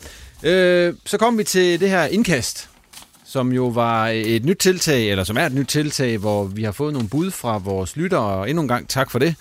Øh, 0.44 0.94
så 1.06 1.18
kom 1.18 1.38
vi 1.38 1.44
til 1.44 1.80
det 1.80 1.90
her 1.90 2.06
indkast, 2.06 2.70
som 3.26 3.52
jo 3.52 3.68
var 3.68 4.08
et 4.08 4.46
nyt 4.46 4.58
tiltag, 4.58 5.12
eller 5.12 5.24
som 5.24 5.38
er 5.38 5.46
et 5.46 5.54
nyt 5.54 5.68
tiltag, 5.68 6.18
hvor 6.18 6.44
vi 6.44 6.64
har 6.64 6.72
fået 6.72 6.94
nogle 6.94 7.10
bud 7.10 7.32
fra 7.32 7.58
vores 7.58 7.96
lyttere, 7.96 8.22
og 8.22 8.50
endnu 8.50 8.62
en 8.62 8.68
gang 8.68 8.90
tak 8.90 9.12
for 9.12 9.20
det. 9.20 9.36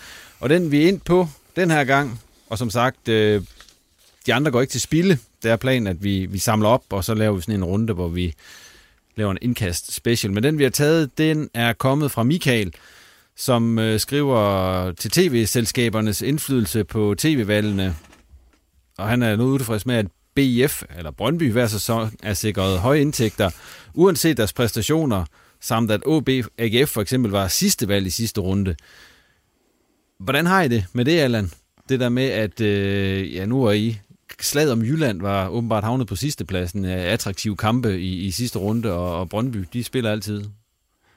Og 0.44 0.50
den 0.50 0.70
vi 0.70 0.84
er 0.84 0.88
ind 0.88 1.00
på 1.00 1.28
den 1.56 1.70
her 1.70 1.84
gang, 1.84 2.20
og 2.50 2.58
som 2.58 2.70
sagt, 2.70 3.08
øh, 3.08 3.42
de 4.26 4.34
andre 4.34 4.50
går 4.50 4.60
ikke 4.60 4.70
til 4.70 4.80
spilde. 4.80 5.18
Det 5.42 5.50
er 5.50 5.56
planen, 5.56 5.86
at 5.86 6.04
vi, 6.04 6.26
vi 6.26 6.38
samler 6.38 6.68
op, 6.68 6.82
og 6.90 7.04
så 7.04 7.14
laver 7.14 7.34
vi 7.34 7.40
sådan 7.40 7.54
en 7.54 7.64
runde, 7.64 7.92
hvor 7.92 8.08
vi 8.08 8.34
laver 9.16 9.30
en 9.30 9.38
indkast 9.42 9.94
special. 9.94 10.32
Men 10.32 10.42
den 10.42 10.58
vi 10.58 10.62
har 10.62 10.70
taget, 10.70 11.18
den 11.18 11.50
er 11.54 11.72
kommet 11.72 12.10
fra 12.10 12.22
Michael, 12.22 12.74
som 13.36 13.78
øh, 13.78 14.00
skriver 14.00 14.92
til 14.92 15.10
tv-selskabernes 15.10 16.22
indflydelse 16.22 16.84
på 16.84 17.14
tv-valgene. 17.18 17.96
Og 18.98 19.08
han 19.08 19.22
er 19.22 19.36
nu 19.36 19.44
utilfreds 19.44 19.86
med, 19.86 19.94
at 19.94 20.06
BIF, 20.34 20.82
eller 20.98 21.10
Brøndby, 21.10 21.52
hver 21.52 21.66
sæson 21.66 22.12
er 22.22 22.34
sikret 22.34 22.78
høje 22.78 23.00
indtægter, 23.00 23.50
uanset 23.94 24.36
deres 24.36 24.52
præstationer, 24.52 25.24
samt 25.60 25.90
at 25.90 26.00
OB 26.06 26.28
AGF 26.58 26.90
for 26.90 27.00
eksempel 27.00 27.30
var 27.30 27.48
sidste 27.48 27.88
valg 27.88 28.06
i 28.06 28.10
sidste 28.10 28.40
runde. 28.40 28.74
Hvordan 30.24 30.46
har 30.46 30.62
I 30.62 30.68
det 30.68 30.86
med 30.92 31.04
det, 31.04 31.18
Allan? 31.18 31.50
Det 31.88 32.00
der 32.00 32.08
med, 32.08 32.28
at 32.28 32.60
øh, 32.60 33.34
ja, 33.34 33.46
nu 33.46 33.64
er 33.64 33.72
I 33.72 33.98
slaget 34.40 34.72
om 34.72 34.82
Jylland 34.82 35.20
var 35.20 35.48
åbenbart 35.48 35.84
havnet 35.84 36.06
på 36.06 36.16
sidstepladsen 36.16 36.84
af 36.84 37.12
attraktive 37.12 37.56
kampe 37.56 38.00
i, 38.00 38.26
i 38.26 38.30
sidste 38.30 38.58
runde, 38.58 38.92
og, 38.92 39.18
og 39.18 39.28
Brøndby, 39.28 39.64
de 39.72 39.84
spiller 39.84 40.10
altid 40.10 40.44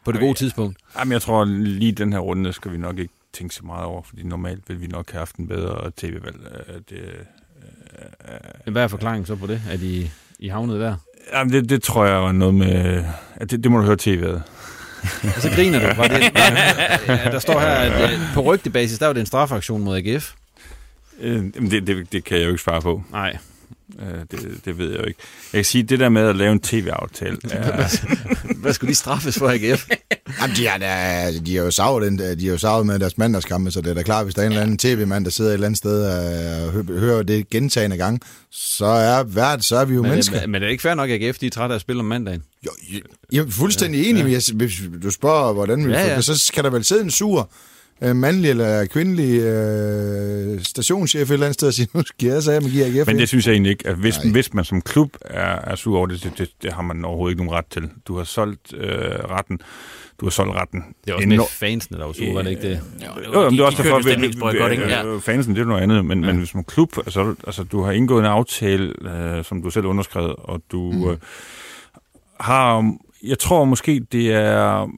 på 0.06 0.12
det 0.12 0.20
gode 0.20 0.34
tidspunkt. 0.34 0.78
Jamen, 1.00 1.12
jeg 1.12 1.22
tror 1.22 1.46
lige 1.46 1.92
den 1.92 2.14
her 2.14 2.20
runde 2.20 2.54
skal 2.54 2.72
vi 2.72 2.78
nok 2.78 3.00
ikke 3.00 3.14
tænke 3.34 3.56
så 3.56 3.66
meget 3.66 3.86
over, 3.86 4.02
fordi 4.02 4.24
normalt 4.24 4.70
vil 4.70 4.82
vi 4.82 4.88
nok 4.88 5.12
have 5.12 5.20
haft 5.20 5.36
en 5.36 5.48
bedre 5.48 5.92
tv-valg. 5.98 6.36
Det, 6.90 6.98
øh, 6.98 7.14
øh, 8.66 8.72
Hvad 8.72 8.84
er 8.84 8.88
forklaringen 8.88 9.26
så 9.26 9.36
på 9.36 9.48
det, 9.48 9.62
at 9.70 9.82
I, 9.82 10.10
I 10.40 10.48
havnede 10.48 10.80
der? 10.80 10.96
Jamen, 11.34 11.54
det, 11.54 11.70
det 11.70 11.84
tror 11.84 12.06
jeg 12.06 12.22
var 12.22 12.32
noget 12.32 12.56
med... 12.56 13.04
At 13.36 13.52
det, 13.52 13.64
det 13.64 13.72
må 13.72 13.78
du 13.78 13.84
høre 13.84 13.98
tv'et. 14.02 14.42
Og 15.36 15.42
så 15.42 15.50
griner 15.56 15.80
du. 15.80 16.02
Var 16.02 16.08
det, 16.08 16.20
ja, 17.08 17.32
der 17.32 17.40
står 17.40 17.60
her, 17.60 17.68
at 17.68 18.12
øh, 18.14 18.20
på 18.34 18.42
rygtebasis, 18.42 19.00
der 19.00 19.06
var 19.06 19.14
det 19.14 19.20
en 19.20 19.26
strafaktion 19.26 19.84
mod 19.84 19.98
AGF. 19.98 20.32
Øh, 21.20 21.44
det, 21.72 21.88
det, 21.88 22.12
det 22.12 22.24
kan 22.24 22.38
jeg 22.38 22.46
jo 22.46 22.50
ikke 22.50 22.64
svare 22.64 22.82
på. 22.82 23.04
Nej. 23.12 23.38
Øh, 24.00 24.20
det, 24.32 24.66
det 24.66 24.78
ved 24.78 24.92
jeg 24.92 25.00
jo 25.00 25.06
ikke. 25.06 25.20
Jeg 25.54 25.58
kan 25.58 25.66
sige, 25.66 25.84
det 25.84 26.00
der 26.00 26.10
med 26.10 26.22
at 26.22 26.36
lave 26.36 26.52
en 26.52 26.60
tv-aftale... 26.60 27.38
Er... 27.52 28.54
Hvad 28.56 28.74
skulle 28.74 28.90
de 28.90 28.96
straffes 28.96 29.38
for 29.38 29.50
AGF? 29.50 29.88
Jamen, 30.42 30.56
de, 30.56 30.68
er 30.68 30.78
da, 30.78 31.32
de 31.46 31.58
er 31.58 31.64
jo 31.64 31.72
savet, 31.72 32.20
de 32.40 32.48
er 32.48 32.52
jo 32.52 32.58
savet 32.58 32.86
med 32.86 33.00
deres 33.00 33.18
mandagskampe, 33.18 33.72
så 33.72 33.82
det 33.82 33.90
er 33.90 33.94
da 33.94 34.04
klart, 34.04 34.26
hvis 34.26 34.36
der 34.36 34.42
er 34.42 34.46
en 34.46 34.52
eller 34.52 34.62
anden 34.62 34.78
tv-mand, 34.78 35.26
der 35.26 35.32
sidder 35.32 35.52
et 35.52 35.54
eller 35.54 35.68
andet 35.68 35.78
sted 35.78 36.06
og 36.06 36.72
hører 37.00 37.24
det 37.24 37.50
gentagende 37.50 37.98
gang, 37.98 38.22
så 38.52 38.86
er, 38.86 39.24
hvert, 39.24 39.64
så 39.64 39.78
er 39.78 39.86
vi 39.86 39.94
jo 39.94 40.02
men, 40.02 40.12
mennesker. 40.12 40.42
Men, 40.42 40.52
men 40.52 40.62
det 40.62 40.68
er 40.68 40.72
ikke 40.72 40.82
fair 40.82 40.94
nok, 40.94 41.10
at 41.10 41.24
AGF 41.24 41.38
de 41.38 41.46
er 41.46 41.50
trætte 41.50 41.74
af 41.74 41.78
at 41.78 41.82
spille 41.82 42.00
om 42.00 42.06
mandagen. 42.06 42.44
Jo, 42.66 42.72
jeg 43.32 43.40
er 43.40 43.50
fuldstændig 43.50 44.10
enig, 44.10 44.26
ja. 44.26 44.40
hvis 44.54 44.82
du 45.04 45.12
spørger, 45.12 45.54
hvordan 45.54 45.88
vi 45.88 45.92
ja, 45.92 46.08
ja. 46.08 46.22
så 46.22 46.38
skal 46.38 46.64
der 46.64 46.70
vel 46.70 46.84
sidde 46.84 47.02
en 47.02 47.12
sur 47.12 47.50
øh, 48.02 48.16
mandlig 48.16 48.50
eller 48.50 48.86
kvindelig 48.86 49.42
øh, 49.42 50.62
stationschef 50.62 51.30
et 51.30 51.34
eller 51.34 51.46
andet 51.46 51.54
sted 51.54 51.68
og 51.72 51.74
sige, 51.74 51.88
nu 51.94 52.04
skal 52.06 52.28
jeg 52.28 52.44
sige, 52.44 52.56
at 52.56 52.64
man 52.64 52.72
giver 52.72 52.86
AGF. 52.86 53.08
Men 53.08 53.20
det 53.20 53.28
synes 53.28 53.48
jeg 53.48 53.54
egentlig 53.54 53.70
ikke, 53.70 53.88
at 53.88 53.96
hvis, 53.96 54.18
hvis 54.18 54.54
man 54.54 54.66
som 54.66 54.82
klub 54.82 55.18
er, 55.22 55.72
er 55.72 55.76
sur 55.76 55.98
over 55.98 56.08
det, 56.08 56.24
det, 56.24 56.38
det, 56.38 56.50
det 56.62 56.74
har 56.74 56.82
man 56.82 57.06
overhovedet 57.06 57.34
ikke 57.34 57.46
nogen 57.46 57.58
ret 57.58 57.66
til. 57.70 57.90
Du 58.08 58.18
har 58.18 58.24
solgt 58.24 58.74
øh, 58.74 58.90
retten. 59.10 59.60
Du 60.20 60.26
har 60.26 60.32
solgt 60.32 60.56
retten. 60.56 60.84
Det 61.06 61.12
er 61.12 61.16
også 61.16 61.28
med 61.28 61.40
fansene, 61.50 61.98
der 61.98 62.06
var 62.06 62.14
sur, 62.14 62.34
var 62.34 62.42
det 62.42 62.50
ikke 62.50 62.62
det? 62.62 62.82
Jo, 63.02 63.34
jo, 63.34 63.50
men 63.50 63.54
det 63.54 63.60
er 63.60 63.66
også 63.66 63.84
derfor, 63.84 63.98
at 64.48 64.90
ja. 64.90 65.18
fansen, 65.18 65.56
det 65.56 65.62
er 65.62 65.66
noget 65.66 65.82
andet, 65.82 66.06
men, 66.06 66.24
ja. 66.24 66.28
men 66.28 66.38
hvis 66.38 66.56
man 66.56 66.64
klub, 66.64 66.98
altså, 66.98 67.36
altså 67.48 67.64
du 67.64 67.82
har 67.82 67.92
indgået 67.92 68.20
en 68.20 68.26
aftale, 68.26 68.94
øh, 69.02 69.44
som 69.44 69.62
du 69.62 69.70
selv 69.70 69.86
underskrevet, 69.86 70.36
og 70.38 70.62
du 70.72 70.92
mm. 70.92 71.10
øh, 71.10 71.18
har, 72.40 72.96
jeg 73.24 73.40
tror 73.40 73.66
måske, 73.66 74.02
det 74.12 74.34
er 74.34 74.90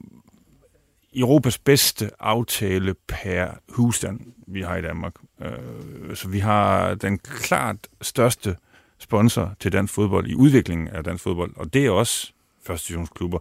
Europas 1.16 1.58
bedste 1.58 2.10
aftale 2.20 2.94
per 3.08 3.46
husstand, 3.68 4.20
vi 4.46 4.62
har 4.62 4.76
i 4.76 4.82
Danmark. 4.82 5.14
Øh, 5.42 6.16
så 6.16 6.28
vi 6.28 6.38
har 6.38 6.94
den 6.94 7.18
klart 7.18 7.76
største 8.02 8.56
sponsor 8.98 9.54
til 9.60 9.72
dansk 9.72 9.94
fodbold 9.94 10.26
i 10.26 10.34
udviklingen 10.34 10.88
af 10.88 11.04
dansk 11.04 11.24
fodbold, 11.24 11.52
og 11.56 11.74
det 11.74 11.86
er 11.86 11.90
også 11.90 12.32
første 12.62 12.88
divisionsklubber. 12.88 13.38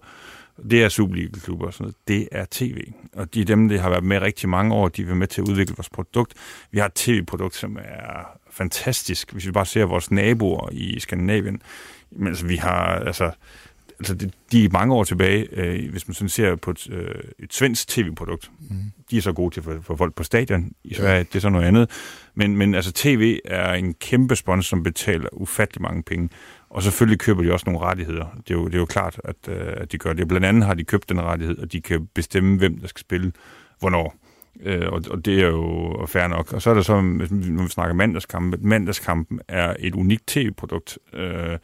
Det 0.69 0.83
er 0.83 0.89
Superliga-klubber 0.89 1.65
og 1.65 1.73
sådan 1.73 1.83
noget. 1.83 1.95
Det 2.07 2.29
er 2.31 2.45
tv. 2.51 2.91
Og 3.15 3.33
de 3.33 3.41
er 3.41 3.45
dem, 3.45 3.69
der 3.69 3.81
har 3.81 3.89
været 3.89 4.03
med 4.03 4.21
rigtig 4.21 4.49
mange 4.49 4.75
år. 4.75 4.87
De 4.87 5.03
vil 5.03 5.15
med 5.15 5.27
til 5.27 5.41
at 5.41 5.47
udvikle 5.47 5.75
vores 5.75 5.89
produkt. 5.89 6.33
Vi 6.71 6.79
har 6.79 6.85
et 6.85 6.93
tv-produkt, 6.93 7.55
som 7.55 7.77
er 7.81 8.39
fantastisk. 8.51 9.33
Hvis 9.33 9.45
vi 9.45 9.51
bare 9.51 9.65
ser 9.65 9.85
vores 9.85 10.11
naboer 10.11 10.69
i 10.71 10.99
Skandinavien. 10.99 11.61
Men 12.11 12.27
altså, 12.27 12.45
vi 12.45 12.55
har, 12.55 12.85
altså, 12.85 13.31
altså 13.99 14.15
de, 14.15 14.31
de 14.51 14.65
er 14.65 14.69
mange 14.69 14.93
år 14.93 15.03
tilbage, 15.03 15.47
øh, 15.51 15.91
hvis 15.91 16.07
man 16.07 16.15
sådan 16.15 16.30
ser 16.30 16.55
på 16.55 16.71
et, 16.71 16.89
øh, 16.91 17.15
et 17.39 17.53
svensk 17.53 17.88
tv-produkt. 17.88 18.51
Mm. 18.59 18.77
De 19.11 19.17
er 19.17 19.21
så 19.21 19.34
gode 19.34 19.53
til 19.53 19.69
at 19.69 19.84
få 19.84 19.95
folk 19.95 20.15
på 20.15 20.23
stadion. 20.23 20.71
I 20.84 20.93
Sverige, 20.93 21.15
ja. 21.15 21.19
det 21.19 21.35
er 21.35 21.39
så 21.39 21.49
noget 21.49 21.65
andet. 21.65 21.89
Men, 22.35 22.57
men 22.57 22.76
altså, 22.76 22.91
tv 22.91 23.39
er 23.45 23.73
en 23.73 23.93
kæmpe 23.93 24.35
sponsor, 24.35 24.69
som 24.69 24.84
betaler 24.84 25.30
ufattelig 25.31 25.81
mange 25.81 26.03
penge. 26.03 26.30
Og 26.69 26.84
selvfølgelig 26.84 27.19
køber 27.19 27.43
de 27.43 27.53
også 27.53 27.65
nogle 27.69 27.85
rettigheder. 27.85 28.26
Det 28.47 28.53
er 28.53 28.55
jo, 28.55 28.65
det 28.65 28.76
er 28.76 28.80
jo 28.80 28.85
klart, 28.85 29.21
at, 29.23 29.35
øh, 29.47 29.73
at 29.77 29.91
de 29.91 29.97
gør 29.97 30.13
det. 30.13 30.27
Blandt 30.27 30.45
andet 30.45 30.65
har 30.65 30.73
de 30.73 30.84
købt 30.84 31.09
den 31.09 31.21
rettighed, 31.21 31.57
og 31.57 31.71
de 31.71 31.81
kan 31.81 32.07
bestemme, 32.13 32.57
hvem 32.57 32.77
der 32.77 32.88
skal 32.88 32.99
spille, 32.99 33.31
hvornår. 33.80 34.15
Øh, 34.63 34.88
og, 34.91 35.01
og 35.09 35.26
det 35.26 35.41
er 35.41 35.47
jo 35.47 36.05
fair 36.09 36.27
nok. 36.27 36.53
Og 36.53 36.61
så 36.61 36.69
er 36.69 36.73
der 36.73 36.81
så, 36.81 37.01
når 37.01 37.63
vi 37.63 37.69
snakker 37.69 37.93
mandagskampe, 37.93 38.57
mandagskampen 38.61 39.39
er 39.47 39.76
et 39.80 39.95
unikt 39.95 40.27
tv-produkt. 40.27 40.97
Øh, 41.13 41.57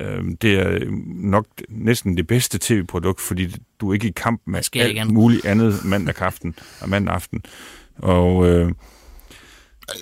øh, 0.00 0.24
det 0.42 0.54
er 0.54 0.78
nok 1.06 1.46
næsten 1.68 2.16
det 2.16 2.26
bedste 2.26 2.58
tv-produkt, 2.60 3.20
fordi 3.20 3.54
du 3.80 3.90
er 3.90 3.94
ikke 3.94 4.08
i 4.08 4.12
kamp 4.16 4.42
med 4.46 4.76
alt 4.76 5.12
muligt 5.12 5.46
andet 5.46 5.84
mandag 5.84 6.22
aften 6.22 6.54
og 6.80 6.88
mandag 6.88 7.14
aften. 7.14 7.44
Og... 7.96 8.48
Øh, 8.48 8.72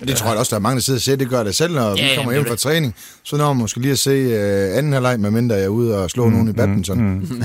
det 0.06 0.16
tror 0.16 0.30
jeg 0.30 0.38
også, 0.38 0.50
der 0.50 0.56
er 0.56 0.60
mange, 0.60 0.74
der 0.74 0.82
sidder 0.82 0.98
og 0.98 1.02
ser. 1.02 1.16
Det 1.16 1.28
gør 1.28 1.42
det 1.42 1.54
selv, 1.54 1.74
når 1.74 1.96
ja, 1.96 2.10
vi 2.10 2.16
kommer 2.16 2.32
hjem 2.32 2.46
fra 2.46 2.56
træning. 2.56 2.94
Så 3.22 3.36
når 3.36 3.52
man 3.52 3.60
måske 3.60 3.80
lige 3.80 3.92
at 3.92 3.98
se 3.98 4.26
uh, 4.26 4.78
anden 4.78 4.92
halvleg, 4.92 5.20
medmindre 5.20 5.56
jeg 5.56 5.64
er 5.64 5.68
ude 5.68 6.02
og 6.02 6.10
slå 6.10 6.26
mm, 6.26 6.32
nogen 6.32 6.48
i 6.48 6.52
badminton. 6.52 6.98
Mm, 6.98 7.06
mm. 7.06 7.42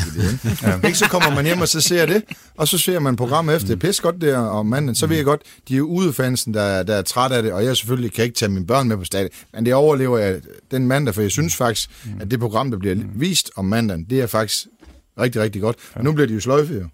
ja. 0.63 0.87
Ikke, 0.87 0.97
så 0.97 1.05
kommer 1.05 1.35
man 1.35 1.45
hjem 1.45 1.61
og 1.61 1.67
så 1.67 1.81
ser 1.81 2.05
det, 2.05 2.23
og 2.57 2.67
så 2.67 2.77
ser 2.77 2.99
man 2.99 3.15
programmet 3.15 3.55
efter. 3.55 3.67
Det 3.67 3.75
er 3.75 3.87
pisse 3.87 4.01
godt 4.01 4.21
der 4.21 4.37
om 4.37 4.65
manden. 4.65 4.95
Så 4.95 5.07
ved 5.07 5.15
jeg 5.15 5.25
godt, 5.25 5.41
de 5.67 5.77
er 5.77 5.81
udefansen, 5.81 6.53
der, 6.53 6.83
der 6.83 6.95
er 6.95 7.01
træt 7.01 7.31
af 7.31 7.43
det, 7.43 7.53
og 7.53 7.65
jeg 7.65 7.77
selvfølgelig 7.77 8.13
kan 8.13 8.23
ikke 8.23 8.35
tage 8.35 8.51
mine 8.51 8.65
børn 8.65 8.87
med 8.87 8.97
på 8.97 9.05
stadion. 9.05 9.29
Men 9.53 9.65
det 9.65 9.73
overlever 9.73 10.17
jeg 10.17 10.41
den 10.71 10.87
mandag, 10.87 11.15
for 11.15 11.21
jeg 11.21 11.31
synes 11.31 11.55
faktisk, 11.55 11.89
at 12.19 12.31
det 12.31 12.39
program, 12.39 12.71
der 12.71 12.77
bliver 12.77 12.95
vist 13.15 13.51
om 13.55 13.65
mandagen, 13.65 14.05
det 14.09 14.21
er 14.21 14.27
faktisk 14.27 14.67
rigtig, 15.19 15.41
rigtig 15.41 15.61
godt. 15.61 15.77
Men 15.95 16.05
nu 16.05 16.11
bliver 16.11 16.27
de 16.27 16.33
jo 16.33 16.39
sløjfe 16.39 16.73
jo. 16.73 16.85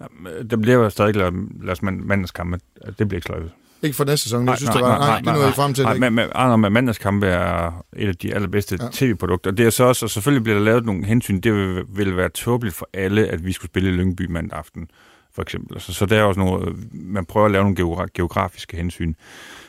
Ja, 0.00 0.06
der 0.50 0.56
bliver 0.56 0.76
jo 0.76 0.90
stadig 0.90 1.14
lavet 1.14 1.82
mandagskampe. 1.82 2.58
Det 2.98 3.08
bliver 3.08 3.18
ikke 3.18 3.26
sløjfe. 3.26 3.50
Ikke 3.84 3.96
for 3.96 4.04
næste 4.04 4.24
sæson, 4.24 4.48
det 4.48 4.58
synes 4.58 4.74
nej, 4.74 4.80
var, 4.80 4.98
nej, 4.98 5.08
nej, 5.08 5.20
nej, 5.20 5.36
nej, 5.36 5.46
det 5.46 5.54
frem 5.54 5.74
til. 5.74 5.84
Nej, 5.84 5.98
men, 5.98 6.14
men, 6.14 6.60
men 6.60 6.72
mandagskampe 6.72 7.26
er 7.26 7.84
et 7.96 8.08
af 8.08 8.16
de 8.16 8.34
allerbedste 8.34 8.78
ja. 8.80 8.88
tv-produkter. 8.92 9.50
Det 9.50 9.66
er 9.66 9.70
så 9.70 9.84
også, 9.84 10.06
og 10.06 10.10
selvfølgelig 10.10 10.44
bliver 10.44 10.58
der 10.58 10.64
lavet 10.64 10.84
nogle 10.84 11.04
hensyn, 11.04 11.40
det 11.40 11.54
vil, 11.54 11.84
vil 11.88 12.16
være 12.16 12.28
tåbeligt 12.28 12.76
for 12.76 12.88
alle, 12.92 13.26
at 13.26 13.44
vi 13.44 13.52
skulle 13.52 13.70
spille 13.70 13.88
i 13.88 13.92
Lyngby 13.92 14.26
mandag 14.30 14.58
aften, 14.58 14.88
for 15.34 15.42
eksempel. 15.42 15.76
Altså, 15.76 15.94
så 15.94 16.06
der 16.06 16.18
er 16.18 16.22
også 16.22 16.40
noget, 16.40 16.76
man 16.92 17.24
prøver 17.24 17.46
at 17.46 17.52
lave 17.52 17.64
nogle 17.64 18.08
geografiske 18.14 18.76
hensyn. 18.76 19.14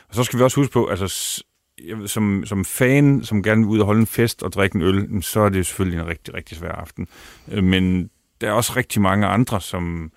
Og 0.08 0.14
så 0.14 0.24
skal 0.24 0.38
vi 0.38 0.44
også 0.44 0.60
huske 0.60 0.72
på, 0.72 0.86
altså 0.86 1.42
som, 2.06 2.42
som 2.46 2.64
fan, 2.64 3.24
som 3.24 3.42
gerne 3.42 3.60
vil 3.60 3.68
ud 3.68 3.78
og 3.78 3.86
holde 3.86 4.00
en 4.00 4.06
fest 4.06 4.42
og 4.42 4.52
drikke 4.52 4.76
en 4.76 4.82
øl, 4.82 5.22
så 5.22 5.40
er 5.40 5.48
det 5.48 5.66
selvfølgelig 5.66 6.00
en 6.00 6.06
rigtig, 6.06 6.34
rigtig 6.34 6.58
svær 6.58 6.72
aften. 6.72 7.08
Øh, 7.52 7.64
men 7.64 8.10
der 8.40 8.48
er 8.48 8.52
også 8.52 8.72
rigtig 8.76 9.02
mange 9.02 9.26
andre, 9.26 9.60
som 9.60 10.12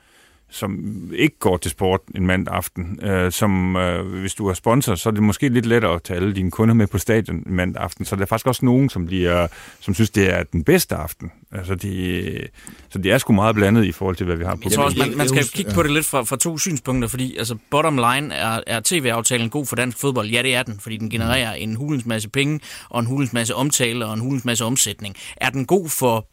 som 0.51 0.93
ikke 1.15 1.39
går 1.39 1.57
til 1.57 1.71
sport 1.71 2.01
en 2.15 2.27
mandag 2.27 2.55
aften. 2.55 2.99
Øh, 3.03 3.31
som, 3.31 3.76
øh, 3.76 4.19
hvis 4.19 4.34
du 4.34 4.47
er 4.47 4.53
sponsor, 4.53 4.95
så 4.95 5.09
er 5.09 5.13
det 5.13 5.23
måske 5.23 5.49
lidt 5.49 5.65
lettere 5.65 5.95
at 5.95 6.03
tage 6.03 6.17
alle 6.17 6.35
dine 6.35 6.51
kunder 6.51 6.76
med 6.76 6.88
på 6.88 6.97
stadion 6.97 7.35
en 7.35 7.55
mandag 7.55 7.84
aften. 7.84 8.05
Så 8.05 8.15
der 8.15 8.21
er 8.21 8.26
faktisk 8.26 8.47
også 8.47 8.65
nogen, 8.65 8.89
som, 8.89 9.05
bliver, 9.05 9.47
som 9.80 9.93
synes, 9.93 10.09
det 10.09 10.34
er 10.34 10.43
den 10.43 10.63
bedste 10.63 10.95
aften. 10.95 11.31
Altså, 11.51 11.76
de, 11.76 12.47
så 12.89 12.99
det 12.99 13.11
er 13.11 13.17
sgu 13.17 13.34
meget 13.34 13.55
blandet 13.55 13.85
i 13.85 13.91
forhold 13.91 14.15
til, 14.15 14.26
hvad 14.26 14.35
vi 14.35 14.43
har 14.43 14.55
på. 14.55 14.61
Jeg 14.63 14.71
tror 14.71 14.84
også, 14.84 14.97
man, 14.97 15.17
man 15.17 15.27
skal 15.27 15.43
kigge 15.43 15.71
på 15.73 15.84
det 15.84 15.91
lidt 15.91 16.05
fra, 16.05 16.23
fra 16.23 16.38
to 16.38 16.57
synspunkter, 16.57 17.07
fordi 17.07 17.38
altså, 17.38 17.57
bottom 17.71 17.95
line 17.95 18.35
er, 18.35 18.61
er 18.67 18.81
tv-aftalen 18.85 19.49
god 19.49 19.65
for 19.65 19.76
dansk 19.76 19.97
fodbold. 19.99 20.30
Ja, 20.30 20.41
det 20.41 20.55
er 20.55 20.63
den, 20.63 20.80
fordi 20.80 20.97
den 20.97 21.09
genererer 21.09 21.53
en 21.53 21.76
hulens 21.76 22.05
masse 22.05 22.30
penge, 22.30 22.59
og 22.89 22.99
en 22.99 23.05
hulens 23.05 23.34
masse 23.34 23.55
omtale, 23.55 24.05
og 24.05 24.13
en 24.13 24.19
hulens 24.19 24.45
masse 24.45 24.65
omsætning. 24.65 25.15
Er 25.38 25.49
den 25.49 25.65
god 25.65 25.89
for 25.89 26.27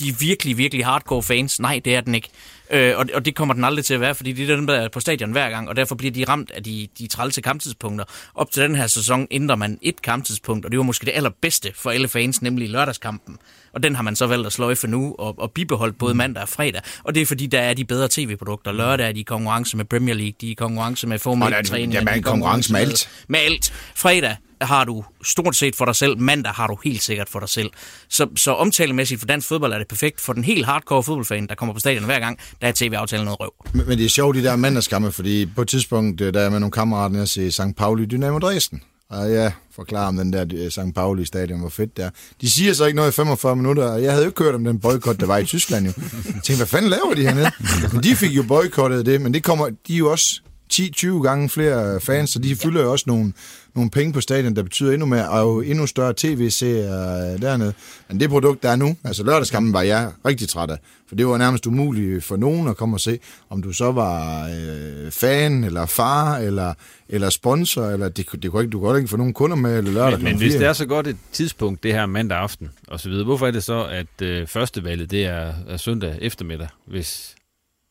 de 0.00 0.18
virkelig, 0.18 0.58
virkelig 0.58 0.84
hardcore 0.84 1.22
fans? 1.22 1.60
Nej, 1.60 1.80
det 1.84 1.94
er 1.94 2.00
den 2.00 2.14
ikke. 2.14 2.28
Øh, 2.70 2.98
og, 2.98 3.06
og 3.14 3.24
det 3.24 3.34
kommer 3.34 3.54
den 3.54 3.64
aldrig 3.64 3.84
til 3.84 3.94
at 3.94 4.00
være, 4.00 4.14
fordi 4.14 4.32
det 4.32 4.50
er 4.50 4.56
dem, 4.56 4.66
der 4.66 4.74
er 4.74 4.88
på 4.88 5.00
stadion 5.00 5.32
hver 5.32 5.50
gang, 5.50 5.68
og 5.68 5.76
derfor 5.76 5.94
bliver 5.94 6.12
de 6.12 6.24
ramt 6.24 6.50
af 6.50 6.62
de, 6.62 6.88
de 6.98 7.06
trælse 7.06 7.40
kamptidspunkter. 7.40 8.04
Op 8.34 8.50
til 8.50 8.62
den 8.62 8.74
her 8.74 8.86
sæson 8.86 9.26
ændrer 9.30 9.56
man 9.56 9.78
et 9.82 10.02
kamptidspunkt, 10.02 10.64
og 10.64 10.70
det 10.70 10.78
var 10.78 10.84
måske 10.84 11.06
det 11.06 11.12
allerbedste 11.14 11.72
for 11.74 11.90
alle 11.90 12.08
fans, 12.08 12.42
nemlig 12.42 12.70
lørdagskampen. 12.70 13.38
Og 13.74 13.82
den 13.82 13.96
har 13.96 14.02
man 14.02 14.16
så 14.16 14.26
valgt 14.26 14.46
at 14.46 14.52
sløjfe 14.52 14.86
nu 14.86 15.14
og, 15.18 15.34
og 15.38 15.52
bibeholdt 15.52 15.98
både 15.98 16.14
mandag 16.14 16.42
og 16.42 16.48
fredag. 16.48 16.82
Og 17.04 17.14
det 17.14 17.22
er 17.22 17.26
fordi, 17.26 17.46
der 17.46 17.60
er 17.60 17.74
de 17.74 17.84
bedre 17.84 18.08
tv-produkter. 18.10 18.72
Lørdag 18.72 19.08
er 19.08 19.12
de 19.12 19.20
i 19.20 19.22
konkurrence 19.22 19.76
med 19.76 19.84
Premier 19.84 20.14
League, 20.14 20.34
de 20.40 20.46
er 20.46 20.50
i 20.50 20.54
konkurrence 20.54 21.06
med 21.06 21.18
Formel 21.18 21.54
1 21.60 21.66
træning. 21.66 21.92
Ja, 21.92 22.04
man 22.04 22.18
er 22.18 22.22
konkurrence 22.22 22.72
med 22.72 22.80
alt. 22.80 23.10
Med 23.28 23.40
alt. 23.40 23.72
Fredag 23.94 24.36
har 24.60 24.84
du 24.84 25.04
stort 25.24 25.56
set 25.56 25.76
for 25.76 25.84
dig 25.84 25.96
selv. 25.96 26.18
Mandag 26.18 26.52
har 26.52 26.66
du 26.66 26.78
helt 26.84 27.02
sikkert 27.02 27.28
for 27.28 27.40
dig 27.40 27.48
selv. 27.48 27.70
Så, 28.08 28.26
så 28.36 28.52
omtalemæssigt 28.52 29.20
for 29.20 29.26
dansk 29.26 29.48
fodbold 29.48 29.72
er 29.72 29.78
det 29.78 29.88
perfekt. 29.88 30.20
For 30.20 30.32
den 30.32 30.44
helt 30.44 30.66
hardcore 30.66 31.02
fodboldfan, 31.02 31.46
der 31.46 31.54
kommer 31.54 31.72
på 31.72 31.80
stadion 31.80 32.04
hver 32.04 32.18
gang, 32.20 32.38
der 32.60 32.68
er 32.68 32.72
tv-aftalen 32.72 33.24
noget 33.24 33.40
røv. 33.40 33.52
Men, 33.72 33.88
men 33.88 33.98
det 33.98 34.04
er 34.04 34.08
sjovt, 34.08 34.36
de 34.36 34.42
der 34.42 34.56
mandagskampe, 34.56 35.12
fordi 35.12 35.46
på 35.46 35.62
et 35.62 35.68
tidspunkt, 35.68 36.20
øh, 36.20 36.34
der 36.34 36.40
er 36.40 36.50
med 36.50 36.60
nogle 36.60 36.72
kammerater, 36.72 37.18
jeg 37.18 37.28
ser 37.28 37.50
St. 37.50 37.76
Pauli 37.76 38.06
Dynamo 38.06 38.38
Dresden. 38.38 38.82
Og 39.10 39.32
jeg 39.32 39.52
forklarer 39.74 40.08
om 40.08 40.16
den 40.16 40.32
der 40.32 40.44
øh, 40.54 40.70
St. 40.70 40.94
Pauli 40.94 41.24
stadion, 41.24 41.60
hvor 41.60 41.68
fedt 41.68 41.96
det 41.96 42.04
er. 42.04 42.10
De 42.40 42.50
siger 42.50 42.72
så 42.72 42.84
ikke 42.84 42.96
noget 42.96 43.12
i 43.12 43.14
45 43.14 43.56
minutter, 43.56 43.84
og 43.84 44.02
jeg 44.02 44.12
havde 44.12 44.24
jo 44.24 44.30
ikke 44.30 44.42
hørt 44.42 44.54
om 44.54 44.64
den 44.64 44.80
boykot, 44.80 45.20
der 45.20 45.26
var 45.26 45.38
i 45.38 45.44
Tyskland 45.44 45.86
jo. 45.86 45.92
Jeg 46.26 46.34
tænkte, 46.34 46.56
hvad 46.56 46.66
fanden 46.66 46.90
laver 46.90 47.14
de 47.14 47.22
hernede? 47.22 47.50
Men 47.92 48.02
de 48.02 48.16
fik 48.16 48.30
jo 48.30 48.42
boykottet 48.42 49.06
det, 49.06 49.20
men 49.20 49.34
det 49.34 49.42
kommer, 49.44 49.68
de 49.88 49.94
er 49.94 49.98
jo 49.98 50.10
også 50.10 50.40
10-20 50.72 51.06
gange 51.22 51.48
flere 51.48 52.00
fans, 52.00 52.30
så 52.30 52.38
de 52.38 52.56
fylder 52.56 52.82
jo 52.82 52.92
også 52.92 53.04
nogle, 53.06 53.32
nogle 53.74 53.90
penge 53.90 54.12
på 54.12 54.20
stadion, 54.20 54.56
der 54.56 54.62
betyder 54.62 54.92
endnu 54.92 55.06
mere, 55.06 55.28
og 55.28 55.40
jo 55.40 55.60
endnu 55.60 55.86
større 55.86 56.14
tv-serier 56.16 57.36
dernede. 57.36 57.72
Men 58.08 58.20
det 58.20 58.30
produkt, 58.30 58.62
der 58.62 58.70
er 58.70 58.76
nu, 58.76 58.96
altså 59.04 59.22
lørdagskampen, 59.24 59.72
var 59.72 59.82
jeg 59.82 60.10
rigtig 60.26 60.48
træt 60.48 60.70
af, 60.70 60.78
for 61.08 61.14
det 61.14 61.26
var 61.26 61.38
nærmest 61.38 61.66
umuligt 61.66 62.24
for 62.24 62.36
nogen 62.36 62.68
at 62.68 62.76
komme 62.76 62.96
og 62.96 63.00
se, 63.00 63.18
om 63.50 63.62
du 63.62 63.72
så 63.72 63.92
var 63.92 64.48
øh, 64.48 65.10
fan, 65.10 65.64
eller 65.64 65.86
far, 65.86 66.36
eller, 66.36 66.74
eller 67.08 67.30
sponsor, 67.30 67.86
eller 67.86 68.08
det, 68.08 68.26
det 68.42 68.50
kunne 68.50 68.62
ikke, 68.62 68.70
du 68.72 68.80
kunne 68.80 68.98
ikke 68.98 69.10
få 69.10 69.16
nogen 69.16 69.32
kunder 69.32 69.56
med, 69.56 69.78
eller 69.78 69.92
lørdag 69.92 70.18
Men, 70.18 70.24
men 70.24 70.36
hvis 70.36 70.54
det 70.54 70.66
er 70.66 70.72
så 70.72 70.86
godt 70.86 71.06
et 71.06 71.16
tidspunkt, 71.32 71.82
det 71.82 71.92
her 71.92 72.06
mandag 72.06 72.38
aften, 72.38 72.70
og 72.88 73.00
så 73.00 73.08
videre, 73.08 73.24
hvorfor 73.24 73.46
er 73.46 73.50
det 73.50 73.64
så, 73.64 73.84
at 73.84 74.22
øh, 74.22 74.46
førstevalget, 74.46 75.10
det 75.10 75.24
er, 75.24 75.52
er 75.68 75.76
søndag 75.76 76.18
eftermiddag, 76.20 76.68
hvis 76.86 77.33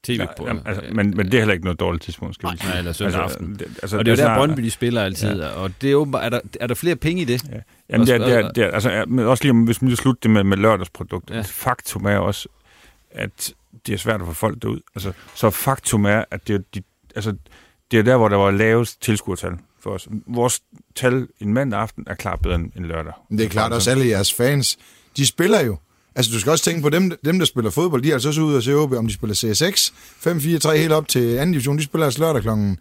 tv 0.03 0.21
på. 0.38 0.47
Ja, 0.47 0.53
altså, 0.65 0.84
men, 0.91 1.17
men 1.17 1.25
det 1.25 1.34
er 1.34 1.39
heller 1.39 1.53
ikke 1.53 1.65
noget 1.65 1.80
dårligt 1.80 2.03
tidspunkt, 2.03 2.35
skal 2.35 2.47
nej, 2.47 2.53
vi 2.53 2.59
sige. 2.59 2.69
Nej, 2.69 2.77
eller 2.77 2.91
søndag 2.91 3.21
altså, 3.21 3.35
aften. 3.35 3.53
Det, 3.59 3.67
altså, 3.81 3.97
og 3.97 4.05
det 4.05 4.19
er 4.19 4.23
jo 4.23 4.30
der, 4.30 4.38
Brøndby 4.38 4.61
de 4.61 4.71
spiller 4.71 5.03
altid, 5.03 5.41
ja. 5.41 5.47
og 5.47 5.71
det 5.81 5.91
er, 5.91 5.95
åbenbart, 5.95 6.25
er, 6.25 6.30
der, 6.30 6.39
er 6.59 6.67
der 6.67 6.75
flere 6.75 6.95
penge 6.95 7.21
i 7.21 7.25
det? 7.25 7.43
Ja. 7.51 7.57
Jamen, 7.89 8.07
det 8.07 8.15
er, 8.15 8.17
det 8.17 8.34
er, 8.34 8.51
det 8.51 8.63
er, 8.63 8.71
altså, 8.71 9.05
men 9.07 9.25
også 9.25 9.43
lige, 9.43 9.53
hvis 9.53 9.81
vi 9.81 9.95
slutter 9.95 10.19
det 10.21 10.31
med, 10.31 10.43
med 10.43 10.57
lørdagsprodukt. 10.57 11.31
Ja. 11.31 11.41
Faktum 11.41 12.05
er 12.05 12.17
også, 12.17 12.47
at 13.11 13.53
det 13.88 13.93
er 13.93 13.97
svært 13.97 14.21
at 14.21 14.27
få 14.27 14.34
folk 14.34 14.61
derud. 14.61 14.80
Altså, 14.95 15.11
så 15.35 15.49
faktum 15.49 16.05
er, 16.05 16.23
at 16.31 16.47
det 16.47 16.55
er, 16.55 16.59
de, 16.75 16.84
altså, 17.15 17.35
det 17.91 17.99
er 17.99 18.03
der, 18.03 18.17
hvor 18.17 18.30
der 18.30 18.38
var 18.38 18.51
lavest 18.51 19.01
tilskuertal 19.01 19.51
for 19.80 19.89
os. 19.89 20.07
Vores 20.27 20.61
tal 20.95 21.27
en 21.39 21.53
mandag 21.53 21.80
aften 21.80 22.03
er 22.07 22.15
klart 22.15 22.39
bedre 22.39 22.55
end 22.55 22.71
en 22.75 22.85
lørdag. 22.85 23.13
Det 23.30 23.41
er 23.41 23.49
klart 23.49 23.73
også 23.73 23.91
alle 23.91 24.07
jeres 24.07 24.34
fans, 24.34 24.77
de 25.17 25.25
spiller 25.25 25.61
jo 25.61 25.77
Altså, 26.15 26.31
du 26.31 26.40
skal 26.40 26.52
også 26.52 26.64
tænke 26.64 26.81
på 26.81 26.90
dem, 26.90 27.11
dem 27.26 27.40
der 27.40 27.45
spiller 27.45 27.72
fodbold. 27.72 28.02
De 28.02 28.10
er 28.10 28.14
altså 28.14 28.27
også 28.30 28.41
ude 28.41 28.57
og 28.57 28.64
se 28.64 28.76
op, 28.76 28.94
om 28.94 29.07
de 29.07 29.14
spiller 29.14 29.35
CS6, 29.35 29.91
5-4-3 30.69 30.76
helt 30.77 30.91
op 30.91 31.07
til 31.07 31.38
anden 31.38 31.52
division. 31.52 31.77
De 31.77 31.84
spiller 31.84 32.06
altså 32.06 32.19
lørdag 32.19 32.41
klokken 32.41 32.77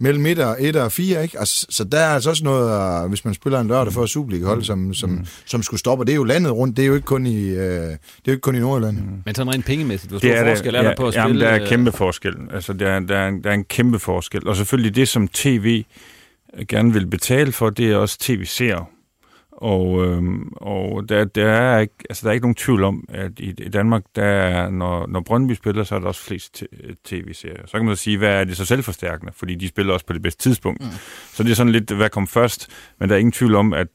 mellem 0.00 0.26
1 0.26 0.38
og, 0.38 0.56
1 0.60 0.76
og 0.76 0.92
4, 0.92 1.22
ikke? 1.22 1.38
Altså, 1.38 1.66
så 1.70 1.84
der 1.84 1.98
er 1.98 2.14
altså 2.14 2.30
også 2.30 2.44
noget, 2.44 3.08
hvis 3.08 3.24
man 3.24 3.34
spiller 3.34 3.60
en 3.60 3.68
lørdag 3.68 3.92
for 3.92 4.02
at 4.02 4.08
Superliga-hold, 4.08 4.62
som, 4.64 4.94
som, 4.94 5.10
mm. 5.10 5.26
som 5.46 5.62
skulle 5.62 5.80
stoppe, 5.80 6.02
og 6.02 6.06
det 6.06 6.12
er 6.12 6.16
jo 6.16 6.24
landet 6.24 6.52
rundt, 6.52 6.76
det 6.76 6.82
er 6.82 6.86
jo 6.86 6.94
ikke 6.94 7.04
kun 7.04 7.26
i, 7.26 7.50
uh, 7.50 7.56
det 7.56 7.62
er 7.62 7.96
jo 8.26 8.32
ikke 8.32 8.40
kun 8.40 8.56
i 8.56 8.58
Nordjylland. 8.58 8.96
Mm. 8.96 9.22
Men 9.24 9.34
sådan 9.34 9.54
rent 9.54 9.64
pengemæssigt, 9.66 10.10
hvor 10.10 10.18
stor 10.18 10.28
Det 10.28 10.38
er 10.38 10.44
forskel 10.44 10.72
det. 10.72 10.78
er 10.78 10.82
der 10.82 10.88
Ja, 10.88 10.96
på 10.96 11.08
at 11.08 11.14
jamen, 11.14 11.30
spille? 11.30 11.44
der 11.44 11.50
er 11.52 11.62
øh, 11.62 11.68
kæmpe 11.68 11.92
forskel. 11.92 12.34
Altså, 12.54 12.72
der, 12.72 12.88
er, 12.88 13.00
der, 13.00 13.16
er, 13.18 13.30
der 13.30 13.50
er 13.50 13.54
en 13.54 13.64
kæmpe 13.64 13.98
forskel. 13.98 14.48
Og 14.48 14.56
selvfølgelig 14.56 14.94
det, 14.96 15.08
som 15.08 15.28
tv 15.28 15.84
gerne 16.68 16.92
vil 16.92 17.06
betale 17.06 17.52
for, 17.52 17.70
det 17.70 17.90
er 17.92 17.96
også 17.96 18.18
tv-seere. 18.20 18.84
Og, 19.56 20.06
øhm, 20.06 20.52
og 20.56 21.08
der, 21.08 21.24
der, 21.24 21.46
er 21.46 21.78
ikke, 21.78 21.94
altså, 22.10 22.22
der 22.22 22.28
er 22.28 22.32
ikke 22.32 22.44
nogen 22.44 22.54
tvivl 22.54 22.84
om, 22.84 23.04
at 23.08 23.32
i, 23.38 23.48
i 23.48 23.68
Danmark, 23.68 24.02
der 24.16 24.24
er, 24.24 24.70
når, 24.70 25.06
når 25.06 25.20
Brøndby 25.20 25.52
spiller, 25.52 25.84
så 25.84 25.94
er 25.94 25.98
der 25.98 26.06
også 26.06 26.22
flest 26.22 26.64
tv-serier. 27.04 27.66
Så 27.66 27.72
kan 27.72 27.86
man 27.86 27.96
så 27.96 28.02
sige, 28.02 28.18
hvad 28.18 28.40
er 28.40 28.44
det 28.44 28.56
så 28.56 28.64
selvforstærkende? 28.64 29.32
Fordi 29.36 29.54
de 29.54 29.68
spiller 29.68 29.92
også 29.92 30.06
på 30.06 30.12
det 30.12 30.22
bedste 30.22 30.42
tidspunkt. 30.42 30.80
Mm. 30.80 30.90
Så 31.32 31.42
det 31.42 31.50
er 31.50 31.54
sådan 31.54 31.72
lidt, 31.72 31.90
hvad 31.90 32.10
kom 32.10 32.26
først? 32.26 32.68
Men 32.98 33.08
der 33.08 33.14
er 33.14 33.18
ingen 33.18 33.32
tvivl 33.32 33.54
om, 33.54 33.72
at 33.72 33.88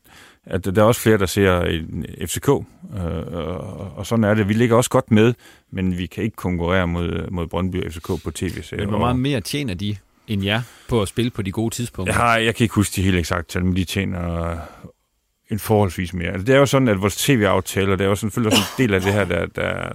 at 0.46 0.66
der 0.66 0.82
er 0.82 0.86
også 0.86 1.02
flere, 1.02 1.18
der 1.18 1.26
ser 1.26 1.62
en 1.62 2.06
FCK, 2.28 2.50
øh, 2.50 2.64
og, 3.34 3.92
og 3.96 4.06
sådan 4.06 4.24
er 4.24 4.34
det. 4.34 4.50
Vi 4.50 4.54
ligger 4.54 4.76
også 4.76 4.90
godt 4.90 5.12
med, 5.12 5.34
men 5.72 5.98
vi 5.98 6.06
kan 6.06 6.24
ikke 6.24 6.36
konkurrere 6.36 6.88
mod, 6.88 7.32
mod 7.32 7.48
Brøndby 7.48 7.86
og 7.86 7.92
FCK 7.92 8.08
på 8.24 8.32
tv-serier. 8.32 8.84
Men 8.84 8.90
hvor 8.90 9.00
meget 9.00 9.20
mere 9.20 9.42
tjener 9.42 9.74
de 9.74 9.96
end 10.28 10.44
jer 10.44 10.62
på 10.90 11.02
at 11.02 11.08
spille 11.08 11.32
på 11.32 11.42
de 11.42 11.52
gode 11.52 11.76
tidspunkter? 11.76 12.14
Jeg, 12.14 12.22
har, 12.22 12.38
jeg 12.38 12.56
kan 12.56 12.64
ikke 12.64 12.76
huske 12.76 12.96
de 12.96 13.02
helt 13.02 13.18
eksakt 13.18 13.48
tal, 13.48 13.66
men 13.66 13.76
de 13.76 13.84
tjener 13.84 14.58
en 15.52 15.60
forholdsvis 15.60 16.14
mere. 16.14 16.28
Altså, 16.28 16.46
det 16.46 16.56
er 16.56 16.60
jo 16.60 16.66
sådan, 16.66 16.88
at 16.88 17.02
vores 17.02 17.16
tv-aftaler, 17.16 17.96
det 17.96 18.06
er 18.06 18.10
jo 18.10 18.16
selvfølgelig 18.16 18.54
også 18.54 18.64
en 18.78 18.84
del 18.84 18.94
af 18.94 19.02
det 19.02 19.14
her, 19.14 19.26
der, 19.26 19.46
der 19.46 19.92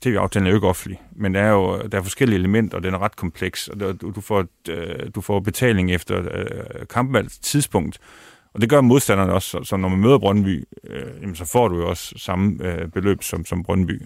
tv-aftalen 0.00 0.46
er 0.46 0.50
jo 0.50 0.56
ikke 0.56 0.68
offentlig, 0.68 1.00
men 1.16 1.34
der 1.34 1.40
er 1.40 1.50
jo 1.50 1.82
der 1.82 1.98
er 1.98 2.02
forskellige 2.02 2.38
elementer, 2.38 2.76
og 2.76 2.82
den 2.82 2.94
er 2.94 3.02
ret 3.02 3.16
kompleks, 3.16 3.68
og 3.68 3.80
der, 3.80 3.92
du, 3.92 4.10
du, 4.10 4.20
får, 4.20 4.44
øh, 4.68 5.10
du 5.14 5.20
får 5.20 5.40
betaling 5.40 5.92
efter 5.92 6.18
øh, 6.18 6.86
kampvalgets 6.90 7.38
tidspunkt, 7.38 7.98
og 8.54 8.60
det 8.60 8.68
gør 8.68 8.80
modstanderne 8.80 9.32
også, 9.32 9.48
så, 9.48 9.64
så 9.64 9.76
når 9.76 9.88
man 9.88 9.98
møder 9.98 10.18
Brøndby, 10.18 10.64
øh, 10.84 11.02
jamen, 11.22 11.34
så 11.34 11.44
får 11.44 11.68
du 11.68 11.76
jo 11.76 11.88
også 11.88 12.14
samme 12.16 12.58
øh, 12.64 12.88
beløb 12.88 13.22
som, 13.22 13.44
som 13.44 13.62
Brøndby. 13.62 14.02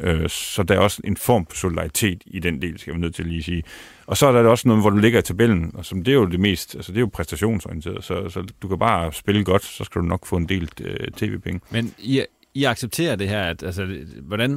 Øh, 0.00 0.28
så 0.28 0.62
der 0.62 0.74
er 0.74 0.78
også 0.78 1.00
en 1.04 1.16
form 1.16 1.46
for 1.46 1.56
solidaritet 1.56 2.22
i 2.26 2.38
den 2.38 2.62
del, 2.62 2.78
skal 2.78 2.90
jeg 2.90 3.00
nødt 3.00 3.14
til 3.14 3.22
at 3.22 3.28
lige 3.28 3.42
sige. 3.42 3.62
Og 4.06 4.16
så 4.16 4.26
er 4.26 4.42
der 4.42 4.50
også 4.50 4.68
noget, 4.68 4.82
hvor 4.82 4.90
du 4.90 4.96
ligger 4.96 5.18
i 5.18 5.22
tabellen, 5.22 5.70
og 5.74 5.84
som 5.84 6.04
det 6.04 6.12
er 6.12 6.14
jo 6.14 6.26
det 6.26 6.40
mest, 6.40 6.74
altså 6.74 6.92
det 6.92 6.98
er 6.98 7.00
jo 7.00 7.10
præstationsorienteret, 7.12 8.04
så, 8.04 8.28
så 8.28 8.44
du 8.62 8.68
kan 8.68 8.78
bare 8.78 9.12
spille 9.12 9.44
godt, 9.44 9.64
så 9.64 9.84
skal 9.84 10.00
du 10.00 10.06
nok 10.06 10.26
få 10.26 10.36
en 10.36 10.48
del 10.48 10.70
øh, 10.80 11.08
tv-penge. 11.16 11.60
Men 11.70 11.94
I, 11.98 12.22
I 12.54 12.64
accepterer 12.64 13.16
det 13.16 13.28
her, 13.28 13.42
at, 13.42 13.62
altså, 13.62 13.86
hvordan, 14.22 14.50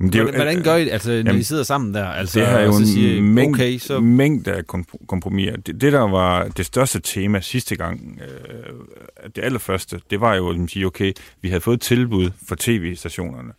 Jamen, 0.00 0.12
det 0.12 0.18
er 0.18 0.22
hvordan, 0.22 0.34
hvordan 0.34 0.62
gør 0.62 0.76
I, 0.76 0.88
altså, 0.88 1.10
når 1.10 1.16
Jamen, 1.16 1.40
I 1.40 1.42
sidder 1.42 1.62
sammen 1.62 1.94
der? 1.94 2.04
Altså, 2.04 2.38
det 2.40 2.48
her 2.48 2.56
er 2.56 2.64
jo 2.64 2.76
en 2.76 2.86
siger 2.86 3.22
mængde, 3.22 3.56
okay, 3.56 3.78
så... 3.78 4.00
mængde 4.00 4.52
af 4.52 4.66
kom- 4.66 5.06
kompromiser. 5.08 5.56
Det, 5.56 5.80
det, 5.80 5.92
der 5.92 6.08
var 6.08 6.48
det 6.48 6.66
største 6.66 7.00
tema 7.00 7.40
sidste 7.40 7.76
gang, 7.76 8.20
øh, 8.22 9.28
det 9.36 9.44
allerførste, 9.44 10.00
det 10.10 10.20
var 10.20 10.34
jo 10.34 10.50
at 10.50 10.70
sige, 10.70 10.86
okay, 10.86 11.12
vi 11.42 11.48
havde 11.48 11.60
fået 11.60 11.74
et 11.74 11.80
tilbud 11.80 12.30
for 12.48 12.56
tv-stationerne, 12.58 13.52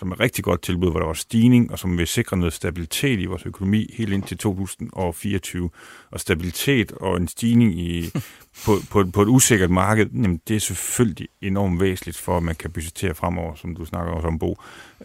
som 0.00 0.10
er 0.10 0.14
et 0.14 0.20
rigtig 0.20 0.44
godt 0.44 0.62
tilbud, 0.62 0.90
hvor 0.90 1.00
der 1.00 1.06
var 1.06 1.12
stigning, 1.14 1.72
og 1.72 1.78
som 1.78 1.98
vil 1.98 2.06
sikre 2.06 2.36
noget 2.36 2.52
stabilitet 2.52 3.20
i 3.20 3.24
vores 3.24 3.46
økonomi 3.46 3.94
helt 3.98 4.12
ind 4.12 4.22
til 4.22 4.38
2024. 4.38 5.70
Og 6.10 6.20
stabilitet 6.20 6.92
og 6.92 7.16
en 7.16 7.28
stigning 7.28 7.80
i, 7.80 8.10
på, 8.64 8.76
på, 8.90 9.04
på 9.12 9.22
et 9.22 9.28
usikkert 9.28 9.70
marked, 9.70 10.06
jamen, 10.06 10.40
det 10.48 10.56
er 10.56 10.60
selvfølgelig 10.60 11.28
enormt 11.40 11.80
væsentligt 11.80 12.18
for, 12.18 12.36
at 12.36 12.42
man 12.42 12.54
kan 12.54 12.70
budgettere 12.70 13.14
fremover, 13.14 13.54
som 13.54 13.76
du 13.76 13.84
snakker 13.84 14.12
også 14.12 14.28
om, 14.28 14.38
Bo. 14.38 14.56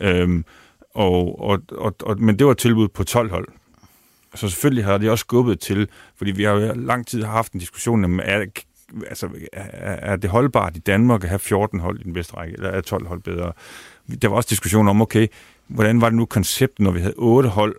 Øhm, 0.02 0.46
og, 0.94 1.42
og, 1.42 1.62
og, 1.72 1.96
og, 2.04 2.22
men 2.22 2.40
det 2.40 2.46
var 2.46 2.52
et 2.52 2.58
tilbud 2.58 2.88
på 2.88 3.04
12 3.04 3.30
hold. 3.30 3.48
Så 4.36 4.50
selvfølgelig 4.50 4.86
har 4.86 4.98
det 4.98 5.10
også 5.10 5.22
skubbet 5.22 5.60
til, 5.60 5.88
fordi 6.18 6.32
vi 6.32 6.44
har 6.44 6.52
jo 6.52 6.74
lang 6.76 7.08
tid 7.08 7.24
haft 7.24 7.54
en 7.54 7.60
diskussion 7.60 8.04
om, 8.04 8.20
er, 8.24 8.46
altså, 9.08 9.30
er, 9.54 10.12
er 10.12 10.16
det 10.16 10.30
holdbart 10.30 10.78
i 10.78 10.80
Danmark 10.80 11.24
at 11.24 11.30
have 11.30 11.40
14 11.40 11.80
hold 11.80 12.00
i 12.00 12.04
den 12.04 12.14
bedste 12.14 12.38
række, 12.38 12.54
eller 12.54 12.70
er 12.70 12.82
12 12.82 13.08
hold 13.08 13.22
bedre? 13.22 13.52
Der 14.22 14.28
var 14.28 14.36
også 14.36 14.50
diskussion 14.50 14.88
om, 14.88 15.02
okay, 15.02 15.28
hvordan 15.68 16.02
var 16.02 16.10
det 16.10 16.18
nu 16.18 16.26
konceptet, 16.26 16.80
når 16.80 16.92
vi 16.92 17.00
havde 17.00 17.14
otte 17.18 17.50
hold 17.50 17.76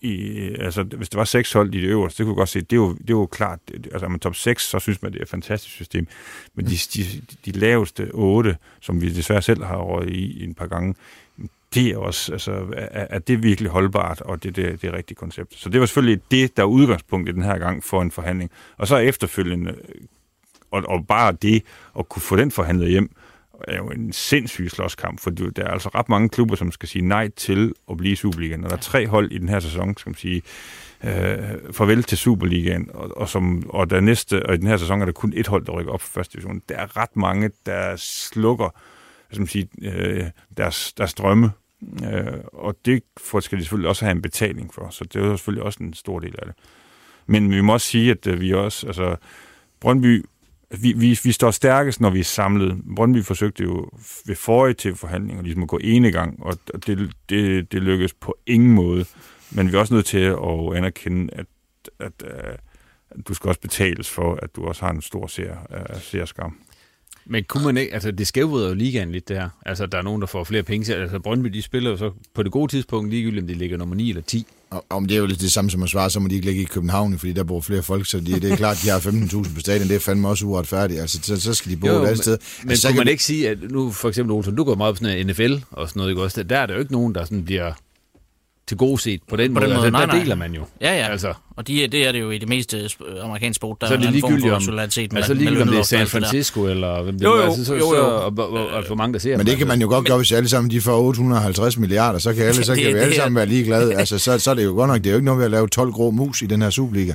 i, 0.00 0.38
altså, 0.58 0.82
hvis 0.82 1.08
der 1.08 1.18
var 1.18 1.24
seks 1.24 1.52
hold 1.52 1.74
i 1.74 1.80
det 1.80 1.88
øverste, 1.88 2.18
det 2.18 2.26
kunne 2.26 2.34
vi 2.34 2.38
godt 2.38 2.48
se, 2.48 2.60
det 2.60 2.72
er 2.72 2.76
jo, 2.76 2.92
det 2.92 3.10
er 3.10 3.14
jo 3.14 3.26
klart, 3.26 3.58
det- 3.68 3.88
altså, 3.92 4.06
er 4.06 4.10
man 4.10 4.20
top 4.20 4.34
6, 4.34 4.62
så 4.68 4.78
synes 4.78 5.02
man, 5.02 5.12
det 5.12 5.18
er 5.18 5.22
et 5.22 5.28
fantastisk 5.28 5.74
system. 5.74 6.06
Men 6.54 6.66
de, 6.66 6.76
de, 6.94 7.04
de 7.44 7.50
laveste 7.58 8.10
otte, 8.12 8.56
som 8.80 9.00
vi 9.00 9.08
desværre 9.14 9.42
selv 9.42 9.64
har 9.64 9.76
røget 9.76 10.10
i 10.12 10.44
en 10.44 10.54
par 10.54 10.66
gange, 10.66 10.94
det 11.74 11.86
er 11.86 11.96
også, 11.96 12.32
altså, 12.32 12.66
er, 12.76 13.06
er 13.10 13.18
det 13.18 13.42
virkelig 13.42 13.70
holdbart, 13.70 14.20
og 14.20 14.42
det, 14.42 14.56
det, 14.56 14.82
det 14.82 14.88
er 14.88 14.92
rigtigt 14.96 15.18
koncept. 15.20 15.54
Så 15.54 15.68
det 15.68 15.80
var 15.80 15.86
selvfølgelig 15.86 16.22
det, 16.30 16.56
der 16.56 16.62
er 16.62 16.66
udgangspunkt 16.66 17.28
i 17.28 17.32
den 17.32 17.42
her 17.42 17.58
gang 17.58 17.84
for 17.84 18.02
en 18.02 18.10
forhandling. 18.10 18.50
Og 18.76 18.86
så 18.88 18.96
efterfølgende, 18.96 19.74
og, 20.70 20.82
og 20.88 21.06
bare 21.06 21.32
det, 21.32 21.62
at 21.98 22.08
kunne 22.08 22.22
få 22.22 22.36
den 22.36 22.50
forhandlet 22.50 22.88
hjem, 22.90 23.10
er 23.68 23.76
jo 23.76 23.90
en 23.90 24.12
sindssyg 24.12 24.70
slåskamp, 24.70 25.20
for 25.20 25.30
der 25.30 25.64
er 25.64 25.68
altså 25.68 25.88
ret 25.88 26.08
mange 26.08 26.28
klubber, 26.28 26.56
som 26.56 26.72
skal 26.72 26.88
sige 26.88 27.08
nej 27.08 27.28
til 27.28 27.72
at 27.90 27.96
blive 27.96 28.12
i 28.12 28.16
Superligaen. 28.16 28.64
Og 28.64 28.70
der 28.70 28.76
er 28.76 28.80
tre 28.80 29.06
hold 29.06 29.32
i 29.32 29.38
den 29.38 29.48
her 29.48 29.60
sæson, 29.60 29.96
skal 29.96 30.10
man 30.10 30.16
sige, 30.16 30.42
øh, 31.04 31.72
farvel 31.72 32.02
til 32.02 32.18
Superligaen, 32.18 32.90
og, 32.94 33.16
og, 33.16 33.28
som, 33.28 33.70
og, 33.70 33.90
der 33.90 34.00
næste, 34.00 34.46
og 34.46 34.54
i 34.54 34.56
den 34.56 34.66
her 34.66 34.76
sæson 34.76 35.00
er 35.00 35.04
der 35.04 35.12
kun 35.12 35.32
et 35.36 35.46
hold, 35.46 35.66
der 35.66 35.72
rykker 35.72 35.92
op 35.92 36.00
for 36.00 36.12
første 36.12 36.32
division. 36.32 36.62
Der 36.68 36.74
er 36.74 36.96
ret 36.96 37.16
mange, 37.16 37.50
der 37.66 37.96
slukker 37.96 38.74
man 39.38 39.46
sige, 39.46 39.68
øh, 39.82 40.24
deres, 40.56 40.92
deres 40.92 41.14
drømme, 41.14 41.50
øh, 42.04 42.40
og 42.52 42.76
det 42.84 43.02
får, 43.16 43.40
skal 43.40 43.58
de 43.58 43.62
selvfølgelig 43.62 43.88
også 43.88 44.04
have 44.04 44.12
en 44.12 44.22
betaling 44.22 44.74
for, 44.74 44.88
så 44.90 45.04
det 45.04 45.16
er 45.16 45.26
jo 45.26 45.36
selvfølgelig 45.36 45.64
også 45.64 45.82
en 45.82 45.94
stor 45.94 46.18
del 46.18 46.34
af 46.38 46.46
det. 46.46 46.54
Men 47.26 47.50
vi 47.50 47.60
må 47.60 47.72
også 47.72 47.86
sige, 47.86 48.10
at 48.10 48.26
øh, 48.26 48.40
vi 48.40 48.54
også, 48.54 48.86
altså, 48.86 49.16
Brøndby, 49.80 50.24
vi, 50.70 50.92
vi, 50.92 51.18
vi 51.24 51.32
står 51.32 51.50
stærkest, 51.50 52.00
når 52.00 52.10
vi 52.10 52.20
er 52.20 52.24
samlet. 52.24 52.82
Brøndby 52.96 53.24
forsøgte 53.24 53.62
jo 53.62 53.90
ved 54.26 54.36
forrige 54.36 54.74
til 54.74 54.96
forhandlinger 54.96 55.42
ligesom 55.42 55.62
at 55.62 55.68
gå 55.68 55.78
ene 55.82 56.12
gang, 56.12 56.42
og 56.42 56.58
det, 56.86 57.10
det, 57.28 57.72
det 57.72 57.82
lykkedes 57.82 58.14
på 58.14 58.36
ingen 58.46 58.72
måde. 58.74 59.04
Men 59.50 59.68
vi 59.68 59.76
er 59.76 59.80
også 59.80 59.94
nødt 59.94 60.06
til 60.06 60.18
at 60.18 60.76
anerkende, 60.76 61.34
at, 61.34 61.46
at, 62.00 62.12
at, 62.22 62.60
at 63.10 63.28
du 63.28 63.34
skal 63.34 63.48
også 63.48 63.60
betales 63.60 64.10
for, 64.10 64.38
at 64.42 64.56
du 64.56 64.64
også 64.64 64.84
har 64.84 64.92
en 64.92 65.02
stor 65.02 65.26
seer, 65.26 65.56
uh, 65.70 66.00
seerskam. 66.00 66.58
Men 67.28 67.44
kunne 67.48 67.64
man 67.64 67.76
ikke, 67.76 67.94
altså 67.94 68.10
det 68.10 68.26
skævbryder 68.26 68.68
jo 68.68 68.74
ligaen 68.74 69.12
lidt 69.12 69.28
der. 69.28 69.48
Altså 69.66 69.86
der 69.86 69.98
er 69.98 70.02
nogen, 70.02 70.20
der 70.20 70.26
får 70.26 70.44
flere 70.44 70.62
penge 70.62 70.84
til. 70.84 70.92
Altså 70.92 71.18
Brøndby, 71.18 71.48
de 71.48 71.62
spiller 71.62 71.90
jo 71.90 71.96
så 71.96 72.10
på 72.34 72.42
det 72.42 72.52
gode 72.52 72.72
tidspunkt 72.72 73.10
ligegyldigt, 73.10 73.42
om 73.42 73.48
de 73.48 73.54
ligger 73.54 73.76
nummer 73.76 73.94
9 73.96 74.08
eller 74.08 74.22
10. 74.22 74.46
Og, 74.70 74.84
om 74.90 75.06
det 75.06 75.14
er 75.14 75.18
jo 75.18 75.26
lidt 75.26 75.40
det 75.40 75.52
samme 75.52 75.70
som 75.70 75.82
at 75.82 75.88
svare, 75.88 76.10
så 76.10 76.20
må 76.20 76.28
de 76.28 76.34
ikke 76.34 76.46
ligge 76.46 76.62
i 76.62 76.64
København, 76.64 77.18
fordi 77.18 77.32
der 77.32 77.44
bor 77.44 77.60
flere 77.60 77.82
folk, 77.82 78.06
så 78.06 78.20
de, 78.20 78.40
det 78.40 78.52
er 78.52 78.56
klart, 78.56 78.78
de 78.82 78.88
har 78.88 78.98
15.000 78.98 79.54
på 79.54 79.60
stadion, 79.60 79.88
det 79.88 79.96
er 79.96 80.00
fandme 80.00 80.28
også 80.28 80.46
uretfærdigt. 80.46 81.00
Altså, 81.00 81.18
så, 81.22 81.40
så 81.40 81.54
skal 81.54 81.72
de 81.72 81.76
bo 81.76 81.86
Jo, 81.86 81.94
et 81.94 82.06
andet 82.06 82.18
sted. 82.18 82.38
Men 82.62 82.70
altså, 82.70 82.82
så 82.82 82.88
kunne 82.88 82.98
man 82.98 83.08
ikke 83.08 83.24
sige, 83.24 83.48
at 83.48 83.58
nu 83.70 83.92
for 83.92 84.08
eksempel, 84.08 84.32
Olsen, 84.32 84.56
du 84.56 84.64
går 84.64 84.74
meget 84.74 84.90
op 84.90 84.96
sådan 84.96 85.26
noget 85.26 85.26
NFL 85.26 85.64
og 85.70 85.88
sådan 85.88 86.00
noget, 86.00 86.10
ikke 86.10 86.22
også? 86.22 86.42
Der 86.42 86.58
er 86.58 86.66
der 86.66 86.74
jo 86.74 86.80
ikke 86.80 86.92
nogen, 86.92 87.14
der 87.14 87.24
sådan 87.24 87.44
bliver 87.44 87.72
til 88.68 88.76
gode 88.76 89.00
set 89.00 89.20
på 89.28 89.36
den 89.36 89.54
På 89.54 89.60
måde. 89.60 89.66
den 89.70 89.76
måde, 89.76 89.86
altså, 89.86 89.90
nej, 89.90 90.00
der 90.00 90.12
nej. 90.12 90.18
deler 90.22 90.34
man 90.34 90.52
jo. 90.54 90.62
Ja, 90.80 90.94
ja. 90.94 91.08
Altså, 91.10 91.32
Og 91.56 91.68
de, 91.68 91.86
det 91.92 92.06
er 92.06 92.12
det 92.12 92.20
jo 92.20 92.30
i 92.30 92.38
det 92.38 92.48
meste 92.48 92.88
amerikanske 93.22 93.56
sport, 93.56 93.80
der 93.80 93.86
så 93.86 93.94
er 93.94 93.98
det 93.98 94.14
en 94.14 94.20
form 94.20 94.40
for 94.40 94.58
solidaritet 94.58 95.16
altså 95.16 95.34
med- 95.34 95.38
ligegyldigt 95.40 95.62
om 95.62 95.68
det 95.68 95.78
er 95.78 95.82
San. 95.82 96.06
Francisco, 96.06 96.66
eller 96.66 97.02
hvem 97.02 97.14
det 97.18 97.24
Jo, 97.24 97.32
er. 97.32 97.36
jo, 97.36 97.42
Altså, 97.42 97.64
så, 97.64 97.74
jo, 97.74 97.80
så, 97.80 97.96
jo. 97.96 98.02
og, 98.06 98.22
og, 98.38 98.50
og, 98.52 98.68
og, 98.68 98.84
for 98.88 98.94
mange, 98.94 99.12
der 99.12 99.18
ser 99.18 99.36
Men 99.36 99.46
det 99.46 99.56
kan 99.58 99.66
man 99.66 99.80
jo 99.80 99.88
godt 99.88 100.06
gøre, 100.06 100.16
hvis 100.16 100.32
alle 100.32 100.48
sammen 100.48 100.70
de 100.70 100.80
får 100.80 100.98
850 100.98 101.78
milliarder, 101.78 102.18
så 102.18 102.34
kan, 102.34 102.42
alle, 102.42 102.64
så 102.64 102.74
Det- 102.74 102.82
kan 102.84 102.94
vi 102.94 102.98
alle 102.98 103.14
er- 103.14 103.18
sammen 103.20 103.36
være 103.36 103.46
ligeglade. 103.46 103.94
Altså, 104.00 104.18
så, 104.18 104.38
så 104.38 104.50
er 104.50 104.54
det 104.54 104.64
jo 104.64 104.70
godt 104.72 104.88
nok, 104.88 104.98
det 104.98 105.06
er 105.06 105.10
jo 105.10 105.16
ikke 105.16 105.24
noget 105.24 105.38
ved 105.38 105.44
at 105.44 105.50
lave 105.50 105.68
12 105.68 105.92
grå 105.92 106.10
mus 106.10 106.42
i 106.42 106.46
den 106.46 106.62
her 106.62 106.70
Superliga. 106.70 107.12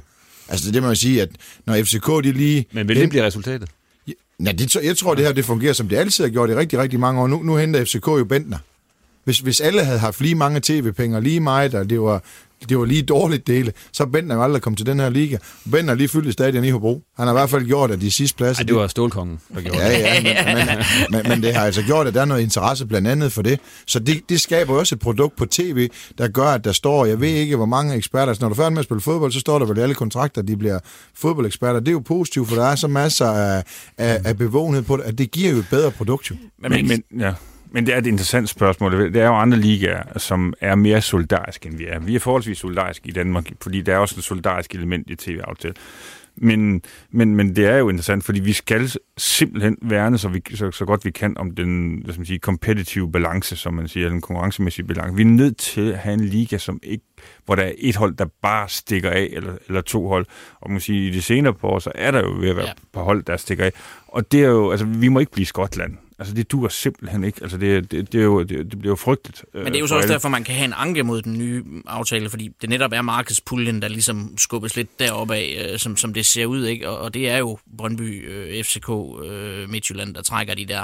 Altså, 0.50 0.64
det 0.66 0.70
er 0.70 0.74
det, 0.74 0.82
man 0.82 0.90
vil 0.90 0.98
sige, 0.98 1.22
at 1.22 1.30
når 1.66 1.76
FCK 1.84 2.08
de 2.24 2.32
lige... 2.32 2.66
Men 2.72 2.88
vil 2.88 2.96
det 2.96 3.10
blive 3.10 3.24
resultatet? 3.26 3.70
Ja, 4.46 4.52
det, 4.52 4.76
jeg 4.76 4.98
tror, 4.98 5.16
det 5.16 5.26
her 5.26 5.34
det 5.34 5.46
fungerer, 5.46 5.74
som 5.74 5.88
det 5.88 5.98
altid 5.98 6.24
har 6.24 6.32
gjort 6.32 6.50
i 6.50 6.56
rigtig, 6.56 6.80
rigtig 6.80 7.00
mange 7.00 7.22
år. 7.22 7.28
Nu, 7.28 7.44
nu 7.44 7.56
henter 7.56 7.86
FCK 7.86 8.08
jo 8.08 8.26
Bentner. 8.30 8.58
Hvis, 9.24 9.40
hvis 9.40 9.62
alle 9.62 9.84
havde 9.84 10.00
haft 10.00 10.22
lige 10.22 10.36
mange 10.36 10.60
tv-penge 10.64 11.16
og 11.18 11.22
lige 11.22 11.40
meget, 11.40 11.76
og 11.76 11.90
det 11.90 12.02
var, 12.02 12.24
det 12.70 12.78
var 12.80 12.86
lige 12.86 13.02
dårligt 13.02 13.48
dele, 13.48 13.74
så 13.94 14.04
er 14.04 14.08
Bentner 14.08 14.36
jo 14.36 14.44
aldrig 14.44 14.62
kommet 14.62 14.78
til 14.78 14.86
den 14.86 15.00
her 15.00 15.10
liga. 15.10 15.38
Bentner 15.72 15.94
er 15.94 15.98
lige 15.98 16.08
fyldt 16.08 16.28
i 16.28 16.32
stadion 16.32 16.64
i 16.64 16.70
Hobro. 16.70 17.02
Han 17.18 17.28
har 17.28 17.34
i 17.34 17.38
hvert 17.38 17.50
fald 17.50 17.66
gjort, 17.66 17.92
at 17.92 18.02
de 18.02 18.12
sidste 18.12 18.38
pladser... 18.38 18.64
Ej, 18.64 18.68
det 18.68 18.76
var 18.76 18.88
Stålkongen, 18.88 19.40
der 19.56 19.62
gjorde 19.62 19.78
Ja, 19.78 19.90
det. 19.90 20.00
ja, 20.26 20.56
men, 20.56 20.68
men, 20.68 20.78
men, 21.12 21.30
men 21.30 21.44
det 21.44 21.54
har 21.56 21.66
altså 21.66 21.82
gjort, 21.84 22.08
at 22.08 22.14
der 22.14 22.22
er 22.22 22.26
noget 22.26 22.42
interesse 22.42 22.86
blandt 22.86 23.08
andet 23.08 23.32
for 23.32 23.42
det. 23.42 23.60
Så 23.88 24.00
det, 24.00 24.22
det 24.30 24.42
skaber 24.42 24.74
også 24.74 24.96
et 24.96 25.00
produkt 25.00 25.36
på 25.36 25.46
tv, 25.46 25.90
der 26.18 26.28
gør, 26.28 26.48
at 26.48 26.64
der 26.64 26.72
står, 26.72 27.06
jeg 27.06 27.22
ved 27.22 27.30
ikke, 27.30 27.56
hvor 27.56 27.66
mange 27.66 27.96
eksperter, 27.96 28.28
altså 28.28 28.42
når 28.44 28.50
du 28.50 28.54
er 28.54 28.58
færdig 28.58 28.74
med 28.74 28.80
at 28.80 28.86
spille 28.86 29.02
fodbold, 29.02 29.32
så 29.32 29.40
står 29.40 29.60
der 29.60 29.66
vel 29.66 29.78
i 29.78 29.82
alle 29.82 29.96
kontrakter, 29.96 30.42
at 30.42 30.48
de 30.48 30.58
bliver 30.58 30.80
fodboldeksperter. 31.16 31.80
Det 31.80 31.88
er 31.88 31.92
jo 31.92 32.00
positivt, 32.00 32.48
for 32.50 32.56
der 32.56 32.66
er 32.66 32.76
så 32.76 32.88
masser 32.88 33.26
af, 33.28 33.64
af, 33.98 34.22
af 34.26 34.38
bevågenhed 34.38 34.82
på 34.84 34.98
det, 34.98 35.04
at 35.04 35.18
det 35.18 35.32
giver 35.32 35.52
jo 35.52 35.58
et 35.58 35.68
bedre 35.70 35.92
produkt 35.92 36.30
jo. 36.32 36.36
Men, 36.62 36.72
men, 36.72 36.88
men, 36.88 37.04
ja. 37.22 37.34
Men 37.72 37.86
det 37.86 37.94
er 37.94 37.98
et 37.98 38.08
interessant 38.08 38.50
spørgsmål. 38.50 39.14
Der 39.14 39.22
er 39.22 39.28
jo 39.28 39.36
andre 39.36 39.58
ligaer, 39.58 40.20
som 40.20 40.54
er 40.62 40.76
mere 40.76 41.02
solidariske, 41.02 41.70
end 41.70 41.78
vi 41.78 41.86
er. 41.86 42.00
Vi 42.00 42.16
er 42.16 42.20
forholdsvis 42.20 42.58
solidariske 42.58 43.10
i 43.10 43.12
Danmark, 43.12 43.52
fordi 43.62 43.82
der 43.82 43.94
er 43.94 43.98
også 43.98 44.16
et 44.18 44.24
solidarisk 44.24 44.76
element 44.76 45.10
i 45.10 45.16
tv-aftalen. 45.16 45.76
Men, 46.36 46.82
men, 47.10 47.36
men 47.36 47.56
det 47.56 47.66
er 47.66 47.78
jo 47.78 47.90
interessant, 47.90 48.24
fordi 48.24 48.40
vi 48.40 48.54
skal 48.54 48.92
simpelthen 49.18 49.78
værne 49.82 50.18
så, 50.18 50.28
vi, 50.28 50.42
så, 50.54 50.72
så 50.72 50.86
godt 50.86 51.06
vi 51.06 51.12
kan 51.12 51.38
om 51.38 51.52
den 51.52 52.02
hvad 52.04 52.14
skal 52.14 52.20
man 52.20 52.26
sige, 52.26 52.40
competitive 52.40 53.12
balance, 53.12 53.56
som 53.56 53.74
man 53.74 53.88
siger, 53.88 54.10
den 54.10 54.22
konkurrencemæssige 54.22 54.86
balance. 54.86 55.16
Vi 55.16 55.22
er 55.22 55.26
nødt 55.26 55.58
til 55.58 55.92
at 55.92 55.98
have 55.98 56.14
en 56.14 56.26
liga, 56.26 56.58
som 56.58 56.80
ikke, 56.84 57.06
hvor 57.46 57.56
der 57.56 57.64
er 57.64 57.72
et 57.78 57.96
hold, 57.96 58.16
der 58.16 58.26
bare 58.42 58.70
stikker 58.70 59.10
af, 59.10 59.30
eller, 59.32 59.54
eller 59.68 59.82
to 59.82 60.08
hold. 60.08 60.26
Og 60.62 60.70
man 60.70 60.76
kan 60.76 60.82
sige, 60.82 61.08
i 61.08 61.12
de 61.12 61.22
senere 61.22 61.54
på 61.54 61.68
år, 61.68 61.80
så 61.80 61.92
er 61.96 62.12
der 62.12 62.20
jo 62.20 62.32
ved 62.40 62.50
at 62.50 62.56
være 62.56 62.66
ja. 62.66 62.74
på 62.94 63.04
hold, 63.04 63.24
der 63.24 63.38
stikker 63.38 63.66
af. 63.66 63.72
Og 64.08 64.32
det 64.32 64.44
er 64.44 64.48
jo, 64.48 64.72
altså, 64.72 64.86
vi 64.86 65.08
må 65.08 65.20
ikke 65.20 65.32
blive 65.32 65.46
Skotland. 65.46 65.98
Altså, 66.22 66.34
det 66.34 66.52
dur 66.52 66.68
simpelthen 66.68 67.24
ikke. 67.24 67.40
Altså, 67.42 67.58
det, 67.58 67.92
det, 67.92 68.12
det, 68.12 68.20
er 68.20 68.24
jo, 68.24 68.44
det, 68.44 68.72
det 68.72 68.80
bliver 68.80 68.92
jo 68.92 68.96
frygteligt. 68.96 69.46
Men 69.54 69.66
det 69.66 69.76
er 69.76 69.80
jo 69.80 69.88
så 69.88 69.96
også 69.96 70.06
alle. 70.06 70.14
derfor, 70.14 70.30
man 70.30 70.44
kan 70.44 70.56
have 70.56 70.66
en 70.66 70.74
anke 70.78 71.04
mod 71.04 71.22
den 71.22 71.38
nye 71.38 71.64
aftale, 71.88 72.30
fordi 72.30 72.50
det 72.62 72.70
netop 72.70 72.92
er 72.94 73.02
markedspuljen, 73.02 73.82
der 73.82 73.88
ligesom 73.88 74.38
skubbes 74.38 74.76
lidt 74.76 75.00
deroppe 75.00 75.36
af, 75.36 75.70
øh, 75.74 75.80
som, 75.80 75.98
som 75.98 76.14
det 76.14 76.26
ser 76.26 76.46
ud, 76.46 76.66
ikke? 76.66 76.90
Og, 76.90 76.98
og 76.98 77.14
det 77.14 77.30
er 77.30 77.38
jo 77.38 77.58
Brøndby, 77.78 78.30
øh, 78.32 78.64
FCK, 78.64 78.90
øh, 79.26 79.70
Midtjylland, 79.70 80.16
der 80.16 80.22
trækker 80.22 80.56
de 80.56 80.66
der. 80.66 80.84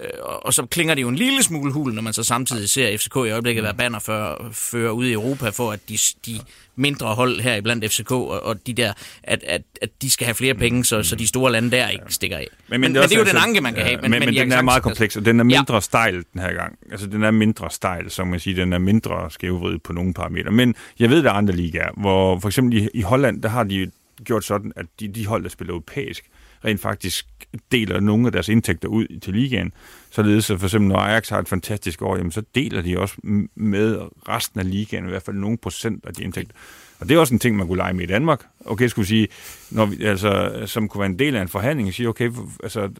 Øh, 0.00 0.10
og, 0.22 0.46
og 0.46 0.54
så 0.54 0.66
klinger 0.66 0.94
det 0.94 1.02
jo 1.02 1.08
en 1.08 1.16
lille 1.16 1.42
smule 1.42 1.72
hul, 1.72 1.94
når 1.94 2.02
man 2.02 2.12
så 2.12 2.22
samtidig 2.22 2.70
ser 2.70 2.98
FCK 2.98 3.16
i 3.16 3.30
øjeblikket 3.30 3.64
være 3.64 3.74
banner 3.74 3.98
for, 3.98 4.48
fører 4.52 4.90
ude 4.90 5.10
i 5.10 5.12
Europa 5.12 5.48
for, 5.48 5.72
at 5.72 5.80
de, 5.88 5.98
de 6.26 6.40
mindre 6.76 7.06
hold 7.06 7.40
her 7.40 7.60
blandt 7.60 7.92
FCK 7.92 8.10
og, 8.10 8.42
og 8.42 8.66
de 8.66 8.72
der, 8.72 8.92
at, 9.22 9.44
at, 9.46 9.62
at 9.82 9.90
de 10.02 10.10
skal 10.10 10.24
have 10.24 10.34
flere 10.34 10.54
penge, 10.54 10.84
så, 10.84 11.02
så 11.02 11.16
de 11.16 11.26
store 11.26 11.52
lande 11.52 11.70
der 11.70 11.88
ikke 11.88 12.04
stikker 12.08 12.36
af. 12.36 12.46
Men, 12.68 12.80
men, 12.80 12.92
men, 12.92 12.94
det, 12.94 12.98
er 12.98 13.02
men 13.02 13.08
det 13.08 13.14
er 13.14 13.18
jo 13.18 13.20
altså, 13.20 13.36
den 13.36 13.48
anke, 13.48 13.60
man 13.60 13.74
kan 13.74 13.84
have. 13.84 13.96
Men, 14.02 14.10
men, 14.10 14.20
men, 14.20 14.28
men 14.28 14.34
den 14.34 14.52
er 14.52 14.62
meget 14.62 14.82
kompleks, 14.82 15.16
og 15.16 15.24
den 15.24 15.40
er 15.40 15.44
mindre 15.44 15.74
ja. 15.74 15.80
stejl 15.80 16.14
den 16.14 16.40
her 16.40 16.52
gang. 16.52 16.78
Altså, 16.90 17.06
den 17.06 17.22
er 17.22 17.30
mindre 17.30 17.70
stejl, 17.70 18.10
som 18.10 18.28
man 18.28 18.40
siger, 18.40 18.54
den 18.54 18.72
er 18.72 18.78
mindre 18.78 19.30
skævvridet 19.30 19.82
på 19.82 19.92
nogle 19.92 20.14
parametre. 20.14 20.50
Men 20.50 20.74
jeg 20.98 21.10
ved, 21.10 21.22
der 21.22 21.30
er 21.30 21.34
andre 21.34 21.54
ligaer, 21.54 21.90
hvor 21.96 22.38
for 22.38 22.48
eksempel 22.48 22.78
i, 22.78 22.88
i 22.94 23.00
Holland, 23.00 23.42
der 23.42 23.48
har 23.48 23.64
de 23.64 23.90
gjort 24.24 24.44
sådan, 24.44 24.72
at 24.76 24.86
de, 25.00 25.08
de 25.08 25.26
hold, 25.26 25.42
der 25.42 25.48
spiller 25.48 25.72
europæisk, 25.72 26.24
rent 26.64 26.80
faktisk 26.80 27.26
deler 27.72 28.00
nogle 28.00 28.26
af 28.26 28.32
deres 28.32 28.48
indtægter 28.48 28.88
ud 28.88 29.20
til 29.20 29.34
ligaen. 29.34 29.72
Således 30.10 30.50
at 30.50 30.58
for 30.58 30.66
eksempel, 30.66 30.88
når 30.88 30.96
Ajax 30.96 31.28
har 31.28 31.38
et 31.38 31.48
fantastisk 31.48 32.02
år, 32.02 32.16
jamen, 32.16 32.32
så 32.32 32.42
deler 32.54 32.82
de 32.82 32.98
også 32.98 33.14
med 33.56 33.98
resten 34.28 34.60
af 34.60 34.70
ligaen, 34.70 35.06
i 35.06 35.08
hvert 35.08 35.22
fald 35.22 35.36
nogle 35.36 35.58
procent 35.58 36.06
af 36.06 36.14
de 36.14 36.24
indtægter. 36.24 36.54
Og 37.00 37.08
det 37.08 37.14
er 37.14 37.18
også 37.18 37.34
en 37.34 37.40
ting, 37.40 37.56
man 37.56 37.66
kunne 37.66 37.76
lege 37.76 37.94
med 37.94 38.04
i 38.04 38.06
Danmark. 38.06 38.46
Okay, 38.64 38.88
skulle 38.88 39.08
sige, 39.08 39.28
når 39.70 39.86
vi, 39.86 40.04
altså, 40.04 40.62
som 40.66 40.88
kunne 40.88 40.98
være 41.00 41.10
en 41.10 41.18
del 41.18 41.36
af 41.36 41.42
en 41.42 41.48
forhandling, 41.48 41.94
sige, 41.94 42.08
okay, 42.08 42.30
altså, 42.62 42.90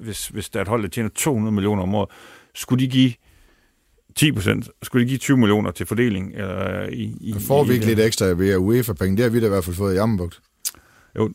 hvis, 0.00 0.28
hvis 0.28 0.48
der 0.48 0.58
er 0.58 0.62
et 0.62 0.68
hold, 0.68 0.82
der 0.82 0.88
tjener 0.88 1.10
200 1.14 1.54
millioner 1.54 1.82
om 1.82 1.94
året, 1.94 2.10
skulle 2.54 2.84
de 2.84 2.90
give 2.90 3.12
10 4.14 4.32
procent, 4.32 4.68
skulle 4.82 5.04
de 5.04 5.08
give 5.08 5.18
20 5.18 5.36
millioner 5.36 5.70
til 5.70 5.86
fordeling? 5.86 6.34
Eller, 6.34 6.88
i, 6.88 7.16
i, 7.20 7.34
får 7.38 7.64
vi 7.64 7.74
ikke 7.74 7.86
lidt 7.86 8.00
ekstra 8.00 8.26
ved 8.26 8.56
UEFA-penge? 8.56 9.16
Det 9.16 9.22
har 9.22 9.30
vi 9.30 9.40
da 9.40 9.46
i 9.46 9.48
hvert 9.48 9.64
fald 9.64 9.76
fået 9.76 9.94
i 9.94 9.96
Jammerbugt. 9.96 10.40
Jo, 11.18 11.32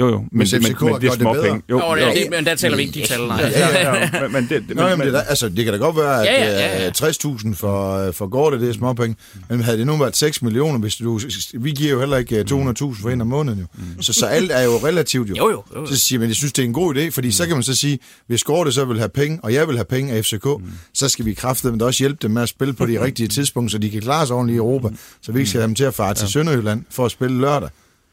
jo, 0.00 0.08
jo. 0.08 0.18
Men, 0.18 0.28
men, 0.32 0.62
men, 0.62 0.76
men 0.80 1.00
det 1.00 1.08
er 1.08 1.14
små 1.14 1.32
penge. 1.32 1.62
Jo, 1.70 1.78
jo, 1.78 1.96
ja, 1.96 2.14
det, 2.14 2.26
men 2.30 2.44
der 2.46 2.54
tæller 2.54 2.76
vi 2.76 2.82
ikke 2.82 3.00
de 3.00 3.06
tal, 3.06 3.20
nej. 3.20 3.40
Ja, 3.40 3.68
ja, 3.68 3.96
ja. 3.96 4.20
men, 4.20 4.32
men 4.32 4.48
det, 4.48 4.64
det, 4.68 4.76
Nå, 4.76 4.96
men, 4.96 5.06
det, 5.06 5.22
altså, 5.28 5.48
det 5.48 5.64
kan 5.64 5.74
da 5.74 5.78
godt 5.78 5.96
være, 5.96 6.20
at 6.20 6.26
ja, 6.26 6.44
ja, 6.44 6.82
ja, 6.82 6.84
ja. 6.84 6.90
60.000 6.90 7.54
for, 7.54 8.10
for 8.12 8.28
går 8.28 8.50
det, 8.50 8.60
det 8.60 8.68
er 8.68 8.72
små 8.72 8.92
penge. 8.92 9.16
Men 9.48 9.62
havde 9.62 9.78
det 9.78 9.86
nu 9.86 9.96
været 9.96 10.16
6 10.16 10.42
millioner, 10.42 10.78
hvis 10.78 10.96
du... 10.96 11.20
Vi 11.54 11.70
giver 11.70 11.90
jo 11.90 11.98
heller 12.00 12.16
ikke 12.16 12.40
200.000 12.40 13.02
for 13.02 13.10
en 13.10 13.20
om 13.20 13.26
måneden, 13.26 13.58
jo. 13.58 13.66
Mm. 13.74 14.02
Så, 14.02 14.12
så 14.12 14.26
alt 14.26 14.52
er 14.52 14.62
jo 14.62 14.70
relativt, 14.70 15.30
jo. 15.30 15.34
Jo, 15.38 15.50
jo. 15.50 15.64
jo. 15.74 15.86
Så 15.86 15.96
siger 15.96 16.18
man, 16.18 16.28
jeg 16.28 16.36
synes, 16.36 16.52
det 16.52 16.62
er 16.62 16.66
en 16.66 16.72
god 16.72 16.94
idé, 16.94 17.10
fordi 17.10 17.28
mm. 17.28 17.32
så 17.32 17.46
kan 17.46 17.56
man 17.56 17.62
så 17.62 17.74
sige, 17.74 17.98
hvis 18.26 18.44
går 18.44 18.64
det 18.64 18.74
så 18.74 18.84
vil 18.84 18.98
have 18.98 19.08
penge, 19.08 19.38
og 19.42 19.54
jeg 19.54 19.68
vil 19.68 19.76
have 19.76 19.84
penge 19.84 20.12
af 20.12 20.24
FCK, 20.24 20.44
mm. 20.44 20.72
så 20.94 21.08
skal 21.08 21.24
vi 21.24 21.34
kræfte 21.34 21.70
men 21.70 21.82
også 21.82 22.02
hjælpe 22.02 22.18
dem 22.22 22.30
med 22.30 22.42
at 22.42 22.48
spille 22.48 22.74
på 22.74 22.86
de 22.86 23.04
rigtige 23.04 23.28
tidspunkter, 23.28 23.70
så 23.70 23.78
de 23.78 23.90
kan 23.90 24.00
klare 24.00 24.26
sig 24.26 24.36
ordentligt 24.36 24.56
i 24.56 24.58
Europa, 24.58 24.88
så 25.22 25.32
vi 25.32 25.38
ikke 25.38 25.48
skal 25.48 25.60
have 25.60 25.66
dem 25.66 25.74
til 25.74 25.84
at 25.84 25.94
fare 25.94 26.14
til 26.14 26.28
Sønderjylland 26.28 26.84
for 26.90 27.04
at 27.04 27.10
spille 27.10 27.40
lørdag. 27.40 27.68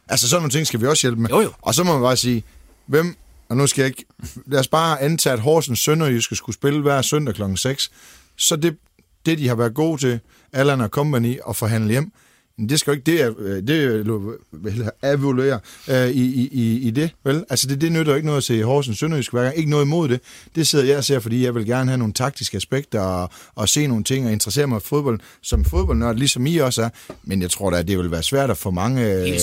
Altså 0.10 0.30
sådan 0.30 0.42
nogle 0.42 0.52
ting 0.52 0.68
skal 0.68 0.82
vi 0.82 0.88
også 0.88 1.08
hjælpe 1.08 1.22
med. 1.22 1.30
Jo, 1.30 1.42
jo. 1.42 1.52
Og 1.62 1.74
så 1.74 1.84
må 1.84 1.94
man 1.94 2.02
bare 2.02 2.18
sige, 2.18 2.44
hvem, 2.86 3.16
og 3.50 3.58
nu 3.58 3.68
skal 3.68 3.82
jeg 3.82 3.88
ikke, 3.88 4.06
lad 4.46 4.60
os 4.60 4.68
bare 4.68 5.02
antage, 5.02 5.34
at 5.34 5.40
Horsens 5.40 5.80
Sønderjyske 5.80 6.36
skulle 6.36 6.54
spille 6.56 6.82
hver 6.82 7.02
søndag 7.02 7.36
kl. 7.36 7.42
6, 7.56 7.92
så 8.36 8.56
det, 8.56 8.78
det 9.26 9.38
de 9.38 9.48
har 9.48 9.56
været 9.56 9.74
gode 9.74 10.02
til, 10.02 10.20
Allan 10.54 10.82
og 10.82 10.90
Company, 10.90 11.38
at 11.50 11.56
forhandle 11.56 11.92
hjem, 11.92 12.12
det 12.60 12.80
skal 12.80 12.92
jo 12.92 12.96
ikke 12.96 13.12
det, 13.12 13.36
øh, 13.40 13.68
det 13.68 14.92
evaluere 15.04 15.60
uh, 15.88 16.08
i, 16.08 16.50
i, 16.52 16.88
i 16.88 16.92
det, 16.92 17.12
vel? 17.24 17.46
Altså, 17.50 17.68
det, 17.68 17.82
det 17.82 17.92
nytter 17.92 18.12
jo 18.12 18.16
ikke 18.16 18.26
noget 18.26 18.38
at 18.38 18.44
se 18.44 18.64
Horsens 18.64 19.00
Sønderjysk 19.00 19.32
hver 19.32 19.44
gang. 19.44 19.58
Ikke 19.58 19.70
noget 19.70 19.86
imod 19.86 20.10
det. 20.10 20.20
Det 20.56 20.68
sidder 20.68 20.86
jeg 20.86 20.98
og 20.98 21.04
ser, 21.04 21.20
fordi 21.20 21.46
jeg 21.46 21.56
vil 21.56 21.66
gerne 21.66 21.90
have 21.90 21.98
nogle 21.98 22.14
taktiske 22.14 22.58
aspekter 22.58 23.02
og, 23.02 23.30
og 23.56 23.70
se 23.70 23.88
nogle 23.88 24.04
ting 24.04 24.26
og 24.26 24.32
interessere 24.32 24.68
mig 24.68 24.82
for 24.82 24.88
fodbold, 24.88 25.20
som 25.42 25.66
fodboldnørd, 25.66 26.16
ligesom 26.16 26.46
I 26.46 26.58
også 26.58 26.82
er. 26.82 26.90
Men 27.24 27.42
jeg 27.42 27.50
tror 27.50 27.70
da, 27.70 27.78
at 27.78 27.88
det 27.88 27.98
vil 27.98 28.12
være 28.12 28.24
svært 28.24 28.50
at 28.50 28.58
få 28.58 28.72
mange 28.72 29.14
øh, 29.14 29.40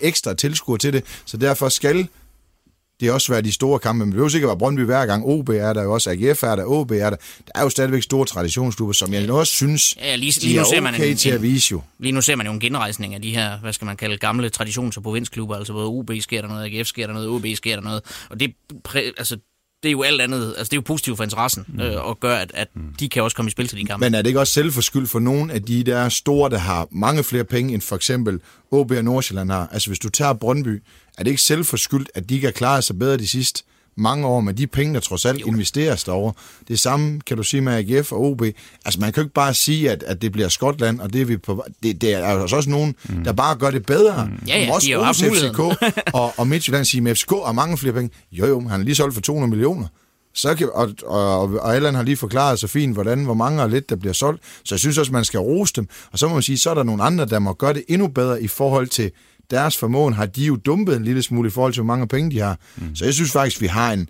ekstra 0.00 0.34
tilskuere 0.34 0.78
til 0.78 0.92
det. 0.92 1.04
Så 1.24 1.36
derfor 1.36 1.68
skal 1.68 2.08
det 3.00 3.08
er 3.08 3.12
også 3.12 3.32
været 3.32 3.44
de 3.44 3.52
store 3.52 3.78
kampe, 3.78 4.06
men 4.06 4.12
det 4.12 4.18
jo 4.18 4.28
sikkert 4.28 4.48
være 4.48 4.58
Brøndby 4.58 4.80
hver 4.80 5.06
gang. 5.06 5.24
OB 5.24 5.48
er 5.48 5.72
der 5.72 5.82
jo 5.82 5.92
også, 5.92 6.10
AGF 6.10 6.42
er 6.42 6.56
der, 6.56 6.64
OB 6.64 6.90
er 6.90 7.10
der. 7.10 7.16
Der 7.46 7.52
er 7.54 7.62
jo 7.62 7.68
stadigvæk 7.68 8.02
store 8.02 8.26
traditionsklubber, 8.26 8.92
som 8.92 9.12
jeg 9.12 9.30
også 9.30 9.52
synes, 9.52 9.96
ja, 9.96 10.16
lige, 10.16 10.40
lige 10.40 10.56
nu 10.56 10.60
er 10.60 10.64
ser 10.64 10.80
man 10.80 10.94
okay 10.94 11.10
en, 11.10 11.16
til 11.16 11.30
at 11.30 11.42
vise 11.42 11.72
jo. 11.72 11.82
Lige 11.98 12.12
nu 12.12 12.20
ser 12.20 12.36
man 12.36 12.46
jo 12.46 12.52
en 12.52 12.60
genrejsning 12.60 13.14
af 13.14 13.22
de 13.22 13.30
her, 13.30 13.58
hvad 13.58 13.72
skal 13.72 13.84
man 13.84 13.96
kalde, 13.96 14.16
gamle 14.18 14.50
traditions- 14.60 14.96
og 14.96 15.02
provinsklubber. 15.02 15.56
Altså 15.56 15.72
både 15.72 15.86
OB 15.86 16.10
sker 16.20 16.40
der 16.40 16.48
noget, 16.48 16.64
AGF 16.64 16.86
sker 16.86 17.06
der 17.06 17.14
noget, 17.14 17.28
OB 17.28 17.46
sker 17.54 17.76
der 17.76 17.82
noget. 17.82 18.26
Og 18.30 18.40
det, 18.40 18.54
altså, 18.94 19.36
det 19.82 19.88
er 19.88 19.92
jo 19.92 20.02
alt 20.02 20.20
andet, 20.20 20.54
altså 20.58 20.64
det 20.64 20.72
er 20.72 20.76
jo 20.76 20.82
positivt 20.82 21.16
for 21.16 21.24
interessen, 21.24 21.64
mm. 21.68 21.80
øh, 21.80 22.06
og 22.06 22.20
gør, 22.20 22.36
at, 22.36 22.50
at 22.54 22.68
mm. 22.74 22.94
de 23.00 23.08
kan 23.08 23.22
også 23.22 23.36
komme 23.36 23.48
i 23.48 23.50
spil 23.50 23.68
til 23.68 23.78
de 23.78 23.84
kampe. 23.84 24.06
Men 24.06 24.14
er 24.14 24.22
det 24.22 24.26
ikke 24.26 24.40
også 24.40 24.52
selvforskyld 24.52 25.06
for 25.06 25.18
nogen 25.18 25.50
af 25.50 25.62
de 25.62 25.84
der 25.84 26.08
store, 26.08 26.50
der 26.50 26.58
har 26.58 26.88
mange 26.90 27.24
flere 27.24 27.44
penge, 27.44 27.74
end 27.74 27.82
for 27.82 27.96
eksempel 27.96 28.40
OB 28.70 28.90
og 28.90 29.04
Nordsjælland 29.04 29.50
har? 29.50 29.68
Altså 29.72 29.90
hvis 29.90 29.98
du 29.98 30.08
tager 30.08 30.32
Brøndby, 30.32 30.82
er 31.18 31.22
det 31.22 31.30
ikke 31.30 31.42
selvforskyldt, 31.42 32.10
at 32.14 32.28
de 32.28 32.34
ikke 32.34 32.46
har 32.46 32.52
klaret 32.52 32.84
sig 32.84 32.98
bedre 32.98 33.16
de 33.16 33.28
sidste 33.28 33.62
mange 33.96 34.26
år 34.26 34.40
med 34.40 34.54
de 34.54 34.66
penge, 34.66 34.94
der 34.94 35.00
trods 35.00 35.24
alt 35.24 35.40
jo. 35.40 35.46
investeres 35.46 36.04
derovre. 36.04 36.32
Det 36.68 36.80
samme 36.80 37.20
kan 37.20 37.36
du 37.36 37.42
sige 37.42 37.60
med 37.60 37.72
AGF 37.72 38.12
og 38.12 38.20
OB. 38.24 38.42
Altså 38.84 39.00
man 39.00 39.12
kan 39.12 39.20
jo 39.20 39.24
ikke 39.24 39.34
bare 39.34 39.54
sige, 39.54 39.90
at, 39.90 40.02
at 40.02 40.22
det 40.22 40.32
bliver 40.32 40.48
Skotland, 40.48 41.00
og 41.00 41.12
det 41.12 41.20
er 41.20 41.24
vi 41.24 41.36
på... 41.36 41.64
Det, 41.82 42.00
det 42.00 42.14
er 42.14 42.26
altså 42.26 42.56
også 42.56 42.70
nogen, 42.70 42.94
mm. 43.08 43.24
der 43.24 43.32
bare 43.32 43.56
gør 43.56 43.70
det 43.70 43.86
bedre. 43.86 44.26
Mm. 44.26 44.46
Ja, 44.48 44.58
ja, 44.58 44.74
også 44.74 44.86
de 44.86 44.92
har 44.92 44.98
også 44.98 45.24
FCK 45.24 45.58
og, 46.20 46.32
og 46.36 46.46
Midtjylland 46.46 46.84
siger, 46.84 47.10
at 47.10 47.18
FCK 47.18 47.30
har 47.30 47.52
mange 47.52 47.78
flere 47.78 47.94
penge. 47.94 48.10
Jo, 48.32 48.46
jo, 48.46 48.60
han 48.60 48.70
har 48.70 48.78
lige 48.78 48.94
solgt 48.94 49.14
for 49.14 49.20
200 49.20 49.50
millioner. 49.50 49.86
Så 50.34 50.54
kan, 50.54 50.68
og, 50.74 50.90
og, 51.06 51.40
og 51.40 51.76
Allan 51.76 51.94
har 51.94 52.02
lige 52.02 52.16
forklaret 52.16 52.58
så 52.58 52.66
fint, 52.66 52.94
hvordan, 52.94 53.24
hvor 53.24 53.34
mange 53.34 53.62
og 53.62 53.70
lidt, 53.70 53.90
der 53.90 53.96
bliver 53.96 54.12
solgt. 54.12 54.42
Så 54.64 54.74
jeg 54.74 54.80
synes 54.80 54.98
også, 54.98 55.12
man 55.12 55.24
skal 55.24 55.40
rose 55.40 55.72
dem. 55.76 55.88
Og 56.12 56.18
så 56.18 56.28
må 56.28 56.34
man 56.34 56.42
sige, 56.42 56.58
så 56.58 56.70
er 56.70 56.74
der 56.74 56.82
nogle 56.82 57.02
andre, 57.02 57.24
der 57.24 57.38
må 57.38 57.52
gøre 57.52 57.74
det 57.74 57.84
endnu 57.88 58.08
bedre 58.08 58.42
i 58.42 58.48
forhold 58.48 58.86
til 58.86 59.10
deres 59.50 59.76
formåen. 59.76 60.14
Har 60.14 60.26
de 60.26 60.44
jo 60.44 60.56
dumpet 60.56 60.96
en 60.96 61.04
lille 61.04 61.22
smule 61.22 61.46
i 61.46 61.50
forhold 61.50 61.72
til, 61.72 61.82
hvor 61.82 61.94
mange 61.94 62.08
penge 62.08 62.30
de 62.30 62.40
har. 62.40 62.58
Mm. 62.76 62.96
Så 62.96 63.04
jeg 63.04 63.14
synes 63.14 63.32
faktisk, 63.32 63.60
vi 63.60 63.66
har 63.66 63.92
en, 63.92 64.08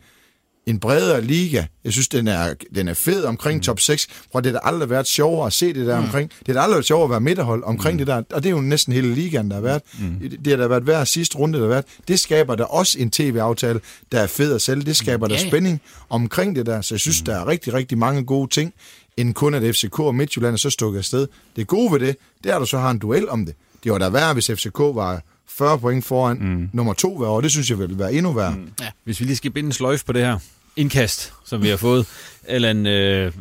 en 0.67 0.79
bredere 0.79 1.21
liga. 1.21 1.65
Jeg 1.85 1.93
synes, 1.93 2.09
den 2.09 2.29
er, 2.29 2.55
den 2.75 2.89
er 2.89 2.95
fed 2.95 3.25
omkring 3.25 3.57
mm. 3.57 3.63
top 3.63 3.81
6. 3.81 4.07
Prøv, 4.33 4.43
det 4.43 4.53
har 4.53 4.59
aldrig 4.61 4.91
været 4.91 5.07
sjovere 5.07 5.47
at 5.47 5.53
se 5.53 5.73
det 5.73 5.87
der 5.87 6.01
mm. 6.01 6.05
omkring. 6.05 6.31
Det 6.47 6.55
har 6.57 6.63
aldrig 6.63 6.77
været 6.77 6.87
sjovere 6.87 7.05
at 7.05 7.11
være 7.11 7.21
midterhold 7.21 7.65
omkring 7.65 7.95
mm. 7.95 7.99
det 7.99 8.07
der. 8.07 8.23
Og 8.33 8.43
det 8.43 8.47
er 8.47 8.51
jo 8.51 8.61
næsten 8.61 8.93
hele 8.93 9.15
ligaen, 9.15 9.49
der 9.49 9.55
har 9.55 9.63
været. 9.63 9.83
Mm. 10.01 10.31
Det 10.45 10.47
har 10.47 10.57
der 10.57 10.69
været 10.69 10.83
hver 10.83 11.05
sidste 11.05 11.39
runde, 11.39 11.59
der 11.59 11.65
har 11.65 11.69
været. 11.69 11.85
Det 12.09 12.21
skaber 12.21 12.55
der 12.55 12.65
også 12.65 12.99
en 12.99 13.11
tv-aftale, 13.11 13.81
der 14.13 14.21
er 14.21 14.27
fed 14.27 14.55
at 14.55 14.63
sælge. 14.63 14.83
Det 14.83 14.97
skaber 14.97 15.27
mm. 15.27 15.31
der 15.31 15.39
spænding 15.39 15.81
omkring 16.09 16.57
det 16.57 16.67
der. 16.67 16.81
Så 16.81 16.95
jeg 16.95 17.01
synes, 17.01 17.23
mm. 17.23 17.25
der 17.25 17.37
er 17.37 17.47
rigtig, 17.47 17.75
rigtig 17.75 17.99
mange 17.99 18.25
gode 18.25 18.51
ting, 18.51 18.73
end 19.17 19.35
kun 19.35 19.55
at 19.55 19.77
FCK 19.77 20.01
og 20.01 20.15
Midtjylland 20.15 20.53
er 20.53 20.59
så 20.59 20.71
stukket 20.71 20.99
afsted. 20.99 21.29
Det 21.57 21.67
gode 21.67 21.93
ved 21.93 22.01
det, 22.01 22.17
det 22.45 22.53
er, 22.53 22.57
at 22.57 22.61
du 22.61 22.67
så 22.67 22.79
har 22.79 22.91
en 22.91 22.99
duel 22.99 23.29
om 23.29 23.47
det. 23.47 23.55
Det 23.85 23.93
var 23.93 23.99
da 23.99 24.09
værd, 24.09 24.35
hvis 24.35 24.47
FCK 24.47 24.79
var 24.79 25.23
40 25.49 25.79
point 25.79 26.05
foran 26.05 26.37
mm. 26.37 26.71
nummer 26.73 26.93
to 26.93 27.19
hver 27.19 27.29
år. 27.29 27.41
Det 27.41 27.51
synes 27.51 27.71
jeg 27.71 27.79
vil 27.79 27.99
være 27.99 28.13
endnu 28.13 28.33
værre. 28.33 28.57
Mm. 28.57 28.73
Ja. 28.81 28.91
Hvis 29.05 29.21
vi 29.21 29.25
lige 29.25 29.37
skal 29.37 29.51
binde 29.51 29.67
en 29.67 29.73
sløjf 29.73 30.05
på 30.05 30.13
det 30.13 30.23
her 30.23 30.39
indkast, 30.77 31.33
som 31.45 31.63
vi 31.63 31.69
har 31.69 31.77
fået, 31.77 32.07
eller 32.45 32.71
en, 32.71 32.87
øh, 32.87 33.33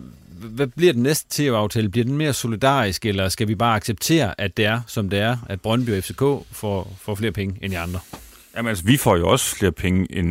hvad 0.41 0.67
bliver 0.67 0.93
den 0.93 1.03
næste 1.03 1.27
tv-aftale? 1.29 1.89
Bliver 1.89 2.05
den 2.05 2.17
mere 2.17 2.33
solidarisk, 2.33 3.05
eller 3.05 3.29
skal 3.29 3.47
vi 3.47 3.55
bare 3.55 3.75
acceptere, 3.75 4.41
at 4.41 4.57
det 4.57 4.65
er, 4.65 4.81
som 4.87 5.09
det 5.09 5.19
er, 5.19 5.37
at 5.49 5.61
Brøndby 5.61 5.97
og 5.97 6.03
FCK 6.03 6.21
får, 6.51 6.95
får 7.01 7.15
flere 7.15 7.31
penge 7.31 7.59
end 7.61 7.71
de 7.71 7.79
andre? 7.79 7.99
Jamen 8.55 8.69
altså, 8.69 8.83
vi 8.83 8.97
får 8.97 9.17
jo 9.17 9.27
også 9.27 9.55
flere 9.55 9.71
penge 9.71 10.07
end 10.09 10.27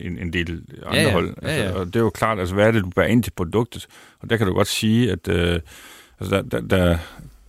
en, 0.00 0.18
en 0.18 0.32
del 0.32 0.50
andre 0.86 0.98
ja, 0.98 1.02
ja. 1.02 1.12
hold. 1.12 1.28
Altså, 1.28 1.50
ja, 1.50 1.62
ja. 1.62 1.72
Og 1.72 1.86
det 1.86 1.96
er 1.96 2.00
jo 2.00 2.10
klart, 2.10 2.38
altså, 2.38 2.54
hvad 2.54 2.66
er 2.66 2.70
det, 2.70 2.82
du 2.82 2.90
bærer 2.90 3.06
ind 3.06 3.22
til 3.22 3.30
produktet? 3.30 3.86
Og 4.20 4.30
der 4.30 4.36
kan 4.36 4.46
du 4.46 4.52
godt 4.52 4.68
sige, 4.68 5.12
at 5.12 5.28
øh, 5.28 5.60
altså, 6.20 6.36
der, 6.36 6.42
der, 6.42 6.60
der 6.60 6.98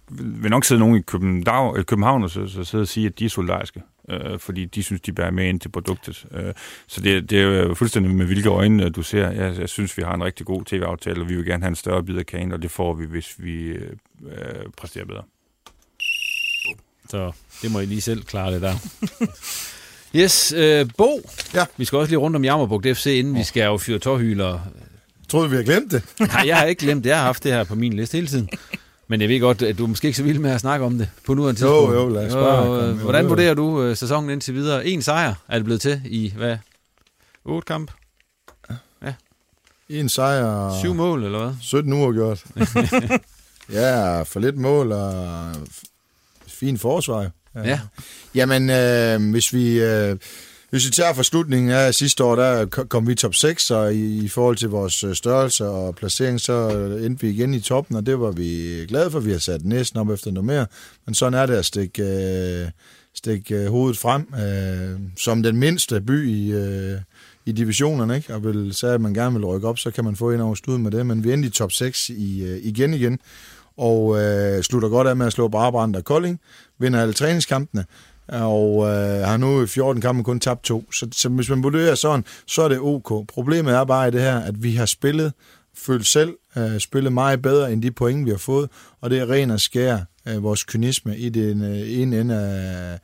vil 0.10 0.52
nok 0.52 0.66
sidde 0.66 0.80
nogen 0.80 0.98
i 0.98 1.02
København, 1.02 1.84
København 1.84 2.24
og 2.24 2.30
så, 2.30 2.48
så 2.48 2.64
sidde 2.64 2.82
og 2.82 2.88
sige, 2.88 3.08
at 3.08 3.20
de 3.20 3.26
er 3.26 3.30
solidariske 3.30 3.82
øh, 4.10 4.40
fordi 4.40 4.66
de 4.66 4.84
synes, 4.84 5.02
de 5.02 5.14
bærer 5.14 5.32
med 5.32 5.50
ind 5.50 5.60
til 5.60 5.70
produktet. 5.70 6.26
Øh, 6.32 6.54
så 6.88 7.02
det, 7.02 7.30
det 7.30 7.40
er 7.40 7.44
jo 7.44 7.74
fuldstændig 7.74 8.16
med 8.16 8.26
hvilke 8.26 8.50
øjne 8.50 8.90
du 8.90 9.04
ser. 9.04 9.32
Jeg, 9.32 9.60
jeg 9.60 9.70
synes, 9.70 9.98
vi 9.98 10.04
har 10.04 10.14
en 10.14 10.24
rigtig 10.24 10.46
god 10.46 10.66
tv-aftale, 10.66 11.22
og 11.22 11.30
vi 11.30 11.36
vil 11.36 11.46
gerne 11.46 11.64
have 11.64 11.70
en 11.70 11.76
større 11.76 12.04
bid 12.04 12.18
af 12.18 12.26
kagen, 12.26 12.52
og 12.52 12.62
det 12.62 12.72
får 12.72 12.94
vi, 12.94 13.06
hvis 13.06 13.36
vi 13.38 13.68
øh, 13.68 13.86
præsterer 14.78 15.06
bedre. 15.06 15.24
Så 17.10 17.32
det 17.62 17.72
må 17.72 17.80
I 17.80 17.86
lige 17.86 18.02
selv 18.02 18.24
klare 18.24 18.54
det 18.54 18.62
der. 18.62 18.74
Yes, 20.16 20.54
øh, 20.58 20.86
Bo. 20.98 21.30
Ja. 21.54 21.66
Vi 21.78 21.86
skal 21.86 21.98
også 21.98 22.12
lige 22.12 22.20
rundt 22.20 22.36
om 22.36 22.44
Jammerbugt 22.44 22.98
FC, 22.98 23.06
inden 23.06 23.34
oh. 23.34 23.40
vi 23.40 23.44
skal 23.44 23.62
affyre 23.62 24.00
tårhyler 24.00 24.60
troede, 25.30 25.50
vi 25.50 25.56
havde 25.56 25.66
glemt 25.66 25.92
det. 25.92 26.04
Nej, 26.34 26.44
jeg 26.46 26.58
har 26.58 26.66
ikke 26.66 26.86
glemt 26.86 27.04
det. 27.04 27.10
Jeg 27.10 27.18
har 27.18 27.26
haft 27.26 27.44
det 27.44 27.52
her 27.52 27.64
på 27.64 27.76
min 27.76 27.94
liste 27.94 28.16
hele 28.18 28.28
tiden. 28.28 28.50
Men 29.08 29.22
jeg 29.22 29.30
ved 29.30 29.40
godt, 29.40 29.62
at 29.62 29.78
du 29.78 29.84
er 29.84 29.88
måske 29.88 30.06
ikke 30.08 30.18
så 30.18 30.24
vild 30.24 30.40
med 30.40 30.52
at 30.52 30.62
snakke 30.62 30.86
om 30.86 30.98
det 30.98 31.10
på 31.26 31.34
nuværende 31.34 31.62
Jo, 31.66 31.68
tidspunkt. 31.80 31.96
jo, 31.96 32.10
lad 32.10 32.28
os 32.28 32.34
bare 32.34 32.66
jo, 32.66 32.94
Hvordan 32.94 33.24
jo. 33.24 33.30
vurderer 33.30 33.54
du 33.54 33.82
øh, 33.84 33.98
sæsonen 33.98 34.30
indtil 34.30 34.54
videre? 34.54 34.86
En 34.86 35.02
sejr 35.02 35.34
er 35.48 35.56
det 35.56 35.64
blevet 35.66 35.82
til 35.82 36.02
i, 36.06 36.34
hvad? 36.36 36.58
Otte 37.46 37.66
kamp? 37.66 37.92
Ja. 39.04 39.14
En 39.90 40.10
sejr. 40.10 40.80
Syv 40.80 40.94
mål, 40.94 41.24
eller 41.24 41.40
hvad? 41.46 41.54
17 41.62 41.94
uger 41.94 42.12
gjort. 42.12 42.46
ja, 43.80 44.22
for 44.22 44.40
lidt 44.40 44.58
mål 44.58 44.92
og 44.92 45.56
fin 46.48 46.78
forsvar. 46.78 47.32
Ja. 47.56 47.80
Jamen, 48.36 48.70
øh, 48.70 49.32
hvis 49.32 49.54
vi... 49.54 49.80
Øh, 49.84 50.18
hvis 50.74 50.86
vi 50.86 50.91
tager 50.91 51.14
fra 51.14 51.24
slutningen 51.24 51.72
af 51.72 51.94
sidste 51.94 52.24
år, 52.24 52.36
der 52.36 52.66
kom 52.66 53.08
vi 53.08 53.12
i 53.12 53.16
top 53.16 53.36
6, 53.36 53.72
og 53.72 53.94
i, 53.94 54.26
i 54.26 54.28
forhold 54.28 54.56
til 54.56 54.70
vores 54.70 55.04
øh, 55.04 55.16
størrelse 55.16 55.66
og 55.66 55.95
placering, 55.95 56.41
så 56.41 56.54
øh, 56.54 57.06
endte 57.06 57.22
vi 57.22 57.34
igen 57.34 57.54
i 57.54 57.60
toppen, 57.60 57.95
og 57.95 58.06
det 58.06 58.20
var 58.20 58.32
vi 58.32 58.86
glade 58.88 59.12
for. 59.12 59.20
Vi 59.20 59.32
har 59.32 59.40
sat 59.40 59.66
næsten 59.66 60.00
op 60.00 60.10
efter 60.10 60.32
noget 60.32 60.45
mere, 60.45 60.66
men 61.06 61.16
sådan 61.16 61.34
er 61.34 61.45
det 61.45 61.54
at 61.54 61.66
stikke, 61.66 62.04
øh, 62.04 62.70
stikke 63.14 63.56
øh, 63.56 63.68
hovedet 63.68 63.98
frem 63.98 64.28
øh, 64.34 65.00
som 65.18 65.44
den 65.44 65.58
mindste 65.58 66.02
by 66.02 66.30
i, 66.30 66.52
øh, 66.52 67.00
i 67.45 67.52
divisionerne, 67.52 68.16
ikke? 68.16 68.34
og 68.34 68.44
vil 68.44 68.74
sige, 68.74 68.91
at 68.91 69.02
man 69.02 69.14
gerne 69.14 69.36
vil 69.36 69.45
rykke 69.45 69.68
op, 69.68 69.80
så 69.80 69.91
kan 69.91 70.04
man 70.04 70.16
få 70.16 70.32
en 70.32 70.41
over 70.41 70.56
stud 70.56 70.78
med 70.78 70.91
det, 70.91 71.06
men 71.06 71.24
vi 71.24 71.34
endte 71.34 71.48
i 71.48 71.52
top 71.52 71.72
6 71.72 72.10
i, 72.10 72.44
øh, 72.44 72.60
igen 72.64 72.94
igen, 72.94 73.20
og 73.78 74.22
øh, 74.22 74.64
slutter 74.64 74.90
godt 74.90 75.08
af 75.08 75.16
med 75.16 75.26
at 75.26 75.34
slå 75.34 75.48
Brabrand 75.48 75.95
og 75.95 76.04
Kolding, 76.04 76.40
vinder 76.80 77.02
alle 77.02 77.14
træningskampene, 77.14 77.86
og 78.34 78.88
øh, 78.88 79.20
har 79.28 79.38
nu 79.38 79.64
i 79.64 79.68
14 79.68 80.02
kampe 80.02 80.24
kun 80.24 80.40
tabt 80.40 80.64
to. 80.64 80.92
Så, 80.92 81.08
så 81.12 81.30
hvis 81.30 81.50
man 81.50 81.64
vurderer 81.64 81.96
sådan, 81.96 82.26
så 82.48 82.62
er 82.62 82.70
det 82.70 82.80
ok. 82.80 83.28
Problemet 83.28 83.74
er 83.74 83.84
bare 83.84 84.08
i 84.08 84.12
det 84.12 84.22
her, 84.22 84.40
at 84.40 84.64
vi 84.64 84.76
har 84.76 84.86
spillet, 84.86 85.34
følt 85.78 86.08
selv, 86.08 86.34
øh, 86.58 86.80
spillet 86.80 87.14
meget 87.14 87.42
bedre 87.42 87.74
end 87.74 87.82
de 87.82 87.92
point, 87.92 88.26
vi 88.26 88.32
har 88.32 88.38
fået, 88.38 88.70
og 89.02 89.10
det 89.10 89.20
er 89.20 89.30
ren 89.30 89.52
og 89.52 89.60
skær 89.60 89.98
øh, 90.28 90.44
vores 90.44 90.64
kynisme 90.64 91.18
i 91.18 91.30
den 91.30 91.64
øh, 91.64 92.02
ene 92.02 92.20
ende 92.20 92.36
af, 92.36 93.00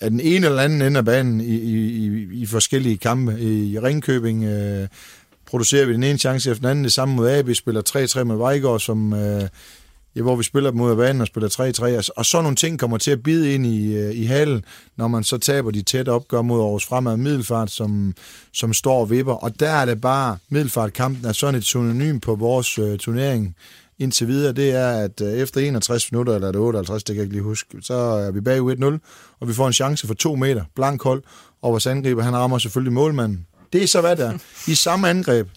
af 0.00 0.10
den 0.10 0.20
ene 0.20 0.46
eller 0.46 0.62
anden 0.62 0.82
ende 0.82 0.98
af 0.98 1.04
banen 1.04 1.40
i, 1.40 1.54
i, 1.54 2.06
i, 2.06 2.28
i 2.32 2.46
forskellige 2.46 2.98
kampe. 2.98 3.40
I 3.40 3.78
Ringkøbing 3.78 4.44
øh, 4.44 4.88
producerer 5.46 5.86
vi 5.86 5.92
den 5.92 6.02
ene 6.02 6.18
chance 6.18 6.50
efter 6.50 6.62
den 6.62 6.70
anden. 6.70 6.84
Det 6.84 6.92
samme 6.92 7.14
mod 7.14 7.28
AB 7.30 7.54
spiller 7.54 8.16
3-3 8.20 8.24
med 8.24 8.36
Vejgaard, 8.36 8.80
som, 8.80 9.12
øh, 9.12 9.48
ja, 10.16 10.22
hvor 10.22 10.36
vi 10.36 10.42
spiller 10.42 10.70
dem 10.70 10.80
ud 10.80 10.90
af 10.90 10.96
banen 10.96 11.20
og 11.20 11.26
spiller 11.26 11.48
3-3. 11.48 12.10
Og, 12.16 12.26
sådan 12.26 12.42
nogle 12.42 12.56
ting 12.56 12.78
kommer 12.78 12.98
til 12.98 13.10
at 13.10 13.22
bide 13.22 13.54
ind 13.54 13.66
i, 13.66 13.94
øh, 13.94 14.14
i 14.14 14.24
halen, 14.24 14.64
når 14.96 15.08
man 15.08 15.24
så 15.24 15.38
taber 15.38 15.70
de 15.70 15.82
tætte 15.82 16.10
opgør 16.10 16.42
mod 16.42 16.60
Aarhus 16.60 16.86
Fremad 16.86 17.16
Middelfart, 17.16 17.70
som, 17.70 18.14
som 18.52 18.72
står 18.72 19.00
og 19.00 19.10
vipper. 19.10 19.32
Og 19.32 19.60
der 19.60 19.70
er 19.70 19.84
det 19.84 20.00
bare, 20.00 20.38
Middelfart-kampen 20.48 21.24
er 21.24 21.32
sådan 21.32 21.54
et 21.54 21.64
synonym 21.64 22.20
på 22.20 22.34
vores 22.34 22.78
øh, 22.78 22.98
turnering 22.98 23.56
indtil 23.98 24.28
videre, 24.28 24.52
det 24.52 24.70
er, 24.70 24.88
at 24.88 25.20
øh, 25.20 25.32
efter 25.32 25.60
61 25.60 26.12
minutter, 26.12 26.34
eller 26.34 26.48
er 26.48 26.52
det 26.52 26.60
58, 26.60 27.04
det 27.04 27.14
kan 27.14 27.16
jeg 27.16 27.24
ikke 27.24 27.34
lige 27.34 27.42
huske, 27.42 27.78
så 27.82 27.94
er 27.94 28.30
vi 28.30 28.40
bag 28.40 28.60
1-0, 28.60 28.98
og 29.40 29.48
vi 29.48 29.52
får 29.52 29.66
en 29.66 29.72
chance 29.72 30.06
for 30.06 30.14
to 30.14 30.34
meter, 30.34 30.64
blank 30.74 31.02
hold, 31.02 31.22
og 31.62 31.70
vores 31.70 31.86
angriber, 31.86 32.22
han 32.22 32.36
rammer 32.36 32.58
selvfølgelig 32.58 32.92
målmanden. 32.92 33.46
Det 33.72 33.82
er 33.82 33.86
så, 33.86 34.00
hvad 34.00 34.16
der. 34.16 34.38
I 34.66 34.74
samme 34.74 35.08
angreb, 35.08 35.48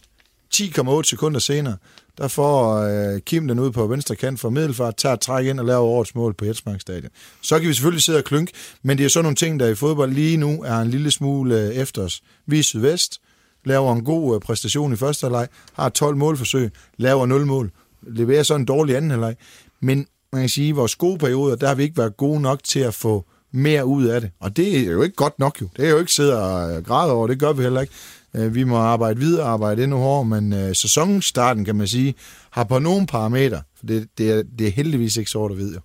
10,8 0.55 1.03
sekunder 1.03 1.39
senere, 1.39 1.77
der 2.17 2.27
får 2.27 2.75
øh, 2.75 3.21
Kim 3.21 3.47
den 3.47 3.59
ud 3.59 3.71
på 3.71 3.87
venstre 3.87 4.15
kant 4.15 4.39
for 4.39 4.49
Middelfart, 4.49 4.97
tager 4.97 5.13
et 5.13 5.19
træk 5.19 5.45
ind 5.45 5.59
og 5.59 5.65
laver 5.65 5.81
årets 5.81 6.15
mål 6.15 6.33
på 6.33 6.45
Jetsmark 6.45 6.81
Stadion. 6.81 7.11
Så 7.41 7.59
kan 7.59 7.69
vi 7.69 7.73
selvfølgelig 7.73 8.03
sidde 8.03 8.17
og 8.17 8.23
klynke, 8.23 8.53
men 8.83 8.97
det 8.97 9.05
er 9.05 9.09
sådan 9.09 9.23
nogle 9.23 9.35
ting, 9.35 9.59
der 9.59 9.67
i 9.67 9.75
fodbold 9.75 10.11
lige 10.11 10.37
nu 10.37 10.63
er 10.63 10.77
en 10.77 10.87
lille 10.87 11.11
smule 11.11 11.61
øh, 11.61 11.69
efter 11.69 12.01
os. 12.01 12.21
Vi 12.45 12.59
er 12.59 12.63
sydvest, 12.63 13.21
laver 13.65 13.93
en 13.93 14.03
god 14.03 14.35
øh, 14.35 14.41
præstation 14.41 14.93
i 14.93 14.95
første 14.95 15.25
halvleg, 15.25 15.47
har 15.73 15.89
12 15.89 16.15
målforsøg, 16.15 16.71
laver 16.97 17.25
0 17.25 17.45
mål, 17.45 17.71
leverer 18.01 18.43
så 18.43 18.55
en 18.55 18.65
dårlig 18.65 18.95
anden 18.95 19.11
halvleg. 19.11 19.35
Men 19.81 20.07
man 20.33 20.41
kan 20.41 20.49
sige, 20.49 20.65
at 20.65 20.69
i 20.69 20.71
vores 20.71 20.95
gode 20.95 21.17
perioder, 21.17 21.55
der 21.55 21.67
har 21.67 21.75
vi 21.75 21.83
ikke 21.83 21.97
været 21.97 22.17
gode 22.17 22.41
nok 22.41 22.63
til 22.63 22.79
at 22.79 22.93
få 22.93 23.25
mere 23.51 23.85
ud 23.85 24.05
af 24.05 24.21
det. 24.21 24.31
Og 24.39 24.57
det 24.57 24.79
er 24.79 24.91
jo 24.91 25.03
ikke 25.03 25.15
godt 25.15 25.39
nok 25.39 25.61
jo. 25.61 25.67
Det 25.77 25.85
er 25.85 25.89
jo 25.89 25.99
ikke 25.99 26.11
sidde 26.11 26.41
og 26.41 26.75
øh, 26.75 26.85
græde 26.85 27.11
over, 27.11 27.27
det 27.27 27.39
gør 27.39 27.53
vi 27.53 27.63
heller 27.63 27.81
ikke. 27.81 27.93
Øh, 28.35 28.55
vi 28.55 28.63
må 28.63 28.77
arbejde 28.77 29.19
videre, 29.19 29.45
arbejde 29.45 29.83
endnu 29.83 29.97
hårdere, 29.97 30.25
men 30.25 30.53
øh, 30.53 30.75
sæsonstarten, 30.75 31.65
kan 31.65 31.75
man 31.75 31.87
sige, 31.87 32.15
har 32.51 32.63
på 32.63 32.79
nogle 32.79 33.07
parametre, 33.07 33.61
for 33.75 33.85
det, 33.85 34.07
det, 34.17 34.31
er, 34.31 34.43
det 34.59 34.67
er 34.67 34.71
heldigvis 34.71 35.17
ikke 35.17 35.31
sort 35.31 35.51
og 35.51 35.55
hvid, 35.55 35.73
jo, 35.73 35.79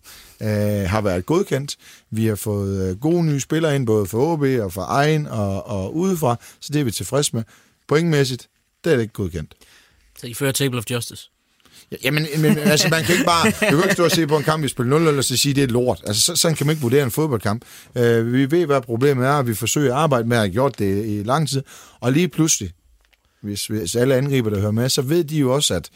øh, 0.46 0.88
har 0.88 1.00
været 1.00 1.26
godkendt. 1.26 1.76
Vi 2.10 2.26
har 2.26 2.34
fået 2.34 2.90
øh, 2.90 3.00
gode 3.00 3.24
nye 3.24 3.40
spillere 3.40 3.76
ind, 3.76 3.86
både 3.86 4.06
for 4.06 4.32
OB 4.32 4.42
og 4.42 4.72
for 4.72 4.84
egen 4.88 5.26
og, 5.26 5.66
og 5.66 5.96
udefra, 5.96 6.36
så 6.60 6.72
det 6.72 6.80
er 6.80 6.84
vi 6.84 6.90
tilfreds 6.90 7.32
med. 7.32 7.42
Pointmæssigt, 7.88 8.48
det 8.84 8.92
er 8.92 8.96
det 8.96 9.02
ikke 9.02 9.14
godkendt. 9.14 9.54
Så 10.18 10.26
I 10.26 10.34
fører 10.34 10.52
Table 10.52 10.78
of 10.78 10.84
Justice. 10.90 11.30
Ja, 11.92 11.96
Jamen, 12.04 12.26
men, 12.38 12.58
altså, 12.58 12.88
man 12.88 13.04
kan 13.04 13.14
ikke 13.14 13.24
bare... 13.24 13.70
Du 13.70 13.76
kan 13.76 13.82
ikke 13.82 13.92
stå 13.92 14.04
og 14.04 14.10
se 14.10 14.26
på 14.26 14.36
en 14.36 14.44
kamp, 14.44 14.62
vi 14.62 14.68
spiller 14.68 14.98
0 14.98 15.18
og 15.18 15.24
så 15.24 15.36
sige, 15.36 15.54
det 15.54 15.62
er 15.62 15.66
lort. 15.68 16.02
Altså, 16.06 16.22
så, 16.22 16.36
sådan 16.36 16.56
kan 16.56 16.66
man 16.66 16.72
ikke 16.72 16.82
vurdere 16.82 17.02
en 17.04 17.10
fodboldkamp. 17.10 17.64
Uh, 17.94 18.32
vi 18.32 18.50
ved, 18.50 18.66
hvad 18.66 18.80
problemet 18.80 19.26
er, 19.26 19.32
og 19.32 19.46
vi 19.46 19.54
forsøger 19.54 19.94
at 19.94 20.00
arbejde 20.00 20.28
med 20.28 20.36
at 20.36 20.42
have 20.42 20.52
gjort 20.52 20.78
det 20.78 21.06
i 21.06 21.22
lang 21.22 21.48
tid. 21.48 21.62
Og 22.00 22.12
lige 22.12 22.28
pludselig, 22.28 22.70
hvis, 23.42 23.66
hvis 23.66 23.96
alle 23.96 24.14
angriber, 24.14 24.50
der 24.50 24.60
hører 24.60 24.70
med, 24.70 24.88
så 24.88 25.02
ved 25.02 25.24
de 25.24 25.36
jo 25.36 25.54
også, 25.54 25.74
at 25.74 25.88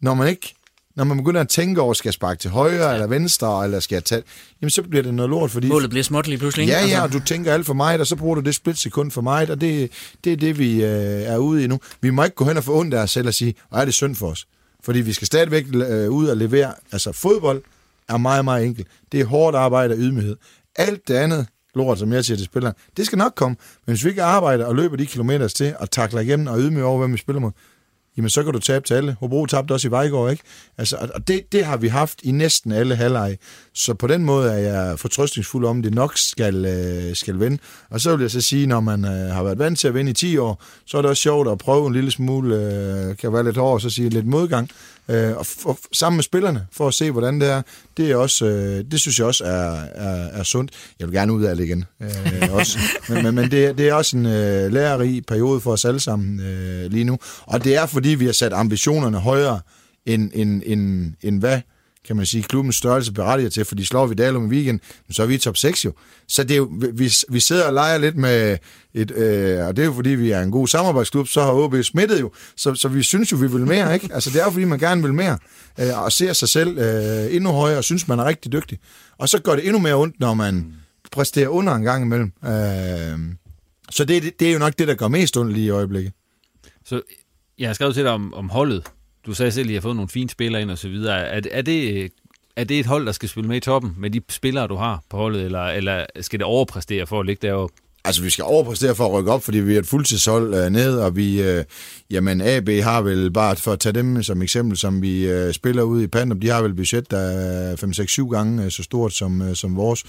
når 0.00 0.14
man 0.14 0.28
ikke 0.28 0.54
når 0.98 1.04
man 1.04 1.16
begynder 1.16 1.40
at 1.40 1.48
tænke 1.48 1.80
over, 1.80 1.94
skal 1.94 2.08
jeg 2.08 2.14
sparke 2.14 2.38
til 2.38 2.50
højre 2.50 2.88
ja. 2.88 2.94
eller 2.94 3.06
venstre, 3.06 3.64
eller 3.64 3.80
skal 3.80 3.96
jeg 3.96 4.04
tage... 4.04 4.22
Jamen, 4.60 4.70
så 4.70 4.82
bliver 4.82 5.02
det 5.02 5.14
noget 5.14 5.30
lort, 5.30 5.50
fordi... 5.50 5.68
Målet 5.68 5.90
bliver 5.90 6.02
småt 6.02 6.28
lige 6.28 6.38
pludselig, 6.38 6.62
ikke? 6.62 6.72
Ja, 6.72 6.78
ja, 6.78 6.84
Altså- 6.84 7.02
og 7.02 7.12
du 7.12 7.26
tænker 7.26 7.52
alt 7.52 7.66
for 7.66 7.74
meget, 7.74 8.00
og 8.00 8.06
så 8.06 8.16
bruger 8.16 8.34
du 8.34 8.40
det 8.40 8.54
splitsekund 8.54 9.10
for 9.10 9.20
meget, 9.20 9.50
og 9.50 9.60
det, 9.60 9.90
det 10.24 10.32
er 10.32 10.36
det, 10.36 10.58
vi 10.58 10.84
øh, 10.84 11.22
er 11.22 11.36
ude 11.36 11.64
i 11.64 11.66
nu. 11.66 11.80
Vi 12.00 12.10
må 12.10 12.24
ikke 12.24 12.36
gå 12.36 12.44
hen 12.44 12.56
og 12.56 12.64
få 12.64 12.80
ondt 12.80 12.94
af 12.94 13.02
os 13.02 13.10
selv 13.10 13.26
og 13.26 13.34
sige, 13.34 13.54
og 13.70 13.80
er 13.80 13.84
det 13.84 13.94
synd 13.94 14.14
for 14.14 14.26
os? 14.26 14.46
Fordi 14.84 15.00
vi 15.00 15.12
skal 15.12 15.26
stadigvæk 15.26 15.66
øh, 15.74 16.10
ud 16.10 16.28
og 16.28 16.36
levere. 16.36 16.74
Altså, 16.92 17.12
fodbold 17.12 17.62
er 18.08 18.16
meget, 18.16 18.44
meget 18.44 18.66
enkelt. 18.66 18.88
Det 19.12 19.20
er 19.20 19.24
hårdt 19.24 19.56
arbejde 19.56 19.94
og 19.94 19.98
ydmyghed. 19.98 20.36
Alt 20.76 21.08
det 21.08 21.14
andet 21.14 21.46
lort, 21.74 21.98
som 21.98 22.12
jeg 22.12 22.24
siger 22.24 22.36
til 22.36 22.46
spilleren, 22.46 22.74
det 22.96 23.06
skal 23.06 23.18
nok 23.18 23.32
komme. 23.36 23.56
Men 23.86 23.92
hvis 23.92 24.04
vi 24.04 24.10
ikke 24.10 24.22
arbejder 24.22 24.66
og 24.66 24.76
løber 24.76 24.96
de 24.96 25.06
kilometer 25.06 25.48
til 25.48 25.74
og 25.78 25.90
takler 25.90 26.20
igennem 26.20 26.46
og 26.46 26.58
ydmyger 26.58 26.84
over, 26.84 26.98
hvem 26.98 27.12
vi 27.12 27.18
spiller 27.18 27.40
mod, 27.40 27.50
jamen 28.18 28.30
så 28.30 28.42
kan 28.42 28.52
du 28.52 28.58
tabe 28.58 28.84
til 28.86 28.94
alle. 28.94 29.16
Hobro 29.20 29.46
tabte 29.46 29.72
også 29.72 29.88
i 29.88 29.90
Vejgaard, 29.90 30.30
ikke? 30.30 30.42
Altså, 30.78 30.96
og- 31.14 31.28
det, 31.28 31.52
det 31.52 31.64
har 31.64 31.76
vi 31.76 31.88
haft 31.88 32.18
i 32.22 32.30
næsten 32.30 32.72
alle 32.72 32.96
halvleje. 32.96 33.36
Så 33.74 33.94
på 33.94 34.06
den 34.06 34.24
måde 34.24 34.50
er 34.52 34.58
jeg 34.58 34.98
fortrøstningsfuld 34.98 35.64
om, 35.64 35.82
det 35.82 35.94
nok 35.94 36.12
skal, 36.18 36.64
øh, 36.64 37.16
skal 37.16 37.40
vinde. 37.40 37.58
Og 37.90 38.00
så 38.00 38.16
vil 38.16 38.22
jeg 38.24 38.30
så 38.30 38.40
sige, 38.40 38.66
når 38.66 38.80
man 38.80 39.04
øh, 39.04 39.10
har 39.10 39.42
været 39.42 39.58
vant 39.58 39.78
til 39.78 39.88
at 39.88 39.94
vinde 39.94 40.10
i 40.10 40.14
10 40.14 40.36
år, 40.38 40.62
så 40.86 40.98
er 40.98 41.02
det 41.02 41.08
også 41.08 41.20
sjovt 41.22 41.48
at 41.48 41.58
prøve 41.58 41.86
en 41.86 41.92
lille 41.92 42.10
smule, 42.10 42.54
øh, 42.56 43.16
kan 43.16 43.32
være 43.32 43.44
lidt 43.44 43.56
hård, 43.56 43.74
og 43.74 43.80
så 43.80 43.90
sige 43.90 44.08
lidt 44.08 44.26
modgang. 44.26 44.70
Øh, 45.10 45.36
og 45.36 45.46
for, 45.46 45.78
sammen 45.92 46.16
med 46.16 46.24
spillerne, 46.24 46.66
for 46.72 46.88
at 46.88 46.94
se, 46.94 47.10
hvordan 47.10 47.40
det 47.40 47.50
er. 47.50 47.62
Det, 47.96 48.10
er 48.10 48.16
også, 48.16 48.46
øh, 48.46 48.84
det 48.90 49.00
synes 49.00 49.18
jeg 49.18 49.26
også 49.26 49.44
er, 49.44 49.70
er, 49.94 50.28
er 50.28 50.42
sundt. 50.42 50.70
Jeg 51.00 51.08
vil 51.08 51.14
gerne 51.14 51.32
ud 51.32 51.44
af 51.44 51.56
det 51.56 51.64
igen. 51.64 51.84
Øh, 52.00 52.08
også. 52.52 52.78
Men, 53.08 53.22
men, 53.22 53.34
men 53.34 53.50
det, 53.50 53.78
det 53.78 53.88
er 53.88 53.94
også 53.94 54.16
en 54.16 54.26
øh, 54.26 54.72
lærerig 54.72 55.26
periode 55.26 55.60
for 55.60 55.72
os 55.72 55.84
alle 55.84 56.00
sammen 56.00 56.40
øh, 56.40 56.90
lige 56.90 57.04
nu. 57.04 57.18
Og 57.46 57.64
det 57.64 57.76
er, 57.76 57.86
fordi 57.86 58.08
vi 58.08 58.24
har 58.24 58.32
sat 58.32 58.52
ambitionerne 58.52 59.18
højere, 59.18 59.60
end, 60.06 60.30
end, 60.34 60.62
end, 60.66 61.12
end 61.22 61.40
hvad 61.40 61.60
kan 62.06 62.16
man 62.16 62.26
sige, 62.26 62.42
klubbens 62.42 62.76
størrelse 62.76 63.12
berettiger 63.12 63.50
til, 63.50 63.64
fordi 63.64 63.84
slår 63.84 64.06
vi 64.06 64.14
Dalum 64.14 64.52
i 64.52 64.54
weekend, 64.54 64.80
så 65.10 65.22
er 65.22 65.26
vi 65.26 65.34
i 65.34 65.38
top 65.38 65.56
6 65.56 65.84
jo. 65.84 65.92
Så 66.28 66.42
det 66.42 66.50
er 66.50 66.56
jo, 66.56 66.70
vi, 66.94 67.12
vi 67.28 67.40
sidder 67.40 67.66
og 67.66 67.72
leger 67.72 67.98
lidt 67.98 68.16
med 68.16 68.58
et, 68.94 69.10
øh, 69.10 69.66
og 69.66 69.76
det 69.76 69.82
er 69.82 69.86
jo 69.86 69.92
fordi, 69.92 70.10
vi 70.10 70.30
er 70.30 70.42
en 70.42 70.50
god 70.50 70.68
samarbejdsklub, 70.68 71.28
så 71.28 71.42
har 71.42 71.52
OB 71.52 71.74
smittet 71.82 72.20
jo, 72.20 72.32
så, 72.56 72.74
så 72.74 72.88
vi 72.88 73.02
synes 73.02 73.32
jo, 73.32 73.36
vi 73.36 73.46
vil 73.46 73.66
mere, 73.66 73.94
ikke? 73.94 74.08
Altså 74.14 74.30
det 74.30 74.40
er 74.40 74.44
jo 74.44 74.50
fordi, 74.50 74.64
man 74.64 74.78
gerne 74.78 75.02
vil 75.02 75.14
mere, 75.14 75.38
øh, 75.80 76.02
og 76.02 76.12
ser 76.12 76.32
sig 76.32 76.48
selv 76.48 76.78
øh, 76.78 77.34
endnu 77.34 77.50
højere, 77.50 77.78
og 77.78 77.84
synes, 77.84 78.08
man 78.08 78.18
er 78.18 78.24
rigtig 78.24 78.52
dygtig. 78.52 78.78
Og 79.18 79.28
så 79.28 79.38
gør 79.38 79.54
det 79.54 79.66
endnu 79.66 79.78
mere 79.78 79.94
ondt, 79.94 80.20
når 80.20 80.34
man 80.34 80.74
præsterer 81.12 81.48
under 81.48 81.74
en 81.74 81.82
gang 81.82 82.04
imellem. 82.04 82.32
Øh, 82.44 83.18
så 83.90 84.04
det, 84.04 84.40
det 84.40 84.48
er 84.48 84.52
jo 84.52 84.58
nok 84.58 84.78
det, 84.78 84.88
der 84.88 84.94
gør 84.94 85.08
mest 85.08 85.36
ondt 85.36 85.52
lige 85.52 85.66
i 85.66 85.70
øjeblikket. 85.70 86.12
Så 86.84 87.02
jeg 87.58 87.68
har 87.68 87.74
skrevet 87.74 87.94
til 87.94 88.04
dig 88.04 88.12
om, 88.12 88.34
om 88.34 88.48
holdet. 88.48 88.86
Du 89.26 89.34
sagde 89.34 89.52
selv, 89.52 89.66
at 89.66 89.70
I 89.70 89.74
har 89.74 89.80
fået 89.80 89.96
nogle 89.96 90.08
fine 90.08 90.30
spillere 90.30 90.62
ind 90.62 90.70
og 90.70 90.78
så 90.78 90.88
videre. 90.88 91.18
Er, 91.18 91.40
er, 91.50 91.62
det, 91.62 92.10
er 92.56 92.64
det 92.64 92.80
et 92.80 92.86
hold, 92.86 93.06
der 93.06 93.12
skal 93.12 93.28
spille 93.28 93.48
med 93.48 93.56
i 93.56 93.60
toppen 93.60 93.94
med 93.98 94.10
de 94.10 94.20
spillere, 94.28 94.66
du 94.66 94.76
har 94.76 95.02
på 95.10 95.16
holdet, 95.16 95.44
eller, 95.44 95.66
eller 95.66 96.06
skal 96.20 96.38
det 96.38 96.46
overpræstere 96.46 97.06
for 97.06 97.20
at 97.20 97.26
ligge 97.26 97.46
deroppe? 97.46 97.74
Altså, 98.04 98.22
vi 98.22 98.30
skal 98.30 98.44
overpræstere 98.44 98.94
for 98.94 99.06
at 99.06 99.12
rykke 99.12 99.32
op, 99.32 99.42
fordi 99.42 99.58
vi 99.58 99.74
er 99.74 99.78
et 99.78 99.86
fuldtidshold 99.86 100.54
øh, 100.54 100.70
ned, 100.70 100.98
og 100.98 101.16
vi, 101.16 101.42
øh, 101.42 101.64
jamen, 102.10 102.40
AB 102.40 102.68
har 102.68 103.02
vel, 103.02 103.30
bare 103.30 103.56
for 103.56 103.72
at 103.72 103.80
tage 103.80 103.92
dem 103.92 104.22
som 104.22 104.42
eksempel, 104.42 104.76
som 104.76 105.02
vi 105.02 105.26
øh, 105.26 105.52
spiller 105.52 105.82
ud 105.82 106.02
i 106.02 106.06
Pandem, 106.06 106.40
de 106.40 106.48
har 106.48 106.62
vel 106.62 106.74
budget, 106.74 107.10
der 107.10 107.18
er 107.18 107.76
5-6-7 108.26 108.30
gange 108.30 108.64
øh, 108.64 108.70
så 108.70 108.82
stort 108.82 109.12
som, 109.12 109.42
øh, 109.42 109.56
som 109.56 109.76
vores. 109.76 110.04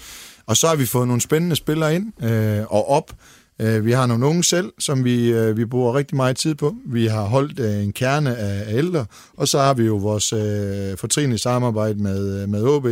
Og 0.46 0.56
så 0.56 0.66
har 0.66 0.76
vi 0.76 0.86
fået 0.86 1.06
nogle 1.06 1.20
spændende 1.20 1.56
spillere 1.56 1.94
ind 1.94 2.24
øh, 2.24 2.64
og 2.68 2.88
op. 2.88 3.12
Øh, 3.60 3.86
vi 3.86 3.92
har 3.92 4.06
nogle 4.06 4.26
unge 4.26 4.44
selv, 4.44 4.72
som 4.78 5.04
vi, 5.04 5.32
øh, 5.32 5.56
vi 5.56 5.64
bruger 5.64 5.94
rigtig 5.94 6.16
meget 6.16 6.36
tid 6.36 6.54
på. 6.54 6.74
Vi 6.86 7.06
har 7.06 7.24
holdt 7.24 7.60
øh, 7.60 7.84
en 7.84 7.92
kerne 7.92 8.36
af, 8.36 8.72
af 8.72 8.76
ældre, 8.76 9.06
og 9.36 9.48
så 9.48 9.58
har 9.58 9.74
vi 9.74 9.84
jo 9.84 9.96
vores 9.96 10.32
øh, 10.32 10.96
fortrinlige 10.98 11.38
samarbejde 11.38 12.02
med, 12.02 12.46
med 12.46 12.64
OB. 12.64 12.86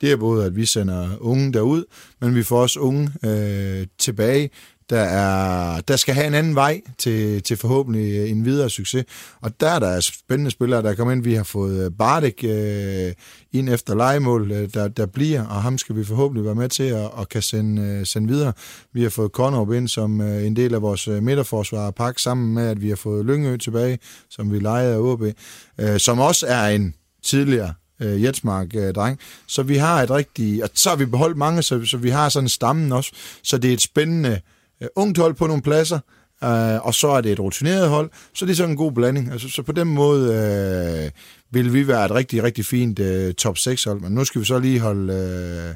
Det 0.00 0.12
er 0.12 0.16
både, 0.16 0.46
at 0.46 0.56
vi 0.56 0.64
sender 0.64 1.08
unge 1.20 1.52
derud, 1.52 1.84
men 2.20 2.34
vi 2.34 2.42
får 2.42 2.62
også 2.62 2.80
unge 2.80 3.10
øh, 3.24 3.86
tilbage, 3.98 4.50
der, 4.90 5.00
er, 5.00 5.80
der 5.80 5.96
skal 5.96 6.14
have 6.14 6.26
en 6.26 6.34
anden 6.34 6.54
vej 6.54 6.80
til, 6.98 7.42
til 7.42 7.56
forhåbentlig 7.56 8.30
en 8.30 8.44
videre 8.44 8.70
succes. 8.70 9.04
Og 9.40 9.60
der 9.60 9.68
er 9.68 9.78
der 9.78 10.00
spændende 10.00 10.50
spillere, 10.50 10.82
der 10.82 10.94
kommer 10.94 11.12
ind. 11.12 11.24
Vi 11.24 11.34
har 11.34 11.42
fået 11.42 11.84
øh, 11.84 11.90
Bardek 11.98 12.44
øh, 12.44 13.12
ind 13.52 13.68
efter 13.68 13.94
legemål, 13.94 14.52
øh, 14.52 14.68
der, 14.74 14.88
der 14.88 15.06
bliver, 15.06 15.46
og 15.46 15.62
ham 15.62 15.78
skal 15.78 15.96
vi 15.96 16.04
forhåbentlig 16.04 16.44
være 16.44 16.54
med 16.54 16.68
til 16.68 16.82
at, 16.82 17.10
at 17.20 17.28
kan 17.28 17.42
sende, 17.42 17.82
øh, 17.82 18.06
sende 18.06 18.28
videre. 18.28 18.52
Vi 18.92 19.02
har 19.02 19.10
fået 19.10 19.30
Conor 19.30 19.72
ind 19.72 19.88
som 19.88 20.20
øh, 20.20 20.46
en 20.46 20.56
del 20.56 20.74
af 20.74 20.82
vores 20.82 21.06
midterforsvar 21.06 21.90
pakke, 21.90 22.22
sammen 22.22 22.54
med, 22.54 22.68
at 22.68 22.82
vi 22.82 22.88
har 22.88 22.96
fået 22.96 23.26
Lyngø 23.26 23.56
tilbage, 23.56 23.98
som 24.30 24.52
vi 24.52 24.58
lejede 24.58 24.94
af 24.94 24.98
OB, 24.98 25.22
øh, 25.80 25.98
som 25.98 26.18
også 26.18 26.46
er 26.46 26.68
en 26.68 26.94
tidligere 27.22 27.74
øh, 28.00 28.22
Jetsmark-dreng. 28.22 29.12
Øh, 29.12 29.46
så 29.46 29.62
vi 29.62 29.76
har 29.76 30.02
et 30.02 30.10
rigtigt... 30.10 30.62
Og 30.62 30.70
så 30.74 30.88
har 30.88 30.96
vi 30.96 31.06
beholdt 31.06 31.36
mange, 31.36 31.62
så, 31.62 31.84
så 31.84 31.96
vi 31.96 32.10
har 32.10 32.28
sådan 32.28 32.48
stammen 32.48 32.92
også. 32.92 33.12
Så 33.42 33.58
det 33.58 33.70
er 33.70 33.74
et 33.74 33.82
spændende 33.82 34.40
øh, 34.82 34.88
ungt 34.96 35.18
hold 35.18 35.34
på 35.34 35.46
nogle 35.46 35.62
pladser, 35.62 35.98
øh, 36.44 36.86
og 36.86 36.94
så 36.94 37.08
er 37.08 37.20
det 37.20 37.32
et 37.32 37.40
rutineret 37.40 37.88
hold, 37.88 38.10
så 38.34 38.46
det 38.46 38.52
er 38.52 38.56
sådan 38.56 38.70
en 38.70 38.76
god 38.76 38.92
blanding. 38.92 39.32
Altså, 39.32 39.48
så 39.48 39.62
på 39.62 39.72
den 39.72 39.88
måde 39.88 40.34
øh, 40.34 41.10
vil 41.50 41.72
vi 41.72 41.88
være 41.88 42.04
et 42.04 42.10
rigtig, 42.10 42.42
rigtig 42.42 42.66
fint 42.66 42.98
øh, 42.98 43.34
top 43.34 43.58
6 43.58 43.84
hold, 43.84 44.00
men 44.00 44.12
nu 44.12 44.24
skal 44.24 44.40
vi 44.40 44.46
så 44.46 44.58
lige 44.58 44.80
holde... 44.80 45.14
Øh, 45.14 45.74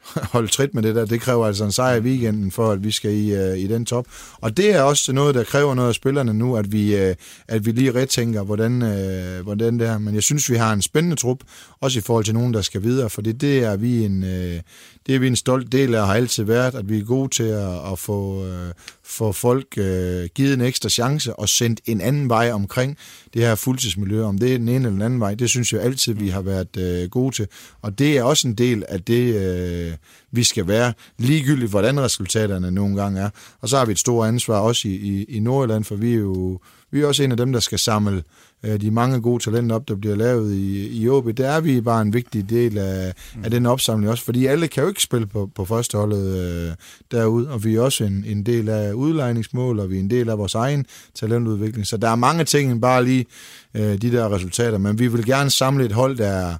holde 0.32 0.48
trit 0.48 0.74
med 0.74 0.82
det 0.82 0.94
der. 0.94 1.04
Det 1.04 1.20
kræver 1.20 1.46
altså 1.46 1.64
en 1.64 1.72
sejr 1.72 1.96
i 1.96 2.00
weekenden, 2.00 2.50
for 2.50 2.70
at 2.70 2.84
vi 2.84 2.90
skal 2.90 3.10
i, 3.10 3.34
øh, 3.34 3.58
i 3.58 3.66
den 3.66 3.86
top. 3.86 4.06
Og 4.40 4.56
det 4.56 4.74
er 4.74 4.82
også 4.82 5.12
noget, 5.12 5.34
der 5.34 5.44
kræver 5.44 5.74
noget 5.74 5.88
af 5.88 5.94
spillerne 5.94 6.34
nu, 6.34 6.56
at 6.56 6.72
vi, 6.72 6.96
øh, 6.96 7.14
at 7.48 7.66
vi 7.66 7.70
lige 7.70 7.94
retænker, 7.94 8.42
hvordan, 8.42 8.82
øh, 8.82 9.42
hvordan 9.42 9.78
det 9.78 9.88
er. 9.88 9.98
Men 9.98 10.14
jeg 10.14 10.22
synes, 10.22 10.50
vi 10.50 10.56
har 10.56 10.72
en 10.72 10.82
spændende 10.82 11.16
trup, 11.16 11.38
også 11.80 11.98
i 11.98 12.02
forhold 12.02 12.24
til 12.24 12.34
nogen, 12.34 12.54
der 12.54 12.62
skal 12.62 12.82
videre, 12.82 13.10
for 13.10 13.22
det, 13.22 13.40
det 13.40 13.58
er 13.64 13.76
vi 13.76 14.04
en, 14.04 14.24
øh, 14.24 14.60
det 15.10 15.16
er 15.16 15.20
vi 15.20 15.26
en 15.26 15.36
stolt 15.36 15.72
del 15.72 15.94
af, 15.94 16.06
har 16.06 16.14
altid 16.14 16.44
været, 16.44 16.74
at 16.74 16.88
vi 16.88 16.98
er 16.98 17.04
gode 17.04 17.28
til 17.28 17.42
at, 17.42 17.92
at 17.92 17.98
få, 17.98 18.46
øh, 18.46 18.72
få 19.04 19.32
folk 19.32 19.66
øh, 19.76 20.28
givet 20.34 20.54
en 20.54 20.60
ekstra 20.60 20.88
chance 20.88 21.36
og 21.36 21.48
sendt 21.48 21.80
en 21.86 22.00
anden 22.00 22.28
vej 22.28 22.52
omkring 22.52 22.96
det 23.34 23.42
her 23.42 23.54
fuldtidsmiljø, 23.54 24.24
om 24.24 24.38
det 24.38 24.54
er 24.54 24.58
den 24.58 24.68
ene 24.68 24.76
eller 24.76 24.90
den 24.90 25.02
anden 25.02 25.20
vej, 25.20 25.34
det 25.34 25.50
synes 25.50 25.72
jeg 25.72 25.80
altid, 25.82 26.14
vi 26.14 26.28
har 26.28 26.42
været 26.42 26.76
øh, 26.76 27.08
gode 27.08 27.34
til. 27.34 27.46
Og 27.82 27.98
det 27.98 28.18
er 28.18 28.22
også 28.22 28.48
en 28.48 28.54
del 28.54 28.84
af 28.88 29.02
det, 29.02 29.34
øh, 29.34 29.92
vi 30.30 30.42
skal 30.42 30.68
være, 30.68 30.92
ligegyldigt 31.18 31.70
hvordan 31.70 32.00
resultaterne 32.00 32.70
nogle 32.70 33.02
gange 33.02 33.20
er. 33.20 33.30
Og 33.60 33.68
så 33.68 33.78
har 33.78 33.84
vi 33.84 33.92
et 33.92 33.98
stort 33.98 34.28
ansvar 34.28 34.58
også 34.58 34.88
i, 34.88 34.92
i, 34.92 35.24
i 35.24 35.40
Nordjylland, 35.40 35.84
for 35.84 35.94
vi 35.94 36.12
er 36.12 36.18
jo 36.18 36.60
vi 36.90 37.00
er 37.00 37.06
også 37.06 37.22
en 37.22 37.30
af 37.30 37.36
dem, 37.36 37.52
der 37.52 37.60
skal 37.60 37.78
samle 37.78 38.22
de 38.62 38.90
mange 38.90 39.20
gode 39.20 39.42
talenter 39.42 39.76
op, 39.76 39.88
der 39.88 39.94
bliver 39.96 40.16
lavet 40.16 40.54
i, 40.54 41.02
i 41.02 41.08
OB. 41.08 41.36
Der 41.36 41.48
er 41.48 41.60
vi 41.60 41.80
bare 41.80 42.02
en 42.02 42.12
vigtig 42.12 42.50
del 42.50 42.78
af, 42.78 43.12
mm. 43.36 43.44
af 43.44 43.50
den 43.50 43.66
opsamling 43.66 44.10
også, 44.10 44.24
fordi 44.24 44.46
alle 44.46 44.68
kan 44.68 44.82
jo 44.82 44.88
ikke 44.88 45.02
spille 45.02 45.26
på, 45.26 45.50
på 45.54 45.64
førsteholdet 45.64 46.38
øh, 46.38 46.72
derude, 47.10 47.50
og 47.50 47.64
vi 47.64 47.74
er 47.74 47.80
også 47.80 48.04
en, 48.04 48.24
en 48.26 48.46
del 48.46 48.68
af 48.68 48.92
udlejningsmål, 48.92 49.80
og 49.80 49.90
vi 49.90 49.96
er 49.96 50.00
en 50.00 50.10
del 50.10 50.28
af 50.28 50.38
vores 50.38 50.54
egen 50.54 50.86
talentudvikling. 51.14 51.86
Så 51.86 51.96
der 51.96 52.10
er 52.10 52.14
mange 52.14 52.44
ting 52.44 52.70
end 52.70 52.82
bare 52.82 53.04
lige 53.04 53.26
øh, 53.74 54.02
de 54.02 54.12
der 54.12 54.34
resultater, 54.34 54.78
men 54.78 54.98
vi 54.98 55.08
vil 55.08 55.26
gerne 55.26 55.50
samle 55.50 55.84
et 55.84 55.92
hold, 55.92 56.16
der 56.16 56.28
er, 56.28 56.56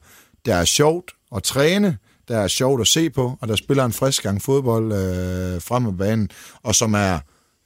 der 0.46 0.54
er 0.54 0.64
sjovt 0.64 1.10
at 1.36 1.42
træne, 1.42 1.98
der 2.28 2.38
er 2.38 2.48
sjovt 2.48 2.80
at 2.80 2.86
se 2.86 3.10
på, 3.10 3.38
og 3.40 3.48
der 3.48 3.56
spiller 3.56 3.84
en 3.84 3.92
frisk 3.92 4.22
gang 4.22 4.42
fodbold 4.42 4.92
øh, 4.92 5.62
frem 5.62 5.86
af 5.86 5.96
banen, 5.96 6.30
og 6.62 6.74
som 6.74 6.94
er 6.94 7.18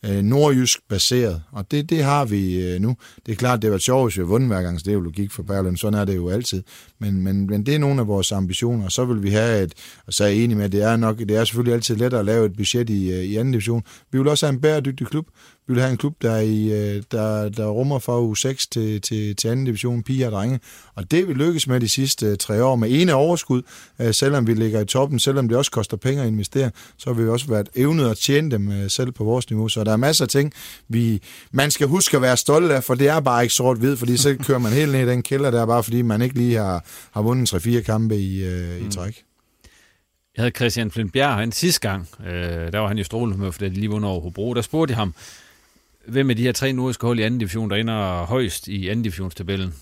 øh, 0.09 0.23
nordjysk 0.23 0.79
baseret, 0.89 1.43
og 1.53 1.71
det, 1.71 1.91
det 1.91 2.05
har 2.05 2.25
vi 2.25 2.63
øh, 2.67 2.81
nu. 2.81 2.97
Det 3.27 3.33
er 3.33 3.37
klart, 3.37 3.63
det 3.63 3.71
var 3.71 3.79
sjovt, 3.79 4.05
hvis 4.05 4.17
vi 4.17 4.23
har 4.23 4.27
vundet 4.27 4.49
hver 4.49 4.63
gang, 4.63 4.81
så 4.81 4.85
det 4.85 4.91
er 4.91 4.95
jo 4.95 5.01
logik 5.01 5.31
for 5.31 5.43
Berlin, 5.43 5.77
sådan 5.77 6.01
er 6.01 6.05
det 6.05 6.17
jo 6.17 6.29
altid. 6.29 6.63
Men, 7.01 7.23
men, 7.23 7.47
men 7.47 7.67
det 7.67 7.75
er 7.75 7.79
nogle 7.79 8.01
af 8.01 8.07
vores 8.07 8.33
ambitioner, 8.33 8.85
og 8.85 8.93
så 8.93 9.05
vil 9.05 9.23
vi 9.23 9.31
have 9.31 9.63
et, 9.63 9.75
og 10.07 10.13
så 10.13 10.25
er 10.25 10.29
jeg 10.29 10.37
enig 10.37 10.57
med, 10.57 10.65
at 10.65 10.73
det 10.73 10.83
er, 10.83 10.97
nok, 10.97 11.19
det 11.19 11.31
er 11.31 11.45
selvfølgelig 11.45 11.75
altid 11.75 11.97
lettere 11.97 12.21
at 12.21 12.27
lave 12.27 12.47
et 12.47 12.57
budget 12.57 12.91
i, 12.91 13.13
øh, 13.13 13.25
i 13.25 13.37
anden 13.37 13.53
division. 13.53 13.83
Vi 14.13 14.19
vil 14.19 14.29
også 14.29 14.47
have 14.47 14.55
en 14.55 14.61
bæredygtig 14.61 15.07
klub, 15.07 15.27
vi 15.67 15.75
vil 15.75 15.83
have 15.83 15.91
en 15.91 15.97
klub, 15.97 16.23
der, 16.23 16.39
i, 16.39 16.73
øh, 16.73 17.03
der, 17.13 17.49
der 17.49 17.67
rummer 17.67 17.99
fra 17.99 18.21
u 18.21 18.35
6 18.35 18.67
til, 18.67 19.01
til, 19.01 19.37
til 19.37 19.49
anden 19.49 19.65
division, 19.65 20.03
piger 20.03 20.27
og 20.27 20.33
drenge. 20.33 20.61
Og 20.95 21.11
det 21.11 21.29
vi 21.29 21.33
lykkes 21.33 21.67
med 21.67 21.81
de 21.81 21.89
sidste 21.89 22.27
øh, 22.27 22.37
tre 22.37 22.65
år 22.65 22.77
med 22.77 22.89
ene 22.93 23.15
overskud, 23.15 23.63
øh, 24.01 24.15
selvom 24.15 24.47
vi 24.47 24.55
ligger 24.55 24.81
i 24.81 24.85
toppen, 24.85 25.19
selvom 25.19 25.49
det 25.49 25.57
også 25.57 25.71
koster 25.71 25.97
penge 25.97 26.23
at 26.23 26.29
investere, 26.29 26.71
så 26.99 27.13
har 27.13 27.23
vi 27.23 27.29
også 27.29 27.47
været 27.47 27.69
evnet 27.77 28.11
at 28.11 28.17
tjene 28.17 28.51
dem 28.51 28.89
selv 28.89 29.13
på 29.13 29.25
vores 29.25 29.51
niveau. 29.51 29.69
Så 29.69 29.85
der 29.85 29.93
er 29.93 29.97
masser 29.97 30.25
af 30.25 30.29
ting, 30.29 30.53
vi, 30.89 31.23
man 31.51 31.71
skal 31.71 31.87
huske 31.87 32.17
at 32.17 32.23
være 32.23 32.37
stolt 32.37 32.71
af, 32.71 32.85
for 32.85 32.95
det 32.95 33.09
er 33.09 33.21
bare 33.21 33.43
ikke 33.43 33.55
sort-hvid, 33.55 33.97
fordi 33.97 34.17
så 34.17 34.37
kører 34.47 34.59
man 34.59 34.73
helt 34.73 34.93
ned 34.93 35.01
i 35.01 35.11
den 35.11 35.23
kælder 35.23 35.51
der, 35.51 35.67
bare 35.67 35.83
fordi 35.83 36.03
man 36.03 36.23
ikke 36.23 36.35
lige 36.35 36.57
har, 36.57 36.85
har 37.13 37.23
vundet 37.23 37.55
3-4 37.55 37.81
kampe 37.81 38.17
i, 38.17 38.45
øh, 38.45 38.81
mm. 38.81 38.89
i 38.89 38.91
træk. 38.91 39.25
Jeg 40.37 40.43
havde 40.43 40.55
Christian 40.57 40.91
Flintbjerg 40.91 41.35
han 41.35 41.53
sidste 41.53 41.89
gang, 41.89 42.09
øh, 42.27 42.73
der 42.73 42.79
var 42.79 42.89
han 42.89 42.99
i 42.99 43.05
strålende 43.05 43.39
med, 43.39 43.53
fordi 43.53 43.69
de 43.69 43.75
lige 43.75 43.91
vundet 43.91 44.11
over 44.11 44.21
Hobro. 44.21 44.55
Der 44.55 44.63
spurgte 44.63 44.93
jeg 44.93 44.99
ham, 44.99 45.15
hvem 46.09 46.31
af 46.31 46.37
de 46.37 46.43
her 46.43 46.53
tre 46.53 46.73
nordiske 46.73 47.07
hold 47.07 47.19
i 47.19 47.23
anden 47.23 47.41
division, 47.41 47.71
der 47.71 47.77
ender 47.77 48.25
højst 48.25 48.69
i 48.69 48.89
anden 48.89 49.03
divisionstabellen? 49.03 49.75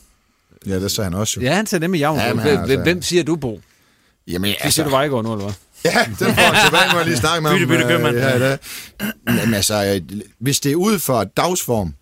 Ja, 0.67 0.81
det 0.81 0.91
sagde 0.91 1.11
han 1.11 1.19
også 1.19 1.41
jo. 1.41 1.47
Ja, 1.47 1.55
han 1.55 1.67
sagde 1.67 1.81
nemlig 1.81 1.99
Javn. 1.99 2.19
Ja, 2.19 2.35
hvem, 2.35 2.47
altså... 2.47 2.83
hvem 2.83 3.03
siger 3.03 3.23
du, 3.23 3.37
Bo? 3.37 3.61
Jamen, 4.29 4.51
altså... 4.51 4.65
Det 4.65 4.75
siger 4.75 4.85
du 4.85 4.91
Vejgaard 4.91 5.25
nu, 5.25 5.33
eller 5.33 5.45
hvad? 5.45 5.55
Ja, 5.93 6.05
den 6.09 6.15
får 6.17 6.43
jeg 6.43 6.63
tilbage, 6.65 6.93
må 6.93 6.99
jeg 6.99 7.07
lige 7.07 7.17
snakke 7.17 7.43
med 7.43 7.53
bytte, 7.53 7.67
bytte, 7.67 7.85
bytte, 7.87 8.21
ja, 8.21 8.53
det. 8.53 8.59
Jamen 9.29 9.55
altså, 9.55 10.01
hvis 10.39 10.61
det 10.61 10.73
er 10.73 10.77
ud 10.77 10.99
for 10.99 11.25
dagsform, 11.25 11.95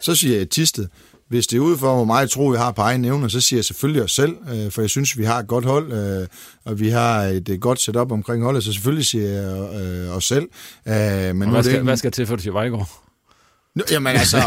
så 0.00 0.14
siger 0.14 0.38
jeg 0.38 0.50
Tisted. 0.50 0.86
Hvis 1.28 1.46
det 1.46 1.56
er 1.56 1.60
ud 1.60 1.78
for, 1.78 1.94
hvor 1.94 2.04
meget 2.04 2.30
tro 2.30 2.46
vi 2.46 2.56
har 2.56 2.72
på 2.72 2.82
egen 2.82 3.04
evner, 3.04 3.28
så 3.28 3.40
siger 3.40 3.58
jeg 3.58 3.64
selvfølgelig 3.64 4.02
os 4.02 4.12
selv, 4.12 4.36
øh, 4.52 4.72
for 4.72 4.80
jeg 4.80 4.90
synes, 4.90 5.18
vi 5.18 5.24
har 5.24 5.38
et 5.38 5.46
godt 5.46 5.64
hold, 5.64 5.92
øh, 5.92 6.26
og 6.64 6.80
vi 6.80 6.88
har 6.88 7.22
et 7.22 7.58
godt 7.60 7.80
setup 7.80 8.12
omkring 8.12 8.44
holdet, 8.44 8.64
så 8.64 8.72
selvfølgelig 8.72 9.06
siger 9.06 9.28
jeg 9.28 9.82
øh, 9.82 10.16
os 10.16 10.24
selv. 10.24 10.48
men 11.34 11.50
hvad, 11.50 11.62
skal, 11.62 11.74
det, 11.74 11.82
hvad 11.82 11.96
skal 11.96 12.12
til 12.12 12.26
for, 12.26 12.34
at 12.34 12.38
du 12.38 12.42
siger 12.42 12.52
Vejgaard? 12.52 12.88
Jamen 13.90 14.16
altså, 14.16 14.36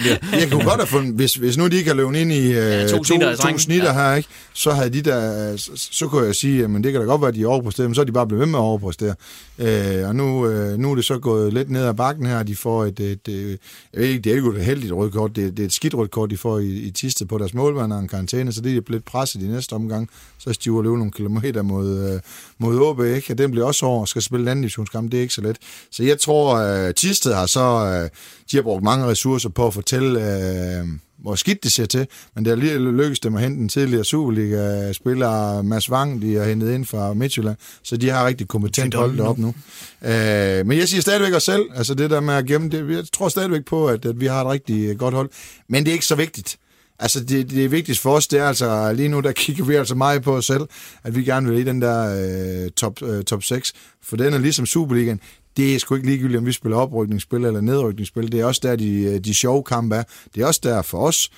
øh, 0.00 0.40
jeg 0.40 0.50
kunne 0.50 0.64
godt 0.64 0.80
have 0.80 0.86
fundet, 0.86 1.14
hvis, 1.14 1.34
hvis 1.34 1.56
nu 1.56 1.66
de 1.66 1.76
ikke 1.76 1.90
har 1.90 1.96
løbet 1.96 2.16
ind 2.16 2.32
i 2.32 2.46
øh, 2.46 2.54
ja, 2.54 2.88
to, 2.88 2.96
to, 2.96 3.04
snitter, 3.04 3.36
to 3.36 3.58
snitter 3.58 3.88
ja. 3.88 3.92
her, 3.92 4.14
ikke, 4.14 4.28
så 4.54 4.70
havde 4.70 4.90
de 4.90 5.02
der, 5.02 5.56
så, 5.56 5.70
så 5.74 6.08
kunne 6.08 6.26
jeg 6.26 6.34
sige, 6.34 6.64
at 6.64 6.70
det 6.70 6.92
kan 6.92 7.00
da 7.00 7.06
godt 7.06 7.20
være, 7.20 7.28
at 7.28 7.34
de 7.34 7.42
er 7.42 7.46
overpræsteret, 7.46 7.90
men 7.90 7.94
så 7.94 8.00
er 8.00 8.04
de 8.04 8.12
bare 8.12 8.26
blevet 8.26 8.40
ved 8.40 8.46
med 8.46 8.58
at 8.58 8.62
overpræstere. 8.62 9.14
Øh, 9.58 10.08
og 10.08 10.16
nu, 10.16 10.46
øh, 10.46 10.78
nu 10.78 10.90
er 10.90 10.94
det 10.94 11.04
så 11.04 11.18
gået 11.18 11.52
lidt 11.52 11.70
ned 11.70 11.84
ad 11.84 11.94
bakken 11.94 12.26
her, 12.26 12.42
de 12.42 12.56
får 12.56 12.84
et, 12.84 13.00
et, 13.00 13.28
et 13.28 13.58
jeg 13.92 14.00
ved 14.00 14.08
ikke, 14.08 14.20
det 14.20 14.32
er 14.32 14.36
ikke 14.36 14.48
et 14.48 14.64
heldigt 14.64 14.92
rødt 14.92 15.12
kort, 15.12 15.36
det, 15.36 15.56
det 15.56 15.62
er 15.62 15.66
et 15.66 15.72
skidt 15.72 15.94
rødt 15.94 16.10
kort, 16.10 16.30
de 16.30 16.36
får 16.36 16.58
i, 16.58 16.68
i 16.68 16.90
tiste 16.90 17.26
på 17.26 17.38
deres 17.38 17.54
målvand 17.54 17.92
og 17.92 17.98
en 17.98 18.08
karantæne, 18.08 18.52
så 18.52 18.60
det 18.60 18.76
er 18.76 18.80
blevet 18.80 19.04
presset 19.04 19.42
i 19.42 19.46
næste 19.46 19.72
omgang, 19.72 20.08
så 20.38 20.52
stiver 20.52 20.82
løbe 20.82 20.96
nogle 20.96 21.12
kilometer 21.12 21.62
mod, 21.62 22.12
øh, 22.12 22.20
mod 22.58 22.80
OB, 22.80 23.00
ikke? 23.00 23.32
og 23.32 23.38
den 23.38 23.50
bliver 23.50 23.66
også 23.66 23.86
over 23.86 24.00
og 24.00 24.08
skal 24.08 24.22
spille 24.22 24.50
anden 24.50 24.62
divisionskamp, 24.62 25.12
det 25.12 25.18
er 25.18 25.22
ikke 25.22 25.34
så 25.34 25.40
let. 25.40 25.56
Så 25.90 26.02
jeg 26.02 26.18
tror, 26.18 26.56
øh, 26.56 26.94
Tisted 26.94 27.34
har 27.34 27.46
så, 27.46 28.00
øh, 28.02 28.10
de 28.52 28.56
har 28.56 28.62
brugt 28.62 28.84
mange 28.84 29.06
ressourcer 29.06 29.48
på 29.48 29.66
at 29.66 29.74
fortælle, 29.74 30.20
øh, 30.20 30.86
hvor 31.18 31.34
skidt 31.34 31.62
det 31.62 31.72
ser 31.72 31.86
til, 31.86 32.06
men 32.34 32.44
det 32.44 32.50
har 32.50 32.56
lige 32.56 32.78
lykkedes 32.78 33.20
dem 33.20 33.34
at 33.34 33.42
hente 33.42 33.60
en 33.60 33.68
tidligere 33.68 34.04
Superliga-spiller, 34.04 35.62
Mads 35.62 35.90
Wang, 35.90 36.22
de 36.22 36.34
har 36.34 36.44
hentet 36.44 36.74
ind 36.74 36.84
fra 36.84 37.14
Midtjylland, 37.14 37.56
så 37.82 37.96
de 37.96 38.10
har 38.10 38.26
rigtig 38.26 38.48
kompetent 38.48 38.94
holdt 38.94 39.18
det 39.18 39.26
op 39.26 39.38
nu. 39.38 39.54
Øh, 40.02 40.66
men 40.66 40.78
jeg 40.78 40.88
siger 40.88 41.00
stadigvæk 41.00 41.34
os 41.34 41.42
selv, 41.42 41.62
altså 41.74 41.94
det 41.94 42.10
der 42.10 42.20
med 42.20 42.34
at 42.34 42.46
gemme 42.46 42.68
det, 42.68 42.90
jeg 42.90 43.04
tror 43.12 43.28
stadigvæk 43.28 43.64
på, 43.64 43.86
at, 43.86 44.06
at 44.06 44.20
vi 44.20 44.26
har 44.26 44.40
et 44.40 44.50
rigtig 44.50 44.98
godt 44.98 45.14
hold, 45.14 45.30
men 45.68 45.84
det 45.84 45.90
er 45.90 45.94
ikke 45.94 46.06
så 46.06 46.14
vigtigt. 46.14 46.58
Altså, 46.98 47.24
det, 47.24 47.50
det 47.50 47.64
er 47.64 47.68
vigtigst 47.68 48.00
for 48.00 48.16
os, 48.16 48.26
det 48.26 48.40
er 48.40 48.46
altså, 48.46 48.92
lige 48.92 49.08
nu, 49.08 49.20
der 49.20 49.32
kigger 49.42 49.64
vi 49.64 49.74
altså 49.74 49.94
meget 49.94 50.22
på 50.22 50.36
os 50.36 50.46
selv, 50.46 50.62
at 51.04 51.16
vi 51.16 51.24
gerne 51.24 51.48
vil 51.48 51.58
i 51.58 51.64
den 51.64 51.82
der 51.82 52.64
øh, 52.64 52.70
top, 52.70 53.02
øh, 53.02 53.24
top 53.24 53.42
6, 53.42 53.72
for 54.02 54.16
den 54.16 54.34
er 54.34 54.38
ligesom 54.38 54.66
Superligaen, 54.66 55.20
det 55.56 55.74
er 55.74 55.78
sgu 55.78 55.94
ikke 55.94 56.06
ligegyldigt, 56.06 56.38
om 56.38 56.46
vi 56.46 56.52
spiller 56.52 56.76
oprykningsspil 56.76 57.44
eller 57.44 57.60
nedrykningsspil. 57.60 58.32
Det 58.32 58.40
er 58.40 58.44
også 58.44 58.60
der, 58.64 58.76
de, 58.76 59.02
øh, 59.02 59.20
de 59.20 59.34
sjove 59.34 59.62
kampe 59.62 59.96
er. 59.96 60.02
Det 60.34 60.42
er 60.42 60.46
også 60.46 60.60
der 60.62 60.82
for 60.82 60.98
os, 60.98 61.30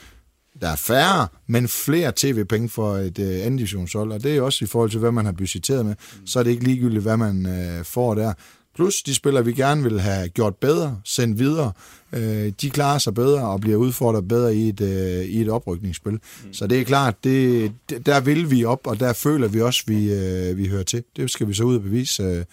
der 0.61 0.69
er 0.69 0.77
færre, 0.77 1.29
men 1.47 1.69
flere 1.69 2.13
tv-penge 2.17 2.69
for 2.69 2.95
et 2.97 3.19
uh, 3.19 3.25
anden 3.25 3.57
divisionshold, 3.57 4.13
og 4.13 4.23
det 4.23 4.37
er 4.37 4.43
også 4.43 4.65
i 4.65 4.69
forhold 4.69 4.91
til, 4.91 5.01
hvad 5.01 5.13
man 5.13 5.25
har 5.25 5.33
budgetteret 5.33 5.87
med. 5.87 5.95
Så 6.27 6.39
er 6.39 6.43
det 6.43 6.51
ikke 6.51 6.65
ligegyldigt, 6.65 7.03
hvad 7.03 7.17
man 7.17 7.47
uh, 7.47 7.85
får 7.85 8.15
der. 8.15 8.33
Plus 8.75 9.03
de 9.03 9.15
spillere, 9.15 9.45
vi 9.45 9.53
gerne 9.53 9.83
vil 9.83 10.01
have 10.01 10.29
gjort 10.29 10.57
bedre, 10.57 11.01
sendt 11.05 11.39
videre, 11.39 11.73
øh, 12.13 12.53
de 12.61 12.71
klarer 12.71 12.99
sig 12.99 13.15
bedre 13.15 13.49
og 13.49 13.61
bliver 13.61 13.77
udfordret 13.77 14.29
bedre 14.29 14.55
i 14.55 14.69
et, 14.69 14.81
øh, 14.81 15.25
i 15.25 15.41
et 15.41 15.49
oprykningsspil. 15.49 16.13
Mm. 16.13 16.53
Så 16.53 16.67
det 16.67 16.81
er 16.81 16.85
klart, 16.85 17.25
det, 17.25 17.73
der 18.07 18.21
vil 18.21 18.51
vi 18.51 18.65
op, 18.65 18.87
og 18.87 19.01
der 19.01 19.13
føler 19.13 19.49
vi 19.49 19.61
også, 19.61 19.83
vi, 19.87 20.13
øh, 20.13 20.57
vi 20.57 20.69
hører 20.69 20.83
til. 20.83 21.05
Det 21.17 21.31
skal 21.31 21.49
vi 21.49 21.55
så 21.55 21.65
ud 21.65 21.77
og 21.77 21.83
bevise 21.83 22.23
øh, 22.23 22.45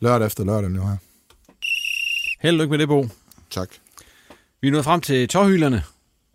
lørdag 0.00 0.26
efter 0.26 0.44
lørdag 0.44 0.70
nu 0.70 0.80
her. 0.80 0.96
Held 2.46 2.56
og 2.56 2.60
lykke 2.60 2.70
med 2.70 2.78
det, 2.78 2.88
Bo. 2.88 3.06
Tak. 3.50 3.68
Vi 4.60 4.68
er 4.68 4.72
nået 4.72 4.84
frem 4.84 5.00
til 5.00 5.28
tårhylderne, 5.28 5.82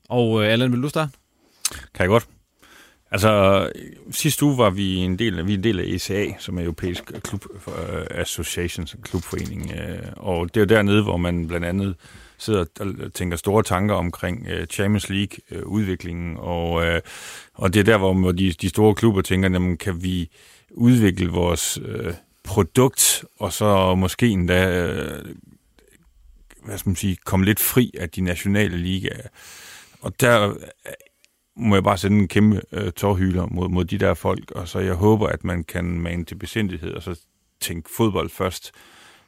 og 0.10 0.44
øh, 0.44 0.52
Allan, 0.52 0.72
vil 0.72 0.82
du 0.82 0.90
starte? 0.90 1.12
Kan 1.72 2.00
jeg 2.00 2.08
godt. 2.08 2.28
Altså, 3.12 3.72
sidste 4.12 4.46
uge 4.46 4.58
var 4.58 4.70
vi 4.70 4.96
en 4.96 5.20
del, 5.20 5.48
vi 5.48 5.54
er 5.54 5.58
en 5.58 5.64
del 5.64 5.80
af 5.80 5.84
ECA, 5.84 6.34
som 6.40 6.58
er 6.58 6.64
Europæisk 6.64 7.04
Klub 7.24 7.46
uh, 7.68 7.74
Association, 8.10 8.88
klubforening, 9.02 9.72
uh, 9.72 10.28
og 10.28 10.56
det 10.56 10.62
er 10.62 10.66
dernede, 10.66 11.04
hvor 11.04 11.18
man 11.18 11.48
blandt 11.48 11.66
andet 11.66 11.96
sidder 12.38 12.66
og 12.80 13.14
tænker 13.14 13.38
store 13.38 13.64
tanker 13.64 13.96
omkring 13.96 14.48
uh, 14.48 14.66
Champions 14.66 15.10
League-udviklingen, 15.10 16.38
uh, 16.38 16.44
og, 16.44 16.72
uh, 16.72 17.00
og 17.54 17.74
det 17.74 17.80
er 17.80 17.84
der, 17.84 17.98
hvor 17.98 18.32
de, 18.32 18.52
de 18.52 18.70
store 18.70 18.96
klubber 18.96 19.22
tænker, 19.22 19.50
jamen, 19.50 19.78
kan 19.78 20.04
vi 20.04 20.30
udvikle 20.72 21.30
vores 21.30 21.80
uh, 21.80 22.14
produkt, 22.44 23.26
og 23.40 23.54
så 23.54 23.96
måske 23.96 24.28
endda, 24.28 24.86
øh, 24.86 25.26
hvad 26.66 26.78
skal 26.78 26.90
man 26.90 26.96
sige, 26.96 27.18
komme 27.26 27.46
lidt 27.46 27.60
fri 27.60 27.92
af 28.00 28.10
de 28.10 28.22
nationale 28.22 28.78
ligaer. 28.78 29.28
Og 30.02 30.22
der 30.22 30.50
øh, 30.50 30.56
må 31.56 31.76
jeg 31.76 31.84
bare 31.84 31.98
sende 31.98 32.20
en 32.20 32.28
kæmpe 32.28 32.62
øh, 32.72 32.92
tårhyler 32.92 33.48
mod, 33.52 33.70
mod 33.70 33.86
de 33.86 33.98
der 33.98 34.14
folk, 34.14 34.52
og 34.52 34.68
så 34.68 34.80
jeg 34.80 34.94
håber, 34.94 35.28
at 35.28 35.44
man 35.44 35.64
kan 35.64 35.86
mane 35.86 36.26
til 36.26 36.36
besindighed, 36.36 36.94
og 36.94 37.04
så 37.04 37.20
tænke 37.60 37.90
fodbold 37.98 38.30
først, 38.30 38.72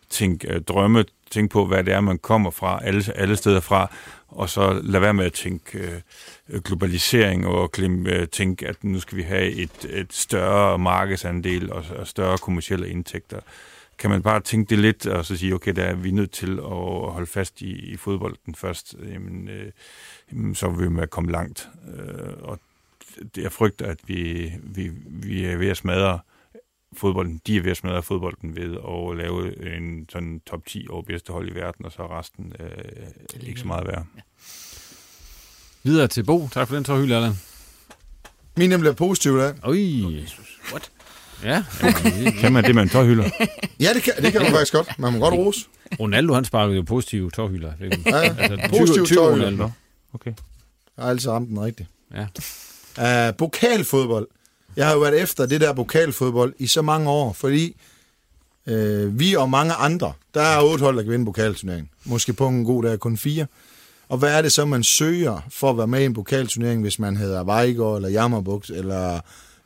tænke 0.09 0.53
øh, 0.53 0.61
drømme, 0.61 1.05
tænke 1.31 1.51
på, 1.51 1.65
hvad 1.65 1.83
det 1.83 1.93
er, 1.93 2.01
man 2.01 2.17
kommer 2.17 2.51
fra, 2.51 2.79
alle, 2.83 3.03
alle 3.15 3.35
steder 3.35 3.59
fra, 3.59 3.95
og 4.27 4.49
så 4.49 4.81
lad 4.83 4.99
være 4.99 5.13
med 5.13 5.25
at 5.25 5.33
tænke 5.33 6.01
øh, 6.49 6.61
globalisering 6.61 7.47
og 7.47 7.71
klem, 7.71 8.07
øh, 8.07 8.27
tænke, 8.27 8.67
at 8.67 8.83
nu 8.83 8.99
skal 8.99 9.17
vi 9.17 9.23
have 9.23 9.51
et, 9.51 9.85
et 9.89 10.13
større 10.13 10.79
markedsandel 10.79 11.71
og, 11.71 11.83
og 11.95 12.07
større 12.07 12.37
kommersielle 12.37 12.89
indtægter. 12.89 13.39
Kan 13.97 14.09
man 14.09 14.21
bare 14.21 14.41
tænke 14.41 14.69
det 14.69 14.79
lidt, 14.79 15.05
og 15.07 15.25
så 15.25 15.37
sige, 15.37 15.53
okay, 15.53 15.73
der 15.75 15.83
er 15.83 15.95
vi 15.95 16.11
nødt 16.11 16.31
til 16.31 16.59
at 16.59 17.11
holde 17.11 17.27
fast 17.27 17.61
i, 17.61 17.91
i 17.91 17.97
fodbolden 17.97 18.55
først, 18.55 18.95
jamen, 19.13 19.47
øh, 19.47 19.71
jamen, 20.31 20.55
så 20.55 20.69
vil 20.69 20.85
vi 20.85 20.93
med 20.93 21.03
at 21.03 21.09
komme 21.09 21.31
langt. 21.31 21.69
Øh, 21.97 22.33
og 22.41 22.59
det, 23.35 23.43
jeg 23.43 23.51
frygter, 23.51 23.85
at 23.85 23.97
vi, 24.07 24.51
vi, 24.63 24.91
vi 25.05 25.45
er 25.45 25.57
ved 25.57 25.67
at 25.69 25.77
smadre 25.77 26.19
fodbolden, 26.97 27.41
de 27.47 27.57
er 27.57 27.61
ved 27.61 27.71
at 27.71 27.77
smadre 27.77 28.03
fodbolden 28.03 28.55
ved 28.55 28.77
at 28.77 29.17
lave 29.17 29.75
en 29.77 30.05
sådan 30.09 30.41
top 30.45 30.65
10 30.65 30.87
over 30.89 31.01
bedste 31.01 31.33
hold 31.33 31.49
i 31.51 31.55
verden, 31.55 31.85
og 31.85 31.91
så 31.91 32.01
er 32.03 32.19
resten 32.19 32.53
øh, 32.59 33.47
ikke 33.47 33.59
så 33.59 33.67
meget 33.67 33.87
værd. 33.87 34.05
Ja. 34.15 34.21
Videre 35.83 36.07
til 36.07 36.23
Bo. 36.23 36.47
Tak 36.47 36.67
for 36.67 36.75
den, 36.75 36.83
Torhyld, 36.83 37.11
Allan. 37.11 37.33
Min 38.57 38.79
bliver 38.79 38.93
positiv 38.93 39.37
der. 39.37 39.53
Oj. 39.63 39.77
What? 40.71 40.91
Ja. 41.43 41.63
kan 42.41 42.53
man 42.53 42.63
det 42.63 42.75
med 42.75 42.83
en 42.83 42.89
tørhylder? 42.89 43.29
Ja, 43.79 43.93
det 43.93 44.03
kan, 44.03 44.13
det 44.21 44.31
kan 44.31 44.41
man 44.41 44.51
faktisk 44.51 44.73
godt. 44.73 44.99
Man 44.99 45.13
må 45.13 45.19
godt 45.19 45.33
rose. 45.33 45.65
Ronaldo, 45.99 46.33
han 46.33 46.45
sparkede 46.45 46.75
jo 46.75 46.81
positive 46.81 47.31
tårhylder. 47.31 47.71
Ja, 47.79 47.87
altså, 48.15 48.59
positive 48.69 49.05
20 49.05 49.17
tårhylder. 49.17 49.45
Ronaldo. 49.45 49.69
Okay. 50.13 50.31
Jeg 50.97 51.03
har 51.03 51.09
altid 51.09 51.29
ramt 51.29 51.49
den 51.49 51.59
rigtigt. 51.59 51.89
Ja. 52.13 53.29
Uh, 53.29 53.35
pokalfodbold. 53.37 54.27
Jeg 54.75 54.85
har 54.87 54.93
jo 54.93 54.99
været 54.99 55.21
efter 55.21 55.45
det 55.45 55.61
der 55.61 55.73
pokalfodbold 55.73 56.53
i 56.59 56.67
så 56.67 56.81
mange 56.81 57.09
år, 57.09 57.33
fordi 57.33 57.75
øh, 58.67 59.19
vi 59.19 59.33
og 59.33 59.49
mange 59.49 59.73
andre, 59.73 60.13
der 60.33 60.41
er 60.41 60.61
otte 60.61 60.83
hold, 60.83 60.95
der 60.95 61.03
kan 61.03 61.11
vinde 61.11 61.25
pokalturneringen. 61.25 61.89
Måske 62.05 62.33
på 62.33 62.47
en 62.47 62.63
god 62.63 62.83
dag 62.83 62.99
kun 62.99 63.17
fire. 63.17 63.45
Og 64.09 64.17
hvad 64.17 64.37
er 64.37 64.41
det 64.41 64.51
så, 64.51 64.65
man 64.65 64.83
søger 64.83 65.47
for 65.49 65.69
at 65.69 65.77
være 65.77 65.87
med 65.87 66.01
i 66.01 66.05
en 66.05 66.13
pokalturnering, 66.13 66.81
hvis 66.81 66.99
man 66.99 67.17
hedder 67.17 67.43
Vejgaard 67.43 67.95
eller 67.95 68.09
Jammerbugt, 68.09 68.69
eller, 68.69 69.19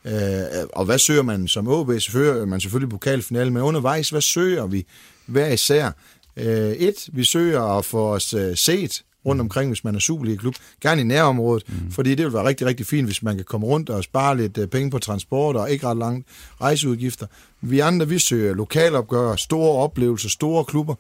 øh, 0.08 0.68
og 0.74 0.86
hvad 0.86 0.98
søger 0.98 1.24
man 1.24 1.48
som 1.48 1.68
OB? 1.68 1.92
Søger 2.00 2.46
man 2.46 2.62
selvfølgelig 2.62 2.90
pokalfinale, 2.90 3.52
men 3.52 3.62
undervejs, 3.62 4.10
hvad 4.10 4.22
søger 4.22 4.68
vi 4.68 4.86
hver 5.26 5.48
især? 5.48 5.92
Øh, 6.38 6.72
et, 6.72 7.10
vi 7.14 7.24
søger 7.24 7.78
at 7.78 7.86
få 7.86 8.14
os 8.14 8.34
øh, 8.34 8.58
set 8.58 9.04
rundt 9.26 9.42
omkring, 9.42 9.70
hvis 9.70 9.84
man 9.84 9.96
er 9.96 10.00
Superliga-klub. 10.00 10.56
Gerne 10.82 11.02
i 11.02 11.04
nærområdet, 11.04 11.64
mm. 11.68 11.92
fordi 11.92 12.16
det 12.16 12.26
vil 12.26 12.34
være 12.34 12.46
rigtig, 12.46 12.68
rigtig 12.68 12.86
fint, 12.86 13.08
hvis 13.08 13.24
man 13.24 13.36
kan 13.36 13.46
komme 13.46 13.68
rundt 13.68 13.90
og 13.90 14.04
spare 14.04 14.38
lidt 14.38 14.58
øh, 14.58 14.68
penge 14.68 14.92
på 14.92 15.00
transport 15.00 15.56
og 15.56 15.72
ikke 15.72 15.88
ret 15.88 15.98
langt 15.98 16.28
rejseudgifter. 16.62 17.28
Vi 17.62 17.80
andre, 17.80 18.08
vi 18.08 18.20
søger 18.20 18.54
lokalopgør, 18.54 19.36
store 19.36 19.84
oplevelser, 19.84 20.30
store 20.30 20.66
klubber. 20.66 20.96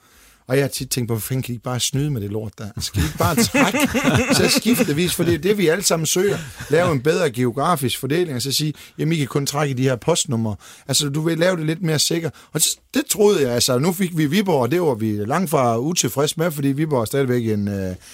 Og 0.47 0.55
jeg 0.55 0.63
har 0.63 0.69
tit 0.69 0.89
tænkt 0.89 1.07
på, 1.07 1.13
hvorfor 1.13 1.33
kan 1.33 1.43
I 1.47 1.51
ikke 1.51 1.63
bare 1.63 1.79
snyde 1.79 2.11
med 2.11 2.21
det 2.21 2.31
lort 2.31 2.53
der? 2.57 2.65
Altså, 2.65 2.81
Skal 2.87 3.01
I 3.01 3.05
ikke 3.05 3.17
bare 3.17 3.35
trække 3.35 3.79
så 4.33 4.59
skiftevis? 4.59 5.15
For 5.15 5.23
det 5.23 5.33
er 5.33 5.37
det, 5.37 5.57
vi 5.57 5.67
alle 5.67 5.83
sammen 5.83 6.05
søger. 6.05 6.37
Lave 6.69 6.91
en 6.91 7.01
bedre 7.01 7.31
geografisk 7.31 7.99
fordeling, 7.99 8.35
og 8.35 8.41
så 8.41 8.51
sige, 8.51 8.73
jamen 8.97 9.13
I 9.13 9.17
kan 9.17 9.27
kun 9.27 9.45
trække 9.45 9.75
de 9.75 9.83
her 9.83 9.95
postnumre. 9.95 10.55
Altså, 10.87 11.09
du 11.09 11.21
vil 11.21 11.37
lave 11.37 11.57
det 11.57 11.65
lidt 11.65 11.81
mere 11.81 11.99
sikkert. 11.99 12.33
Og 12.53 12.61
det 12.93 13.05
troede 13.09 13.41
jeg, 13.41 13.51
altså, 13.51 13.79
nu 13.79 13.93
fik 13.93 14.17
vi 14.17 14.25
Viborg, 14.25 14.61
og 14.61 14.71
det 14.71 14.81
var 14.81 14.93
vi 14.93 15.25
langt 15.25 15.49
fra 15.49 15.77
utilfreds 15.79 16.37
med, 16.37 16.51
fordi 16.51 16.67
Viborg 16.67 17.01
er 17.01 17.05
stadigvæk 17.05 17.47
en, 17.47 17.65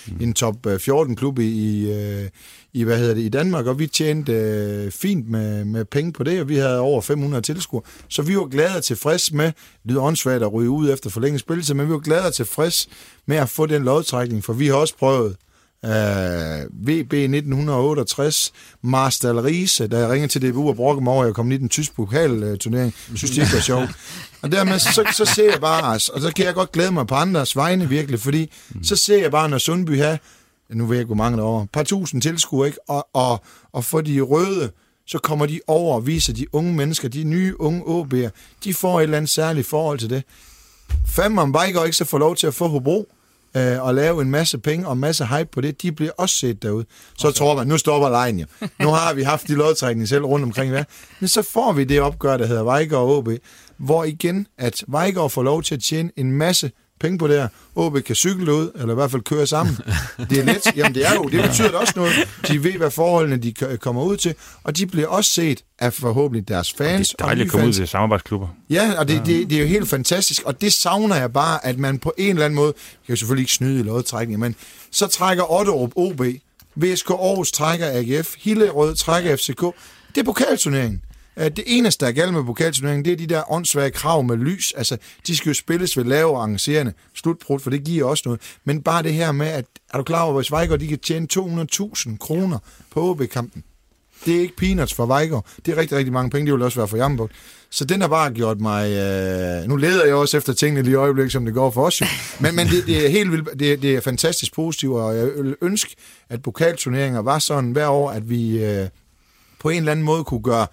mm. 0.07 0.17
en 0.21 0.33
top 0.33 0.65
øh, 0.65 0.75
14-klub 0.75 1.39
i, 1.39 1.47
i, 1.47 1.91
øh, 1.91 2.29
i, 2.73 2.83
hvad 2.83 2.97
hedder 2.97 3.13
det, 3.13 3.21
i 3.21 3.29
Danmark, 3.29 3.65
og 3.65 3.79
vi 3.79 3.87
tjente 3.87 4.31
øh, 4.33 4.91
fint 4.91 5.29
med, 5.29 5.65
med 5.65 5.85
penge 5.85 6.13
på 6.13 6.23
det, 6.23 6.41
og 6.41 6.49
vi 6.49 6.55
havde 6.55 6.79
over 6.79 7.01
500 7.01 7.41
tilskuere. 7.41 7.83
Så 8.09 8.21
vi 8.21 8.37
var 8.37 8.45
glade 8.45 8.77
og 8.77 8.83
tilfreds 8.83 9.31
med, 9.31 9.45
det 9.45 9.53
lyder 9.83 10.01
åndssvagt 10.01 10.43
at 10.43 10.53
ryge 10.53 10.69
ud 10.69 10.89
efter 10.93 11.09
for 11.09 11.19
længe 11.21 11.39
spilletid, 11.39 11.73
men 11.73 11.87
vi 11.87 11.91
var 11.91 11.99
glade 11.99 12.25
og 12.25 12.33
tilfreds 12.33 12.87
med 13.25 13.37
at 13.37 13.49
få 13.49 13.65
den 13.65 13.83
lodtrækning, 13.83 14.43
for 14.43 14.53
vi 14.53 14.67
har 14.67 14.75
også 14.75 14.97
prøvet 14.97 15.35
øh, 15.85 16.87
VB 16.87 17.13
1968, 17.13 18.51
Marstal 18.81 19.39
Riese, 19.39 19.87
da 19.87 19.97
jeg 19.97 20.09
ringede 20.09 20.31
til 20.31 20.51
DBU 20.51 20.69
og 20.69 20.75
brokkede 20.75 21.03
mig 21.03 21.13
over, 21.13 21.23
at 21.23 21.27
jeg 21.27 21.35
kom 21.35 21.51
i 21.51 21.57
den 21.57 21.69
tyske 21.69 21.95
pokalturnering. 21.95 22.93
Jeg 23.11 23.17
synes, 23.17 23.31
det 23.31 23.41
ikke 23.41 23.53
var 23.53 23.61
sjovt. 23.61 23.89
Og 24.41 24.51
dermed 24.51 24.79
så, 24.79 25.13
så 25.17 25.25
ser 25.25 25.51
jeg 25.51 25.61
bare, 25.61 25.93
og 25.93 26.21
så 26.21 26.31
kan 26.35 26.45
jeg 26.45 26.53
godt 26.53 26.71
glæde 26.71 26.91
mig 26.91 27.07
på 27.07 27.15
andres 27.15 27.55
vegne 27.55 27.89
virkelig, 27.89 28.19
fordi 28.19 28.51
så 28.83 28.95
ser 28.95 29.21
jeg 29.21 29.31
bare, 29.31 29.49
når 29.49 29.57
Sundby 29.57 29.97
har 29.97 30.19
nu 30.69 30.85
ved 30.85 30.95
jeg 30.95 31.01
ikke, 31.01 31.07
hvor 31.07 31.15
mange 31.15 31.37
der 31.37 31.43
er 31.43 31.47
over, 31.47 31.65
par 31.73 31.83
tusind 31.83 32.21
tilskuere, 32.21 32.67
ikke? 32.67 32.89
Og, 32.89 33.07
og, 33.13 33.41
og 33.71 33.85
for 33.85 34.01
de 34.01 34.21
røde, 34.21 34.71
så 35.07 35.19
kommer 35.19 35.45
de 35.45 35.59
over 35.67 35.95
og 35.95 36.07
viser 36.07 36.33
de 36.33 36.55
unge 36.55 36.73
mennesker, 36.73 37.09
de 37.09 37.23
nye 37.23 37.61
unge 37.61 37.81
OB'er, 37.81 38.29
de 38.63 38.73
får 38.73 38.99
et 38.99 39.03
eller 39.03 39.17
andet 39.17 39.29
særligt 39.29 39.67
forhold 39.67 39.99
til 39.99 40.09
det. 40.09 40.23
Fem 41.07 41.37
om 41.37 41.53
Vejgaard 41.53 41.85
ikke 41.85 41.97
så 41.97 42.05
får 42.05 42.17
lov 42.17 42.35
til 42.35 42.47
at 42.47 42.53
få 42.53 42.67
Hobro, 42.67 43.07
øh, 43.57 43.83
og 43.83 43.95
lave 43.95 44.21
en 44.21 44.31
masse 44.31 44.57
penge 44.57 44.87
og 44.87 44.93
en 44.93 44.99
masse 44.99 45.25
hype 45.25 45.49
på 45.51 45.61
det, 45.61 45.81
de 45.81 45.91
bliver 45.91 46.11
også 46.17 46.35
set 46.35 46.63
derude. 46.63 46.85
Så 47.17 47.27
okay. 47.27 47.37
tror 47.37 47.55
man, 47.55 47.67
nu 47.67 47.77
stopper 47.77 48.09
lejen 48.09 48.39
jo. 48.39 48.45
Nu 48.79 48.87
har 48.87 49.13
vi 49.13 49.23
haft 49.23 49.47
de 49.47 49.55
lodtrækninger 49.55 50.07
selv 50.07 50.25
rundt 50.25 50.45
omkring 50.45 50.71
hvad. 50.71 50.83
Men 51.19 51.27
så 51.27 51.41
får 51.41 51.73
vi 51.73 51.83
det 51.83 52.01
opgør, 52.01 52.37
der 52.37 52.45
hedder 52.45 52.63
Vejgaard 52.63 53.01
og 53.01 53.17
OB, 53.17 53.29
hvor 53.77 54.03
igen, 54.03 54.47
at 54.57 54.83
Vejgaard 54.87 55.29
får 55.29 55.43
lov 55.43 55.63
til 55.63 55.75
at 55.75 55.81
tjene 55.81 56.11
en 56.15 56.31
masse 56.31 56.71
penge 56.99 57.17
på 57.17 57.27
det 57.27 57.35
her. 57.35 57.47
OB 57.75 57.97
kan 58.01 58.15
cykle 58.15 58.53
ud, 58.53 58.71
eller 58.75 58.91
i 58.91 58.95
hvert 58.95 59.11
fald 59.11 59.21
køre 59.21 59.47
sammen. 59.47 59.77
Det 60.29 60.39
er 60.39 60.43
let. 60.43 60.75
Jamen 60.75 60.95
det 60.95 61.07
er 61.07 61.13
jo, 61.15 61.23
det 61.23 61.43
betyder 61.43 61.77
også 61.77 61.93
noget. 61.95 62.13
De 62.47 62.63
ved, 62.63 62.73
hvad 62.73 62.91
forholdene 62.91 63.37
de 63.37 63.77
kommer 63.77 64.03
ud 64.03 64.17
til, 64.17 64.35
og 64.63 64.77
de 64.77 64.85
bliver 64.87 65.07
også 65.07 65.31
set 65.31 65.63
af 65.79 65.93
forhåbentlig 65.93 66.47
deres 66.47 66.73
fans. 66.73 67.09
Det 67.09 67.21
er 67.21 67.25
dejligt 67.25 67.45
at 67.45 67.51
komme 67.51 67.67
ud 67.67 67.73
til 67.73 67.87
samarbejdsklubber. 67.87 68.47
Ja, 68.69 68.99
og 68.99 69.07
det, 69.07 69.21
det, 69.25 69.49
det 69.49 69.55
er 69.57 69.61
jo 69.61 69.67
helt 69.67 69.89
fantastisk, 69.89 70.41
og 70.45 70.61
det 70.61 70.73
savner 70.73 71.15
jeg 71.15 71.33
bare, 71.33 71.65
at 71.65 71.77
man 71.77 71.99
på 71.99 72.13
en 72.17 72.29
eller 72.29 72.45
anden 72.45 72.55
måde, 72.55 72.73
jeg 72.77 73.05
kan 73.05 73.15
jo 73.15 73.19
selvfølgelig 73.19 73.43
ikke 73.43 73.53
snyde 73.53 73.79
i 73.79 73.83
lodtrækning, 73.83 74.39
men 74.39 74.55
så 74.91 75.07
trækker 75.07 75.51
Otterup 75.51 75.91
OB, 75.95 76.21
VSK 76.75 77.09
Aarhus 77.09 77.51
trækker 77.51 77.87
AGF, 77.91 78.35
Hillerød 78.37 78.95
trækker 78.95 79.35
FCK. 79.35 79.61
Det 80.15 80.21
er 80.21 80.25
pokalturneringen. 80.25 81.01
Øh, 81.37 81.45
det 81.45 81.63
eneste, 81.67 82.05
der 82.05 82.11
er 82.11 82.15
galt 82.15 82.33
med 82.33 82.43
pokalturneringen, 82.43 83.05
det 83.05 83.13
er 83.13 83.17
de 83.17 83.27
der 83.27 83.51
åndssvage 83.51 83.91
krav 83.91 84.23
med 84.23 84.37
lys. 84.37 84.73
Altså, 84.77 84.97
de 85.27 85.37
skal 85.37 85.49
jo 85.49 85.53
spilles 85.53 85.97
ved 85.97 86.03
lave 86.03 86.37
arrangerende 86.37 86.93
slutbrud, 87.13 87.59
for 87.59 87.69
det 87.69 87.83
giver 87.83 88.05
også 88.05 88.23
noget. 88.25 88.41
Men 88.63 88.81
bare 88.81 89.03
det 89.03 89.13
her 89.13 89.31
med, 89.31 89.47
at 89.47 89.65
er 89.93 89.97
du 89.97 90.03
klar 90.03 90.23
over, 90.23 90.35
hvis 90.35 90.51
Vejgaard 90.51 90.79
de 90.79 90.87
kan 90.87 90.99
tjene 90.99 91.27
200.000 91.33 92.17
kroner 92.17 92.57
på 92.91 93.09
OB-kampen? 93.09 93.63
Det 94.25 94.35
er 94.35 94.39
ikke 94.41 94.55
peanuts 94.55 94.93
for 94.93 95.05
Vejgaard. 95.05 95.45
Det 95.65 95.71
er 95.71 95.77
rigtig, 95.77 95.97
rigtig 95.97 96.13
mange 96.13 96.29
penge. 96.29 96.45
Det 96.45 96.53
vil 96.53 96.61
også 96.61 96.79
være 96.79 96.87
for 96.87 96.97
Jammerburg. 96.97 97.29
Så 97.69 97.85
den 97.85 98.01
har 98.01 98.07
bare 98.07 98.31
gjort 98.31 98.59
mig... 98.59 98.91
Øh... 98.91 99.67
Nu 99.67 99.75
leder 99.75 100.05
jeg 100.05 100.15
også 100.15 100.37
efter 100.37 100.53
tingene 100.53 100.81
lige 100.81 100.91
i 100.91 100.95
øjeblikket, 100.95 101.31
som 101.31 101.45
det 101.45 101.53
går 101.53 101.71
for 101.71 101.85
os 101.85 102.01
jo. 102.01 102.05
Men, 102.39 102.55
men 102.55 102.67
det, 102.67 102.87
det, 102.87 103.05
er 103.05 103.09
helt 103.09 103.31
vildt, 103.31 103.59
det, 103.59 103.81
det 103.81 103.95
er 103.95 104.01
fantastisk 104.01 104.53
positivt, 104.53 104.93
og 104.93 105.17
jeg 105.17 105.29
ønsker, 105.61 105.91
at 106.29 106.41
pokalturneringer 106.41 107.21
var 107.21 107.39
sådan 107.39 107.71
hver 107.71 107.87
år, 107.87 108.09
at 108.09 108.29
vi 108.29 108.65
øh, 108.65 108.87
på 109.59 109.69
en 109.69 109.77
eller 109.77 109.91
anden 109.91 110.05
måde 110.05 110.23
kunne 110.23 110.43
gøre 110.43 110.67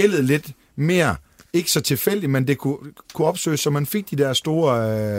heldet 0.00 0.24
lidt 0.24 0.50
mere, 0.76 1.16
ikke 1.52 1.70
så 1.70 1.80
tilfældigt, 1.80 2.32
men 2.32 2.46
det 2.46 2.58
kunne, 2.58 2.76
kunne 3.14 3.28
opsøges, 3.28 3.60
så 3.60 3.70
man 3.70 3.86
fik 3.86 4.10
de 4.10 4.16
der 4.16 4.32
store, 4.32 4.74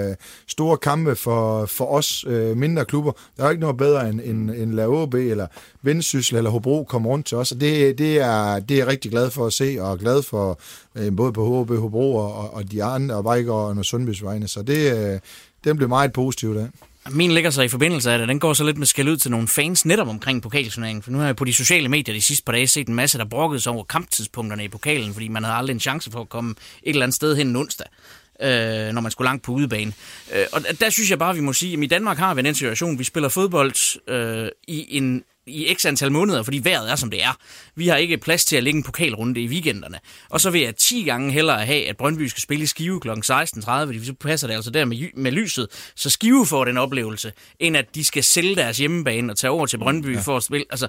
øh, 0.10 0.16
store 0.48 0.78
kampe 0.78 1.16
for, 1.16 1.66
for 1.66 1.86
os 1.86 2.26
øh, 2.28 2.58
mindre 2.58 2.86
klubber. 2.86 3.12
Der 3.38 3.44
er 3.44 3.50
ikke 3.50 3.62
noget 3.62 3.78
bedre 3.78 4.10
end, 4.10 4.22
end, 4.24 4.52
end 4.52 4.74
La 4.74 4.88
OB 4.88 5.14
eller 5.14 5.48
Vendsyssel 5.82 6.38
eller 6.38 6.50
Hobro 6.50 6.84
kommer 6.84 7.10
rundt 7.10 7.26
til 7.26 7.38
os, 7.38 7.52
og 7.52 7.62
det, 7.62 7.98
det, 7.98 8.20
er, 8.20 8.60
det 8.60 8.76
er 8.76 8.78
jeg 8.80 8.88
rigtig 8.88 9.12
glad 9.12 9.32
for 9.32 9.46
at 9.46 9.54
se, 9.54 9.78
og 9.80 10.00
glad 10.00 10.24
for 10.24 10.60
øh, 10.96 11.16
både 11.16 11.34
på 11.34 11.64
HB, 11.64 11.72
Hobro 11.72 12.16
og, 12.16 12.54
og 12.54 12.72
de 12.72 12.84
andre, 12.84 13.16
og 13.16 13.24
Vejgaard 13.24 13.78
og 13.78 13.86
Sundbys 13.86 14.24
vegne, 14.24 14.48
så 14.48 14.62
det, 14.62 15.14
øh, 15.14 15.20
den 15.64 15.78
blev 15.78 15.90
meget 15.90 16.14
positivt 16.14 16.58
af. 16.58 16.68
Min 17.10 17.32
ligger 17.32 17.50
så 17.50 17.62
i 17.62 17.68
forbindelse 17.68 18.12
af 18.12 18.20
det. 18.20 18.28
Den 18.28 18.40
går 18.40 18.54
så 18.54 18.64
lidt 18.64 18.78
med 18.78 18.86
skæld 18.86 19.10
ud 19.10 19.18
til 19.18 19.32
nogle 19.32 19.48
fans 19.48 19.86
netop 19.86 20.08
omkring 20.08 20.42
pokalturneringen. 20.42 21.04
For 21.04 21.12
nu 21.12 21.18
har 21.18 21.26
jeg 21.26 21.36
på 21.36 21.46
de 21.46 21.54
sociale 21.54 21.90
medier 21.90 22.16
de 22.16 22.22
sidste 22.22 22.44
par 22.46 22.52
dage 22.54 22.68
set 22.68 22.88
en 22.88 22.96
masse, 22.96 23.18
der 23.18 23.26
brokkede 23.26 23.60
sig 23.60 23.72
over 23.72 23.84
kamptidspunkterne 23.84 24.64
i 24.64 24.68
pokalen, 24.68 25.14
fordi 25.14 25.28
man 25.28 25.44
havde 25.44 25.58
aldrig 25.58 25.74
en 25.74 25.80
chance 25.80 26.12
for 26.12 26.22
at 26.22 26.30
komme 26.30 26.52
et 26.84 26.90
eller 26.90 27.04
andet 27.04 27.16
sted 27.16 27.36
hen 27.36 27.48
en 27.48 27.56
onsdag 27.56 27.88
øh, 28.42 28.94
når 28.94 29.02
man 29.02 29.12
skulle 29.12 29.28
langt 29.28 29.44
på 29.44 29.52
udebane. 29.52 29.94
Øh, 30.34 30.46
og 30.52 30.62
der 30.80 30.90
synes 30.90 31.10
jeg 31.10 31.20
bare, 31.20 31.36
vi 31.36 31.42
må 31.42 31.54
sige, 31.54 31.78
at 31.78 31.84
i 31.84 31.88
Danmark 31.88 32.18
har 32.18 32.34
vi 32.34 32.42
den 32.42 32.56
situation, 32.56 33.00
vi 33.00 33.04
spiller 33.04 33.30
fodbold 33.30 34.10
øh, 34.10 34.50
i 34.68 34.98
en 34.98 35.24
i 35.48 35.76
x 35.78 35.86
antal 35.86 36.12
måneder, 36.12 36.44
fordi 36.44 36.62
vejret 36.64 36.92
er, 36.92 36.96
som 36.96 37.12
det 37.12 37.24
er. 37.24 37.38
Vi 37.76 37.88
har 37.88 37.96
ikke 37.96 38.18
plads 38.18 38.46
til 38.46 38.56
at 38.56 38.64
lægge 38.64 38.78
en 38.78 38.84
pokalrunde 38.84 39.42
i 39.42 39.48
weekenderne. 39.48 40.00
Og 40.30 40.42
så 40.42 40.50
vil 40.50 40.62
jeg 40.62 40.76
10 40.76 41.04
gange 41.04 41.32
hellere 41.32 41.66
have, 41.66 41.90
at 41.90 41.98
Brøndby 41.98 42.28
skal 42.28 42.42
spille 42.42 42.64
i 42.64 42.68
Skive 42.68 43.00
kl. 43.00 43.10
16.30, 43.10 43.72
fordi 43.72 44.06
så 44.06 44.14
passer 44.14 44.48
det 44.48 44.56
altså 44.56 44.72
der 44.72 44.86
med, 44.86 45.10
med 45.16 45.32
lyset, 45.32 45.92
så 45.96 46.10
Skive 46.10 46.46
får 46.46 46.66
den 46.66 46.78
oplevelse, 46.78 47.32
end 47.60 47.78
at 47.78 47.96
de 47.96 48.04
skal 48.04 48.24
sælge 48.24 48.56
deres 48.56 48.78
hjemmebane 48.78 49.34
og 49.34 49.38
tage 49.38 49.52
over 49.52 49.66
til 49.66 49.78
Brøndby 49.78 50.16
ja. 50.16 50.20
for 50.20 50.38
at 50.38 50.44
spille. 50.44 50.66
Altså, 50.70 50.88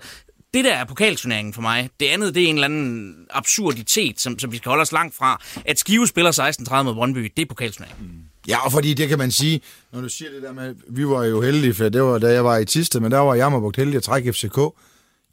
det 0.54 0.64
der 0.64 0.74
er 0.74 0.84
pokalturneringen 0.84 1.54
for 1.54 1.62
mig. 1.62 1.90
Det 2.00 2.06
andet, 2.06 2.34
det 2.34 2.42
er 2.42 2.48
en 2.48 2.54
eller 2.54 2.64
anden 2.64 3.14
absurditet, 3.30 4.20
som, 4.20 4.38
som 4.38 4.52
vi 4.52 4.56
skal 4.56 4.68
holde 4.68 4.82
os 4.82 4.92
langt 4.92 5.16
fra. 5.16 5.42
At 5.64 5.78
Skive 5.78 6.06
spiller 6.08 6.52
16-30 6.80 6.82
mod 6.82 6.94
Brøndby, 6.94 7.32
det 7.36 7.42
er 7.42 7.46
pokalturneringen. 7.46 8.06
Mm. 8.06 8.28
Ja, 8.48 8.64
og 8.64 8.72
fordi 8.72 8.94
det 8.94 9.08
kan 9.08 9.18
man 9.18 9.30
sige, 9.30 9.60
når 9.92 10.00
du 10.00 10.08
siger 10.08 10.30
det 10.30 10.42
der 10.42 10.52
med, 10.52 10.74
vi 10.88 11.06
var 11.06 11.24
jo 11.24 11.40
heldige, 11.40 11.74
for 11.74 11.88
det 11.88 12.02
var 12.02 12.18
da 12.18 12.32
jeg 12.32 12.44
var 12.44 12.58
i 12.58 12.64
Tiste, 12.64 13.00
men 13.00 13.12
der 13.12 13.18
var 13.18 13.34
Jammerbugt 13.34 13.76
heldig 13.76 13.96
at 13.96 14.02
trække 14.02 14.32
FCK. 14.32 14.58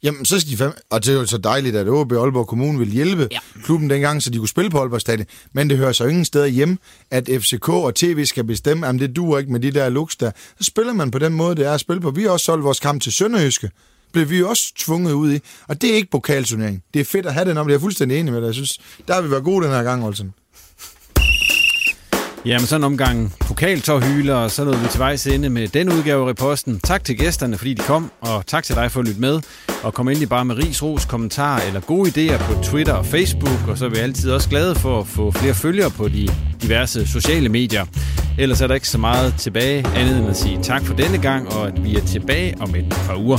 Jamen, 0.02 0.24
så 0.24 0.40
skal 0.40 0.50
de 0.52 0.56
fem... 0.56 0.72
Og 0.90 1.04
det 1.04 1.14
er 1.14 1.18
jo 1.18 1.26
så 1.26 1.38
dejligt, 1.38 1.76
at 1.76 1.88
OB 1.88 2.12
Aalborg 2.12 2.46
Kommune 2.46 2.78
vil 2.78 2.88
hjælpe 2.88 3.28
ja. 3.30 3.38
klubben 3.64 3.90
dengang, 3.90 4.22
så 4.22 4.30
de 4.30 4.38
kunne 4.38 4.48
spille 4.48 4.70
på 4.70 4.78
Aalborg 4.78 5.00
Stadion. 5.00 5.26
Men 5.52 5.70
det 5.70 5.78
hører 5.78 5.92
så 5.92 6.04
ingen 6.04 6.24
steder 6.24 6.46
hjem, 6.46 6.78
at 7.10 7.28
FCK 7.40 7.68
og 7.68 7.94
TV 7.94 8.24
skal 8.24 8.44
bestemme, 8.44 8.86
at 8.86 8.94
det 8.94 9.16
duer 9.16 9.38
ikke 9.38 9.52
med 9.52 9.60
de 9.60 9.70
der 9.70 9.88
looks 9.88 10.16
der. 10.16 10.30
Så 10.60 10.64
spiller 10.64 10.92
man 10.92 11.10
på 11.10 11.18
den 11.18 11.32
måde, 11.32 11.56
det 11.56 11.66
er 11.66 11.72
at 11.72 11.80
spille 11.80 12.00
på. 12.00 12.10
Vi 12.10 12.22
har 12.22 12.30
også 12.30 12.44
solgt 12.44 12.64
vores 12.64 12.80
kamp 12.80 13.02
til 13.02 13.12
Sønderjyske. 13.12 13.70
Blev 14.16 14.30
vi 14.30 14.42
også 14.42 14.72
tvunget 14.78 15.12
ud 15.12 15.32
i. 15.32 15.38
Og 15.68 15.82
det 15.82 15.90
er 15.90 15.94
ikke 15.94 16.10
pokalturnering. 16.10 16.82
Det 16.94 17.00
er 17.00 17.04
fedt 17.04 17.26
at 17.26 17.34
have 17.34 17.48
den 17.48 17.58
om. 17.58 17.66
Det 17.66 17.72
er 17.72 17.74
jeg 17.74 17.80
fuldstændig 17.80 18.18
enig 18.18 18.32
med 18.32 18.40
dig. 18.40 18.46
Jeg 18.46 18.54
synes, 18.54 18.78
der 19.08 19.14
har 19.14 19.20
vi 19.20 19.30
været 19.30 19.44
gode 19.44 19.66
den 19.66 19.74
her 19.74 19.82
gang, 19.82 20.04
Olsen. 20.04 20.34
Jamen, 22.44 22.66
sådan 22.66 22.80
en 22.80 22.84
omgang 22.84 23.34
pokaltårhyler, 23.40 24.34
og 24.34 24.50
så 24.50 24.64
nåede 24.64 24.80
vi 24.80 24.88
til 24.88 24.98
vejs 24.98 25.26
ende 25.26 25.50
med 25.50 25.68
den 25.68 25.92
udgave 25.92 26.26
af 26.26 26.30
reposten. 26.30 26.80
Tak 26.80 27.04
til 27.04 27.18
gæsterne, 27.18 27.58
fordi 27.58 27.74
de 27.74 27.82
kom, 27.82 28.10
og 28.20 28.46
tak 28.46 28.64
til 28.64 28.74
dig 28.74 28.92
for 28.92 29.00
at 29.00 29.06
lytte 29.06 29.20
med. 29.20 29.40
Og 29.82 29.94
kom 29.94 30.08
endelig 30.08 30.28
bare 30.28 30.44
med 30.44 30.56
ris, 30.56 30.82
ros, 30.82 31.04
kommentarer 31.04 31.62
eller 31.62 31.80
gode 31.80 32.10
idéer 32.10 32.38
på 32.38 32.62
Twitter 32.62 32.92
og 32.92 33.06
Facebook, 33.06 33.68
og 33.68 33.78
så 33.78 33.84
er 33.84 33.88
vi 33.88 33.96
altid 33.96 34.30
også 34.30 34.48
glade 34.48 34.74
for 34.74 35.00
at 35.00 35.06
få 35.06 35.30
flere 35.30 35.54
følgere 35.54 35.90
på 35.90 36.08
de 36.08 36.28
diverse 36.62 37.06
sociale 37.06 37.48
medier. 37.48 37.86
Ellers 38.38 38.60
er 38.60 38.66
der 38.66 38.74
ikke 38.74 38.88
så 38.88 38.98
meget 38.98 39.34
tilbage 39.38 39.86
andet 39.86 40.18
end 40.18 40.28
at 40.28 40.36
sige 40.36 40.58
tak 40.62 40.84
for 40.84 40.94
denne 40.94 41.18
gang, 41.18 41.48
og 41.48 41.66
at 41.66 41.84
vi 41.84 41.96
er 41.96 42.06
tilbage 42.06 42.54
om 42.60 42.74
et 42.74 42.88
par 42.88 43.16
uger. 43.16 43.38